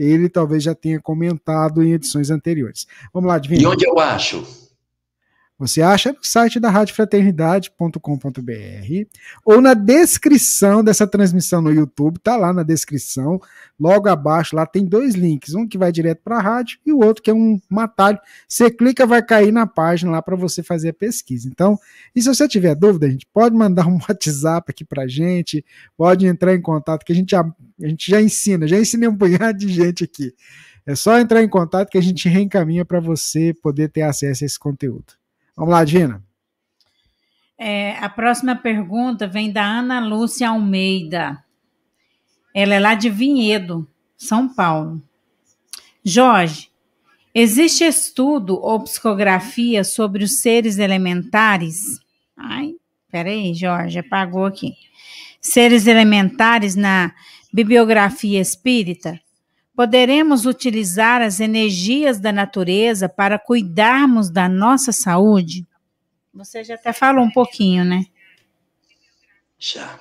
ele 0.03 0.29
talvez 0.29 0.63
já 0.63 0.73
tenha 0.75 0.99
comentado 0.99 1.83
em 1.83 1.93
edições 1.93 2.29
anteriores. 2.29 2.87
Vamos 3.13 3.27
lá, 3.27 3.37
Divino. 3.37 3.61
E 3.61 3.65
onde 3.65 3.85
eu 3.85 3.99
acho? 3.99 4.60
Você 5.61 5.79
acha 5.79 6.11
no 6.11 6.17
site 6.23 6.59
da 6.59 6.71
radiofraternidade.com.br 6.71 7.99
ou 9.45 9.61
na 9.61 9.75
descrição 9.75 10.83
dessa 10.83 11.05
transmissão 11.05 11.61
no 11.61 11.71
YouTube, 11.71 12.17
tá 12.17 12.35
lá 12.35 12.51
na 12.51 12.63
descrição, 12.63 13.39
logo 13.79 14.09
abaixo, 14.09 14.55
lá 14.55 14.65
tem 14.65 14.83
dois 14.83 15.13
links, 15.13 15.53
um 15.53 15.67
que 15.67 15.77
vai 15.77 15.91
direto 15.91 16.23
para 16.23 16.37
a 16.37 16.41
rádio 16.41 16.79
e 16.83 16.91
o 16.91 16.97
outro 16.97 17.21
que 17.21 17.29
é 17.29 17.33
um, 17.35 17.61
um 17.71 17.79
atalho. 17.79 18.17
Você 18.47 18.71
clica, 18.71 19.05
vai 19.05 19.21
cair 19.21 19.51
na 19.51 19.67
página 19.67 20.11
lá 20.11 20.19
para 20.19 20.35
você 20.35 20.63
fazer 20.63 20.89
a 20.89 20.93
pesquisa. 20.93 21.47
Então, 21.47 21.77
e 22.15 22.23
se 22.23 22.27
você 22.27 22.47
tiver 22.47 22.73
dúvida, 22.73 23.05
a 23.05 23.11
gente 23.11 23.27
pode 23.31 23.55
mandar 23.55 23.85
um 23.85 23.99
WhatsApp 24.09 24.71
aqui 24.71 24.83
para 24.83 25.07
gente, 25.07 25.63
pode 25.95 26.25
entrar 26.25 26.55
em 26.55 26.61
contato, 26.61 27.05
que 27.05 27.11
a 27.11 27.15
gente 27.15 27.29
já, 27.29 27.41
a 27.41 27.87
gente 27.87 28.09
já 28.09 28.19
ensina, 28.19 28.67
já 28.67 28.79
ensinei 28.79 29.07
um 29.07 29.15
punhado 29.15 29.59
de 29.59 29.69
gente 29.69 30.03
aqui. 30.03 30.33
É 30.87 30.95
só 30.95 31.19
entrar 31.19 31.43
em 31.43 31.47
contato 31.47 31.91
que 31.91 31.99
a 31.99 32.01
gente 32.01 32.27
reencaminha 32.27 32.83
para 32.83 32.99
você 32.99 33.53
poder 33.61 33.89
ter 33.89 34.01
acesso 34.01 34.43
a 34.43 34.47
esse 34.47 34.57
conteúdo. 34.57 35.20
Vamos 35.61 35.75
lá, 35.75 35.85
Dina. 35.85 36.23
É, 37.55 37.95
a 37.99 38.09
próxima 38.09 38.55
pergunta 38.55 39.27
vem 39.27 39.51
da 39.51 39.63
Ana 39.63 39.99
Lúcia 39.99 40.49
Almeida. 40.49 41.37
Ela 42.51 42.73
é 42.73 42.79
lá 42.79 42.95
de 42.95 43.11
Vinhedo, 43.11 43.87
São 44.17 44.51
Paulo. 44.51 44.99
Jorge, 46.03 46.71
existe 47.31 47.83
estudo 47.83 48.59
ou 48.59 48.83
psicografia 48.83 49.83
sobre 49.83 50.23
os 50.23 50.39
seres 50.39 50.79
elementares? 50.79 51.99
Ai, 52.35 52.73
peraí, 53.11 53.53
Jorge, 53.53 53.99
apagou 53.99 54.47
aqui. 54.47 54.73
Seres 55.39 55.85
elementares 55.85 56.75
na 56.75 57.13
bibliografia 57.53 58.41
espírita? 58.41 59.21
Poderemos 59.75 60.45
utilizar 60.45 61.21
as 61.21 61.39
energias 61.39 62.19
da 62.19 62.31
natureza 62.31 63.07
para 63.07 63.39
cuidarmos 63.39 64.29
da 64.29 64.49
nossa 64.49 64.91
saúde? 64.91 65.65
Você 66.33 66.63
já 66.63 66.75
até 66.75 66.91
falou 66.91 67.23
um 67.23 67.31
pouquinho, 67.31 67.85
né? 67.85 68.05
Já. 69.57 69.99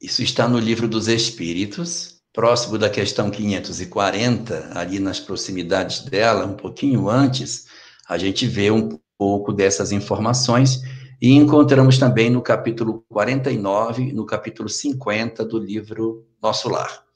Isso 0.00 0.22
está 0.22 0.48
no 0.48 0.58
livro 0.58 0.88
dos 0.88 1.08
Espíritos, 1.08 2.20
próximo 2.32 2.78
da 2.78 2.90
questão 2.90 3.30
540, 3.30 4.70
ali 4.74 4.98
nas 4.98 5.20
proximidades 5.20 6.00
dela, 6.04 6.46
um 6.46 6.54
pouquinho 6.54 7.08
antes, 7.08 7.66
a 8.08 8.16
gente 8.16 8.46
vê 8.46 8.70
um 8.70 8.98
pouco 9.16 9.52
dessas 9.52 9.92
informações 9.92 10.80
e 11.20 11.32
encontramos 11.32 11.98
também 11.98 12.30
no 12.30 12.40
capítulo 12.40 13.04
49, 13.08 14.12
no 14.12 14.24
capítulo 14.24 14.68
50 14.68 15.44
do 15.44 15.58
livro 15.58 16.24
Nosso 16.40 16.68
Lar 16.68 17.07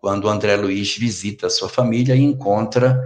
quando 0.00 0.28
André 0.28 0.56
Luiz 0.56 0.96
visita 0.96 1.50
sua 1.50 1.68
família 1.68 2.16
e 2.16 2.22
encontra 2.22 2.98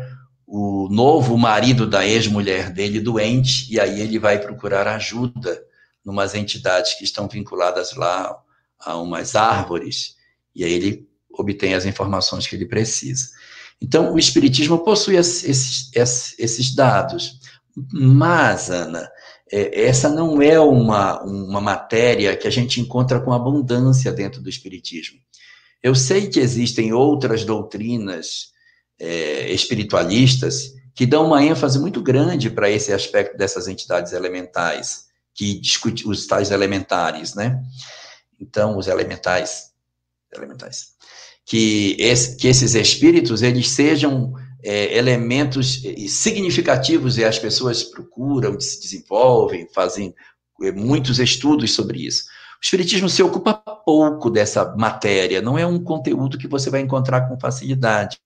o 0.47 0.89
novo 0.89 1.37
marido 1.37 1.87
da 1.87 2.07
ex-mulher 2.07 2.71
dele 2.71 3.01
doente, 3.01 3.73
e 3.73 3.81
aí 3.81 4.01
ele 4.01 4.19
vai 4.19 4.39
procurar 4.39 4.87
ajuda 4.87 5.61
numas 6.05 6.35
entidades 6.35 6.95
que 6.95 7.03
estão 7.03 7.27
vinculadas 7.27 7.95
lá 7.95 8.39
a 8.79 8.97
umas 8.97 9.35
árvores, 9.35 10.15
e 10.55 10.63
aí 10.63 10.73
ele 10.73 11.09
obtém 11.33 11.75
as 11.75 11.85
informações 11.85 12.47
que 12.47 12.55
ele 12.55 12.67
precisa. 12.67 13.31
Então, 13.83 14.15
o 14.15 14.19
Espiritismo 14.19 14.85
possui 14.85 15.17
esses, 15.17 15.91
esses, 15.93 16.39
esses 16.39 16.75
dados, 16.75 17.41
mas, 17.93 18.71
Ana, 18.71 19.11
é, 19.51 19.87
essa 19.87 20.09
não 20.09 20.41
é 20.41 20.61
uma, 20.61 21.21
uma 21.23 21.61
matéria 21.61 22.37
que 22.37 22.47
a 22.47 22.51
gente 22.51 22.81
encontra 22.81 23.21
com 23.21 23.33
abundância 23.33 24.13
dentro 24.13 24.41
do 24.41 24.49
Espiritismo. 24.49 25.19
Eu 25.85 25.95
sei 25.95 26.29
que 26.29 26.41
existem 26.41 26.95
outras 26.95 27.45
doutrinas 27.45 28.53
é, 28.99 29.53
espiritualistas 29.53 30.73
que 30.95 31.05
dão 31.05 31.27
uma 31.27 31.45
ênfase 31.45 31.79
muito 31.79 32.01
grande 32.01 32.49
para 32.49 32.71
esse 32.71 32.91
aspecto 32.91 33.37
dessas 33.37 33.69
entidades 33.69 34.15
elementais, 34.15 35.05
que 35.35 35.61
discute 35.61 36.09
os 36.09 36.27
tais 36.27 36.51
elementares, 36.51 37.35
né? 37.35 37.63
Então, 38.41 38.79
os 38.79 38.87
elementais, 38.87 39.73
elementais, 40.35 40.95
que, 41.45 41.97
esse, 41.99 42.35
que 42.39 42.49
esses 42.49 42.75
espíritos 42.75 43.43
eles 43.43 43.69
sejam 43.69 44.33
é, 44.63 44.97
elementos 44.97 45.83
significativos 46.09 47.19
e 47.19 47.25
as 47.25 47.39
pessoas 47.39 47.85
procuram, 47.85 48.59
se 48.59 48.81
desenvolvem, 48.81 49.69
fazem 49.75 50.15
é, 50.63 50.73
muitos 50.73 51.19
estudos 51.19 51.75
sobre 51.75 52.07
isso. 52.07 52.25
Espiritismo 52.65 53.11
se 53.11 53.23
ocupa 53.23 53.53
pouco 53.53 54.31
dessa 54.31 54.75
matéria, 54.75 55.43
não 55.43 55.59
é 55.59 55.67
um 55.67 55.79
conteúdo 55.79 56.39
que 56.39 56.49
você 56.49 56.71
vai 56.71 56.81
encontrar 56.81 57.29
com 57.29 57.39
facilidade. 57.39 58.19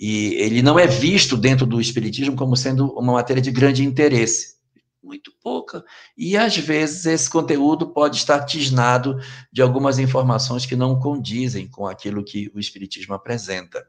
E 0.00 0.32
ele 0.36 0.62
não 0.62 0.78
é 0.78 0.86
visto 0.86 1.36
dentro 1.36 1.66
do 1.66 1.78
Espiritismo 1.78 2.34
como 2.34 2.56
sendo 2.56 2.90
uma 2.98 3.12
matéria 3.12 3.42
de 3.42 3.50
grande 3.50 3.84
interesse. 3.84 4.54
Muito 5.02 5.30
pouca. 5.42 5.84
E 6.16 6.38
às 6.38 6.56
vezes 6.56 7.04
esse 7.04 7.28
conteúdo 7.28 7.88
pode 7.88 8.16
estar 8.16 8.42
tisnado 8.46 9.20
de 9.52 9.60
algumas 9.60 9.98
informações 9.98 10.64
que 10.64 10.74
não 10.74 10.98
condizem 10.98 11.68
com 11.68 11.86
aquilo 11.86 12.24
que 12.24 12.50
o 12.54 12.58
Espiritismo 12.58 13.12
apresenta. 13.12 13.84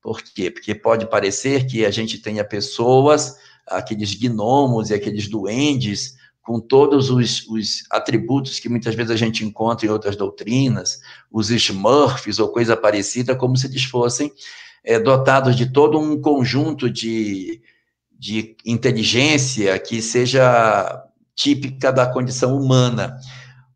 Por 0.00 0.22
quê? 0.22 0.50
Porque 0.50 0.74
pode 0.74 1.06
parecer 1.10 1.66
que 1.66 1.84
a 1.84 1.90
gente 1.90 2.16
tenha 2.16 2.42
pessoas, 2.42 3.36
aqueles 3.66 4.14
gnomos 4.14 4.88
e 4.88 4.94
aqueles 4.94 5.28
duendes, 5.28 6.15
com 6.46 6.60
todos 6.60 7.10
os, 7.10 7.44
os, 7.48 7.82
atributos 7.90 8.60
que 8.60 8.68
muitas 8.68 8.94
vezes 8.94 9.10
a 9.10 9.16
gente 9.16 9.44
encontra 9.44 9.84
em 9.84 9.90
outras 9.90 10.14
doutrinas, 10.14 11.00
os 11.28 11.50
Smurfs 11.50 12.38
ou 12.38 12.48
coisa 12.48 12.76
parecida, 12.76 13.34
como 13.34 13.56
se 13.56 13.66
eles 13.66 13.82
fossem 13.82 14.30
é, 14.84 14.96
dotados 15.00 15.56
de 15.56 15.66
todo 15.66 15.98
um 15.98 16.20
conjunto 16.20 16.88
de, 16.88 17.60
de 18.16 18.56
inteligência 18.64 19.76
que 19.80 20.00
seja 20.00 21.04
típica 21.34 21.92
da 21.92 22.06
condição 22.06 22.56
humana. 22.56 23.18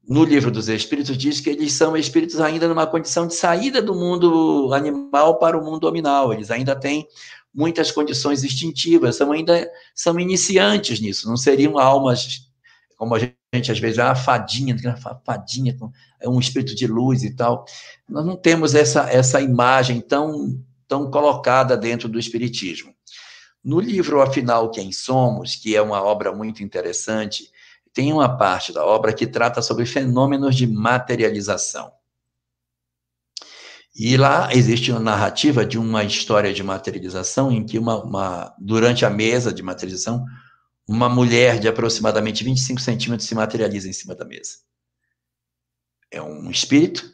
No 0.09 0.23
livro 0.23 0.49
dos 0.49 0.69
Espíritos 0.69 1.19
diz 1.19 1.41
que 1.41 1.51
eles 1.51 1.73
são 1.73 1.97
espíritos 1.97 2.41
ainda 2.41 2.69
numa 2.69 2.87
condição 2.87 3.27
de 3.27 3.35
saída 3.35 3.83
do 3.83 3.97
mundo 3.97 4.73
animal 4.73 5.41
para 5.41 5.59
o 5.59 5.65
mundo 5.65 5.83
nominal. 5.83 6.33
Eles 6.33 6.53
ainda 6.53 6.77
têm 6.77 7.05
muitas 7.53 7.91
condições 7.91 8.45
instintivas, 8.45 9.17
são 9.17 9.33
ainda 9.33 9.69
são 9.93 10.21
iniciantes 10.21 11.01
nisso, 11.01 11.29
não 11.29 11.37
seriam 11.37 11.77
almas 11.81 12.49
como 13.01 13.15
a 13.15 13.19
gente 13.19 13.73
às 13.73 13.79
vezes, 13.79 13.99
ah, 13.99 14.15
fadinha, 14.15 14.77
fadinha, 15.25 15.75
é 16.21 16.29
um 16.29 16.39
espírito 16.39 16.75
de 16.75 16.87
luz 16.87 17.23
e 17.23 17.35
tal. 17.35 17.65
Nós 18.07 18.27
não 18.27 18.37
temos 18.37 18.75
essa, 18.75 19.09
essa 19.11 19.41
imagem 19.41 20.03
tão, 20.03 20.63
tão 20.87 21.11
colocada 21.11 21.79
dentro 21.79 22.11
do 22.11 22.19
espiritismo. 22.19 22.95
No 23.65 23.81
livro 23.81 24.21
Afinal 24.21 24.71
Quem 24.71 24.93
Somos, 24.93 25.57
que 25.57 25.75
é 25.75 25.81
uma 25.81 26.03
obra 26.03 26.31
muito 26.31 26.63
interessante, 26.63 27.51
tem 27.95 28.13
uma 28.13 28.37
parte 28.37 28.71
da 28.71 28.85
obra 28.85 29.15
que 29.15 29.27
trata 29.27 29.63
sobre 29.63 29.87
fenômenos 29.87 30.55
de 30.55 30.67
materialização. 30.67 31.91
E 33.97 34.15
lá 34.19 34.53
existe 34.53 34.91
uma 34.91 35.01
narrativa 35.01 35.65
de 35.65 35.79
uma 35.79 36.05
história 36.05 36.53
de 36.53 36.63
materialização 36.63 37.51
em 37.51 37.65
que 37.65 37.79
uma, 37.79 37.97
uma 38.05 38.55
durante 38.59 39.07
a 39.07 39.11
mesa 39.11 39.55
de 39.55 39.63
materialização 39.63 40.23
uma 40.91 41.09
mulher 41.09 41.61
de 41.61 41.69
aproximadamente 41.69 42.43
25 42.43 42.81
centímetros 42.81 43.29
se 43.29 43.35
materializa 43.37 43.89
em 43.89 43.93
cima 43.93 44.13
da 44.13 44.25
mesa. 44.25 44.57
É 46.11 46.21
um 46.21 46.51
espírito 46.51 47.09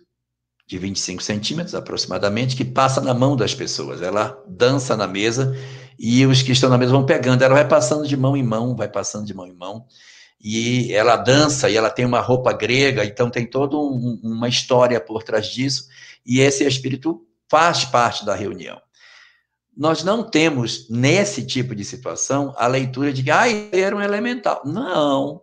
de 0.66 0.78
25 0.78 1.22
centímetros 1.22 1.74
aproximadamente 1.74 2.56
que 2.56 2.64
passa 2.64 3.02
na 3.02 3.12
mão 3.12 3.36
das 3.36 3.54
pessoas. 3.54 4.00
Ela 4.00 4.42
dança 4.48 4.96
na 4.96 5.06
mesa 5.06 5.54
e 5.98 6.24
os 6.24 6.40
que 6.40 6.52
estão 6.52 6.70
na 6.70 6.78
mesa 6.78 6.92
vão 6.92 7.04
pegando. 7.04 7.42
Ela 7.42 7.52
vai 7.52 7.68
passando 7.68 8.08
de 8.08 8.16
mão 8.16 8.34
em 8.34 8.42
mão, 8.42 8.74
vai 8.74 8.88
passando 8.88 9.26
de 9.26 9.34
mão 9.34 9.46
em 9.46 9.52
mão. 9.52 9.84
E 10.40 10.90
ela 10.94 11.14
dança 11.14 11.68
e 11.68 11.76
ela 11.76 11.90
tem 11.90 12.06
uma 12.06 12.20
roupa 12.20 12.54
grega, 12.54 13.04
então 13.04 13.28
tem 13.28 13.46
toda 13.46 13.76
um, 13.76 14.18
uma 14.22 14.48
história 14.48 14.98
por 14.98 15.22
trás 15.22 15.48
disso. 15.48 15.86
E 16.24 16.40
esse 16.40 16.64
espírito 16.64 17.26
faz 17.50 17.84
parte 17.84 18.24
da 18.24 18.34
reunião 18.34 18.80
nós 19.76 20.02
não 20.02 20.22
temos, 20.22 20.88
nesse 20.88 21.44
tipo 21.44 21.74
de 21.74 21.84
situação, 21.84 22.54
a 22.56 22.66
leitura 22.66 23.12
de 23.12 23.22
que 23.22 23.30
ah, 23.30 23.44
era 23.72 23.94
um 23.94 24.00
elemental. 24.00 24.62
Não, 24.64 25.42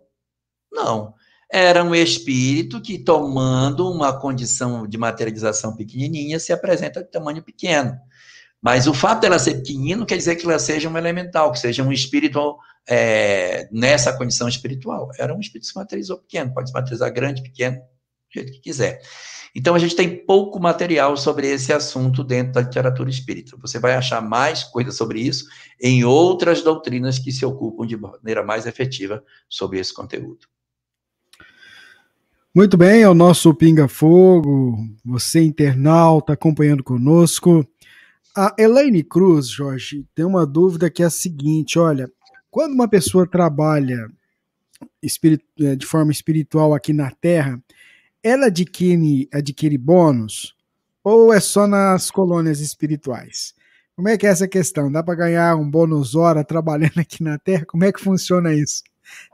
não. 0.72 1.14
Era 1.52 1.84
um 1.84 1.94
espírito 1.94 2.80
que, 2.80 2.98
tomando 2.98 3.88
uma 3.88 4.18
condição 4.18 4.88
de 4.88 4.98
materialização 4.98 5.76
pequenininha, 5.76 6.40
se 6.40 6.52
apresenta 6.52 7.02
de 7.04 7.10
tamanho 7.10 7.44
pequeno. 7.44 7.96
Mas 8.60 8.88
o 8.88 8.94
fato 8.94 9.20
dela 9.20 9.38
ser 9.38 9.56
pequenina 9.56 9.98
não 9.98 10.06
quer 10.06 10.16
dizer 10.16 10.34
que 10.34 10.44
ela 10.44 10.58
seja 10.58 10.88
um 10.88 10.98
elemental, 10.98 11.52
que 11.52 11.58
seja 11.60 11.84
um 11.84 11.92
espírito 11.92 12.56
é, 12.88 13.68
nessa 13.70 14.16
condição 14.16 14.48
espiritual. 14.48 15.10
Era 15.16 15.34
um 15.34 15.38
espírito 15.38 15.66
que 15.66 15.72
se 15.72 15.78
materializou 15.78 16.18
pequeno, 16.18 16.52
pode 16.52 16.70
se 16.70 16.74
materializar 16.74 17.12
grande, 17.12 17.42
pequeno, 17.42 17.76
do 17.76 18.32
jeito 18.32 18.52
que 18.52 18.60
quiser. 18.60 19.00
Então, 19.54 19.74
a 19.74 19.78
gente 19.78 19.94
tem 19.94 20.24
pouco 20.26 20.58
material 20.58 21.16
sobre 21.16 21.46
esse 21.46 21.72
assunto 21.72 22.24
dentro 22.24 22.54
da 22.54 22.62
literatura 22.62 23.08
espírita. 23.08 23.56
Você 23.60 23.78
vai 23.78 23.94
achar 23.94 24.20
mais 24.20 24.64
coisas 24.64 24.96
sobre 24.96 25.20
isso 25.20 25.46
em 25.80 26.04
outras 26.04 26.62
doutrinas 26.62 27.20
que 27.20 27.30
se 27.30 27.46
ocupam 27.46 27.86
de 27.86 27.96
maneira 27.96 28.42
mais 28.42 28.66
efetiva 28.66 29.22
sobre 29.48 29.78
esse 29.78 29.94
conteúdo. 29.94 30.48
Muito 32.52 32.76
bem, 32.76 33.02
é 33.02 33.08
o 33.08 33.14
nosso 33.14 33.52
Pinga 33.52 33.88
Fogo, 33.88 34.76
você 35.04 35.42
internauta 35.42 36.32
acompanhando 36.32 36.84
conosco. 36.84 37.66
A 38.36 38.54
Elaine 38.58 39.02
Cruz, 39.02 39.48
Jorge, 39.48 40.06
tem 40.14 40.24
uma 40.24 40.46
dúvida 40.46 40.88
que 40.88 41.02
é 41.02 41.06
a 41.06 41.10
seguinte: 41.10 41.80
olha, 41.80 42.08
quando 42.50 42.72
uma 42.72 42.88
pessoa 42.88 43.28
trabalha 43.28 44.08
eh, 45.02 45.76
de 45.76 45.84
forma 45.84 46.12
espiritual 46.12 46.74
aqui 46.74 46.92
na 46.92 47.10
Terra, 47.10 47.60
ela 48.24 48.46
adquire, 48.46 49.28
adquire 49.30 49.76
bônus 49.76 50.54
ou 51.04 51.32
é 51.32 51.38
só 51.38 51.66
nas 51.66 52.10
colônias 52.10 52.58
espirituais? 52.58 53.52
Como 53.94 54.08
é 54.08 54.16
que 54.16 54.26
é 54.26 54.30
essa 54.30 54.48
questão? 54.48 54.90
Dá 54.90 55.02
para 55.02 55.14
ganhar 55.14 55.54
um 55.54 55.70
bônus 55.70 56.14
hora 56.14 56.42
trabalhando 56.42 56.98
aqui 56.98 57.22
na 57.22 57.38
Terra? 57.38 57.66
Como 57.66 57.84
é 57.84 57.92
que 57.92 58.00
funciona 58.00 58.54
isso? 58.54 58.82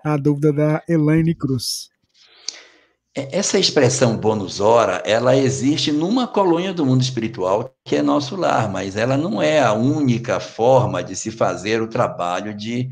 A 0.05 0.17
dúvida 0.17 0.53
da 0.53 0.83
Elaine 0.89 1.35
Cruz. 1.35 1.89
É, 3.17 3.39
essa 3.39 3.59
expressão 3.59 4.17
bônus 4.17 4.61
hora, 4.61 5.03
ela 5.07 5.37
existe 5.37 5.91
numa 5.91 6.27
colônia 6.29 6.73
do 6.73 6.85
mundo 6.85 7.03
espiritual 7.03 7.75
que 7.85 7.97
é 7.97 8.03
nosso 8.03 8.37
lar, 8.37 8.71
mas 8.71 8.97
ela 8.97 9.17
não 9.17 9.41
é 9.41 9.61
a 9.61 9.73
única 9.73 10.39
forma 10.41 11.03
de 11.03 11.17
se 11.17 11.31
fazer 11.31 11.81
o 11.81 11.89
trabalho 11.89 12.55
de 12.55 12.89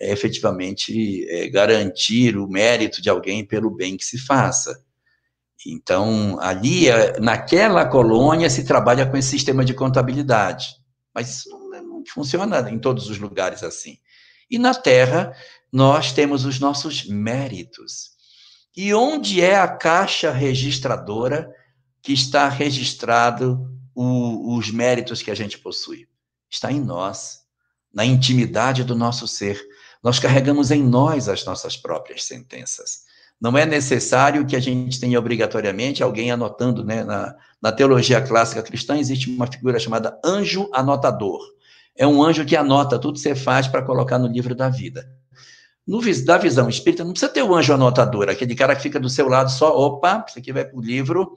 é, 0.00 0.12
efetivamente 0.12 1.26
é, 1.28 1.48
garantir 1.48 2.36
o 2.36 2.48
mérito 2.48 3.00
de 3.00 3.08
alguém 3.08 3.46
pelo 3.46 3.70
bem 3.70 3.96
que 3.96 4.04
se 4.04 4.18
faça. 4.18 4.82
Então, 5.66 6.38
ali, 6.40 6.88
é, 6.88 7.20
naquela 7.20 7.86
colônia, 7.86 8.50
se 8.50 8.64
trabalha 8.64 9.06
com 9.06 9.16
esse 9.16 9.28
sistema 9.28 9.64
de 9.64 9.74
contabilidade. 9.74 10.76
Mas 11.14 11.30
isso 11.30 11.50
não, 11.50 11.82
não 11.82 12.02
funciona 12.06 12.68
em 12.70 12.78
todos 12.78 13.08
os 13.08 13.18
lugares 13.18 13.62
assim. 13.62 13.98
E 14.50 14.58
na 14.58 14.74
Terra, 14.74 15.34
nós 15.72 16.12
temos 16.12 16.44
os 16.44 16.58
nossos 16.58 17.06
méritos. 17.06 18.10
E 18.76 18.92
onde 18.92 19.40
é 19.40 19.56
a 19.56 19.68
caixa 19.68 20.30
registradora 20.30 21.50
que 22.02 22.12
está 22.12 22.48
registrado 22.48 23.70
o, 23.94 24.56
os 24.56 24.70
méritos 24.70 25.22
que 25.22 25.30
a 25.30 25.34
gente 25.34 25.58
possui? 25.58 26.08
Está 26.50 26.72
em 26.72 26.80
nós, 26.80 27.40
na 27.92 28.04
intimidade 28.04 28.84
do 28.84 28.94
nosso 28.94 29.28
ser. 29.28 29.62
Nós 30.02 30.18
carregamos 30.18 30.70
em 30.70 30.82
nós 30.82 31.28
as 31.28 31.44
nossas 31.44 31.76
próprias 31.76 32.24
sentenças. 32.24 33.04
Não 33.42 33.58
é 33.58 33.66
necessário 33.66 34.46
que 34.46 34.54
a 34.54 34.60
gente 34.60 35.00
tenha 35.00 35.18
obrigatoriamente 35.18 36.00
alguém 36.00 36.30
anotando, 36.30 36.84
né? 36.84 37.02
Na, 37.02 37.34
na 37.60 37.72
teologia 37.72 38.22
clássica 38.22 38.62
cristã 38.62 38.96
existe 38.96 39.28
uma 39.28 39.48
figura 39.48 39.80
chamada 39.80 40.16
anjo 40.24 40.70
anotador. 40.72 41.40
É 41.96 42.06
um 42.06 42.22
anjo 42.22 42.44
que 42.46 42.54
anota 42.54 43.00
tudo 43.00 43.14
que 43.14 43.20
você 43.20 43.34
faz 43.34 43.66
para 43.66 43.82
colocar 43.82 44.16
no 44.16 44.28
livro 44.28 44.54
da 44.54 44.68
vida. 44.68 45.04
No, 45.84 46.00
da 46.24 46.38
visão 46.38 46.68
espírita, 46.68 47.02
não 47.02 47.10
precisa 47.10 47.32
ter 47.32 47.42
o 47.42 47.52
anjo 47.52 47.72
anotador, 47.74 48.28
aquele 48.28 48.54
cara 48.54 48.76
que 48.76 48.82
fica 48.82 49.00
do 49.00 49.10
seu 49.10 49.26
lado 49.26 49.50
só, 49.50 49.76
opa, 49.76 50.24
isso 50.28 50.38
aqui 50.38 50.52
vai 50.52 50.64
para 50.64 50.78
o 50.78 50.80
livro. 50.80 51.34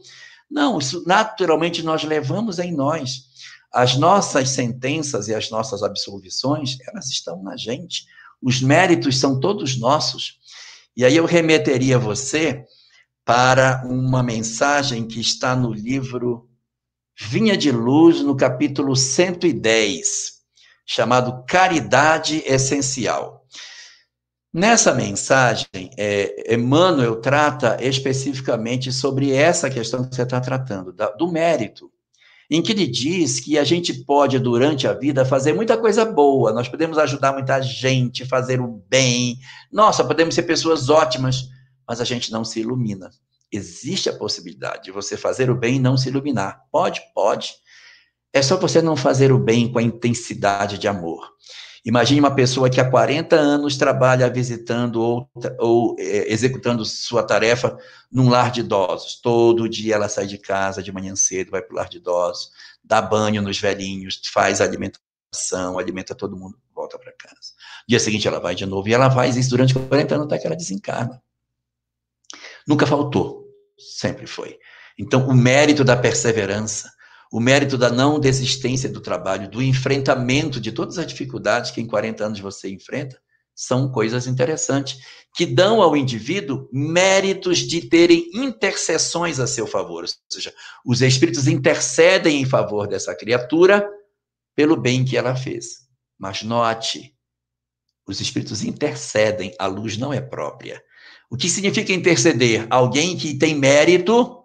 Não, 0.47 0.77
isso 0.77 1.03
naturalmente 1.07 1.81
nós 1.81 2.03
levamos 2.03 2.59
em 2.59 2.71
nós. 2.71 3.25
As 3.73 3.97
nossas 3.97 4.49
sentenças 4.49 5.27
e 5.27 5.33
as 5.33 5.49
nossas 5.49 5.81
absolvições, 5.81 6.77
elas 6.87 7.09
estão 7.09 7.41
na 7.41 7.57
gente. 7.57 8.05
Os 8.39 8.61
méritos 8.61 9.19
são 9.19 9.39
todos 9.39 9.75
nossos. 9.79 10.37
E 10.95 11.03
aí 11.03 11.17
eu 11.17 11.25
remeteria 11.25 11.99
você 11.99 12.63
para 13.25 13.83
uma 13.85 14.23
mensagem 14.23 15.07
que 15.07 15.19
está 15.19 15.55
no 15.55 15.73
livro 15.73 16.47
Vinha 17.19 17.57
de 17.57 17.71
Luz, 17.71 18.21
no 18.21 18.35
capítulo 18.35 18.95
110, 18.95 20.33
chamado 20.85 21.43
Caridade 21.45 22.43
Essencial. 22.45 23.45
Nessa 24.53 24.93
mensagem, 24.93 25.67
é, 25.97 26.53
Emmanuel 26.53 27.19
trata 27.19 27.77
especificamente 27.81 28.91
sobre 28.91 29.33
essa 29.33 29.69
questão 29.69 30.07
que 30.07 30.15
você 30.15 30.21
está 30.21 30.39
tratando, 30.39 30.93
da, 30.93 31.09
do 31.09 31.29
mérito, 31.29 31.91
em 32.49 32.61
que 32.61 32.71
ele 32.71 32.87
diz 32.87 33.39
que 33.39 33.57
a 33.57 33.63
gente 33.63 33.93
pode, 34.05 34.39
durante 34.39 34.87
a 34.87 34.93
vida, 34.93 35.25
fazer 35.25 35.53
muita 35.53 35.77
coisa 35.77 36.05
boa, 36.05 36.53
nós 36.53 36.67
podemos 36.67 36.97
ajudar 36.97 37.33
muita 37.33 37.61
gente, 37.61 38.25
fazer 38.25 38.61
o 38.61 38.83
bem, 38.87 39.39
nossa, 39.71 40.03
podemos 40.03 40.35
ser 40.35 40.43
pessoas 40.43 40.89
ótimas, 40.89 41.49
mas 41.87 41.99
a 41.99 42.05
gente 42.05 42.31
não 42.31 42.43
se 42.43 42.59
ilumina. 42.59 43.09
Existe 43.51 44.09
a 44.09 44.17
possibilidade 44.17 44.85
de 44.85 44.91
você 44.91 45.15
fazer 45.15 45.49
o 45.49 45.55
bem 45.55 45.75
e 45.75 45.79
não 45.79 45.97
se 45.97 46.09
iluminar. 46.09 46.61
Pode, 46.71 47.01
pode. 47.13 47.53
É 48.33 48.41
só 48.41 48.57
você 48.57 48.81
não 48.81 48.97
fazer 48.97 49.31
o 49.31 49.39
bem 49.39 49.71
com 49.71 49.79
a 49.79 49.83
intensidade 49.83 50.77
de 50.77 50.87
amor. 50.87 51.25
Imagine 51.85 52.19
uma 52.19 52.33
pessoa 52.33 52.67
que 52.67 52.81
há 52.81 52.89
40 52.89 53.35
anos 53.35 53.77
trabalha 53.77 54.27
visitando 54.27 54.99
ou, 54.99 55.29
ou 55.59 55.95
é, 55.99 56.33
executando 56.33 56.83
sua 56.83 57.21
tarefa 57.21 57.77
num 58.11 58.27
lar 58.27 58.49
de 58.51 58.61
idosos. 58.61 59.21
Todo 59.21 59.69
dia 59.69 59.93
ela 59.93 60.09
sai 60.09 60.25
de 60.25 60.39
casa 60.39 60.81
de 60.81 60.91
manhã 60.91 61.15
cedo, 61.15 61.51
vai 61.51 61.61
para 61.61 61.73
o 61.73 61.75
lar 61.75 61.87
de 61.87 61.97
idosos, 61.97 62.49
dá 62.83 62.99
banho 62.99 63.39
nos 63.39 63.59
velhinhos, 63.59 64.19
faz 64.33 64.61
alimentação, 64.61 65.77
alimenta 65.77 66.15
todo 66.15 66.35
mundo, 66.35 66.57
volta 66.73 66.97
para 66.97 67.11
casa. 67.11 67.53
Dia 67.87 67.99
seguinte 67.99 68.27
ela 68.27 68.39
vai 68.39 68.55
de 68.55 68.65
novo 68.65 68.89
e 68.89 68.93
ela 68.93 69.11
faz 69.11 69.37
isso 69.37 69.51
durante 69.51 69.75
40 69.75 70.15
anos 70.15 70.25
até 70.25 70.39
que 70.39 70.47
ela 70.47 70.55
desencarna. 70.55 71.21
Nunca 72.67 72.87
faltou, 72.87 73.47
sempre 73.77 74.25
foi. 74.25 74.57
Então, 74.97 75.27
o 75.27 75.35
mérito 75.35 75.83
da 75.83 75.95
perseverança, 75.95 76.91
o 77.35 77.39
mérito 77.41 77.77
da 77.77 77.89
não 77.89 78.17
desistência 78.17 78.87
do 78.87 79.01
trabalho, 79.01 79.51
do 79.51 79.61
enfrentamento 79.61 80.57
de 80.57 80.71
todas 80.71 80.97
as 80.97 81.05
dificuldades 81.05 81.69
que 81.69 81.81
em 81.81 81.85
40 81.85 82.23
anos 82.23 82.39
você 82.39 82.69
enfrenta, 82.69 83.21
são 83.53 83.91
coisas 83.91 84.25
interessantes, 84.25 84.99
que 85.35 85.45
dão 85.45 85.81
ao 85.81 85.97
indivíduo 85.97 86.69
méritos 86.71 87.57
de 87.57 87.89
terem 87.89 88.31
intercessões 88.33 89.37
a 89.37 89.47
seu 89.47 89.67
favor. 89.67 90.05
Ou 90.05 90.09
seja, 90.31 90.53
os 90.85 91.01
espíritos 91.01 91.45
intercedem 91.45 92.41
em 92.41 92.45
favor 92.45 92.87
dessa 92.87 93.13
criatura 93.13 93.85
pelo 94.55 94.77
bem 94.77 95.03
que 95.03 95.17
ela 95.17 95.35
fez. 95.35 95.89
Mas 96.17 96.41
note, 96.41 97.13
os 98.07 98.21
espíritos 98.21 98.63
intercedem, 98.63 99.53
a 99.59 99.65
luz 99.65 99.97
não 99.97 100.13
é 100.13 100.21
própria. 100.21 100.81
O 101.29 101.35
que 101.35 101.49
significa 101.49 101.91
interceder? 101.91 102.65
Alguém 102.69 103.17
que 103.17 103.37
tem 103.37 103.53
mérito 103.53 104.41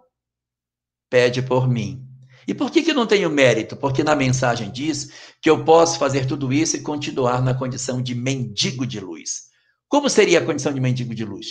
pede 1.09 1.41
por 1.41 1.69
mim. 1.69 2.10
E 2.47 2.53
por 2.53 2.71
que, 2.71 2.81
que 2.81 2.93
não 2.93 3.05
tenho 3.05 3.29
mérito? 3.29 3.75
Porque 3.75 4.03
na 4.03 4.15
mensagem 4.15 4.71
diz 4.71 5.33
que 5.41 5.49
eu 5.49 5.63
posso 5.63 5.99
fazer 5.99 6.25
tudo 6.25 6.51
isso 6.51 6.75
e 6.75 6.81
continuar 6.81 7.41
na 7.41 7.53
condição 7.53 8.01
de 8.01 8.15
mendigo 8.15 8.85
de 8.85 8.99
luz. 8.99 9.49
Como 9.87 10.09
seria 10.09 10.39
a 10.39 10.45
condição 10.45 10.73
de 10.73 10.79
mendigo 10.79 11.13
de 11.13 11.25
luz? 11.25 11.47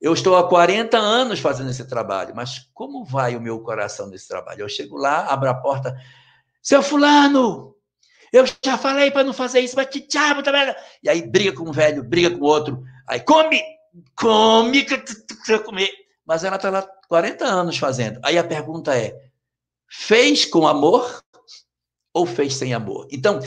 Eu 0.00 0.12
estou 0.12 0.36
há 0.36 0.48
40 0.48 0.96
anos 0.96 1.40
fazendo 1.40 1.70
esse 1.70 1.86
trabalho, 1.86 2.34
mas 2.34 2.68
como 2.72 3.04
vai 3.04 3.34
o 3.36 3.40
meu 3.40 3.60
coração 3.60 4.08
nesse 4.08 4.28
trabalho? 4.28 4.60
Eu 4.60 4.68
chego 4.68 4.96
lá, 4.96 5.26
abro 5.26 5.50
a 5.50 5.54
porta, 5.54 5.96
seu 6.62 6.82
fulano, 6.82 7.74
eu 8.32 8.44
já 8.64 8.76
falei 8.76 9.10
para 9.10 9.24
não 9.24 9.32
fazer 9.32 9.60
isso, 9.60 9.74
mas 9.76 9.86
que 9.86 10.06
diabo 10.06 10.42
também. 10.42 10.74
E 11.02 11.08
aí 11.08 11.26
briga 11.26 11.52
com 11.52 11.68
um 11.68 11.72
velho, 11.72 12.04
briga 12.04 12.30
com 12.30 12.44
outro, 12.44 12.82
aí 13.06 13.20
come, 13.20 13.60
come, 14.14 14.84
que 14.84 15.58
comer. 15.60 15.90
Mas 16.26 16.44
ela 16.44 16.56
está 16.56 16.68
lá 16.70 16.86
40 17.08 17.44
anos 17.44 17.78
fazendo. 17.78 18.20
Aí 18.22 18.36
a 18.36 18.44
pergunta 18.44 18.94
é: 18.94 19.14
Fez 19.88 20.44
com 20.44 20.66
amor 20.66 21.22
ou 22.12 22.26
fez 22.26 22.54
sem 22.54 22.74
amor? 22.74 23.08
Então, 23.10 23.40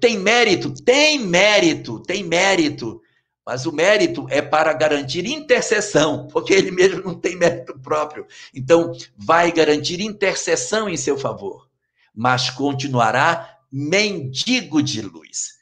tem 0.00 0.18
mérito? 0.18 0.72
Tem 0.82 1.18
mérito, 1.18 2.00
tem 2.00 2.22
mérito. 2.22 3.00
Mas 3.44 3.64
o 3.64 3.72
mérito 3.72 4.26
é 4.28 4.42
para 4.42 4.72
garantir 4.74 5.26
intercessão, 5.26 6.26
porque 6.32 6.52
ele 6.52 6.70
mesmo 6.70 7.02
não 7.02 7.14
tem 7.14 7.36
mérito 7.36 7.78
próprio. 7.80 8.26
Então, 8.54 8.92
vai 9.16 9.50
garantir 9.50 10.00
intercessão 10.00 10.88
em 10.88 10.96
seu 10.96 11.18
favor, 11.18 11.68
mas 12.14 12.50
continuará 12.50 13.58
mendigo 13.72 14.82
de 14.82 15.00
luz. 15.00 15.58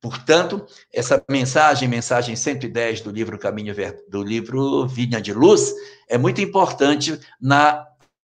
Portanto, 0.00 0.64
essa 0.92 1.20
mensagem, 1.28 1.88
mensagem 1.88 2.36
110 2.36 3.00
do 3.00 3.10
livro 3.10 3.38
Caminho 3.38 3.74
do 4.08 4.22
livro 4.22 4.86
Vinha 4.86 5.20
de 5.20 5.32
Luz, 5.32 5.74
é 6.08 6.16
muito 6.16 6.40
importante 6.40 7.18
na 7.40 7.84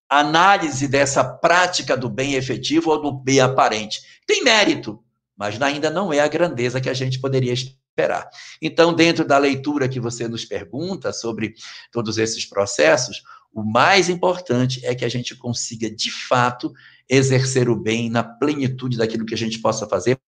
análise 0.10 0.88
dessa 0.88 1.24
prática 1.24 1.98
do 1.98 2.10
bem 2.10 2.34
efetivo 2.34 2.92
ou 2.92 3.02
do 3.02 3.12
bem 3.12 3.40
aparente. 3.40 4.02
Tem 4.26 4.44
mérito, 4.44 5.04
mas 5.36 5.62
ainda 5.62 5.90
não 5.90 6.14
é 6.14 6.20
a 6.20 6.28
grandeza 6.28 6.80
que 6.80 6.90
a 6.90 6.94
gente 6.94 7.20
poderia 7.20 7.54
esperar. 7.54 8.30
Então, 8.62 8.94
dentro 8.94 9.26
da 9.26 9.38
leitura 9.38 9.90
que 9.90 10.00
você 10.00 10.28
nos 10.28 10.46
pergunta 10.46 11.12
sobre 11.12 11.56
todos 11.92 12.18
esses 12.18 12.46
processos, 12.46 13.22
O 13.58 13.64
mais 13.64 14.08
importante 14.08 14.86
é 14.86 14.94
que 14.94 15.04
a 15.04 15.10
gente 15.10 15.36
consiga, 15.36 15.90
de 15.90 16.12
fato, 16.12 16.72
exercer 17.10 17.68
o 17.68 17.76
bem 17.76 18.08
na 18.08 18.24
plenitude 18.24 18.98
daquilo 18.98 19.26
que 19.26 19.34
a 19.34 19.38
gente 19.38 19.60
possa 19.60 19.88
fazer 19.88 20.20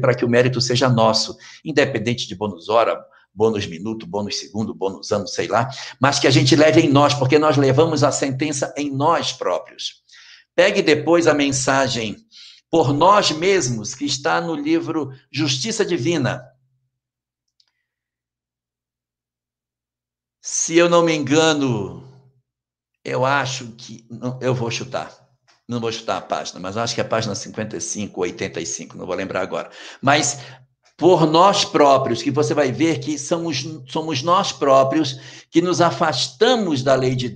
para 0.00 0.14
que 0.14 0.24
o 0.24 0.28
mérito 0.28 0.60
seja 0.60 0.88
nosso, 0.88 1.36
independente 1.64 2.28
de 2.28 2.36
bônus 2.36 2.68
hora, 2.68 3.02
bônus 3.36 3.66
minuto, 3.66 4.06
bônus 4.06 4.38
segundo, 4.38 4.74
bônus 4.74 5.12
ano, 5.12 5.28
sei 5.28 5.46
lá, 5.46 5.68
mas 6.00 6.18
que 6.18 6.26
a 6.26 6.30
gente 6.30 6.56
leve 6.56 6.80
em 6.80 6.88
nós, 6.88 7.12
porque 7.12 7.38
nós 7.38 7.58
levamos 7.58 8.02
a 8.02 8.10
sentença 8.10 8.72
em 8.76 8.90
nós 8.90 9.32
próprios. 9.32 10.02
Pegue 10.54 10.80
depois 10.80 11.26
a 11.26 11.34
mensagem 11.34 12.16
por 12.70 12.94
nós 12.94 13.30
mesmos, 13.30 13.94
que 13.94 14.06
está 14.06 14.40
no 14.40 14.54
livro 14.54 15.12
Justiça 15.30 15.84
Divina. 15.84 16.42
Se 20.40 20.76
eu 20.76 20.88
não 20.88 21.04
me 21.04 21.14
engano, 21.14 22.08
eu 23.04 23.24
acho 23.24 23.72
que. 23.72 24.06
Não, 24.10 24.38
eu 24.40 24.54
vou 24.54 24.70
chutar 24.70 25.26
não 25.68 25.80
vou 25.80 25.90
chutar 25.90 26.18
a 26.18 26.20
página, 26.20 26.60
mas 26.60 26.76
acho 26.76 26.94
que 26.94 27.00
é 27.00 27.04
a 27.04 27.08
página 27.08 27.34
55 27.34 28.20
ou 28.20 28.24
85, 28.24 28.96
não 28.96 29.04
vou 29.04 29.16
lembrar 29.16 29.40
agora. 29.40 29.68
Mas 30.00 30.38
por 30.96 31.26
nós 31.26 31.64
próprios, 31.64 32.22
que 32.22 32.30
você 32.30 32.54
vai 32.54 32.72
ver 32.72 33.00
que 33.00 33.18
somos, 33.18 33.66
somos 33.86 34.22
nós 34.22 34.50
próprios 34.50 35.46
que 35.50 35.60
nos 35.60 35.80
afastamos 35.80 36.82
da 36.82 36.94
lei 36.94 37.14
de 37.14 37.28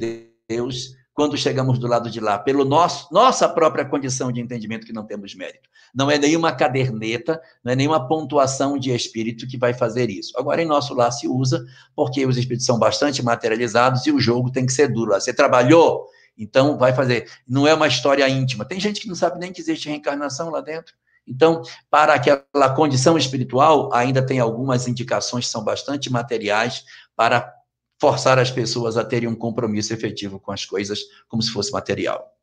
Deus 0.48 0.96
quando 1.12 1.36
chegamos 1.36 1.78
do 1.78 1.86
lado 1.86 2.10
de 2.10 2.18
lá, 2.18 2.38
pelo 2.38 2.64
nosso 2.64 3.12
nossa 3.12 3.46
própria 3.46 3.84
condição 3.84 4.32
de 4.32 4.40
entendimento 4.40 4.86
que 4.86 4.92
não 4.92 5.04
temos 5.04 5.34
mérito. 5.34 5.68
Não 5.94 6.10
é 6.10 6.16
nenhuma 6.16 6.52
caderneta, 6.52 7.38
não 7.62 7.72
é 7.72 7.76
nenhuma 7.76 8.08
pontuação 8.08 8.78
de 8.78 8.90
espírito 8.90 9.46
que 9.46 9.58
vai 9.58 9.74
fazer 9.74 10.08
isso. 10.08 10.32
Agora, 10.38 10.62
em 10.62 10.66
nosso 10.66 10.94
lar 10.94 11.10
se 11.10 11.28
usa, 11.28 11.66
porque 11.94 12.24
os 12.24 12.38
espíritos 12.38 12.64
são 12.64 12.78
bastante 12.78 13.22
materializados 13.22 14.06
e 14.06 14.12
o 14.12 14.20
jogo 14.20 14.50
tem 14.50 14.64
que 14.64 14.72
ser 14.72 14.88
duro. 14.88 15.12
Você 15.12 15.34
trabalhou, 15.34 16.06
então, 16.38 16.78
vai 16.78 16.94
fazer. 16.94 17.28
Não 17.46 17.66
é 17.66 17.74
uma 17.74 17.86
história 17.88 18.26
íntima. 18.26 18.64
Tem 18.64 18.80
gente 18.80 19.00
que 19.00 19.08
não 19.08 19.14
sabe 19.14 19.38
nem 19.38 19.52
que 19.52 19.60
existe 19.60 19.88
reencarnação 19.88 20.48
lá 20.48 20.62
dentro. 20.62 20.94
Então, 21.26 21.62
para 21.88 22.14
aquela 22.14 22.74
condição 22.74 23.16
espiritual, 23.16 23.92
ainda 23.92 24.24
tem 24.24 24.40
algumas 24.40 24.88
indicações 24.88 25.46
que 25.46 25.52
são 25.52 25.62
bastante 25.62 26.10
materiais 26.10 26.84
para 27.14 27.52
forçar 28.00 28.38
as 28.38 28.50
pessoas 28.50 28.96
a 28.96 29.04
terem 29.04 29.28
um 29.28 29.34
compromisso 29.34 29.92
efetivo 29.92 30.40
com 30.40 30.50
as 30.50 30.64
coisas 30.64 31.00
como 31.28 31.42
se 31.42 31.50
fosse 31.50 31.70
material. 31.70 32.34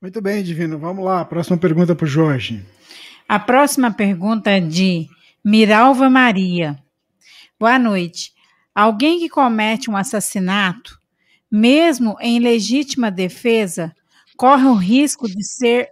Muito 0.00 0.20
bem, 0.20 0.42
Divino. 0.42 0.78
Vamos 0.78 1.04
lá. 1.04 1.24
Próxima 1.24 1.56
pergunta 1.56 1.94
para 1.94 2.04
o 2.04 2.08
Jorge. 2.08 2.64
A 3.28 3.38
próxima 3.38 3.90
pergunta 3.92 4.50
é 4.50 4.60
de 4.60 5.08
Miralva 5.44 6.10
Maria. 6.10 6.78
Boa 7.58 7.78
noite. 7.78 8.32
Alguém 8.74 9.18
que 9.20 9.28
comete 9.28 9.90
um 9.90 9.96
assassinato 9.96 10.98
mesmo 11.54 12.16
em 12.20 12.40
legítima 12.40 13.12
defesa, 13.12 13.94
corre 14.36 14.66
o 14.66 14.74
risco 14.74 15.28
de 15.28 15.44
ser 15.46 15.90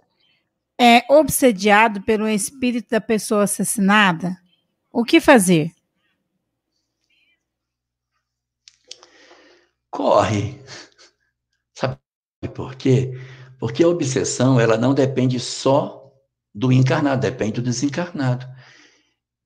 é, 0.83 1.05
obsediado 1.07 2.01
pelo 2.01 2.27
espírito 2.27 2.89
da 2.89 2.99
pessoa 2.99 3.43
assassinada? 3.43 4.35
O 4.91 5.05
que 5.05 5.21
fazer? 5.21 5.71
Corre. 9.89 10.59
Sabe 11.73 11.97
por 12.53 12.75
quê? 12.75 13.17
Porque 13.57 13.81
a 13.81 13.87
obsessão 13.87 14.59
ela 14.59 14.75
não 14.77 14.93
depende 14.93 15.39
só 15.39 16.11
do 16.53 16.69
encarnado, 16.69 17.21
depende 17.21 17.53
do 17.53 17.61
desencarnado. 17.61 18.45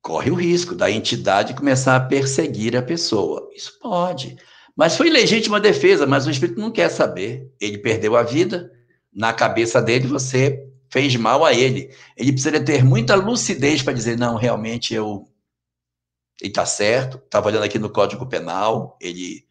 Corre 0.01 0.31
o 0.31 0.35
risco 0.35 0.73
da 0.73 0.89
entidade 0.89 1.53
começar 1.53 1.95
a 1.95 1.99
perseguir 1.99 2.75
a 2.75 2.81
pessoa. 2.81 3.47
Isso 3.55 3.77
pode. 3.79 4.35
Mas 4.75 4.97
foi 4.97 5.11
legítima 5.11 5.59
defesa, 5.59 6.07
mas 6.07 6.25
o 6.25 6.31
espírito 6.31 6.59
não 6.59 6.71
quer 6.71 6.89
saber. 6.89 7.53
Ele 7.61 7.77
perdeu 7.77 8.15
a 8.15 8.23
vida, 8.23 8.71
na 9.13 9.33
cabeça 9.33 9.79
dele 9.79 10.07
você 10.07 10.66
fez 10.97 11.15
mal 11.15 11.45
a 11.45 11.53
ele. 11.53 11.91
Ele 12.15 12.31
precisa 12.31 12.59
ter 12.59 12.83
muita 12.83 13.13
lucidez 13.13 13.83
para 13.83 13.93
dizer: 13.93 14.17
não, 14.17 14.35
realmente 14.35 14.93
eu. 14.93 15.27
Ele 16.41 16.49
está 16.49 16.65
certo, 16.65 17.17
estava 17.17 17.47
olhando 17.47 17.63
aqui 17.63 17.79
no 17.79 17.89
Código 17.89 18.27
Penal, 18.27 18.95
ele, 19.01 19.43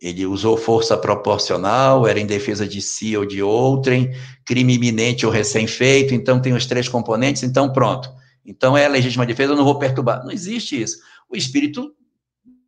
ele 0.00 0.24
usou 0.24 0.56
força 0.56 0.96
proporcional, 0.96 2.06
era 2.06 2.18
em 2.18 2.24
defesa 2.24 2.66
de 2.66 2.80
si 2.80 3.14
ou 3.14 3.26
de 3.26 3.42
outrem, 3.42 4.10
crime 4.46 4.74
iminente 4.74 5.26
ou 5.26 5.32
recém-feito, 5.32 6.14
então 6.14 6.40
tem 6.40 6.54
os 6.54 6.64
três 6.64 6.88
componentes, 6.88 7.42
então 7.42 7.70
pronto. 7.70 8.10
Então 8.46 8.74
é 8.74 8.88
legítima 8.88 9.26
defesa, 9.26 9.52
eu 9.52 9.56
não 9.56 9.64
vou 9.64 9.78
perturbar. 9.78 10.24
Não 10.24 10.30
existe 10.30 10.80
isso. 10.80 10.98
O 11.28 11.36
espírito 11.36 11.94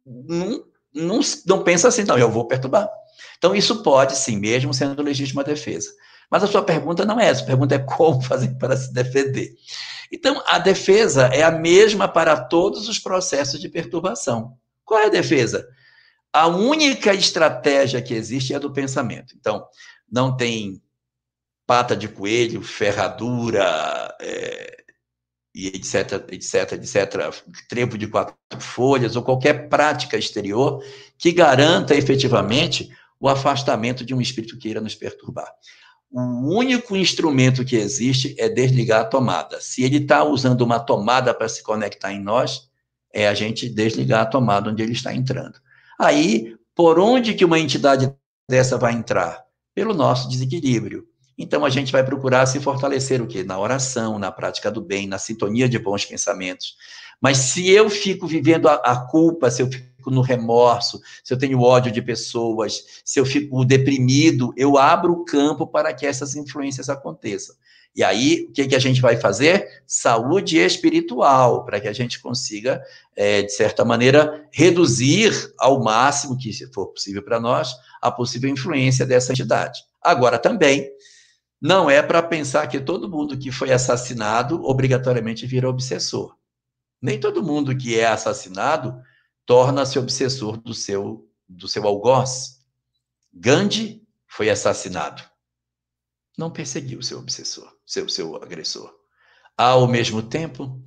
não 0.04 0.62
não, 0.94 1.20
não 1.46 1.64
pensa 1.64 1.88
assim, 1.88 2.04
não, 2.04 2.16
eu 2.16 2.30
vou 2.30 2.46
perturbar. 2.46 2.88
Então, 3.36 3.54
isso 3.54 3.82
pode, 3.82 4.16
sim, 4.16 4.36
mesmo 4.36 4.72
sendo 4.72 5.02
legítima 5.02 5.42
defesa. 5.42 5.90
Mas 6.34 6.42
a 6.42 6.48
sua 6.48 6.64
pergunta 6.64 7.04
não 7.04 7.20
é 7.20 7.28
essa, 7.28 7.44
a 7.44 7.46
pergunta 7.46 7.76
é 7.76 7.78
como 7.78 8.20
fazer 8.20 8.48
para 8.58 8.76
se 8.76 8.92
defender. 8.92 9.54
Então, 10.10 10.42
a 10.48 10.58
defesa 10.58 11.26
é 11.26 11.44
a 11.44 11.50
mesma 11.52 12.08
para 12.08 12.36
todos 12.36 12.88
os 12.88 12.98
processos 12.98 13.60
de 13.60 13.68
perturbação. 13.68 14.58
Qual 14.84 14.98
é 14.98 15.06
a 15.06 15.10
defesa? 15.10 15.64
A 16.32 16.48
única 16.48 17.14
estratégia 17.14 18.02
que 18.02 18.14
existe 18.14 18.52
é 18.52 18.56
a 18.56 18.58
do 18.58 18.72
pensamento. 18.72 19.36
Então, 19.38 19.64
não 20.10 20.36
tem 20.36 20.82
pata 21.64 21.94
de 21.94 22.08
coelho, 22.08 22.62
ferradura, 22.62 24.12
é, 24.20 24.76
e 25.54 25.68
etc, 25.68 26.26
etc, 26.32 26.72
etc, 26.72 27.32
trevo 27.68 27.96
de 27.96 28.08
quatro 28.08 28.34
folhas 28.58 29.14
ou 29.14 29.22
qualquer 29.22 29.68
prática 29.68 30.18
exterior 30.18 30.82
que 31.16 31.30
garanta 31.30 31.94
efetivamente 31.94 32.90
o 33.20 33.28
afastamento 33.28 34.04
de 34.04 34.12
um 34.12 34.20
espírito 34.20 34.58
que 34.58 34.68
irá 34.68 34.80
nos 34.80 34.96
perturbar. 34.96 35.48
O 36.16 36.56
único 36.56 36.96
instrumento 36.96 37.64
que 37.64 37.74
existe 37.74 38.36
é 38.38 38.48
desligar 38.48 39.00
a 39.00 39.04
tomada. 39.04 39.60
Se 39.60 39.82
ele 39.82 39.96
está 39.96 40.22
usando 40.22 40.60
uma 40.60 40.78
tomada 40.78 41.34
para 41.34 41.48
se 41.48 41.60
conectar 41.60 42.12
em 42.12 42.22
nós, 42.22 42.70
é 43.12 43.26
a 43.26 43.34
gente 43.34 43.68
desligar 43.68 44.20
a 44.20 44.26
tomada 44.26 44.70
onde 44.70 44.80
ele 44.80 44.92
está 44.92 45.12
entrando. 45.12 45.58
Aí, 45.98 46.54
por 46.72 47.00
onde 47.00 47.34
que 47.34 47.44
uma 47.44 47.58
entidade 47.58 48.14
dessa 48.48 48.78
vai 48.78 48.92
entrar? 48.92 49.44
Pelo 49.74 49.92
nosso 49.92 50.28
desequilíbrio. 50.28 51.04
Então 51.36 51.64
a 51.64 51.70
gente 51.70 51.90
vai 51.90 52.04
procurar 52.04 52.46
se 52.46 52.60
fortalecer 52.60 53.20
o 53.20 53.26
quê? 53.26 53.42
Na 53.42 53.58
oração, 53.58 54.16
na 54.16 54.30
prática 54.30 54.70
do 54.70 54.80
bem, 54.80 55.08
na 55.08 55.18
sintonia 55.18 55.68
de 55.68 55.80
bons 55.80 56.04
pensamentos. 56.04 56.76
Mas 57.20 57.38
se 57.38 57.68
eu 57.68 57.90
fico 57.90 58.24
vivendo 58.24 58.68
a, 58.68 58.74
a 58.74 58.96
culpa, 59.06 59.50
se 59.50 59.62
eu 59.62 59.66
fico 59.66 59.93
no 60.10 60.20
remorso, 60.20 61.00
se 61.22 61.32
eu 61.32 61.38
tenho 61.38 61.60
ódio 61.60 61.92
de 61.92 62.02
pessoas, 62.02 62.84
se 63.04 63.18
eu 63.18 63.26
fico 63.26 63.64
deprimido, 63.64 64.52
eu 64.56 64.78
abro 64.78 65.12
o 65.12 65.24
campo 65.24 65.66
para 65.66 65.92
que 65.92 66.06
essas 66.06 66.34
influências 66.34 66.88
aconteçam. 66.88 67.54
E 67.96 68.02
aí, 68.02 68.46
o 68.48 68.52
que, 68.52 68.66
que 68.66 68.74
a 68.74 68.80
gente 68.80 69.00
vai 69.00 69.16
fazer? 69.16 69.68
Saúde 69.86 70.58
espiritual, 70.58 71.64
para 71.64 71.80
que 71.80 71.86
a 71.86 71.92
gente 71.92 72.20
consiga, 72.20 72.82
é, 73.14 73.42
de 73.42 73.52
certa 73.52 73.84
maneira, 73.84 74.48
reduzir 74.50 75.32
ao 75.56 75.80
máximo 75.82 76.36
que 76.36 76.52
for 76.72 76.88
possível 76.88 77.22
para 77.22 77.38
nós 77.38 77.72
a 78.02 78.10
possível 78.10 78.50
influência 78.50 79.06
dessa 79.06 79.30
entidade. 79.30 79.80
Agora, 80.02 80.40
também, 80.40 80.90
não 81.62 81.88
é 81.88 82.02
para 82.02 82.20
pensar 82.20 82.66
que 82.66 82.80
todo 82.80 83.08
mundo 83.08 83.38
que 83.38 83.52
foi 83.52 83.72
assassinado 83.72 84.62
obrigatoriamente 84.64 85.46
vira 85.46 85.68
obsessor. 85.68 86.34
Nem 87.00 87.18
todo 87.20 87.44
mundo 87.44 87.76
que 87.76 87.98
é 87.98 88.06
assassinado 88.06 89.00
torna-se 89.46 89.98
obsessor 89.98 90.56
do 90.56 90.74
seu, 90.74 91.28
do 91.48 91.68
seu 91.68 91.86
algoz. 91.86 92.64
Gandhi 93.32 94.06
foi 94.26 94.50
assassinado. 94.50 95.22
Não 96.36 96.50
perseguiu 96.50 97.02
seu 97.02 97.18
obsessor, 97.18 97.72
seu, 97.86 98.08
seu 98.08 98.36
agressor. 98.36 98.92
Ao 99.56 99.86
mesmo 99.86 100.22
tempo, 100.22 100.82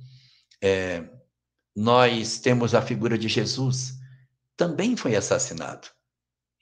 é, 0.62 1.08
nós 1.74 2.38
temos 2.38 2.74
a 2.74 2.82
figura 2.82 3.16
de 3.16 3.28
Jesus, 3.28 3.94
também 4.56 4.96
foi 4.96 5.16
assassinado. 5.16 5.88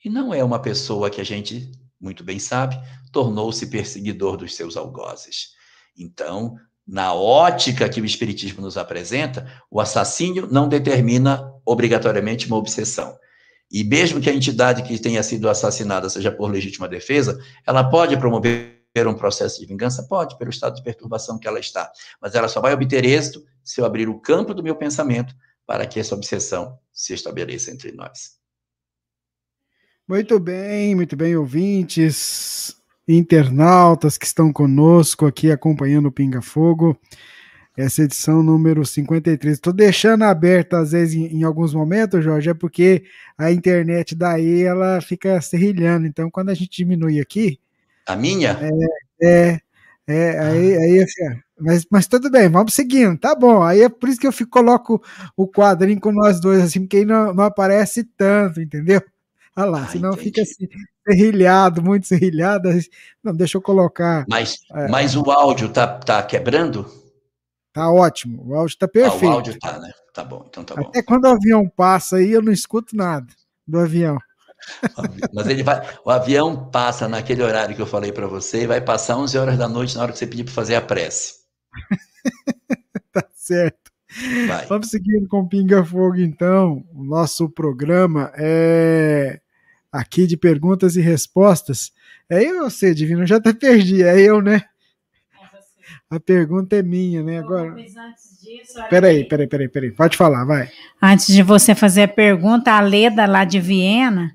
E 0.05 0.11
não 0.11 0.33
é 0.33 0.45
uma 0.45 0.61
pessoa 0.61 1.11
que 1.11 1.21
a 1.21 1.25
gente 1.25 1.73
muito 2.01 2.23
bem 2.23 2.39
sabe, 2.39 2.77
tornou-se 3.13 3.67
perseguidor 3.69 4.37
dos 4.37 4.55
seus 4.55 4.77
algozes. 4.77 5.55
Então, 5.97 6.57
na 6.87 7.13
ótica 7.13 7.89
que 7.89 8.01
o 8.01 8.05
Espiritismo 8.05 8.63
nos 8.63 8.77
apresenta, 8.77 9.51
o 9.71 9.81
assassínio 9.81 10.47
não 10.51 10.69
determina 10.69 11.53
obrigatoriamente 11.65 12.47
uma 12.47 12.57
obsessão. 12.57 13.19
E 13.71 13.83
mesmo 13.83 14.21
que 14.21 14.31
a 14.31 14.35
entidade 14.35 14.83
que 14.83 14.99
tenha 14.99 15.23
sido 15.23 15.49
assassinada 15.49 16.09
seja 16.09 16.31
por 16.31 16.51
legítima 16.51 16.87
defesa, 16.87 17.43
ela 17.67 17.83
pode 17.83 18.17
promover 18.17 18.77
um 19.07 19.15
processo 19.15 19.61
de 19.61 19.67
vingança? 19.67 20.07
Pode, 20.09 20.39
pelo 20.39 20.49
estado 20.49 20.77
de 20.77 20.83
perturbação 20.83 21.39
que 21.39 21.49
ela 21.49 21.59
está. 21.59 21.91
Mas 22.23 22.35
ela 22.35 22.49
só 22.49 22.61
vai 22.61 22.73
obter 22.73 23.05
êxito 23.05 23.45
se 23.63 23.81
eu 23.81 23.85
abrir 23.85 24.09
o 24.09 24.21
campo 24.21 24.55
do 24.55 24.63
meu 24.63 24.77
pensamento 24.77 25.35
para 25.67 25.87
que 25.87 25.99
essa 25.99 26.15
obsessão 26.15 26.79
se 26.93 27.13
estabeleça 27.13 27.71
entre 27.71 27.93
nós. 27.93 28.37
Muito 30.09 30.39
bem, 30.39 30.95
muito 30.95 31.17
bem, 31.17 31.37
ouvintes, 31.37 32.77
internautas 33.09 34.19
que 34.19 34.27
estão 34.27 34.53
conosco 34.53 35.27
aqui 35.27 35.51
acompanhando 35.51 36.07
o 36.07 36.13
Pinga 36.13 36.43
Fogo. 36.43 36.99
essa 37.77 38.03
edição 38.03 38.43
número 38.43 38.85
53. 38.87 39.55
Estou 39.55 39.73
deixando 39.73 40.25
aberta 40.25 40.79
às 40.79 40.93
vezes 40.93 41.15
em, 41.15 41.27
em, 41.39 41.43
alguns 41.45 41.75
momentos, 41.75 42.25
Jorge, 42.25 42.51
é 42.51 42.55
porque 42.55 43.05
a 43.37 43.53
internet 43.53 44.15
daí 44.15 44.63
ela 44.63 45.01
fica 45.01 45.41
serrilhando. 45.41 46.07
Então, 46.07 46.31
quando 46.31 46.49
a 46.49 46.55
gente 46.55 46.71
diminui 46.77 47.21
aqui. 47.21 47.61
A 48.07 48.17
minha? 48.17 48.59
É, 49.21 49.51
é, 49.51 49.61
é 50.07 50.39
aí, 50.39 50.77
aí 50.77 51.01
assim, 51.01 51.41
mas, 51.59 51.87
mas 51.91 52.07
tudo 52.07 52.31
bem, 52.31 52.49
vamos 52.49 52.75
seguindo, 52.75 53.19
tá 53.19 53.35
bom. 53.35 53.63
Aí 53.63 53.83
é 53.83 53.89
por 53.89 54.09
isso 54.09 54.21
que 54.21 54.27
eu 54.27 54.33
fico, 54.33 54.51
coloco 54.51 55.03
o 55.37 55.49
quadrinho 55.49 56.01
com 56.01 56.13
nós 56.13 56.41
dois, 56.41 56.63
assim, 56.63 56.81
porque 56.81 56.99
aí 56.99 57.05
não, 57.05 57.33
não 57.33 57.45
aparece 57.45 58.05
tanto, 58.05 58.61
entendeu? 58.61 59.03
Olha 59.57 59.71
lá, 59.71 59.85
ah, 59.85 59.89
senão 59.89 60.13
entendi. 60.13 60.25
fica 60.25 60.43
assim, 60.43 60.69
serrilhado, 61.07 61.83
muito 61.83 62.07
serrilhado. 62.07 62.69
Não, 63.23 63.35
deixa 63.35 63.57
eu 63.57 63.63
colocar. 63.63 64.25
Mas, 64.29 64.59
é, 64.73 64.89
mas 64.89 65.17
o 65.17 65.31
áudio 65.31 65.69
tá, 65.69 65.87
tá 65.87 66.23
quebrando? 66.23 66.87
Tá 67.73 67.91
ótimo, 67.91 68.43
o 68.47 68.55
áudio 68.55 68.79
tá 68.79 68.89
perfeito. 68.89 69.27
Ah, 69.27 69.29
o 69.29 69.33
áudio 69.33 69.59
tá, 69.59 69.79
né? 69.79 69.93
Tá 70.13 70.25
bom, 70.25 70.45
então 70.49 70.65
tá 70.65 70.75
bom. 70.75 70.89
Até 70.89 71.03
quando 71.03 71.25
o 71.25 71.29
avião 71.29 71.69
passa 71.69 72.17
aí, 72.17 72.33
eu 72.33 72.43
não 72.43 72.53
escuto 72.53 72.97
nada 72.97 73.27
do 73.67 73.79
avião. 73.79 74.19
Mas 75.35 75.47
ele 75.47 75.63
vai, 75.63 75.87
o 76.05 76.11
avião 76.11 76.71
passa 76.71 77.07
naquele 77.07 77.43
horário 77.43 77.77
que 77.77 77.83
eu 77.83 77.87
falei 77.87 78.11
para 78.11 78.27
você 78.27 78.63
e 78.63 78.67
vai 78.67 78.81
passar 78.81 79.19
11 79.19 79.37
horas 79.37 79.59
da 79.59 79.69
noite 79.69 79.95
na 79.95 80.03
hora 80.03 80.13
que 80.13 80.19
você 80.19 80.27
pedir 80.27 80.45
para 80.45 80.55
fazer 80.55 80.75
a 80.75 80.81
prece. 80.81 81.35
tá 83.13 83.25
certo. 83.35 83.93
Vai. 84.49 84.65
Vamos 84.67 84.89
seguindo 84.89 85.29
com 85.29 85.47
Pinga 85.47 85.85
Fogo, 85.85 86.17
então. 86.17 86.83
O 86.95 87.05
nosso 87.05 87.51
programa 87.51 88.33
é 88.37 89.41
aqui 89.99 90.27
de 90.27 90.37
perguntas 90.37 90.97
e 90.97 91.01
respostas. 91.01 91.93
É 92.29 92.43
eu 92.43 92.65
ou 92.65 92.71
você, 92.71 92.95
Divino? 92.95 93.27
já 93.27 93.37
até 93.37 93.53
perdi. 93.53 94.03
É 94.03 94.21
eu, 94.21 94.41
né? 94.41 94.63
A 96.11 96.21
pergunta 96.21 96.77
é 96.77 96.83
minha, 96.83 97.23
né? 97.23 97.39
Agora. 97.39 97.75
Peraí, 98.89 99.25
peraí, 99.25 99.47
peraí, 99.47 99.69
peraí. 99.69 99.91
Pode 99.91 100.17
falar, 100.17 100.45
vai. 100.45 100.71
Antes 101.03 101.27
de 101.27 101.43
você 101.43 101.75
fazer 101.75 102.03
a 102.03 102.09
pergunta, 102.09 102.73
a 102.73 102.81
Leda 102.81 103.27
lá 103.27 103.45
de 103.45 103.59
Viena, 103.59 104.33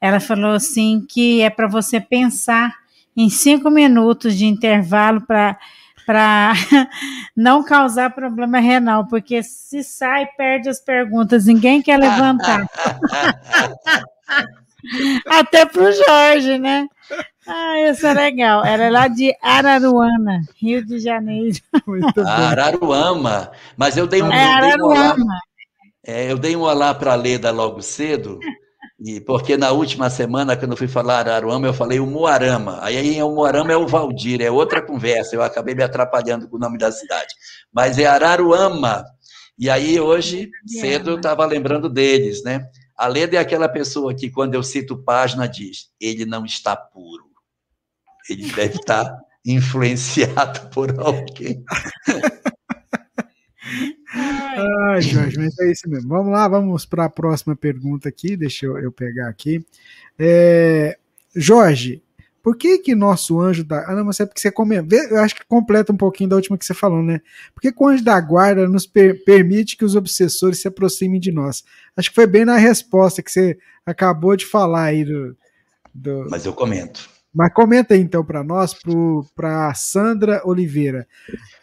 ela 0.00 0.20
falou 0.20 0.52
assim 0.52 1.06
que 1.08 1.40
é 1.40 1.48
para 1.48 1.66
você 1.66 2.00
pensar 2.00 2.74
em 3.16 3.30
cinco 3.30 3.70
minutos 3.70 4.36
de 4.36 4.44
intervalo 4.44 5.22
para 5.22 5.58
para 6.06 6.52
não 7.36 7.64
causar 7.64 8.14
problema 8.14 8.60
renal, 8.60 9.08
porque 9.08 9.42
se 9.42 9.82
sai, 9.82 10.24
perde 10.36 10.68
as 10.68 10.80
perguntas, 10.80 11.46
ninguém 11.46 11.82
quer 11.82 11.98
levantar. 11.98 12.64
Até 15.26 15.66
para 15.66 15.82
o 15.82 15.92
Jorge, 15.92 16.58
né? 16.58 16.86
Ah, 17.46 17.80
isso 17.90 18.06
é 18.06 18.12
legal. 18.12 18.64
Era 18.64 18.90
lá 18.90 19.08
de 19.08 19.34
Araruana, 19.40 20.42
Rio 20.56 20.84
de 20.84 20.98
Janeiro. 20.98 21.58
Araruama. 22.26 23.52
Mas 23.76 23.96
eu 23.96 24.06
dei 24.06 24.22
um, 24.22 24.32
é, 24.32 24.56
eu 24.56 24.60
dei 24.60 24.82
um 24.82 24.86
olá. 24.86 25.16
É, 26.04 26.32
eu 26.32 26.38
dei 26.38 26.56
um 26.56 26.60
olá 26.62 26.94
para 26.94 27.12
a 27.12 27.16
Leda 27.16 27.50
logo 27.50 27.82
cedo, 27.82 28.38
e 28.98 29.20
porque 29.20 29.56
na 29.56 29.72
última 29.72 30.08
semana, 30.08 30.56
quando 30.56 30.72
eu 30.72 30.76
fui 30.76 30.88
falar 30.88 31.18
Araruama, 31.18 31.66
eu 31.66 31.74
falei 31.74 32.00
o 32.00 32.06
Moarama. 32.06 32.78
Aí 32.82 33.22
o 33.22 33.34
Moarama 33.34 33.72
é 33.72 33.76
o 33.76 33.86
Valdir, 33.86 34.40
é 34.40 34.50
outra 34.50 34.80
conversa. 34.80 35.36
Eu 35.36 35.42
acabei 35.42 35.74
me 35.74 35.82
atrapalhando 35.82 36.48
com 36.48 36.56
o 36.56 36.60
nome 36.60 36.78
da 36.78 36.90
cidade. 36.90 37.34
Mas 37.72 37.98
é 37.98 38.06
Araruama. 38.06 39.04
E 39.58 39.70
aí, 39.70 39.98
hoje, 39.98 40.50
cedo, 40.66 41.12
eu 41.12 41.16
estava 41.16 41.44
lembrando 41.46 41.88
deles, 41.88 42.42
né? 42.42 42.66
A 42.96 43.06
Leda 43.06 43.36
é 43.36 43.38
aquela 43.38 43.68
pessoa 43.68 44.14
que, 44.14 44.30
quando 44.30 44.54
eu 44.54 44.62
cito 44.62 45.02
página, 45.02 45.46
diz: 45.46 45.90
ele 46.00 46.24
não 46.24 46.44
está 46.44 46.74
puro. 46.74 47.26
Ele 48.28 48.50
deve 48.52 48.76
estar 48.76 49.20
influenciado 49.44 50.70
por 50.70 50.98
alguém. 50.98 51.62
Ai, 54.88 55.02
Jorge, 55.02 55.38
mas 55.38 55.58
é 55.58 55.70
isso 55.70 55.88
mesmo. 55.88 56.08
Vamos 56.08 56.32
lá, 56.32 56.48
vamos 56.48 56.86
para 56.86 57.04
a 57.04 57.10
próxima 57.10 57.54
pergunta 57.54 58.08
aqui. 58.08 58.36
Deixa 58.36 58.64
eu, 58.64 58.78
eu 58.78 58.90
pegar 58.90 59.28
aqui. 59.28 59.64
É, 60.18 60.98
Jorge, 61.34 62.02
por 62.46 62.56
que 62.56 62.78
que 62.78 62.94
nosso 62.94 63.40
anjo 63.40 63.64
da... 63.64 63.90
Ah, 63.90 63.94
não, 63.96 64.04
mas 64.04 64.20
é 64.20 64.24
porque 64.24 64.38
você 64.38 64.52
comenta... 64.52 64.94
Eu 64.94 65.18
acho 65.18 65.34
que 65.34 65.44
completa 65.48 65.92
um 65.92 65.96
pouquinho 65.96 66.30
da 66.30 66.36
última 66.36 66.56
que 66.56 66.64
você 66.64 66.74
falou, 66.74 67.02
né? 67.02 67.20
Por 67.52 67.60
que, 67.60 67.72
que 67.72 67.82
o 67.82 67.88
anjo 67.88 68.04
da 68.04 68.20
guarda 68.20 68.68
nos 68.68 68.86
per 68.86 69.24
permite 69.24 69.76
que 69.76 69.84
os 69.84 69.96
obsessores 69.96 70.60
se 70.60 70.68
aproximem 70.68 71.18
de 71.18 71.32
nós? 71.32 71.64
Acho 71.96 72.08
que 72.08 72.14
foi 72.14 72.24
bem 72.24 72.44
na 72.44 72.56
resposta 72.56 73.20
que 73.20 73.32
você 73.32 73.58
acabou 73.84 74.36
de 74.36 74.46
falar 74.46 74.84
aí 74.84 75.04
do... 75.04 75.36
do... 75.92 76.28
Mas 76.30 76.46
eu 76.46 76.52
comento. 76.52 77.10
Mas 77.34 77.52
comenta 77.52 77.94
aí 77.94 78.00
então 78.00 78.24
para 78.24 78.44
nós, 78.44 78.76
para 79.34 79.74
Sandra 79.74 80.40
Oliveira. 80.44 81.04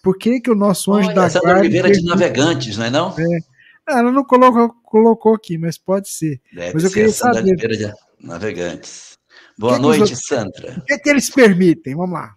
Por 0.04 0.18
que, 0.18 0.42
que 0.42 0.52
o 0.52 0.56
nosso 0.56 0.92
anjo 0.92 1.08
Olha, 1.08 1.16
da 1.16 1.30
Sandra 1.30 1.48
guarda. 1.48 1.62
Oliveira 1.62 1.88
permite... 1.88 2.04
de 2.04 2.10
Navegantes, 2.10 2.78
não 2.78 2.86
é? 2.86 2.90
Não? 2.90 3.16
É. 3.18 3.40
Ah, 3.88 4.00
ela 4.00 4.12
não 4.12 4.26
colocou, 4.26 4.70
colocou 4.84 5.34
aqui, 5.34 5.58
mas 5.58 5.78
pode 5.78 6.10
ser. 6.10 6.42
Deve 6.54 6.74
mas 6.74 6.84
eu 6.84 6.92
queria 6.92 7.10
Sandra 7.10 7.36
saber. 7.36 7.52
Oliveira 7.52 7.78
de 7.78 8.28
Navegantes. 8.28 9.13
Boa 9.58 9.76
que 9.76 9.82
noite, 9.82 10.08
que 10.08 10.14
os... 10.14 10.26
Sandra. 10.26 10.76
O 10.78 10.86
que, 10.86 10.94
é 10.94 10.98
que 10.98 11.10
eles 11.10 11.30
permitem? 11.30 11.96
Vamos 11.96 12.14
lá. 12.14 12.34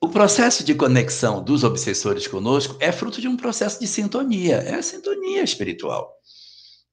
O 0.00 0.08
processo 0.08 0.62
de 0.62 0.74
conexão 0.74 1.42
dos 1.42 1.64
obsessores 1.64 2.26
conosco 2.26 2.76
é 2.78 2.92
fruto 2.92 3.20
de 3.20 3.28
um 3.28 3.36
processo 3.36 3.80
de 3.80 3.86
sintonia, 3.86 4.56
é 4.56 4.74
a 4.74 4.82
sintonia 4.82 5.42
espiritual. 5.42 6.12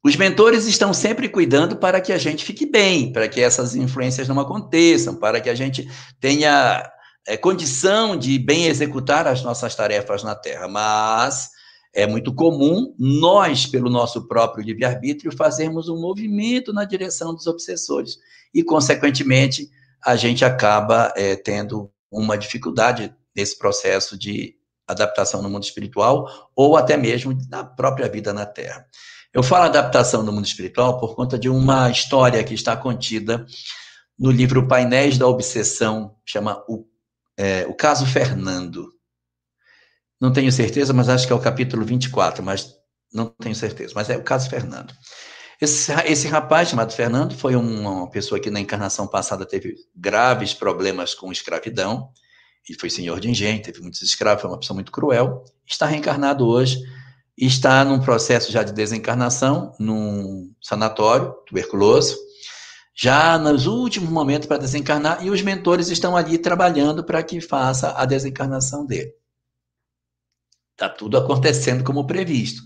Os 0.03 0.16
mentores 0.16 0.66
estão 0.66 0.94
sempre 0.94 1.30
cuidando 1.30 1.76
para 1.76 2.02
que 2.02 2.12
a 2.12 2.18
gente 2.18 2.44
fique 2.44 2.66
bem, 2.66 3.12
para 3.12 3.28
que 3.28 3.41
essas 3.41 3.76
influências 3.76 4.28
não 4.28 4.40
aconteçam, 4.40 5.16
para 5.16 5.40
que 5.40 5.49
a 5.49 5.53
gente 5.53 5.88
tenha 6.20 6.90
é, 7.28 7.38
condição 7.38 8.18
de 8.18 8.40
bem 8.40 8.66
executar 8.66 9.28
as 9.28 9.44
nossas 9.44 9.76
tarefas 9.76 10.24
na 10.24 10.34
Terra. 10.34 10.68
Mas 10.68 11.49
é 11.93 12.07
muito 12.07 12.34
comum 12.34 12.95
nós, 12.97 13.65
pelo 13.65 13.89
nosso 13.89 14.27
próprio 14.27 14.63
livre-arbítrio, 14.63 15.35
fazermos 15.35 15.89
um 15.89 15.99
movimento 15.99 16.72
na 16.72 16.85
direção 16.85 17.34
dos 17.34 17.47
obsessores 17.47 18.18
e, 18.53 18.63
consequentemente, 18.63 19.69
a 20.03 20.15
gente 20.15 20.43
acaba 20.45 21.13
é, 21.15 21.35
tendo 21.35 21.91
uma 22.09 22.38
dificuldade 22.38 23.13
nesse 23.35 23.57
processo 23.57 24.18
de 24.18 24.55
adaptação 24.88 25.41
no 25.41 25.49
mundo 25.49 25.63
espiritual 25.63 26.27
ou 26.55 26.76
até 26.76 26.97
mesmo 26.97 27.38
na 27.49 27.63
própria 27.63 28.09
vida 28.09 28.34
na 28.34 28.45
Terra. 28.45 28.85
Eu 29.34 29.41
falo 29.41 29.65
adaptação 29.65 30.23
no 30.23 30.31
mundo 30.31 30.45
espiritual 30.45 30.99
por 30.99 31.15
conta 31.15 31.39
de 31.39 31.49
uma 31.49 31.89
história 31.89 32.43
que 32.43 32.53
está 32.53 32.76
contida 32.76 33.45
no 34.19 34.30
livro 34.30 34.68
Painéis 34.68 35.18
da 35.18 35.27
Obsessão, 35.27 36.15
chama 36.26 36.63
o, 36.68 36.85
é, 37.38 37.65
o 37.68 37.73
Caso 37.73 38.05
Fernando. 38.05 38.89
Não 40.22 40.31
tenho 40.31 40.52
certeza, 40.52 40.93
mas 40.93 41.10
acho 41.10 41.26
que 41.26 41.34
é 41.34 41.35
o 41.35 41.39
capítulo 41.39 41.84
24, 41.84 42.43
mas 42.43 42.76
não 43.11 43.26
tenho 43.26 43.56
certeza, 43.56 43.93
mas 43.95 44.07
é 44.07 44.15
o 44.15 44.23
caso 44.23 44.48
Fernando. 44.48 44.93
Esse, 45.60 45.91
esse 46.06 46.27
rapaz 46.27 46.69
chamado 46.69 46.93
Fernando 46.93 47.35
foi 47.35 47.56
uma 47.56 48.07
pessoa 48.10 48.39
que 48.39 48.52
na 48.52 48.60
encarnação 48.60 49.07
passada 49.07 49.48
teve 49.48 49.76
graves 49.95 50.53
problemas 50.53 51.15
com 51.15 51.31
escravidão, 51.31 52.10
ele 52.69 52.80
foi 52.80 52.91
senhor 52.91 53.19
de 53.19 53.30
engenho, 53.30 53.61
teve 53.64 53.81
muitos 53.81 54.03
escravos, 54.03 54.43
foi 54.43 54.52
uma 54.52 54.60
pessoa 54.60 54.76
muito 54.76 54.91
cruel, 54.91 55.43
está 55.65 55.88
reencarnado 55.88 56.45
hoje, 56.48 56.80
está 57.35 57.84
num 57.84 57.99
processo 57.99 58.52
já 58.52 58.61
de 58.61 58.72
desencarnação, 58.72 59.73
num 59.80 60.53
sanatório 60.61 61.34
tuberculoso, 61.48 62.15
já 62.95 63.39
nos 63.39 63.65
últimos 63.65 64.10
momentos 64.10 64.48
para 64.48 64.57
desencarnar, 64.57 65.26
e 65.26 65.31
os 65.31 65.41
mentores 65.41 65.89
estão 65.89 66.15
ali 66.15 66.38
trabalhando 66.38 67.03
para 67.03 67.23
que 67.23 67.41
faça 67.41 67.93
a 67.98 68.06
desencarnação 68.06 68.85
dele. 68.85 69.11
Está 70.82 70.90
tudo 70.90 71.16
acontecendo 71.16 71.84
como 71.84 72.08
previsto. 72.08 72.64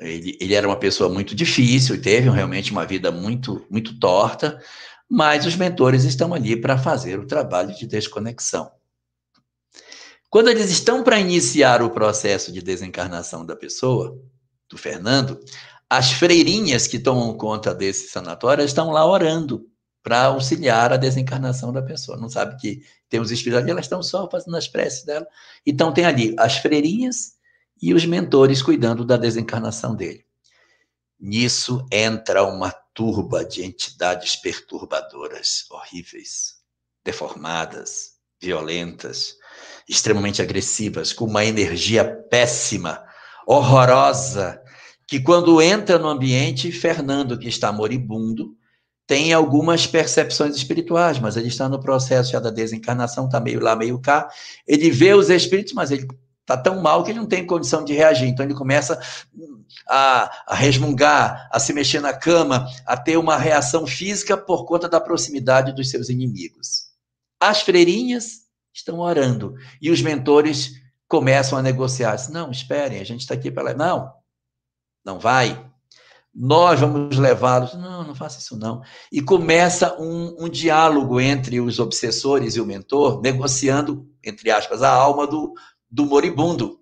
Ele, 0.00 0.38
ele 0.40 0.54
era 0.54 0.66
uma 0.66 0.78
pessoa 0.78 1.12
muito 1.12 1.34
difícil, 1.34 2.00
teve 2.00 2.30
realmente 2.30 2.72
uma 2.72 2.86
vida 2.86 3.12
muito, 3.12 3.66
muito 3.70 4.00
torta, 4.00 4.58
mas 5.06 5.44
os 5.44 5.54
mentores 5.54 6.04
estão 6.04 6.32
ali 6.32 6.58
para 6.58 6.78
fazer 6.78 7.18
o 7.18 7.26
trabalho 7.26 7.76
de 7.76 7.86
desconexão. 7.86 8.72
Quando 10.30 10.48
eles 10.48 10.70
estão 10.70 11.04
para 11.04 11.20
iniciar 11.20 11.82
o 11.82 11.90
processo 11.90 12.50
de 12.50 12.62
desencarnação 12.62 13.44
da 13.44 13.54
pessoa, 13.54 14.18
do 14.66 14.78
Fernando, 14.78 15.38
as 15.90 16.10
freirinhas 16.10 16.86
que 16.86 16.98
tomam 16.98 17.36
conta 17.36 17.74
desse 17.74 18.08
sanatório 18.08 18.64
estão 18.64 18.90
lá 18.90 19.06
orando 19.06 19.66
para 20.02 20.24
auxiliar 20.24 20.90
a 20.90 20.96
desencarnação 20.96 21.70
da 21.70 21.82
pessoa. 21.82 22.16
Não 22.16 22.30
sabe 22.30 22.56
que 22.56 22.80
tem 23.10 23.20
os 23.20 23.30
espíritos 23.30 23.62
ali, 23.62 23.72
elas 23.72 23.84
estão 23.84 24.02
só 24.02 24.26
fazendo 24.30 24.56
as 24.56 24.66
preces 24.66 25.04
dela. 25.04 25.26
Então 25.66 25.92
tem 25.92 26.06
ali 26.06 26.34
as 26.38 26.56
freirinhas 26.56 27.41
e 27.82 27.92
os 27.92 28.06
mentores 28.06 28.62
cuidando 28.62 29.04
da 29.04 29.16
desencarnação 29.16 29.96
dele. 29.96 30.24
Nisso 31.18 31.84
entra 31.90 32.44
uma 32.44 32.70
turba 32.94 33.44
de 33.44 33.64
entidades 33.64 34.36
perturbadoras, 34.36 35.64
horríveis, 35.68 36.54
deformadas, 37.04 38.12
violentas, 38.40 39.34
extremamente 39.88 40.40
agressivas, 40.40 41.12
com 41.12 41.24
uma 41.24 41.44
energia 41.44 42.04
péssima, 42.30 43.04
horrorosa, 43.46 44.62
que 45.06 45.20
quando 45.20 45.60
entra 45.60 45.98
no 45.98 46.08
ambiente, 46.08 46.70
Fernando, 46.70 47.38
que 47.38 47.48
está 47.48 47.72
moribundo, 47.72 48.56
tem 49.06 49.32
algumas 49.32 49.86
percepções 49.86 50.56
espirituais, 50.56 51.18
mas 51.18 51.36
ele 51.36 51.48
está 51.48 51.68
no 51.68 51.80
processo 51.80 52.32
já 52.32 52.40
da 52.40 52.50
desencarnação, 52.50 53.26
está 53.26 53.40
meio 53.40 53.60
lá, 53.60 53.76
meio 53.76 54.00
cá. 54.00 54.28
Ele 54.66 54.90
vê 54.90 55.12
os 55.12 55.28
espíritos, 55.28 55.72
mas 55.72 55.90
ele 55.90 56.06
está 56.52 56.56
tão 56.56 56.80
mal 56.80 57.02
que 57.02 57.10
ele 57.10 57.18
não 57.18 57.26
tem 57.26 57.46
condição 57.46 57.84
de 57.84 57.92
reagir. 57.92 58.28
Então 58.28 58.44
ele 58.44 58.54
começa 58.54 59.00
a, 59.88 60.30
a 60.46 60.54
resmungar, 60.54 61.48
a 61.50 61.58
se 61.58 61.72
mexer 61.72 62.00
na 62.00 62.12
cama, 62.12 62.66
a 62.86 62.96
ter 62.96 63.16
uma 63.16 63.36
reação 63.36 63.86
física 63.86 64.36
por 64.36 64.64
conta 64.64 64.88
da 64.88 65.00
proximidade 65.00 65.72
dos 65.72 65.90
seus 65.90 66.08
inimigos. 66.08 66.90
As 67.40 67.62
freirinhas 67.62 68.42
estão 68.72 69.00
orando 69.00 69.54
e 69.80 69.90
os 69.90 70.00
mentores 70.02 70.72
começam 71.08 71.58
a 71.58 71.62
negociar. 71.62 72.16
Não, 72.30 72.50
esperem, 72.50 73.00
a 73.00 73.04
gente 73.04 73.20
está 73.20 73.34
aqui 73.34 73.50
para. 73.50 73.74
Não, 73.74 74.12
não 75.04 75.18
vai. 75.18 75.70
Nós 76.34 76.80
vamos 76.80 77.18
levá-los. 77.18 77.74
Não, 77.74 78.04
não 78.04 78.14
faça 78.14 78.38
isso 78.38 78.56
não. 78.56 78.82
E 79.10 79.20
começa 79.20 80.00
um, 80.00 80.44
um 80.44 80.48
diálogo 80.48 81.20
entre 81.20 81.60
os 81.60 81.78
obsessores 81.78 82.56
e 82.56 82.60
o 82.60 82.64
mentor, 82.64 83.20
negociando, 83.20 84.08
entre 84.24 84.50
aspas, 84.50 84.82
a 84.82 84.90
alma 84.90 85.26
do, 85.26 85.52
do 85.92 86.06
moribundo. 86.06 86.80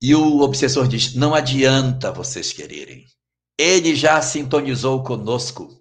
E 0.00 0.14
o 0.14 0.40
obsessor 0.40 0.88
diz: 0.88 1.14
não 1.14 1.34
adianta 1.34 2.10
vocês 2.10 2.52
quererem. 2.52 3.04
Ele 3.58 3.94
já 3.94 4.22
sintonizou 4.22 5.02
conosco. 5.02 5.76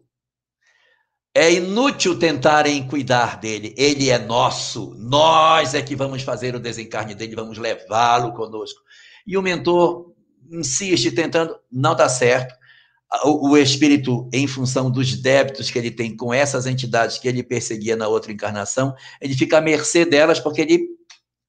É 1.34 1.54
inútil 1.54 2.18
tentarem 2.18 2.88
cuidar 2.88 3.40
dele. 3.40 3.74
Ele 3.78 4.10
é 4.10 4.18
nosso. 4.18 4.96
Nós 4.96 5.76
é 5.76 5.82
que 5.84 5.96
vamos 5.96 6.24
fazer 6.24 6.56
o 6.56 6.60
desencarne 6.60 7.14
dele, 7.14 7.36
vamos 7.36 7.60
levá-lo 7.60 8.34
conosco. 8.34 8.82
E 9.26 9.38
o 9.38 9.42
mentor 9.42 10.12
insiste 10.52 11.12
tentando, 11.12 11.56
não 11.72 11.96
dá 11.96 12.10
certo. 12.10 12.56
O, 13.24 13.52
o, 13.52 13.58
espírito, 13.58 14.28
em 14.34 14.48
função 14.48 14.90
dos 14.90 15.16
débitos 15.16 15.70
que 15.70 15.78
ele 15.78 15.92
tem 15.92 16.18
com 16.18 16.34
essas 16.34 16.66
entidades 16.66 17.20
que 17.20 17.28
ele 17.28 17.44
perseguia 17.44 17.96
na 17.96 18.08
outra 18.08 18.32
encarnação, 18.32 18.94
ele 19.22 19.36
fica 19.36 19.60
à 19.60 19.62
mercê 19.62 20.04
delas 20.04 20.40
porque 20.40 20.62
ele 20.62 20.98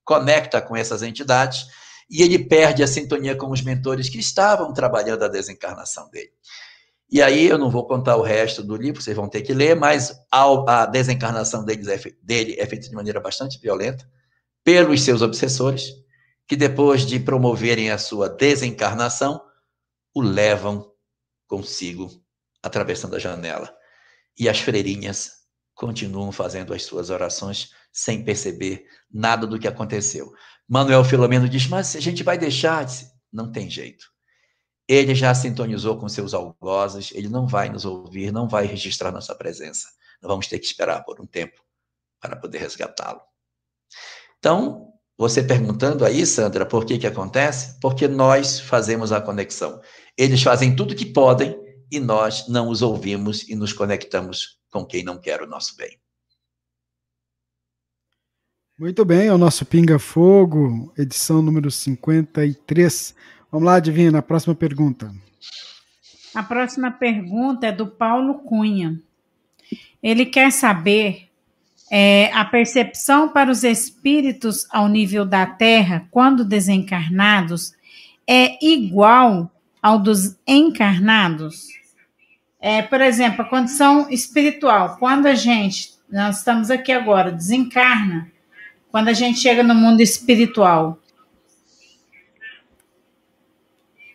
conecta 0.09 0.63
com 0.63 0.75
essas 0.75 1.03
entidades 1.03 1.67
e 2.09 2.23
ele 2.23 2.39
perde 2.39 2.83
a 2.83 2.87
sintonia 2.87 3.37
com 3.37 3.51
os 3.51 3.61
mentores 3.61 4.09
que 4.09 4.19
estavam 4.19 4.73
trabalhando 4.73 5.23
a 5.23 5.29
desencarnação 5.29 6.09
dele. 6.09 6.33
E 7.11 7.21
aí 7.21 7.47
eu 7.47 7.59
não 7.59 7.71
vou 7.71 7.87
contar 7.87 8.17
o 8.17 8.23
resto 8.23 8.63
do 8.63 8.75
livro, 8.75 9.03
vocês 9.03 9.15
vão 9.15 9.29
ter 9.29 9.43
que 9.43 9.53
ler, 9.53 9.77
mas 9.77 10.19
a, 10.31 10.87
desencarnação 10.87 11.63
é, 11.69 11.77
dele 12.23 12.57
é 12.59 12.67
feita 12.67 12.89
de 12.89 12.95
maneira 12.95 13.21
bastante 13.21 13.61
violenta 13.61 14.11
pelos 14.65 15.03
seus 15.03 15.21
obsessores, 15.21 15.93
que 16.47 16.57
depois 16.57 17.05
de 17.05 17.21
promoverem 17.21 17.91
a 17.91 17.99
sua 17.99 18.31
desencarnação, 18.31 19.39
o 20.15 20.23
levam 20.23 20.91
consigo, 21.47 22.11
atravessando 22.63 23.15
a 23.15 23.19
janela. 23.19 23.75
E 24.39 24.49
as 24.49 24.59
freirinhas 24.59 25.33
continuam 25.75 26.33
fazendo 26.33 26.73
as 26.73 26.83
suas 26.83 27.11
orações 27.11 27.73
sem 27.93 28.25
perceber 28.25 28.85
nada 29.11 29.47
do 29.47 29.59
que 29.59 29.69
aconteceu. 29.69 30.33
Manuel 30.69 31.05
Filomeno 31.05 31.49
diz: 31.49 31.67
Mas 31.67 31.97
a 31.97 32.01
gente 32.01 32.23
vai 32.23 32.37
deixar? 32.37 32.87
Não 33.33 33.51
tem 33.51 33.71
jeito. 33.71 34.07
Ele 34.87 35.15
já 35.15 35.35
sintonizou 35.35 35.99
com 35.99 36.09
seus 36.09 36.33
algozes, 36.33 37.13
ele 37.15 37.29
não 37.29 37.47
vai 37.47 37.69
nos 37.69 37.85
ouvir, 37.85 38.33
não 38.33 38.49
vai 38.49 38.65
registrar 38.65 39.13
nossa 39.13 39.35
presença. 39.35 39.87
Nós 40.23 40.31
vamos 40.31 40.47
ter 40.47 40.59
que 40.59 40.65
esperar 40.65 41.05
por 41.05 41.21
um 41.21 41.27
tempo 41.27 41.63
para 42.21 42.37
poder 42.37 42.59
resgatá-lo. 42.59 43.21
Então, 44.39 44.93
você 45.17 45.43
perguntando 45.43 46.05
aí, 46.05 46.25
Sandra, 46.25 46.65
por 46.65 46.87
que 46.87 46.99
que 46.99 47.07
acontece? 47.07 47.79
Porque 47.81 48.09
nós 48.09 48.61
fazemos 48.61 49.13
a 49.13 49.21
conexão. 49.21 49.81
Eles 50.17 50.43
fazem 50.43 50.75
tudo 50.75 50.95
que 50.95 51.07
podem 51.07 51.59
e 51.91 51.99
nós 52.01 52.49
não 52.49 52.69
os 52.69 52.83
ouvimos 52.83 53.49
e 53.49 53.55
nos 53.55 53.73
conectamos 53.73 54.59
com 54.71 54.85
quem 54.85 55.03
não 55.03 55.19
quer 55.19 55.43
o 55.43 55.47
nosso 55.47 55.77
bem. 55.77 55.99
Muito 58.79 59.05
bem, 59.05 59.27
é 59.27 59.33
o 59.33 59.39
nosso 59.39 59.67
Pinga 59.67 59.99
Fogo, 59.99 60.93
edição 60.97 61.43
número 61.43 61.69
53. 61.69 63.13
Vamos 63.51 63.67
lá, 63.67 63.81
Divina, 63.81 64.21
a 64.21 64.23
próxima 64.23 64.55
pergunta. 64.55 65.13
A 66.33 66.45
próxima 66.45 66.89
pergunta 66.89 67.67
é 67.67 67.73
do 67.73 67.89
Paulo 67.89 68.35
Cunha. 68.35 69.03
Ele 70.01 70.25
quer 70.25 70.53
saber 70.53 71.29
é, 71.91 72.31
a 72.33 72.45
percepção 72.45 73.29
para 73.29 73.51
os 73.51 73.65
espíritos 73.65 74.65
ao 74.71 74.87
nível 74.87 75.27
da 75.27 75.45
Terra, 75.45 76.07
quando 76.09 76.45
desencarnados, 76.45 77.75
é 78.29 78.65
igual 78.65 79.51
ao 79.83 79.99
dos 79.99 80.37
encarnados? 80.47 81.67
É, 82.61 82.81
por 82.83 83.01
exemplo, 83.01 83.43
a 83.43 83.49
condição 83.49 84.09
espiritual, 84.09 84.99
quando 85.01 85.27
a 85.27 85.35
gente, 85.35 85.95
nós 86.09 86.39
estamos 86.39 86.71
aqui 86.71 86.93
agora, 86.93 87.33
desencarna, 87.33 88.31
quando 88.91 89.09
a 89.09 89.13
gente 89.13 89.39
chega 89.39 89.63
no 89.63 89.75
mundo 89.75 90.01
espiritual. 90.01 90.99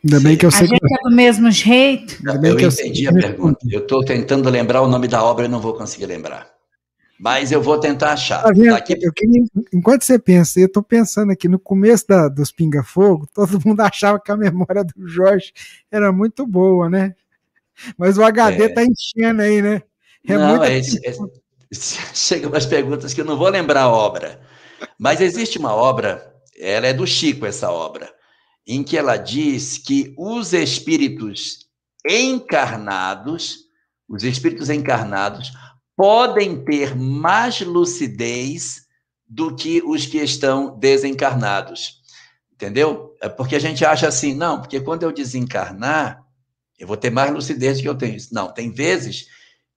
Ainda 0.03 0.19
bem 0.19 0.35
que 0.35 0.45
eu 0.45 0.51
sei 0.51 0.65
a 0.65 0.67
gente 0.67 0.79
que... 0.79 0.93
é 0.93 1.09
do 1.09 1.15
mesmo 1.15 1.49
jeito. 1.49 2.17
Não, 2.21 2.35
eu, 2.43 2.59
eu 2.59 2.69
entendi 2.69 3.07
a 3.07 3.13
pergunta. 3.13 3.59
Eu 3.69 3.79
estou 3.79 4.03
tentando 4.03 4.49
lembrar 4.49 4.81
o 4.81 4.87
nome 4.87 5.07
da 5.07 5.23
obra 5.23 5.45
e 5.45 5.47
não 5.47 5.61
vou 5.61 5.73
conseguir 5.73 6.07
lembrar. 6.07 6.51
Mas 7.17 7.53
eu 7.53 7.61
vou 7.61 7.79
tentar 7.79 8.11
achar. 8.11 8.43
Tá 8.43 8.51
Daqui... 8.51 8.95
queria, 9.11 9.45
enquanto 9.71 10.03
você 10.03 10.19
pensa, 10.19 10.59
eu 10.59 10.65
estou 10.65 10.83
pensando 10.83 11.31
aqui, 11.31 11.47
no 11.47 11.57
começo 11.57 12.05
da, 12.05 12.27
dos 12.27 12.51
Pinga 12.51 12.83
Fogo, 12.83 13.25
todo 13.33 13.61
mundo 13.65 13.79
achava 13.81 14.19
que 14.19 14.29
a 14.29 14.35
memória 14.35 14.83
do 14.83 15.07
Jorge 15.07 15.53
era 15.89 16.11
muito 16.11 16.45
boa, 16.45 16.89
né? 16.89 17.15
Mas 17.97 18.17
o 18.17 18.23
HD 18.23 18.65
está 18.65 18.81
é. 18.81 18.85
enchendo 18.85 19.41
aí, 19.41 19.61
né? 19.61 19.81
É 20.27 20.37
não, 20.37 20.49
muita... 20.49 20.69
é, 20.69 20.79
é, 20.79 21.13
chega 22.13 22.47
umas 22.47 22.65
perguntas 22.65 23.13
que 23.13 23.21
eu 23.21 23.25
não 23.25 23.37
vou 23.37 23.49
lembrar 23.49 23.83
a 23.83 23.89
obra. 23.89 24.39
Mas 24.97 25.21
existe 25.21 25.57
uma 25.57 25.73
obra, 25.73 26.33
ela 26.57 26.87
é 26.87 26.93
do 26.93 27.05
Chico, 27.05 27.45
essa 27.45 27.71
obra, 27.71 28.13
em 28.65 28.83
que 28.83 28.97
ela 28.97 29.17
diz 29.17 29.77
que 29.77 30.13
os 30.17 30.53
espíritos 30.53 31.67
encarnados, 32.07 33.59
os 34.07 34.23
espíritos 34.23 34.69
encarnados, 34.69 35.51
podem 35.95 36.63
ter 36.63 36.95
mais 36.95 37.61
lucidez 37.61 38.83
do 39.27 39.55
que 39.55 39.81
os 39.85 40.05
que 40.05 40.17
estão 40.17 40.77
desencarnados. 40.77 42.01
Entendeu? 42.51 43.15
É 43.21 43.27
porque 43.27 43.55
a 43.55 43.59
gente 43.59 43.83
acha 43.83 44.07
assim, 44.07 44.33
não, 44.33 44.61
porque 44.61 44.79
quando 44.79 45.03
eu 45.03 45.11
desencarnar, 45.11 46.23
eu 46.77 46.87
vou 46.87 46.97
ter 46.97 47.09
mais 47.09 47.31
lucidez 47.31 47.77
do 47.77 47.83
que 47.83 47.89
eu 47.89 47.95
tenho. 47.95 48.17
Não, 48.31 48.51
tem 48.51 48.71
vezes 48.71 49.27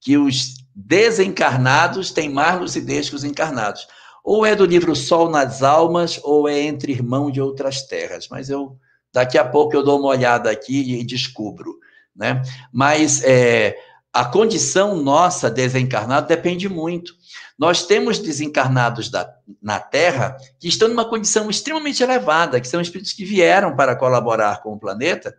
que 0.01 0.17
os 0.17 0.55
desencarnados 0.75 2.11
têm 2.11 2.29
mais 2.29 2.61
lucidez 2.61 3.09
que 3.09 3.17
os 3.17 3.25
encarnados. 3.25 3.87
Ou 4.27 4.45
é 4.45 4.57
do 4.57 4.67
livro 4.67 4.97
Sol 4.97 5.31
nas 5.31 5.63
Almas, 5.63 6.19
ou 6.25 6.49
é 6.49 6.61
Entre 6.61 6.91
Irmãos 6.91 7.31
de 7.31 7.41
Outras 7.41 7.83
Terras. 7.83 8.27
Mas 8.29 8.51
eu 8.51 8.77
daqui 9.13 9.39
a 9.39 9.45
pouco 9.45 9.77
eu 9.77 9.85
dou 9.85 10.01
uma 10.01 10.09
olhada 10.09 10.51
aqui 10.51 10.99
e 10.99 11.05
descubro. 11.05 11.79
Né? 12.15 12.43
Mas 12.73 13.23
é, 13.23 13.77
a 14.13 14.25
condição 14.25 14.97
nossa 14.97 15.49
desencarnado 15.49 16.27
depende 16.27 16.69
muito. 16.69 17.15
Nós 17.57 17.87
temos 17.87 18.19
desencarnados 18.19 19.09
da, 19.11 19.33
na 19.63 19.79
Terra 19.79 20.37
que 20.59 20.67
estão 20.67 20.89
numa 20.89 21.09
condição 21.09 21.49
extremamente 21.49 22.03
elevada, 22.03 22.61
que 22.61 22.67
são 22.67 22.81
espíritos 22.81 23.13
que 23.13 23.25
vieram 23.25 23.77
para 23.77 23.95
colaborar 23.95 24.61
com 24.61 24.73
o 24.73 24.79
planeta 24.79 25.33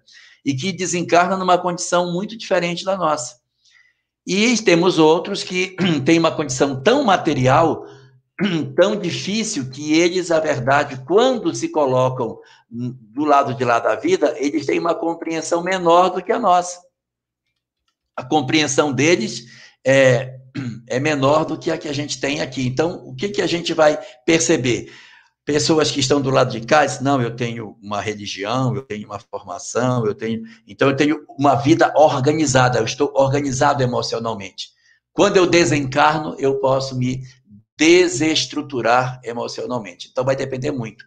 e 0.46 0.56
que 0.56 0.72
desencarnam 0.72 1.38
numa 1.38 1.58
condição 1.58 2.14
muito 2.14 2.38
diferente 2.38 2.86
da 2.86 2.96
nossa. 2.96 3.36
E 4.26 4.58
temos 4.60 4.98
outros 4.98 5.44
que 5.44 5.76
têm 6.06 6.20
uma 6.20 6.32
condição 6.32 6.82
tão 6.82 7.04
material 7.04 7.86
tão 8.76 8.96
difícil 8.96 9.70
que 9.70 9.94
eles, 9.94 10.30
a 10.32 10.40
verdade, 10.40 11.02
quando 11.06 11.54
se 11.56 11.70
colocam 11.70 12.40
do 12.70 13.26
lado 13.26 13.54
de 13.54 13.64
lá 13.64 13.80
da 13.80 13.96
vida, 13.96 14.36
eles 14.38 14.66
têm 14.66 14.80
uma 14.80 14.94
compreensão 14.94 15.64
menor 15.64 16.10
do 16.10 16.22
que 16.22 16.32
a 16.32 16.40
nossa. 16.40 16.80
A 18.16 18.24
compreensão 18.24 18.92
deles 18.94 19.46
é, 19.86 20.38
é 20.88 21.00
menor 21.00 21.46
do 21.46 21.58
que 21.58 21.72
a 21.72 21.78
que 21.78 21.88
a 21.88 21.94
gente 21.94 22.20
tem 22.20 22.42
aqui. 22.42 22.68
Então, 22.68 23.08
o 23.08 23.16
que, 23.16 23.30
que 23.30 23.42
a 23.42 23.48
gente 23.48 23.74
vai 23.74 24.00
perceber? 24.26 24.92
Pessoas 25.44 25.90
que 25.90 26.02
estão 26.02 26.20
do 26.20 26.30
lado 26.30 26.52
de 26.52 26.66
cá 26.66 26.86
dizem, 26.86 27.04
não, 27.04 27.22
eu 27.22 27.34
tenho 27.34 27.78
uma 27.82 28.02
religião, 28.02 28.76
eu 28.76 28.82
tenho 28.84 29.08
uma 29.08 29.18
formação, 29.18 30.06
eu 30.06 30.14
tenho. 30.14 30.44
Então, 30.68 30.90
eu 30.90 30.96
tenho 30.96 31.26
uma 31.40 31.56
vida 31.56 31.94
organizada, 31.96 32.80
eu 32.80 32.84
estou 32.84 33.14
organizado 33.16 33.82
emocionalmente. 33.82 34.76
Quando 35.14 35.38
eu 35.38 35.48
desencarno, 35.48 36.36
eu 36.38 36.60
posso 36.60 36.96
me 36.96 37.24
desestruturar 37.78 39.20
emocionalmente. 39.24 40.10
Então 40.12 40.26
vai 40.26 40.36
depender 40.36 40.72
muito. 40.72 41.06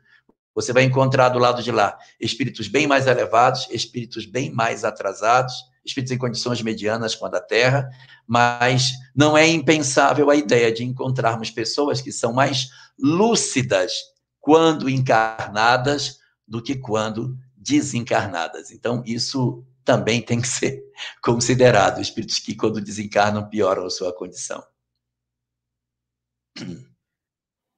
Você 0.55 0.73
vai 0.73 0.85
encontrar 0.85 1.29
do 1.31 1.39
lado 1.39 1.63
de 1.63 1.71
lá 1.71 1.97
espíritos 2.21 2.69
bem 2.69 2.87
mais 2.87 3.07
elevados, 3.07 3.69
espíritos 3.71 4.27
bem 4.27 4.51
mais 4.51 4.85
atrasados, 4.85 5.55
espíritos 5.85 6.13
em 6.13 6.19
condições 6.19 6.63
medianas 6.63 7.15
com 7.15 7.27
a 7.27 7.29
da 7.29 7.41
Terra, 7.41 7.89
mas 8.27 8.93
não 9.15 9.37
é 9.37 9.47
impensável 9.49 10.31
a 10.31 10.37
ideia 10.37 10.73
de 10.73 10.85
encontrarmos 10.85 11.51
pessoas 11.51 12.01
que 12.01 12.13
são 12.13 12.33
mais 12.33 12.69
lúcidas 12.99 13.93
quando 14.41 14.89
encarnadas 14.89 16.19
do 16.47 16.63
que 16.63 16.75
quando 16.75 17.37
desencarnadas. 17.57 18.71
Então, 18.71 19.03
isso 19.07 19.65
também 19.85 20.21
tem 20.21 20.41
que 20.41 20.49
ser 20.49 20.83
considerado. 21.23 22.01
Espíritos 22.01 22.39
que, 22.39 22.55
quando 22.55 22.81
desencarnam, 22.81 23.49
pioram 23.49 23.87
a 23.87 23.91
sua 23.91 24.13
condição. 24.13 24.63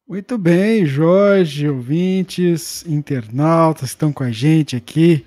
Muito 0.06 0.36
bem, 0.36 0.84
Jorge, 0.84 1.68
ouvintes, 1.68 2.84
internautas 2.86 3.90
estão 3.90 4.12
com 4.12 4.22
a 4.22 4.30
gente 4.30 4.76
aqui, 4.76 5.24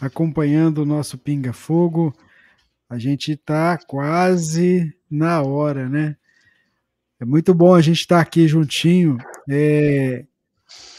acompanhando 0.00 0.78
o 0.78 0.86
nosso 0.86 1.16
Pinga 1.16 1.52
Fogo. 1.52 2.14
A 2.90 2.98
gente 2.98 3.32
está 3.32 3.78
quase 3.78 4.92
na 5.10 5.42
hora, 5.42 5.88
né? 5.88 6.16
É 7.20 7.24
muito 7.24 7.54
bom 7.54 7.74
a 7.74 7.80
gente 7.80 8.00
estar 8.00 8.16
tá 8.16 8.22
aqui 8.22 8.46
juntinho, 8.46 9.18
é, 9.48 10.24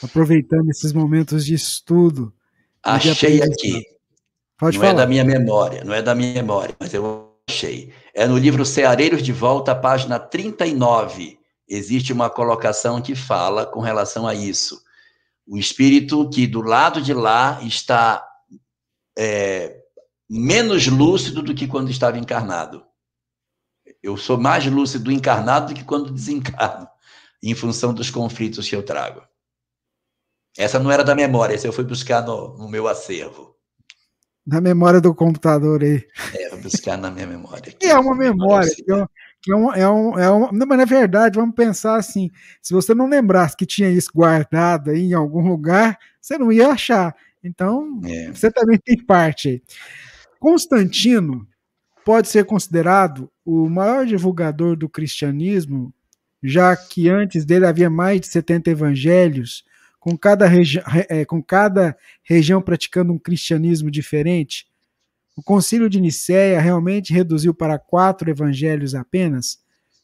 aproveitando 0.03 0.69
esses 0.69 0.91
momentos 0.91 1.45
de 1.45 1.53
estudo. 1.53 2.33
Achei 2.83 3.41
aqui. 3.41 3.83
Pode 4.57 4.77
não 4.77 4.85
falar. 4.85 4.93
é 4.93 4.97
da 4.97 5.07
minha 5.07 5.23
memória, 5.23 5.83
não 5.83 5.93
é 5.93 6.01
da 6.01 6.13
minha 6.13 6.33
memória, 6.33 6.75
mas 6.79 6.93
eu 6.93 7.33
achei. 7.49 7.93
É 8.13 8.27
no 8.27 8.37
livro 8.37 8.65
Ceareiros 8.65 9.21
de 9.21 9.31
Volta, 9.31 9.73
página 9.73 10.19
39. 10.19 11.38
Existe 11.69 12.11
uma 12.11 12.31
colocação 12.31 12.99
que 12.99 13.13
fala 13.13 13.65
com 13.67 13.79
relação 13.79 14.27
a 14.27 14.33
isso. 14.33 14.83
O 15.45 15.55
espírito 15.55 16.27
que 16.31 16.47
do 16.47 16.61
lado 16.61 16.99
de 16.99 17.13
lá 17.13 17.61
está 17.61 18.27
é, 19.15 19.79
menos 20.27 20.87
lúcido 20.87 21.43
do 21.43 21.53
que 21.53 21.67
quando 21.67 21.91
estava 21.91 22.17
encarnado. 22.17 22.83
Eu 24.01 24.17
sou 24.17 24.37
mais 24.37 24.65
lúcido 24.65 25.11
encarnado 25.11 25.67
do 25.67 25.77
que 25.77 25.83
quando 25.83 26.11
desencarno, 26.11 26.87
em 27.43 27.53
função 27.53 27.93
dos 27.93 28.09
conflitos 28.09 28.67
que 28.67 28.75
eu 28.75 28.81
trago. 28.81 29.21
Essa 30.57 30.79
não 30.79 30.91
era 30.91 31.03
da 31.03 31.13
memória, 31.13 31.53
essa 31.53 31.67
eu 31.67 31.73
fui 31.73 31.83
buscar 31.83 32.23
no, 32.23 32.57
no 32.57 32.67
meu 32.67 32.87
acervo. 32.87 33.55
Na 34.45 34.59
memória 34.59 34.99
do 34.99 35.13
computador 35.13 35.83
aí. 35.83 36.07
É, 36.33 36.49
vou 36.49 36.61
buscar 36.61 36.97
na 36.97 37.11
minha 37.11 37.27
memória. 37.27 37.71
Aqui. 37.71 37.85
É 37.85 37.95
uma 37.97 38.15
memória, 38.15 38.73
que 38.73 38.83
é, 39.47 39.51
é, 39.51 39.55
um, 39.55 39.73
é, 39.73 39.89
um, 39.89 40.19
é 40.19 40.29
uma, 40.29 40.51
não, 40.51 40.67
mas 40.67 40.77
na 40.77 40.85
verdade, 40.85 41.39
vamos 41.39 41.55
pensar 41.55 41.95
assim, 41.95 42.29
se 42.61 42.73
você 42.73 42.93
não 42.93 43.07
lembrasse 43.07 43.55
que 43.55 43.65
tinha 43.65 43.89
isso 43.89 44.09
guardado 44.13 44.91
aí 44.91 45.11
em 45.11 45.13
algum 45.13 45.47
lugar, 45.47 45.97
você 46.19 46.37
não 46.37 46.51
ia 46.51 46.69
achar. 46.69 47.15
Então, 47.43 48.01
é. 48.03 48.31
você 48.31 48.51
também 48.51 48.77
tem 48.77 48.97
parte 48.97 49.49
aí. 49.49 49.61
Constantino 50.39 51.47
pode 52.05 52.27
ser 52.27 52.45
considerado 52.45 53.31
o 53.45 53.69
maior 53.69 54.05
divulgador 54.05 54.75
do 54.75 54.89
cristianismo, 54.89 55.93
já 56.41 56.75
que 56.75 57.09
antes 57.09 57.45
dele 57.45 57.65
havia 57.65 57.89
mais 57.89 58.21
de 58.21 58.27
70 58.27 58.69
evangelhos, 58.71 59.63
com 59.99 60.17
cada, 60.17 60.47
é, 61.09 61.25
com 61.25 61.43
cada 61.43 61.95
região 62.23 62.61
praticando 62.61 63.11
um 63.11 63.19
cristianismo 63.19 63.91
diferente. 63.91 64.65
O 65.39 65.41
concílio 65.41 65.89
de 65.89 66.01
Nicéia 66.01 66.59
realmente 66.59 67.13
reduziu 67.13 67.53
para 67.53 67.79
quatro 67.79 68.29
evangelhos 68.29 68.93
apenas? 68.93 69.57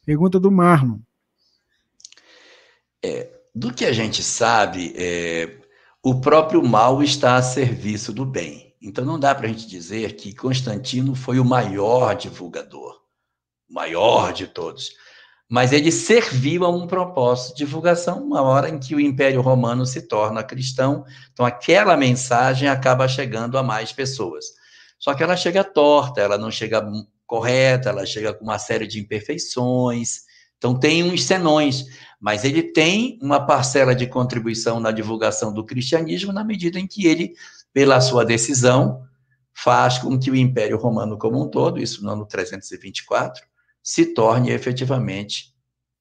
Pergunta 0.05 0.39
do 0.39 0.49
Marlon. 0.49 0.99
É, 3.03 3.29
do 3.53 3.73
que 3.73 3.83
a 3.83 3.91
gente 3.91 4.23
sabe, 4.23 4.93
é, 4.95 5.57
o 6.01 6.21
próprio 6.21 6.63
mal 6.63 7.03
está 7.03 7.35
a 7.35 7.41
serviço 7.41 8.13
do 8.13 8.25
bem. 8.25 8.73
Então 8.81 9.03
não 9.03 9.19
dá 9.19 9.35
para 9.35 9.47
a 9.47 9.49
gente 9.49 9.67
dizer 9.67 10.15
que 10.15 10.33
Constantino 10.33 11.13
foi 11.13 11.37
o 11.37 11.43
maior 11.43 12.15
divulgador, 12.15 13.01
o 13.69 13.73
maior 13.73 14.31
de 14.31 14.47
todos. 14.47 14.93
Mas 15.49 15.73
ele 15.73 15.91
serviu 15.91 16.63
a 16.63 16.69
um 16.69 16.87
propósito 16.87 17.57
de 17.57 17.65
divulgação, 17.65 18.23
uma 18.23 18.41
hora 18.41 18.69
em 18.69 18.79
que 18.79 18.95
o 18.95 19.01
Império 19.01 19.41
Romano 19.41 19.85
se 19.85 20.03
torna 20.03 20.41
cristão, 20.41 21.03
então 21.33 21.45
aquela 21.45 21.97
mensagem 21.97 22.69
acaba 22.69 23.05
chegando 23.05 23.57
a 23.57 23.63
mais 23.63 23.91
pessoas. 23.91 24.45
Só 25.06 25.14
que 25.14 25.22
ela 25.22 25.38
chega 25.38 25.64
torta, 25.64 26.19
ela 26.19 26.36
não 26.36 26.49
chega 26.49 26.84
correta, 27.27 27.90
ela 27.90 28.07
chega 28.07 28.34
com 28.34 28.44
uma 28.44 28.57
série 28.57 28.88
de 28.88 28.99
imperfeições. 28.99 30.22
Então 30.57 30.80
tem 30.80 31.03
uns 31.03 31.26
senões, 31.26 31.86
mas 32.19 32.44
ele 32.44 32.64
tem 32.64 33.19
uma 33.22 33.45
parcela 33.45 33.94
de 33.94 34.07
contribuição 34.07 34.80
na 34.80 34.90
divulgação 34.90 35.53
do 35.53 35.64
cristianismo 35.64 36.34
na 36.34 36.44
medida 36.44 36.80
em 36.80 36.88
que 36.88 37.06
ele 37.06 37.36
pela 37.72 38.02
sua 38.02 38.26
decisão, 38.26 39.03
faz 39.53 39.99
com 39.99 40.18
que 40.18 40.32
o 40.32 40.36
Império 40.36 40.76
Romano 40.76 41.19
como 41.19 41.40
um 41.40 41.52
todo, 41.52 41.80
isso 41.80 42.03
no 42.03 42.10
ano 42.10 42.26
324, 42.26 43.45
se 43.84 44.07
torne 44.07 44.49
efetivamente 44.49 45.53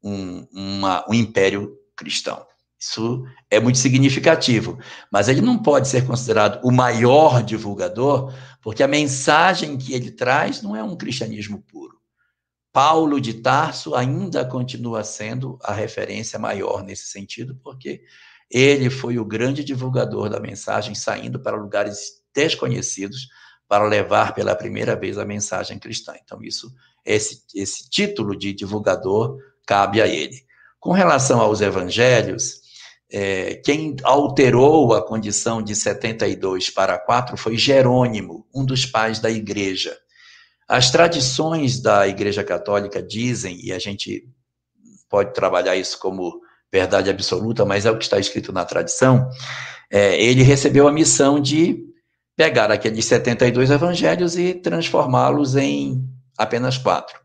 um, 0.03 0.47
uma, 0.51 1.05
um 1.07 1.13
império 1.13 1.77
cristão. 1.95 2.47
Isso 2.85 3.25
é 3.51 3.59
muito 3.59 3.79
significativo, 3.79 4.79
mas 5.11 5.29
ele 5.29 5.41
não 5.41 5.59
pode 5.59 5.89
ser 5.89 6.07
considerado 6.07 6.61
o 6.63 6.71
maior 6.71 7.43
divulgador, 7.43 8.31
porque 8.65 8.82
a 8.82 8.89
mensagem 8.89 9.77
que 9.77 9.93
ele 9.93 10.11
traz 10.11 10.62
não 10.62 10.74
é 10.74 10.82
um 10.82 10.97
cristianismo 10.97 11.61
puro. 11.61 12.01
Paulo 12.73 13.20
de 13.20 13.35
Tarso 13.35 13.95
ainda 13.95 14.43
continua 14.43 15.05
sendo 15.05 15.59
a 15.62 15.74
referência 15.74 16.39
maior 16.39 16.82
nesse 16.82 17.09
sentido, 17.09 17.61
porque 17.62 18.03
ele 18.51 18.89
foi 18.89 19.19
o 19.19 19.24
grande 19.24 19.62
divulgador 19.62 20.31
da 20.31 20.41
mensagem, 20.41 20.95
saindo 20.95 21.39
para 21.39 21.59
lugares 21.59 22.23
desconhecidos 22.35 23.28
para 23.69 23.85
levar 23.85 24.35
pela 24.35 24.57
primeira 24.57 24.97
vez 24.97 25.19
a 25.19 25.27
mensagem 25.27 25.78
cristã. 25.78 26.15
Então, 26.24 26.43
isso, 26.43 26.74
esse, 27.05 27.45
esse 27.55 27.91
título 27.91 28.35
de 28.35 28.55
divulgador 28.55 29.36
cabe 29.66 30.01
a 30.01 30.07
ele. 30.07 30.43
Com 30.81 30.93
relação 30.93 31.39
aos 31.39 31.61
evangelhos, 31.61 32.62
é, 33.16 33.55
quem 33.65 33.95
alterou 34.03 34.93
a 34.93 35.01
condição 35.01 35.62
de 35.62 35.77
72 35.77 36.69
para 36.69 36.99
4 36.99 37.36
foi 37.36 37.57
Jerônimo, 37.57 38.45
um 38.53 38.65
dos 38.65 38.85
pais 38.85 39.20
da 39.20 39.31
igreja. 39.31 39.97
As 40.66 40.91
tradições 40.91 41.81
da 41.81 42.09
Igreja 42.09 42.43
Católica 42.43 43.01
dizem, 43.01 43.65
e 43.65 43.73
a 43.73 43.78
gente 43.78 44.28
pode 45.09 45.32
trabalhar 45.32 45.77
isso 45.77 45.97
como 46.01 46.41
verdade 46.73 47.09
absoluta, 47.09 47.65
mas 47.65 47.86
é 47.86 47.91
o 47.93 47.97
que 47.97 48.03
está 48.03 48.19
escrito 48.19 48.53
na 48.53 48.65
tradição, 48.65 49.31
é, 49.89 50.20
ele 50.20 50.43
recebeu 50.43 50.89
a 50.89 50.93
missão 50.93 51.39
de 51.39 51.85
pegar 52.35 52.73
aqueles 52.73 53.05
72 53.05 53.70
evangelhos 53.70 54.36
e 54.36 54.55
transformá-los 54.55 55.55
em 55.55 56.05
apenas 56.36 56.77
quatro. 56.77 57.16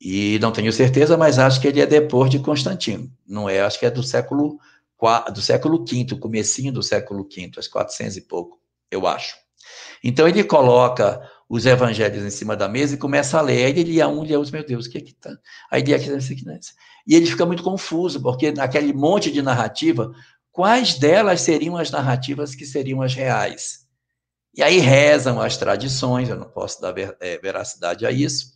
E 0.00 0.38
não 0.40 0.52
tenho 0.52 0.72
certeza, 0.72 1.16
mas 1.16 1.36
acho 1.36 1.60
que 1.60 1.66
ele 1.66 1.80
é 1.80 1.86
depois 1.86 2.30
de 2.30 2.38
Constantino. 2.38 3.10
Não 3.26 3.48
é, 3.48 3.60
acho 3.60 3.80
que 3.80 3.86
é 3.86 3.90
do 3.90 4.04
século 4.04 4.60
do 5.32 5.42
século 5.42 5.84
V, 5.84 6.18
comecinho 6.18 6.72
do 6.72 6.82
século 6.82 7.28
V, 7.28 7.50
às 7.56 7.68
400 7.68 8.16
e 8.16 8.20
pouco, 8.22 8.58
eu 8.90 9.06
acho. 9.06 9.36
Então 10.02 10.28
ele 10.28 10.44
coloca 10.44 11.20
os 11.48 11.66
evangelhos 11.66 12.24
em 12.24 12.30
cima 12.30 12.56
da 12.56 12.68
mesa 12.68 12.94
e 12.94 12.98
começa 12.98 13.38
a 13.38 13.42
ler. 13.42 13.64
Aí 13.64 13.70
ele 13.70 13.84
lia 13.84 14.08
um, 14.08 14.24
lia 14.24 14.38
outro, 14.38 14.52
meu 14.52 14.64
Deus, 14.64 14.86
o 14.86 14.90
que 14.90 14.98
é 14.98 15.00
que 15.00 15.14
tá? 15.14 15.36
Aí 15.70 15.82
lia 15.82 15.96
aquilo, 15.96 16.16
isso 16.16 16.32
aqui, 16.32 16.44
isso. 16.58 16.72
E 17.06 17.14
ele 17.14 17.26
fica 17.26 17.44
muito 17.44 17.62
confuso, 17.62 18.20
porque 18.20 18.50
naquele 18.50 18.92
monte 18.92 19.30
de 19.30 19.42
narrativa, 19.42 20.12
quais 20.50 20.98
delas 20.98 21.42
seriam 21.42 21.76
as 21.76 21.90
narrativas 21.90 22.54
que 22.54 22.64
seriam 22.64 23.02
as 23.02 23.14
reais? 23.14 23.84
E 24.56 24.62
aí 24.62 24.78
rezam 24.78 25.40
as 25.40 25.56
tradições, 25.56 26.28
eu 26.28 26.36
não 26.36 26.48
posso 26.48 26.80
dar 26.80 26.94
é, 27.20 27.38
veracidade 27.38 28.06
a 28.06 28.10
isso, 28.10 28.53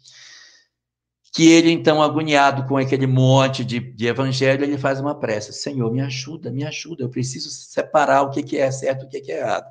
que 1.33 1.49
ele, 1.51 1.71
então, 1.71 2.03
agoniado 2.03 2.67
com 2.67 2.77
aquele 2.77 3.07
monte 3.07 3.65
de, 3.65 3.81
de 3.81 4.07
evangelho, 4.07 4.65
ele 4.65 4.79
faz 4.79 5.01
uma 5.01 5.19
prece, 5.19 5.53
Senhor, 5.53 5.93
me 5.93 6.01
ajuda, 6.01 6.51
me 6.51 6.65
ajuda, 6.65 7.05
eu 7.05 7.11
preciso 7.11 7.51
separar 7.51 8.23
o 8.23 8.31
que, 8.31 8.57
é 8.57 8.71
certo 8.71 9.05
e 9.05 9.07
o 9.07 9.09
que, 9.09 9.21
que 9.21 9.33
é 9.33 9.41
errado. 9.41 9.67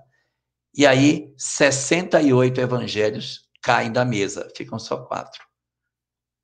E 0.75 0.85
aí, 0.85 1.33
68 1.37 2.61
evangelhos 2.61 3.47
caem 3.61 3.91
da 3.91 4.05
mesa, 4.05 4.47
ficam 4.55 4.77
só 4.77 4.97
quatro. 4.97 5.41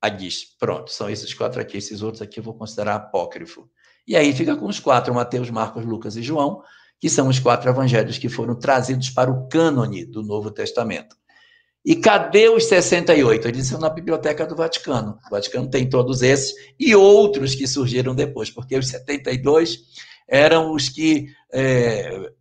Aí 0.01 0.11
diz: 0.11 0.43
pronto, 0.59 0.91
são 0.91 1.09
esses 1.09 1.33
quatro 1.33 1.61
aqui, 1.61 1.77
esses 1.77 2.01
outros 2.01 2.21
aqui 2.21 2.39
eu 2.39 2.43
vou 2.43 2.55
considerar 2.55 2.95
apócrifo. 2.95 3.69
E 4.05 4.17
aí 4.17 4.33
fica 4.33 4.55
com 4.55 4.65
os 4.65 4.79
quatro: 4.79 5.13
Mateus, 5.13 5.49
Marcos, 5.49 5.85
Lucas 5.85 6.17
e 6.17 6.23
João, 6.23 6.61
que 6.99 7.09
são 7.09 7.29
os 7.29 7.39
quatro 7.39 7.69
evangelhos 7.69 8.17
que 8.17 8.27
foram 8.27 8.55
trazidos 8.55 9.09
para 9.09 9.31
o 9.31 9.47
cânone 9.47 10.05
do 10.05 10.23
Novo 10.23 10.51
Testamento. 10.51 11.15
E 11.85 11.95
cadê 11.95 12.47
os 12.49 12.65
68? 12.65 13.47
Eles 13.47 13.65
estão 13.65 13.79
na 13.79 13.89
biblioteca 13.89 14.45
do 14.45 14.55
Vaticano. 14.55 15.19
O 15.27 15.29
Vaticano 15.29 15.69
tem 15.69 15.89
todos 15.89 16.21
esses 16.21 16.53
e 16.79 16.95
outros 16.95 17.55
que 17.55 17.67
surgiram 17.67 18.15
depois, 18.15 18.49
porque 18.49 18.77
os 18.77 18.87
72 18.87 19.79
eram 20.27 20.73
os 20.73 20.87
que 20.87 21.27
é, 21.51 22.31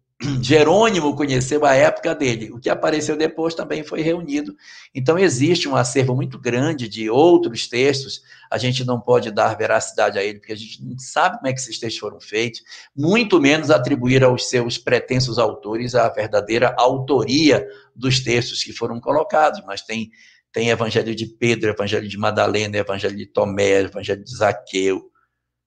Jerônimo 0.41 1.17
conheceu 1.17 1.65
a 1.65 1.75
época 1.75 2.15
dele. 2.15 2.53
O 2.53 2.61
que 2.61 2.71
apareceu 2.71 3.17
depois 3.17 3.55
também 3.55 3.83
foi 3.83 4.01
reunido. 4.03 4.55
Então, 4.95 5.19
existe 5.19 5.69
um 5.69 5.75
acervo 5.75 6.15
muito 6.15 6.39
grande 6.39 6.89
de 6.89 7.11
outros 7.11 7.67
textos. 7.69 8.23
A 8.51 8.57
gente 8.57 8.85
não 8.85 9.01
pode 9.01 9.31
dar 9.31 9.57
veracidade 9.57 10.19
a 10.19 10.23
ele, 10.23 10.39
porque 10.39 10.53
a 10.53 10.57
gente 10.57 10.85
não 10.85 10.97
sabe 10.99 11.37
como 11.37 11.49
é 11.49 11.53
que 11.53 11.61
esses 11.61 11.79
textos 11.79 12.01
foram 12.01 12.21
feitos, 12.21 12.63
muito 12.97 13.41
menos 13.41 13.71
atribuir 13.71 14.23
aos 14.23 14.49
seus 14.49 14.79
pretensos 14.79 15.39
autores 15.39 15.95
a 15.95 16.09
verdadeira 16.09 16.75
autoria 16.79 17.67
dos 17.95 18.21
textos 18.21 18.63
que 18.63 18.73
foram 18.73 19.01
colocados. 19.01 19.61
Mas 19.67 19.83
tem, 19.83 20.11
tem 20.53 20.71
Evangelho 20.71 21.15
de 21.15 21.27
Pedro, 21.27 21.71
Evangelho 21.71 22.09
de 22.09 22.19
Madalena, 22.19 22.77
Evangelho 22.77 23.17
de 23.17 23.27
Tomé, 23.27 23.81
Evangelho 23.81 24.23
de 24.23 24.37
Zaqueu, 24.37 25.03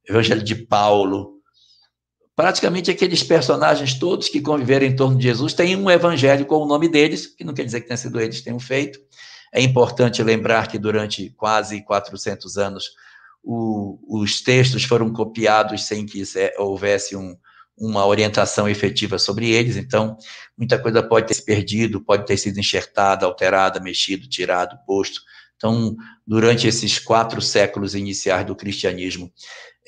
Evangelho 0.07 0.43
de 0.43 0.55
Paulo 0.55 1.34
praticamente 2.35 2.91
aqueles 2.91 3.23
personagens 3.23 3.93
todos 3.93 4.27
que 4.27 4.41
conviveram 4.41 4.85
em 4.85 4.95
torno 4.95 5.17
de 5.17 5.23
Jesus 5.23 5.53
têm 5.53 5.75
um 5.75 5.89
evangelho 5.89 6.45
com 6.45 6.57
o 6.57 6.65
nome 6.65 6.89
deles, 6.89 7.25
que 7.25 7.43
não 7.43 7.53
quer 7.53 7.63
dizer 7.63 7.81
que 7.81 7.87
tenha 7.87 7.97
sido 7.97 8.19
eles 8.19 8.39
que 8.39 8.43
tenham 8.43 8.59
feito. 8.59 8.99
É 9.53 9.61
importante 9.61 10.21
lembrar 10.21 10.67
que 10.67 10.77
durante 10.77 11.29
quase 11.31 11.81
400 11.81 12.57
anos 12.57 12.91
o, 13.41 13.99
os 14.21 14.41
textos 14.41 14.83
foram 14.83 15.13
copiados 15.13 15.85
sem 15.85 16.05
que 16.05 16.23
houvesse 16.57 17.15
um, 17.15 17.37
uma 17.77 18.05
orientação 18.05 18.67
efetiva 18.67 19.17
sobre 19.17 19.51
eles, 19.51 19.77
então 19.77 20.17
muita 20.57 20.79
coisa 20.79 21.03
pode 21.03 21.27
ter 21.27 21.35
se 21.35 21.45
perdido, 21.45 22.01
pode 22.01 22.25
ter 22.25 22.37
sido 22.37 22.59
enxertada, 22.59 23.25
alterada, 23.25 23.79
mexido, 23.79 24.27
tirado, 24.27 24.77
posto. 24.85 25.21
Então, 25.65 25.95
durante 26.27 26.67
esses 26.67 26.99
quatro 26.99 27.41
séculos 27.41 27.95
iniciais 27.95 28.45
do 28.45 28.55
cristianismo, 28.55 29.31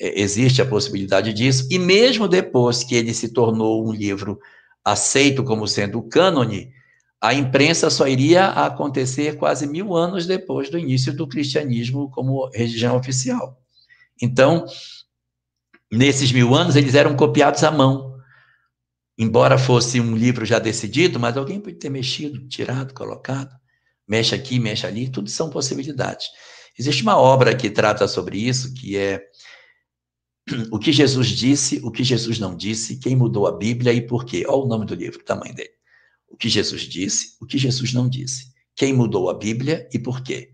é, 0.00 0.20
existe 0.20 0.60
a 0.60 0.66
possibilidade 0.66 1.32
disso, 1.32 1.68
e 1.70 1.78
mesmo 1.78 2.26
depois 2.26 2.82
que 2.82 2.96
ele 2.96 3.14
se 3.14 3.32
tornou 3.32 3.86
um 3.86 3.92
livro 3.92 4.40
aceito 4.84 5.44
como 5.44 5.68
sendo 5.68 6.02
cânone, 6.02 6.72
a 7.20 7.32
imprensa 7.32 7.90
só 7.90 8.08
iria 8.08 8.46
acontecer 8.46 9.36
quase 9.36 9.68
mil 9.68 9.94
anos 9.94 10.26
depois 10.26 10.68
do 10.68 10.76
início 10.76 11.12
do 11.12 11.28
cristianismo 11.28 12.10
como 12.10 12.48
religião 12.52 12.96
oficial. 12.96 13.56
Então, 14.20 14.64
nesses 15.92 16.32
mil 16.32 16.56
anos, 16.56 16.74
eles 16.74 16.96
eram 16.96 17.14
copiados 17.14 17.62
à 17.62 17.70
mão. 17.70 18.18
Embora 19.16 19.56
fosse 19.56 20.00
um 20.00 20.16
livro 20.16 20.44
já 20.44 20.58
decidido, 20.58 21.20
mas 21.20 21.36
alguém 21.36 21.60
pode 21.60 21.76
ter 21.76 21.88
mexido, 21.88 22.48
tirado, 22.48 22.92
colocado. 22.92 23.56
Mexe 24.08 24.34
aqui, 24.34 24.58
mexe 24.58 24.86
ali, 24.86 25.08
tudo 25.08 25.28
são 25.28 25.50
possibilidades. 25.50 26.28
Existe 26.78 27.02
uma 27.02 27.18
obra 27.18 27.54
que 27.54 27.68
trata 27.68 28.08
sobre 28.08 28.38
isso, 28.38 28.72
que 28.72 28.96
é 28.96 29.22
o 30.72 30.78
que 30.78 30.92
Jesus 30.92 31.28
disse, 31.28 31.80
o 31.84 31.90
que 31.90 32.02
Jesus 32.02 32.38
não 32.38 32.56
disse, 32.56 32.98
quem 32.98 33.14
mudou 33.14 33.46
a 33.46 33.52
Bíblia 33.52 33.92
e 33.92 34.00
por 34.00 34.24
quê. 34.24 34.44
Olha 34.48 34.64
o 34.64 34.66
nome 34.66 34.86
do 34.86 34.94
livro, 34.94 35.20
o 35.20 35.24
tamanho 35.24 35.54
dele. 35.54 35.70
O 36.28 36.36
que 36.36 36.48
Jesus 36.48 36.82
disse, 36.82 37.36
o 37.40 37.46
que 37.46 37.58
Jesus 37.58 37.92
não 37.92 38.08
disse. 38.08 38.52
Quem 38.76 38.92
mudou 38.92 39.28
a 39.28 39.34
Bíblia 39.34 39.88
e 39.92 39.98
por 39.98 40.22
quê. 40.22 40.52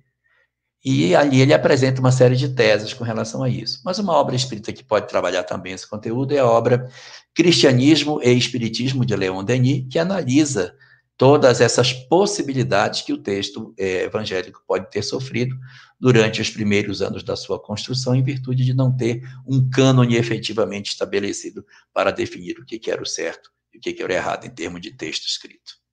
E 0.85 1.17
ali 1.17 1.41
ele 1.41 1.55
apresenta 1.55 2.01
uma 2.01 2.13
série 2.13 2.37
de 2.37 2.51
teses 2.51 2.93
com 2.93 3.05
relação 3.05 3.43
a 3.43 3.49
isso. 3.49 3.81
Mas 3.85 3.99
uma 3.99 4.13
obra 4.13 4.37
espírita 4.37 4.73
que 4.73 4.85
pode 4.85 5.09
trabalhar 5.09 5.43
também 5.45 5.73
esse 5.73 5.89
conteúdo 5.89 6.35
é 6.35 6.39
a 6.39 6.47
obra 6.47 6.91
Cristianismo 7.35 8.21
e 8.23 8.31
Espiritismo 8.33 9.05
de 9.05 9.17
Leon 9.17 9.43
Denis, 9.43 9.87
que 9.91 9.99
analisa 9.99 10.75
todas 11.17 11.61
essas 11.61 11.93
possibilidades 11.93 13.03
que 13.03 13.13
o 13.13 13.19
texto 13.19 13.75
é, 13.79 14.05
evangélico 14.05 14.63
pode 14.67 14.91
ter 14.91 15.03
sofrido 15.03 15.57
durante 15.99 16.41
os 16.41 16.51
primeiros 16.51 17.01
anos 17.01 17.23
da 17.23 17.37
sua 17.37 17.59
construção, 17.59 18.15
em 18.15 18.23
virtude 18.23 18.65
de 18.65 18.75
não 18.75 18.95
ter 18.95 19.23
um 19.47 19.69
cânone 19.71 20.17
efetivamente 20.17 20.91
estabelecido 20.91 21.65
para 21.93 22.11
definir 22.11 22.59
o 22.59 22.65
que, 22.65 22.79
que 22.79 22.91
era 22.91 23.03
o 23.03 23.07
certo 23.07 23.51
e 23.73 23.79
o 23.79 23.81
que, 23.81 23.93
que 23.93 24.03
era 24.03 24.13
o 24.13 24.17
errado 24.17 24.47
em 24.47 24.51
termos 24.51 24.81
de 24.81 24.91
texto 24.91 25.27
escrito. 25.27 25.85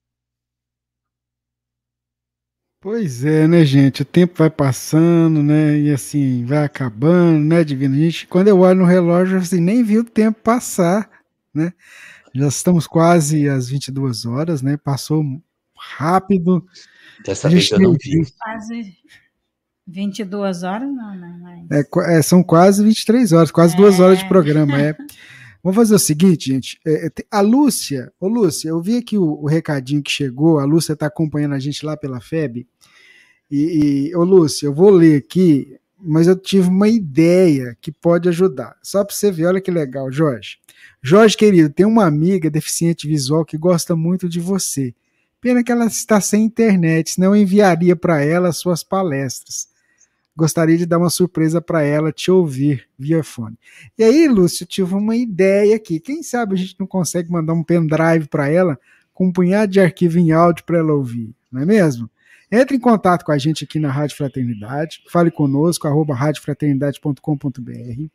Pois 2.80 3.24
é, 3.24 3.46
né, 3.46 3.64
gente? 3.64 4.02
O 4.02 4.04
tempo 4.04 4.34
vai 4.36 4.50
passando, 4.50 5.40
né? 5.40 5.78
E 5.78 5.92
assim, 5.92 6.44
vai 6.44 6.64
acabando, 6.64 7.38
né, 7.38 7.62
Divino? 7.62 7.94
Gente, 7.94 8.26
quando 8.26 8.48
eu 8.48 8.58
olho 8.58 8.80
no 8.80 8.84
relógio, 8.84 9.38
assim, 9.38 9.60
nem 9.60 9.84
vi 9.84 9.98
o 9.98 10.04
tempo 10.04 10.40
passar, 10.40 11.08
né? 11.54 11.72
Já 12.34 12.48
estamos 12.48 12.86
quase 12.86 13.48
às 13.48 13.68
22 13.68 14.24
horas, 14.24 14.62
né? 14.62 14.76
Passou 14.76 15.22
rápido. 15.76 16.64
Dessa 17.24 17.48
vez 17.48 17.70
eu 17.70 17.80
não 17.80 17.92
vi. 17.92 18.24
Quase 18.38 18.96
22 19.86 20.62
horas, 20.62 20.88
não, 20.88 21.14
não. 21.14 21.38
Mas... 21.38 21.70
É, 21.70 22.18
é, 22.18 22.22
são 22.22 22.42
quase 22.42 22.82
23 22.82 23.32
horas, 23.32 23.50
quase 23.50 23.74
é... 23.74 23.76
duas 23.76 24.00
horas 24.00 24.18
de 24.18 24.28
programa. 24.28 24.80
É. 24.80 24.96
Vamos 25.62 25.76
fazer 25.76 25.94
o 25.94 25.98
seguinte, 25.98 26.50
gente. 26.50 26.80
É, 26.84 27.06
é 27.06 27.10
a 27.30 27.40
Lúcia, 27.40 28.12
ô 28.18 28.26
Lúcia, 28.26 28.70
eu 28.70 28.82
vi 28.82 28.96
aqui 28.96 29.16
o, 29.16 29.42
o 29.42 29.46
recadinho 29.46 30.02
que 30.02 30.10
chegou, 30.10 30.58
a 30.58 30.64
Lúcia 30.64 30.94
está 30.94 31.06
acompanhando 31.06 31.54
a 31.54 31.58
gente 31.58 31.86
lá 31.86 31.96
pela 31.96 32.20
FEB. 32.20 32.66
E, 33.48 34.08
e, 34.08 34.16
ô 34.16 34.24
Lúcia, 34.24 34.66
eu 34.66 34.74
vou 34.74 34.90
ler 34.90 35.18
aqui, 35.18 35.78
mas 36.00 36.26
eu 36.26 36.34
tive 36.36 36.68
uma 36.68 36.88
ideia 36.88 37.76
que 37.80 37.92
pode 37.92 38.28
ajudar. 38.28 38.76
Só 38.82 39.04
para 39.04 39.14
você 39.14 39.30
ver, 39.30 39.46
olha 39.46 39.60
que 39.60 39.70
legal, 39.70 40.10
Jorge. 40.10 40.58
Jorge, 41.02 41.36
querido, 41.36 41.68
tem 41.68 41.84
uma 41.84 42.06
amiga 42.06 42.48
deficiente 42.48 43.08
visual 43.08 43.44
que 43.44 43.58
gosta 43.58 43.96
muito 43.96 44.28
de 44.28 44.40
você. 44.40 44.94
Pena 45.40 45.64
que 45.64 45.72
ela 45.72 45.86
está 45.86 46.20
sem 46.20 46.44
internet, 46.44 47.10
senão 47.10 47.34
eu 47.34 47.42
enviaria 47.42 47.96
para 47.96 48.24
ela 48.24 48.52
suas 48.52 48.84
palestras 48.84 49.72
gostaria 50.36 50.76
de 50.76 50.86
dar 50.86 50.98
uma 50.98 51.10
surpresa 51.10 51.60
para 51.60 51.82
ela 51.82 52.10
te 52.12 52.30
ouvir 52.30 52.88
via 52.98 53.22
fone. 53.22 53.56
E 53.98 54.04
aí, 54.04 54.26
Lúcio, 54.28 54.66
tive 54.66 54.94
uma 54.94 55.16
ideia 55.16 55.76
aqui. 55.76 56.00
Quem 56.00 56.22
sabe 56.22 56.54
a 56.54 56.58
gente 56.58 56.76
não 56.78 56.86
consegue 56.86 57.30
mandar 57.30 57.52
um 57.52 57.62
pendrive 57.62 58.28
para 58.28 58.48
ela 58.48 58.78
com 59.12 59.26
um 59.26 59.32
punhado 59.32 59.70
de 59.72 59.80
arquivo 59.80 60.18
em 60.18 60.32
áudio 60.32 60.64
para 60.64 60.78
ela 60.78 60.92
ouvir, 60.92 61.34
não 61.50 61.62
é 61.62 61.66
mesmo? 61.66 62.10
Entre 62.50 62.76
em 62.76 62.80
contato 62.80 63.24
com 63.24 63.32
a 63.32 63.38
gente 63.38 63.64
aqui 63.64 63.78
na 63.78 63.90
Rádio 63.90 64.14
Fraternidade, 64.16 65.02
fale 65.08 65.30
conosco, 65.30 65.88
arroba 65.88 66.14
radiofraternidade.com.br. 66.14 68.10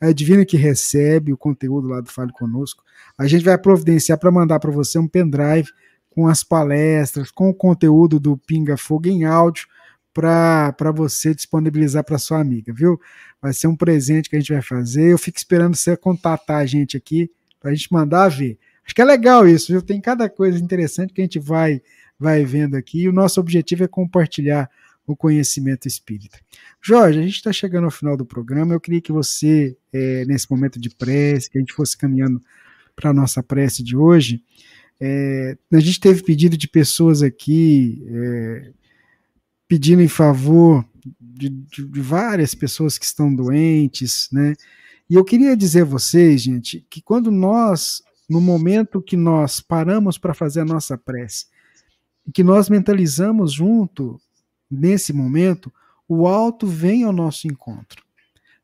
É 0.00 0.12
Divina 0.12 0.44
que 0.44 0.56
recebe 0.56 1.32
o 1.32 1.36
conteúdo 1.36 1.88
lá 1.88 2.00
do 2.00 2.10
Fale 2.10 2.32
Conosco. 2.32 2.82
A 3.16 3.26
gente 3.26 3.44
vai 3.44 3.56
providenciar 3.56 4.18
para 4.18 4.30
mandar 4.30 4.58
para 4.58 4.70
você 4.70 4.98
um 4.98 5.06
pendrive 5.06 5.68
com 6.10 6.26
as 6.26 6.42
palestras, 6.44 7.30
com 7.30 7.48
o 7.48 7.54
conteúdo 7.54 8.20
do 8.20 8.36
Pinga 8.36 8.76
Fogo 8.76 9.08
em 9.08 9.24
áudio, 9.24 9.66
para 10.12 10.92
você 10.94 11.34
disponibilizar 11.34 12.04
para 12.04 12.18
sua 12.18 12.38
amiga, 12.38 12.72
viu? 12.72 13.00
Vai 13.40 13.52
ser 13.54 13.66
um 13.66 13.76
presente 13.76 14.28
que 14.28 14.36
a 14.36 14.38
gente 14.38 14.52
vai 14.52 14.60
fazer. 14.60 15.12
Eu 15.12 15.18
fico 15.18 15.38
esperando 15.38 15.74
você 15.74 15.96
contatar 15.96 16.58
a 16.58 16.66
gente 16.66 16.96
aqui 16.96 17.30
para 17.58 17.70
a 17.70 17.74
gente 17.74 17.90
mandar 17.90 18.28
ver. 18.28 18.58
Acho 18.84 18.94
que 18.94 19.00
é 19.00 19.04
legal 19.04 19.48
isso, 19.48 19.72
viu? 19.72 19.80
Tem 19.80 20.00
cada 20.00 20.28
coisa 20.28 20.58
interessante 20.58 21.14
que 21.14 21.20
a 21.20 21.24
gente 21.24 21.38
vai, 21.38 21.80
vai 22.18 22.44
vendo 22.44 22.74
aqui. 22.76 23.02
E 23.02 23.08
o 23.08 23.12
nosso 23.12 23.40
objetivo 23.40 23.84
é 23.84 23.88
compartilhar 23.88 24.68
o 25.06 25.16
conhecimento 25.16 25.88
espírita. 25.88 26.38
Jorge, 26.80 27.18
a 27.18 27.22
gente 27.22 27.36
está 27.36 27.52
chegando 27.52 27.84
ao 27.84 27.90
final 27.90 28.16
do 28.16 28.24
programa. 28.24 28.74
Eu 28.74 28.80
queria 28.80 29.00
que 29.00 29.12
você, 29.12 29.76
é, 29.92 30.24
nesse 30.24 30.50
momento 30.50 30.80
de 30.80 30.90
prece, 30.90 31.50
que 31.50 31.58
a 31.58 31.60
gente 31.60 31.72
fosse 31.72 31.96
caminhando 31.96 32.40
para 32.94 33.10
a 33.10 33.14
nossa 33.14 33.42
prece 33.42 33.82
de 33.82 33.96
hoje. 33.96 34.42
É, 35.00 35.56
a 35.72 35.80
gente 35.80 35.98
teve 35.98 36.22
pedido 36.22 36.56
de 36.56 36.68
pessoas 36.68 37.22
aqui. 37.22 38.04
É, 38.08 38.72
pedindo 39.72 40.02
em 40.02 40.08
favor 40.08 40.84
de, 41.18 41.48
de, 41.48 41.86
de, 41.86 42.00
várias 42.02 42.54
pessoas 42.54 42.98
que 42.98 43.06
estão 43.06 43.34
doentes, 43.34 44.28
né? 44.30 44.54
E 45.08 45.14
eu 45.14 45.24
queria 45.24 45.56
dizer 45.56 45.80
a 45.80 45.86
vocês, 45.86 46.42
gente, 46.42 46.86
que 46.90 47.00
quando 47.00 47.30
nós, 47.30 48.02
no 48.28 48.38
momento 48.38 49.00
que 49.00 49.16
nós 49.16 49.62
paramos 49.62 50.18
para 50.18 50.34
fazer 50.34 50.60
a 50.60 50.64
nossa 50.66 50.98
prece, 50.98 51.46
que 52.34 52.44
nós 52.44 52.68
mentalizamos 52.68 53.52
junto, 53.52 54.20
nesse 54.74 55.12
momento, 55.12 55.72
o 56.08 56.26
alto 56.26 56.66
vem 56.66 57.04
ao 57.04 57.12
nosso 57.12 57.46
encontro. 57.46 58.02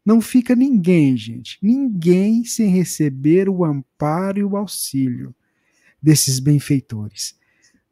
Não 0.04 0.20
fica 0.20 0.56
ninguém, 0.56 1.16
gente, 1.16 1.58
ninguém 1.62 2.44
sem 2.44 2.68
receber 2.68 3.48
o 3.48 3.64
amparo 3.64 4.38
e 4.38 4.44
o 4.44 4.56
auxílio 4.56 5.34
desses 6.02 6.38
benfeitores. 6.38 7.36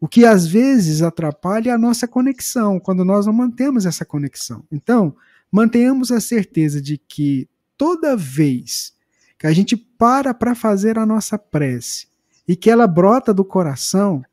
O 0.01 0.09
que 0.09 0.25
às 0.25 0.47
vezes 0.47 1.03
atrapalha 1.03 1.75
a 1.75 1.79
nossa 1.79 2.09
conexão, 2.09 2.81
quando 2.81 3.05
nós 3.05 3.27
não 3.27 3.33
mantemos 3.33 3.87
essa 3.87 4.05
conexão. 4.05 4.65
Então, 4.71 5.15
mantenhamos 5.51 6.11
a 6.11 6.21
certeza 6.21 6.81
de 6.81 6.99
que 6.99 7.49
toda 7.77 8.17
vez 8.17 8.95
que 9.39 9.47
a 9.47 9.53
gente 9.53 9.77
para 9.77 10.33
para 10.33 10.55
fazer 10.55 10.99
a 10.99 11.07
nossa 11.07 11.39
prece 11.39 12.09
e 12.49 12.57
que 12.57 12.71
ela 12.71 12.87
brota 12.87 13.35
do 13.35 13.45
coração, 13.45 14.25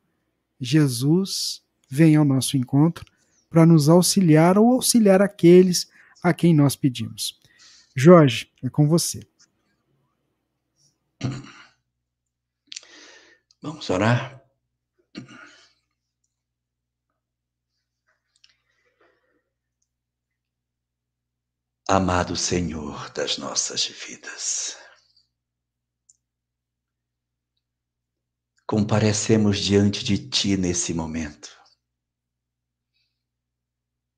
Jesus 0.60 1.62
vem 1.88 2.16
ao 2.16 2.24
nosso 2.24 2.56
encontro 2.56 3.04
para 3.54 3.64
nos 3.64 3.88
auxiliar 3.88 4.58
ou 4.58 4.72
auxiliar 4.72 5.22
aqueles 5.22 5.88
a 6.20 6.34
quem 6.34 6.52
nós 6.52 6.74
pedimos. 6.74 7.40
Jorge, 7.94 8.52
é 8.64 8.68
com 8.68 8.88
você. 8.88 9.24
Vamos 13.62 13.88
orar? 13.88 14.42
Amado 21.86 22.34
Senhor 22.34 23.08
das 23.10 23.38
nossas 23.38 23.86
vidas, 23.86 24.76
comparecemos 28.66 29.58
diante 29.58 30.02
de 30.02 30.28
Ti 30.28 30.56
nesse 30.56 30.92
momento 30.92 31.63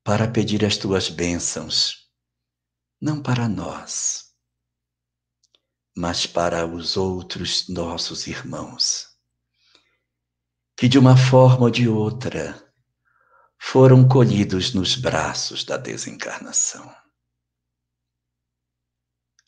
para 0.07 0.25
pedir 0.25 0.63
as 0.63 0.77
Tuas 0.77 1.09
bênçãos, 1.09 2.09
não 3.01 3.21
para 3.21 3.49
nós, 3.49 4.33
mas 5.93 6.25
para 6.25 6.65
os 6.65 6.95
outros 6.95 7.67
nossos 7.67 8.25
irmãos, 8.25 9.09
que 10.77 10.87
de 10.87 10.97
uma 10.97 11.17
forma 11.17 11.63
ou 11.63 11.69
de 11.69 11.89
outra 11.89 12.73
foram 13.59 14.07
colhidos 14.07 14.73
nos 14.73 14.95
braços 14.95 15.65
da 15.65 15.75
desencarnação 15.75 16.89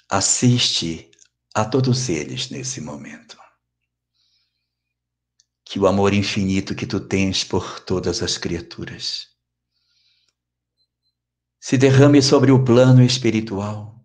assiste 0.10 1.10
a 1.56 1.64
todos 1.64 2.10
eles 2.10 2.49
nesse 2.49 2.81
momento. 2.81 3.38
Que 5.64 5.80
o 5.80 5.88
amor 5.88 6.14
infinito 6.14 6.76
que 6.76 6.86
tu 6.86 6.99
tens 6.99 7.45
por 7.45 7.80
todas 7.80 8.22
as 8.22 8.38
criaturas 8.38 9.38
se 11.60 11.77
derrame 11.77 12.22
sobre 12.22 12.52
o 12.52 12.64
plano 12.64 13.03
espiritual, 13.03 13.99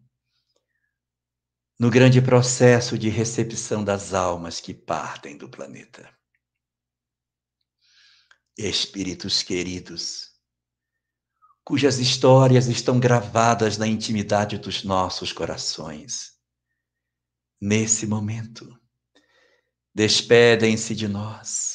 no 1.79 1.89
grande 1.89 2.21
processo 2.21 2.99
de 2.99 3.09
recepção 3.09 3.85
das 3.85 4.13
almas 4.13 4.59
que 4.59 4.75
partem 4.75 5.37
do 5.37 5.49
planeta. 5.49 6.13
Espíritos 8.59 9.43
queridos, 9.43 10.33
cujas 11.65 11.99
histórias 11.99 12.67
estão 12.67 12.99
gravadas 12.99 13.79
na 13.79 13.87
intimidade 13.87 14.59
dos 14.59 14.83
nossos 14.83 15.33
corações, 15.33 16.35
nesse 17.61 18.07
momento, 18.07 18.79
despedem-se 19.95 20.95
de 20.95 21.09
nós 21.09 21.74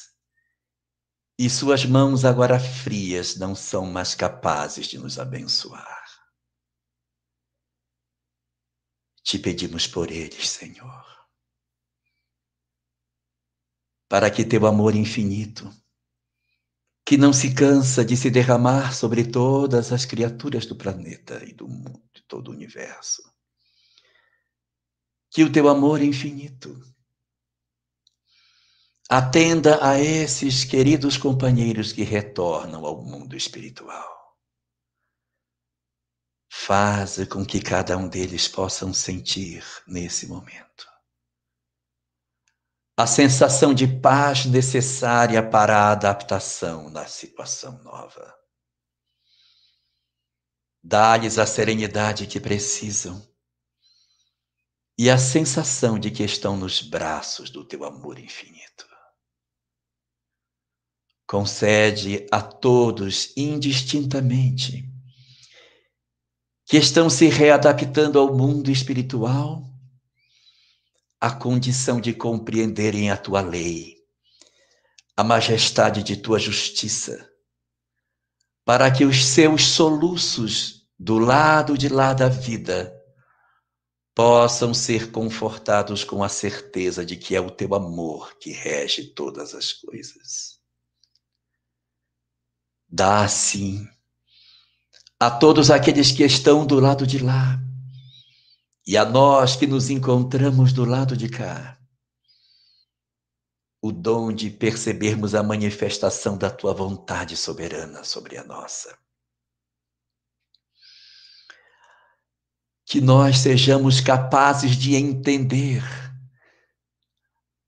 e 1.41 1.49
suas 1.49 1.85
mãos 1.85 2.25
agora 2.25 2.59
frias 2.59 3.37
não 3.37 3.55
são 3.55 3.85
mais 3.85 4.13
capazes 4.13 4.87
de 4.87 4.97
nos 4.97 5.17
abençoar. 5.17 6.05
Te 9.23 9.39
pedimos 9.39 9.87
por 9.87 10.11
eles, 10.11 10.49
Senhor, 10.49 11.05
para 14.09 14.29
que 14.29 14.43
teu 14.43 14.67
amor 14.67 14.93
infinito, 14.93 15.71
que 17.05 17.15
não 17.15 17.31
se 17.31 17.55
cansa 17.55 18.03
de 18.03 18.17
se 18.17 18.29
derramar 18.29 18.93
sobre 18.93 19.23
todas 19.23 19.93
as 19.93 20.03
criaturas 20.03 20.65
do 20.65 20.75
planeta 20.75 21.41
e 21.45 21.53
do 21.53 21.69
mundo, 21.69 22.03
de 22.13 22.21
todo 22.23 22.49
o 22.49 22.53
universo, 22.53 23.23
que 25.31 25.45
o 25.45 25.49
teu 25.49 25.69
amor 25.69 26.01
infinito 26.01 26.77
Atenda 29.11 29.83
a 29.83 29.99
esses 29.99 30.63
queridos 30.63 31.17
companheiros 31.17 31.91
que 31.91 32.03
retornam 32.03 32.85
ao 32.85 33.01
mundo 33.01 33.35
espiritual. 33.35 34.37
Faça 36.51 37.25
com 37.25 37.43
que 37.43 37.59
cada 37.59 37.97
um 37.97 38.07
deles 38.07 38.47
possam 38.47 38.93
sentir 38.93 39.65
nesse 39.87 40.27
momento 40.27 40.87
a 42.95 43.07
sensação 43.07 43.73
de 43.73 43.87
paz 43.87 44.45
necessária 44.45 45.41
para 45.41 45.75
a 45.75 45.91
adaptação 45.93 46.89
na 46.89 47.07
situação 47.07 47.81
nova. 47.81 48.37
Dá-lhes 50.83 51.39
a 51.39 51.45
serenidade 51.45 52.27
que 52.27 52.41
precisam 52.41 53.25
e 54.97 55.09
a 55.09 55.17
sensação 55.17 55.97
de 55.97 56.11
que 56.11 56.23
estão 56.23 56.57
nos 56.57 56.81
braços 56.81 57.49
do 57.49 57.65
teu 57.65 57.85
amor 57.85 58.19
infinito 58.19 58.58
concede 61.29 62.25
a 62.31 62.41
todos 62.41 63.31
indistintamente 63.37 64.83
que 66.65 66.75
estão 66.75 67.07
se 67.07 67.27
readaptando 67.27 68.17
ao 68.17 68.35
mundo 68.35 68.71
espiritual 68.71 69.63
a 71.21 71.29
condição 71.29 72.01
de 72.01 72.15
compreenderem 72.15 73.11
a 73.11 73.17
tua 73.17 73.41
lei, 73.41 73.97
a 75.15 75.23
majestade 75.23 76.01
de 76.01 76.17
tua 76.17 76.39
justiça, 76.39 77.29
para 78.65 78.89
que 78.89 79.05
os 79.05 79.23
seus 79.23 79.65
soluços 79.65 80.87
do 80.97 81.19
lado 81.19 81.77
de 81.77 81.89
lá 81.89 82.11
da 82.11 82.27
vida 82.27 82.91
possam 84.15 84.73
ser 84.73 85.11
confortados 85.11 86.03
com 86.03 86.23
a 86.23 86.29
certeza 86.29 87.05
de 87.05 87.15
que 87.15 87.35
é 87.35 87.39
o 87.39 87.51
teu 87.51 87.75
amor 87.75 88.35
que 88.39 88.51
rege 88.51 89.13
todas 89.13 89.53
as 89.53 89.71
coisas 89.71 90.48
dá 92.89 93.27
sim 93.27 93.87
a 95.19 95.29
todos 95.29 95.69
aqueles 95.69 96.11
que 96.11 96.23
estão 96.23 96.65
do 96.65 96.79
lado 96.79 97.05
de 97.05 97.19
lá 97.19 97.59
e 98.87 98.97
a 98.97 99.05
nós 99.05 99.55
que 99.55 99.67
nos 99.67 99.89
encontramos 99.89 100.73
do 100.73 100.85
lado 100.85 101.15
de 101.15 101.29
cá 101.29 101.79
o 103.81 103.91
dom 103.91 104.33
de 104.33 104.49
percebermos 104.49 105.33
a 105.33 105.43
manifestação 105.43 106.37
da 106.37 106.49
tua 106.49 106.73
vontade 106.73 107.37
soberana 107.37 108.03
sobre 108.03 108.37
a 108.37 108.43
nossa. 108.43 108.97
Que 112.85 112.99
nós 112.99 113.39
sejamos 113.39 114.01
capazes 114.01 114.75
de 114.75 114.95
entender 114.95 115.81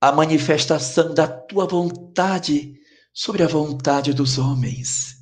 a 0.00 0.12
manifestação 0.12 1.14
da 1.14 1.26
tua 1.26 1.66
vontade 1.66 2.81
sobre 3.12 3.42
a 3.42 3.46
vontade 3.46 4.14
dos 4.14 4.38
homens, 4.38 5.16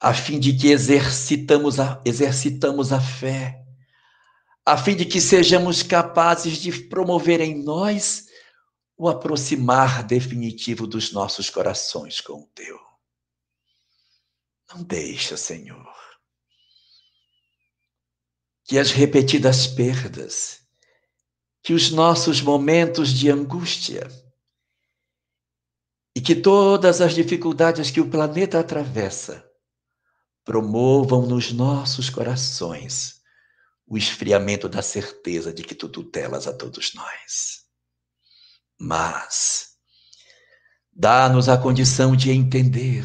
a 0.00 0.14
fim 0.14 0.40
de 0.40 0.52
que 0.56 0.68
exercitamos 0.68 1.78
a, 1.78 2.00
exercitamos 2.04 2.92
a 2.92 3.00
fé, 3.00 3.62
a 4.64 4.76
fim 4.76 4.96
de 4.96 5.04
que 5.04 5.20
sejamos 5.20 5.82
capazes 5.82 6.58
de 6.58 6.72
promover 6.88 7.40
em 7.40 7.62
nós 7.62 8.26
o 8.96 9.08
aproximar 9.08 10.04
definitivo 10.04 10.86
dos 10.86 11.12
nossos 11.12 11.50
corações 11.50 12.20
com 12.20 12.40
o 12.40 12.46
teu. 12.54 12.78
Não 14.72 14.82
deixa, 14.82 15.36
Senhor, 15.36 15.92
que 18.64 18.78
as 18.78 18.90
repetidas 18.90 19.66
perdas, 19.66 20.60
que 21.62 21.74
os 21.74 21.90
nossos 21.90 22.40
momentos 22.40 23.10
de 23.10 23.30
angústia, 23.30 24.08
e 26.14 26.20
que 26.20 26.34
todas 26.34 27.00
as 27.00 27.14
dificuldades 27.14 27.90
que 27.90 28.00
o 28.00 28.08
planeta 28.08 28.60
atravessa 28.60 29.44
promovam 30.44 31.26
nos 31.26 31.52
nossos 31.52 32.10
corações 32.10 33.20
o 33.86 33.96
esfriamento 33.96 34.68
da 34.68 34.82
certeza 34.82 35.52
de 35.52 35.62
que 35.62 35.74
tu 35.74 35.88
tutelas 35.88 36.46
a 36.46 36.52
todos 36.52 36.94
nós. 36.94 37.62
Mas 38.78 39.72
dá-nos 40.92 41.48
a 41.48 41.56
condição 41.56 42.16
de 42.16 42.30
entender 42.30 43.04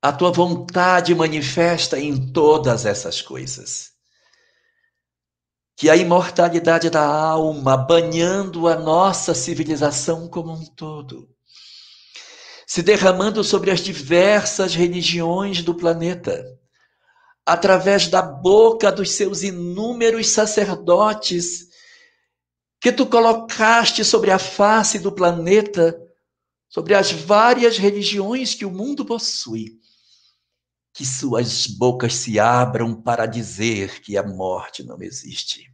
a 0.00 0.12
tua 0.12 0.32
vontade 0.32 1.14
manifesta 1.14 1.98
em 1.98 2.32
todas 2.32 2.84
essas 2.84 3.22
coisas. 3.22 3.92
Que 5.76 5.88
a 5.88 5.96
imortalidade 5.96 6.90
da 6.90 7.04
alma, 7.04 7.76
banhando 7.76 8.66
a 8.66 8.74
nossa 8.74 9.32
civilização 9.32 10.28
como 10.28 10.52
um 10.52 10.64
todo, 10.74 11.28
se 12.72 12.82
derramando 12.82 13.44
sobre 13.44 13.70
as 13.70 13.80
diversas 13.80 14.74
religiões 14.74 15.60
do 15.60 15.74
planeta, 15.74 16.42
através 17.44 18.08
da 18.08 18.22
boca 18.22 18.90
dos 18.90 19.10
seus 19.10 19.42
inúmeros 19.42 20.30
sacerdotes 20.30 21.68
que 22.80 22.90
tu 22.90 23.04
colocaste 23.04 24.02
sobre 24.06 24.30
a 24.30 24.38
face 24.38 24.98
do 24.98 25.12
planeta, 25.12 25.94
sobre 26.66 26.94
as 26.94 27.12
várias 27.12 27.76
religiões 27.76 28.54
que 28.54 28.64
o 28.64 28.70
mundo 28.70 29.04
possui, 29.04 29.78
que 30.94 31.04
suas 31.04 31.66
bocas 31.66 32.14
se 32.14 32.40
abram 32.40 32.94
para 32.94 33.26
dizer 33.26 34.00
que 34.00 34.16
a 34.16 34.22
morte 34.22 34.82
não 34.82 35.02
existe. 35.02 35.70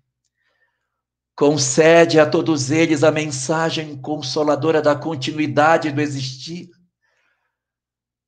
Concede 1.36 2.18
a 2.18 2.28
todos 2.28 2.72
eles 2.72 3.04
a 3.04 3.12
mensagem 3.12 3.96
consoladora 4.00 4.82
da 4.82 4.96
continuidade 4.96 5.92
do 5.92 6.00
existir, 6.00 6.68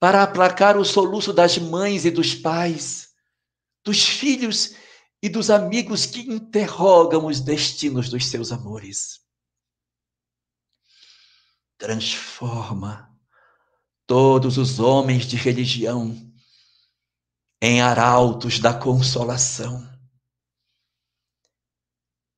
para 0.01 0.23
aplacar 0.23 0.79
o 0.79 0.85
soluço 0.85 1.31
das 1.31 1.59
mães 1.59 2.07
e 2.07 2.11
dos 2.11 2.35
pais, 2.35 3.13
dos 3.85 4.03
filhos 4.03 4.75
e 5.23 5.29
dos 5.29 5.51
amigos 5.51 6.07
que 6.07 6.21
interrogam 6.21 7.27
os 7.27 7.39
destinos 7.39 8.09
dos 8.09 8.27
seus 8.27 8.51
amores. 8.51 9.21
Transforma 11.77 13.15
todos 14.07 14.57
os 14.57 14.81
homens 14.81 15.27
de 15.27 15.37
religião 15.37 16.17
em 17.61 17.83
arautos 17.83 18.59
da 18.59 18.73
consolação, 18.73 19.87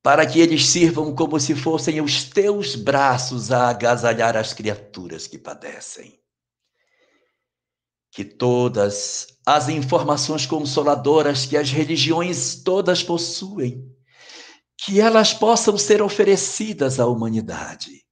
para 0.03 0.27
que 0.27 0.41
eles 0.41 0.67
sirvam 0.67 1.15
como 1.15 1.39
se 1.39 1.55
fossem 1.55 2.01
os 2.01 2.25
teus 2.25 2.75
braços 2.75 3.53
a 3.53 3.69
agasalhar 3.69 4.37
as 4.37 4.53
criaturas 4.53 5.29
que 5.29 5.39
padecem 5.39 6.22
que 8.13 8.25
todas 8.25 9.27
as 9.45 9.71
informações 9.71 10.45
consoladoras 10.45 11.47
que 11.47 11.57
as 11.57 11.71
religiões 11.71 12.57
todas 12.63 13.03
possuem, 13.03 13.91
que 14.77 15.01
elas 15.01 15.33
possam 15.33 15.79
ser 15.79 16.03
oferecidas 16.03 17.01
à 17.01 17.07
humanidade. 17.07 18.03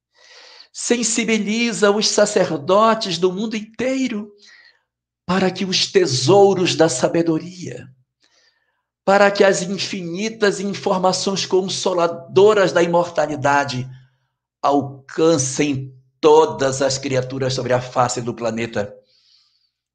Sensibiliza 0.72 1.90
os 1.90 2.08
sacerdotes 2.08 3.18
do 3.18 3.30
mundo 3.30 3.54
inteiro 3.54 4.32
para 5.26 5.50
que 5.50 5.66
os 5.66 5.86
tesouros 5.86 6.74
da 6.74 6.88
sabedoria, 6.88 7.86
para 9.04 9.30
que 9.30 9.44
as 9.44 9.60
infinitas 9.62 10.60
informações 10.60 11.44
consoladoras 11.44 12.72
da 12.72 12.82
imortalidade 12.82 13.86
alcancem 14.62 15.94
todas 16.18 16.80
as 16.80 16.96
criaturas 16.96 17.52
sobre 17.52 17.74
a 17.74 17.82
face 17.82 18.22
do 18.22 18.32
planeta 18.32 18.96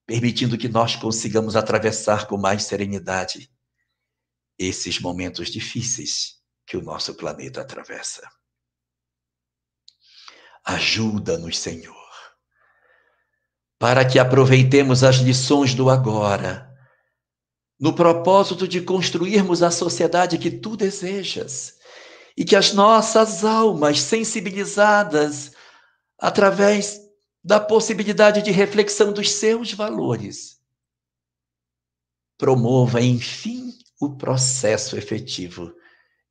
permitindo 0.05 0.57
que 0.57 0.69
nós 0.69 0.95
consigamos 0.95 1.55
atravessar 1.55 2.27
com 2.27 2.37
mais 2.37 2.63
serenidade 2.63 3.49
esses 4.57 4.99
momentos 4.99 5.49
difíceis 5.49 6.35
que 6.65 6.77
o 6.77 6.81
nosso 6.81 7.13
planeta 7.15 7.61
atravessa. 7.61 8.27
Ajuda-nos, 10.63 11.59
Senhor, 11.59 11.95
para 13.77 14.05
que 14.05 14.17
aproveitemos 14.17 15.03
as 15.03 15.17
lições 15.17 15.73
do 15.73 15.89
agora, 15.89 16.71
no 17.79 17.93
propósito 17.93 18.67
de 18.67 18.81
construirmos 18.81 19.61
a 19.61 19.69
sociedade 19.69 20.37
que 20.37 20.49
tu 20.49 20.77
desejas 20.77 21.75
e 22.37 22.43
que 22.45 22.55
as 22.55 22.73
nossas 22.73 23.43
almas 23.43 24.01
sensibilizadas 24.01 25.51
através 26.17 27.04
da 27.45 27.59
possibilidade 27.59 28.41
de 28.41 28.49
reflexão 28.49 29.13
dos 29.13 29.31
seus 29.33 29.71
valores 29.71 30.59
promova, 32.39 32.99
enfim, 32.99 33.71
o 34.01 34.17
processo 34.17 34.97
efetivo 34.97 35.71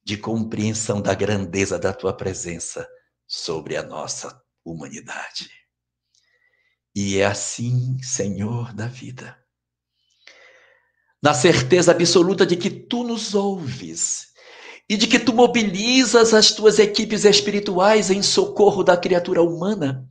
de 0.02 0.16
compreensão 0.16 1.00
da 1.00 1.14
grandeza 1.14 1.78
da 1.78 1.92
tua 1.92 2.12
presença 2.12 2.86
sobre 3.28 3.76
a 3.76 3.82
nossa 3.84 4.42
humanidade. 4.64 5.48
E 6.92 7.18
é 7.18 7.26
assim, 7.26 7.96
Senhor 8.02 8.74
da 8.74 8.88
vida, 8.88 9.38
na 11.22 11.32
certeza 11.32 11.92
absoluta 11.92 12.44
de 12.44 12.56
que 12.56 12.68
tu 12.68 13.04
nos 13.04 13.36
ouves 13.36 14.32
e 14.88 14.96
de 14.96 15.06
que 15.06 15.20
tu 15.20 15.32
mobilizas 15.32 16.34
as 16.34 16.50
tuas 16.50 16.80
equipes 16.80 17.24
espirituais 17.24 18.10
em 18.10 18.20
socorro 18.20 18.82
da 18.82 18.96
criatura 18.96 19.42
humana, 19.42 20.06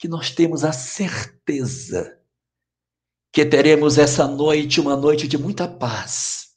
que 0.00 0.08
nós 0.08 0.30
temos 0.30 0.64
a 0.64 0.72
certeza 0.72 2.18
que 3.30 3.44
teremos 3.44 3.98
essa 3.98 4.26
noite 4.26 4.80
uma 4.80 4.96
noite 4.96 5.28
de 5.28 5.36
muita 5.36 5.68
paz, 5.68 6.48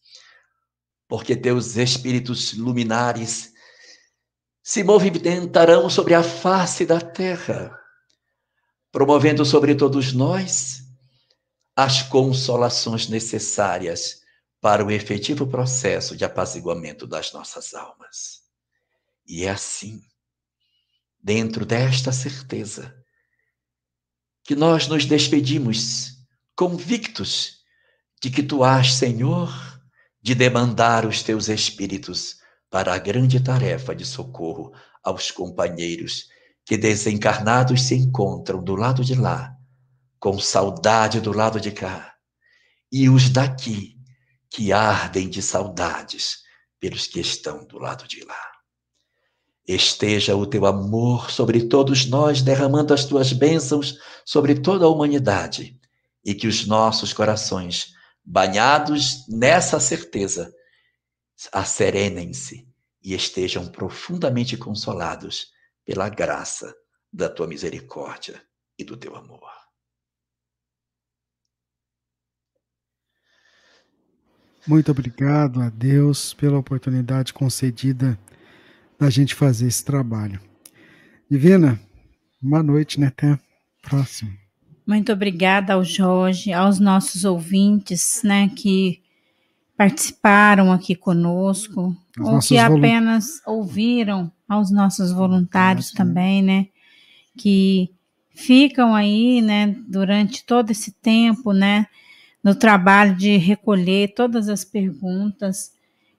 porque 1.09 1.35
teus 1.35 1.75
espíritos 1.75 2.53
luminares 2.53 3.51
se 4.63 4.81
movimentarão 4.81 5.89
sobre 5.89 6.13
a 6.13 6.23
face 6.23 6.85
da 6.85 7.01
terra 7.01 7.77
promovendo 8.93 9.43
sobre 9.43 9.75
todos 9.75 10.13
nós 10.13 10.83
as 11.75 12.01
consolações 12.01 13.09
necessárias 13.09 14.21
para 14.61 14.85
o 14.85 14.89
efetivo 14.89 15.45
processo 15.45 16.15
de 16.15 16.23
apaziguamento 16.23 17.05
das 17.05 17.33
nossas 17.33 17.73
almas. 17.73 18.43
E 19.25 19.43
é 19.43 19.49
assim, 19.49 20.01
dentro 21.19 21.65
desta 21.65 22.11
certeza, 22.13 23.02
que 24.43 24.55
nós 24.55 24.87
nos 24.87 25.05
despedimos 25.05 26.17
convictos 26.55 27.63
de 28.21 28.29
que 28.29 28.43
tu 28.43 28.63
has, 28.63 28.93
Senhor, 28.93 29.51
de 30.21 30.35
demandar 30.35 31.05
os 31.05 31.21
teus 31.21 31.49
espíritos 31.49 32.37
para 32.69 32.93
a 32.93 32.97
grande 32.97 33.39
tarefa 33.39 33.95
de 33.95 34.05
socorro 34.05 34.71
aos 35.03 35.31
companheiros 35.31 36.27
que 36.65 36.77
desencarnados 36.77 37.83
se 37.83 37.95
encontram 37.95 38.63
do 38.63 38.75
lado 38.75 39.03
de 39.03 39.15
lá, 39.15 39.55
com 40.19 40.39
saudade 40.39 41.19
do 41.19 41.33
lado 41.33 41.59
de 41.59 41.71
cá, 41.71 42.15
e 42.91 43.09
os 43.09 43.29
daqui 43.29 43.97
que 44.49 44.71
ardem 44.71 45.29
de 45.29 45.41
saudades 45.41 46.43
pelos 46.79 47.07
que 47.07 47.19
estão 47.19 47.65
do 47.65 47.77
lado 47.77 48.07
de 48.07 48.23
lá. 48.23 48.52
Esteja 49.67 50.35
o 50.35 50.45
teu 50.45 50.65
amor 50.65 51.31
sobre 51.31 51.67
todos 51.67 52.05
nós, 52.05 52.41
derramando 52.41 52.93
as 52.93 53.05
tuas 53.05 53.31
bênçãos 53.31 53.97
sobre 54.25 54.59
toda 54.59 54.85
a 54.85 54.89
humanidade, 54.89 55.79
e 56.23 56.35
que 56.35 56.47
os 56.47 56.67
nossos 56.67 57.13
corações, 57.13 57.93
banhados 58.23 59.25
nessa 59.29 59.79
certeza, 59.79 60.53
acerenem-se 61.51 62.67
e 63.01 63.13
estejam 63.13 63.67
profundamente 63.67 64.57
consolados 64.57 65.47
pela 65.85 66.09
graça 66.09 66.73
da 67.11 67.29
tua 67.29 67.47
misericórdia 67.47 68.41
e 68.77 68.83
do 68.83 68.97
teu 68.97 69.15
amor. 69.15 69.51
Muito 74.65 74.91
obrigado 74.91 75.61
a 75.61 75.69
Deus 75.69 76.33
pela 76.33 76.57
oportunidade 76.57 77.33
concedida 77.33 78.17
da 79.03 79.09
gente 79.09 79.35
fazer 79.35 79.67
esse 79.67 79.83
trabalho. 79.83 80.39
Divina, 81.29 81.77
boa 82.41 82.63
noite, 82.63 82.97
né? 82.97 83.07
Até 83.07 83.37
próximo. 83.81 84.31
Muito 84.87 85.11
obrigada 85.11 85.73
ao 85.73 85.83
Jorge, 85.83 86.53
aos 86.53 86.79
nossos 86.79 87.25
ouvintes, 87.25 88.21
né, 88.23 88.49
que 88.55 89.01
participaram 89.75 90.71
aqui 90.71 90.95
conosco, 90.95 91.93
Os 92.17 92.27
ou 92.27 92.39
que 92.39 92.57
apenas 92.57 93.41
ouviram 93.45 94.31
aos 94.47 94.71
nossos 94.71 95.11
voluntários 95.11 95.87
Nossa, 95.87 95.97
também, 95.97 96.41
né? 96.41 96.67
Que 97.37 97.89
ficam 98.33 98.95
aí, 98.95 99.41
né, 99.41 99.75
durante 99.85 100.45
todo 100.45 100.71
esse 100.71 100.93
tempo, 100.93 101.51
né, 101.51 101.87
no 102.41 102.55
trabalho 102.55 103.17
de 103.17 103.35
recolher 103.35 104.13
todas 104.13 104.47
as 104.47 104.63
perguntas 104.63 105.72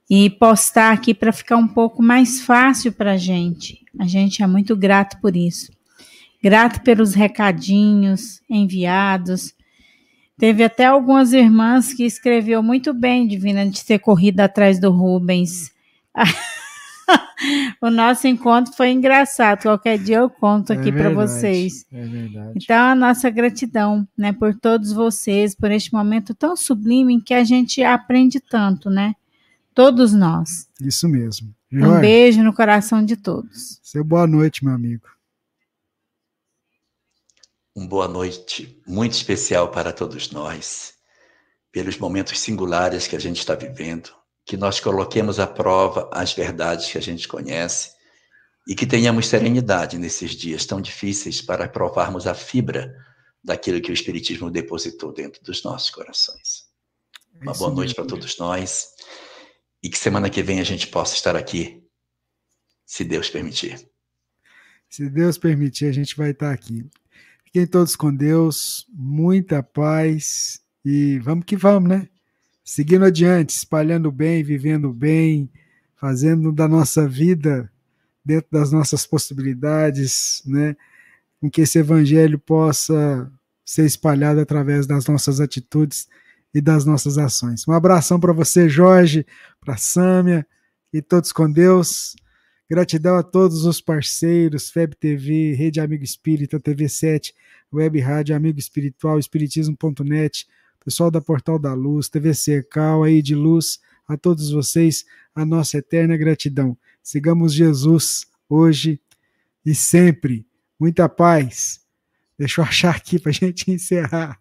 e 0.09 0.29
postar 0.29 0.93
aqui 0.93 1.15
para 1.15 1.33
ficar 1.33 1.57
um 1.57 1.69
pouco 1.69 2.03
mais 2.03 2.41
fácil 2.41 2.93
para 2.93 3.13
a 3.13 3.17
gente. 3.17 3.85
A 3.99 4.07
gente 4.07 4.43
é 4.43 4.47
muito 4.47 4.77
grato 4.77 5.19
por 5.21 5.37
isso. 5.37 5.73
Grato 6.43 6.83
pelos 6.83 7.15
recadinhos 7.15 8.41
enviados. 8.51 9.55
Teve 10.37 10.65
até 10.65 10.85
algumas 10.85 11.33
irmãs 11.33 11.95
que 11.95 12.05
escreveu 12.05 12.63
muito 12.63 12.93
bem, 12.93 13.27
Divina, 13.27 13.65
de 13.67 13.85
ter 13.85 13.99
corrido 13.99 14.41
atrás 14.41 14.79
do 14.79 14.91
Rubens. 14.91 15.73
o 17.81 17.89
nosso 17.89 18.27
encontro 18.27 18.75
foi 18.75 18.91
engraçado. 18.91 19.63
Qualquer 19.63 19.99
dia 19.99 20.19
eu 20.19 20.29
conto 20.29 20.73
aqui 20.73 20.89
é 20.89 20.93
para 20.93 21.11
vocês. 21.11 21.87
É 21.91 22.05
verdade. 22.05 22.53
Então, 22.57 22.77
a 22.77 22.95
nossa 22.95 23.31
gratidão, 23.31 24.07
né, 24.19 24.33
por 24.33 24.55
todos 24.55 24.93
vocês, 24.93 25.55
por 25.55 25.71
este 25.71 25.93
momento 25.93 26.35
tão 26.35 26.57
sublime 26.57 27.15
em 27.15 27.21
que 27.21 27.33
a 27.33 27.45
gente 27.45 27.83
aprende 27.83 28.41
tanto, 28.41 28.91
né? 28.91 29.15
Todos 29.75 30.13
nós. 30.13 30.69
Isso 30.81 31.09
mesmo. 31.09 31.55
Jorge, 31.71 31.97
um 31.97 32.01
beijo 32.01 32.43
no 32.43 32.55
coração 32.55 33.05
de 33.05 33.17
todos. 33.17 33.81
Seu 33.83 34.05
boa 34.05 34.27
noite, 34.27 34.65
meu 34.65 34.75
amigo. 34.75 35.07
Um 37.75 37.87
boa 37.87 38.07
noite 38.07 38.81
muito 38.87 39.13
especial 39.13 39.71
para 39.71 39.93
todos 39.93 40.31
nós, 40.31 40.95
pelos 41.73 41.99
momentos 41.99 42.39
singulares 42.39 43.09
que 43.09 43.17
a 43.17 43.21
gente 43.21 43.41
está 43.41 43.57
vivendo 43.57 44.11
que 44.45 44.57
nós 44.57 44.79
coloquemos 44.79 45.41
à 45.41 45.47
prova 45.47 46.09
as 46.13 46.33
verdades 46.33 46.91
que 46.91 46.99
a 46.99 47.01
gente 47.01 47.27
conhece 47.27 47.93
e 48.69 48.75
que 48.75 48.87
tenhamos 48.87 49.27
serenidade 49.27 49.99
nesses 49.99 50.33
dias 50.33 50.67
tão 50.67 50.81
difíceis 50.81 51.41
para 51.41 51.69
provarmos 51.69 52.27
a 52.27 52.35
fibra 52.35 52.95
daquilo 53.43 53.81
que 53.81 53.91
o 53.91 53.95
Espiritismo 53.95 54.51
depositou 54.51 55.13
dentro 55.13 55.43
dos 55.43 55.63
nossos 55.63 55.91
corações. 55.91 56.65
Uma 57.41 57.53
boa 57.53 57.71
noite 57.71 57.95
para 57.95 58.07
todos 58.07 58.39
nós 58.39 58.94
e 59.85 59.91
que 59.91 59.99
semana 59.99 60.31
que 60.31 60.43
vem 60.43 60.61
a 60.61 60.65
gente 60.65 60.87
possa 60.87 61.15
estar 61.15 61.37
aqui, 61.37 61.85
se 62.87 63.05
Deus 63.05 63.29
permitir. 63.29 63.87
Se 64.89 65.11
Deus 65.11 65.37
permitir, 65.37 65.85
a 65.85 65.93
gente 65.93 66.17
vai 66.17 66.31
estar 66.31 66.51
aqui. 66.51 66.87
Fiquem 67.45 67.67
todos 67.67 67.95
com 67.95 68.15
Deus, 68.15 68.87
muita 68.89 69.63
paz 69.63 70.63
e 70.83 71.19
vamos 71.19 71.45
que 71.45 71.55
vamos, 71.55 71.91
né? 71.91 72.09
seguindo 72.65 73.05
adiante, 73.05 73.51
espalhando 73.51 74.11
bem, 74.11 74.43
vivendo 74.43 74.91
bem, 74.91 75.51
fazendo 75.97 76.51
da 76.51 76.67
nossa 76.67 77.07
vida 77.07 77.71
dentro 78.25 78.49
das 78.51 78.73
nossas 78.73 79.07
possibilidades, 79.07 80.43
né? 80.47 80.75
Com 81.39 81.51
que 81.51 81.61
esse 81.61 81.79
evangelho 81.79 82.39
possa 82.39 83.31
ser 83.63 83.85
espalhado 83.85 84.41
através 84.41 84.87
das 84.87 85.07
nossas 85.07 85.41
atitudes 85.41 86.09
e 86.55 86.61
das 86.61 86.85
nossas 86.85 87.19
ações. 87.19 87.67
Um 87.67 87.73
abração 87.73 88.21
para 88.21 88.33
você, 88.33 88.69
Jorge, 88.69 89.27
para 89.61 89.77
Sâmia 89.77 90.47
e 90.93 91.03
todos 91.03 91.33
com 91.33 91.51
Deus. 91.51 92.15
Gratidão 92.71 93.17
a 93.17 93.23
todos 93.23 93.65
os 93.65 93.81
parceiros, 93.81 94.71
FEB 94.71 94.95
TV, 94.95 95.55
Rede 95.55 95.81
Amigo 95.81 96.05
Espírita, 96.05 96.59
TV7, 96.59 97.33
Web 97.73 98.01
Rádio 98.01 98.35
Amigo 98.35 98.59
Espiritual, 98.59 99.19
Espiritismo.net, 99.19 100.47
pessoal 100.83 101.11
da 101.11 101.21
Portal 101.21 101.59
da 101.59 101.75
Luz, 101.75 102.09
TV 102.09 102.33
Cercal, 102.33 103.03
aí 103.03 103.21
de 103.21 103.35
Luz, 103.35 103.81
a 104.07 104.17
todos 104.17 104.51
vocês, 104.51 105.05
a 105.35 105.45
nossa 105.45 105.79
eterna 105.79 106.17
gratidão. 106.17 106.77
Sigamos 107.03 107.53
Jesus 107.53 108.27
hoje 108.49 109.01
e 109.65 109.75
sempre. 109.75 110.47
Muita 110.79 111.09
paz. 111.09 111.84
Deixa 112.45 112.61
eu 112.61 112.65
achar 112.67 112.95
aqui 112.95 113.19
para 113.19 113.31
a 113.31 113.33
gente 113.41 113.71
encerrar. 113.71 114.37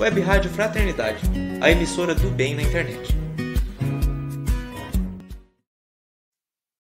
Web 0.00 0.18
Rádio 0.22 0.50
Fraternidade, 0.50 1.20
a 1.60 1.70
emissora 1.70 2.14
do 2.14 2.30
bem 2.30 2.54
na 2.54 2.62
internet. 2.62 3.19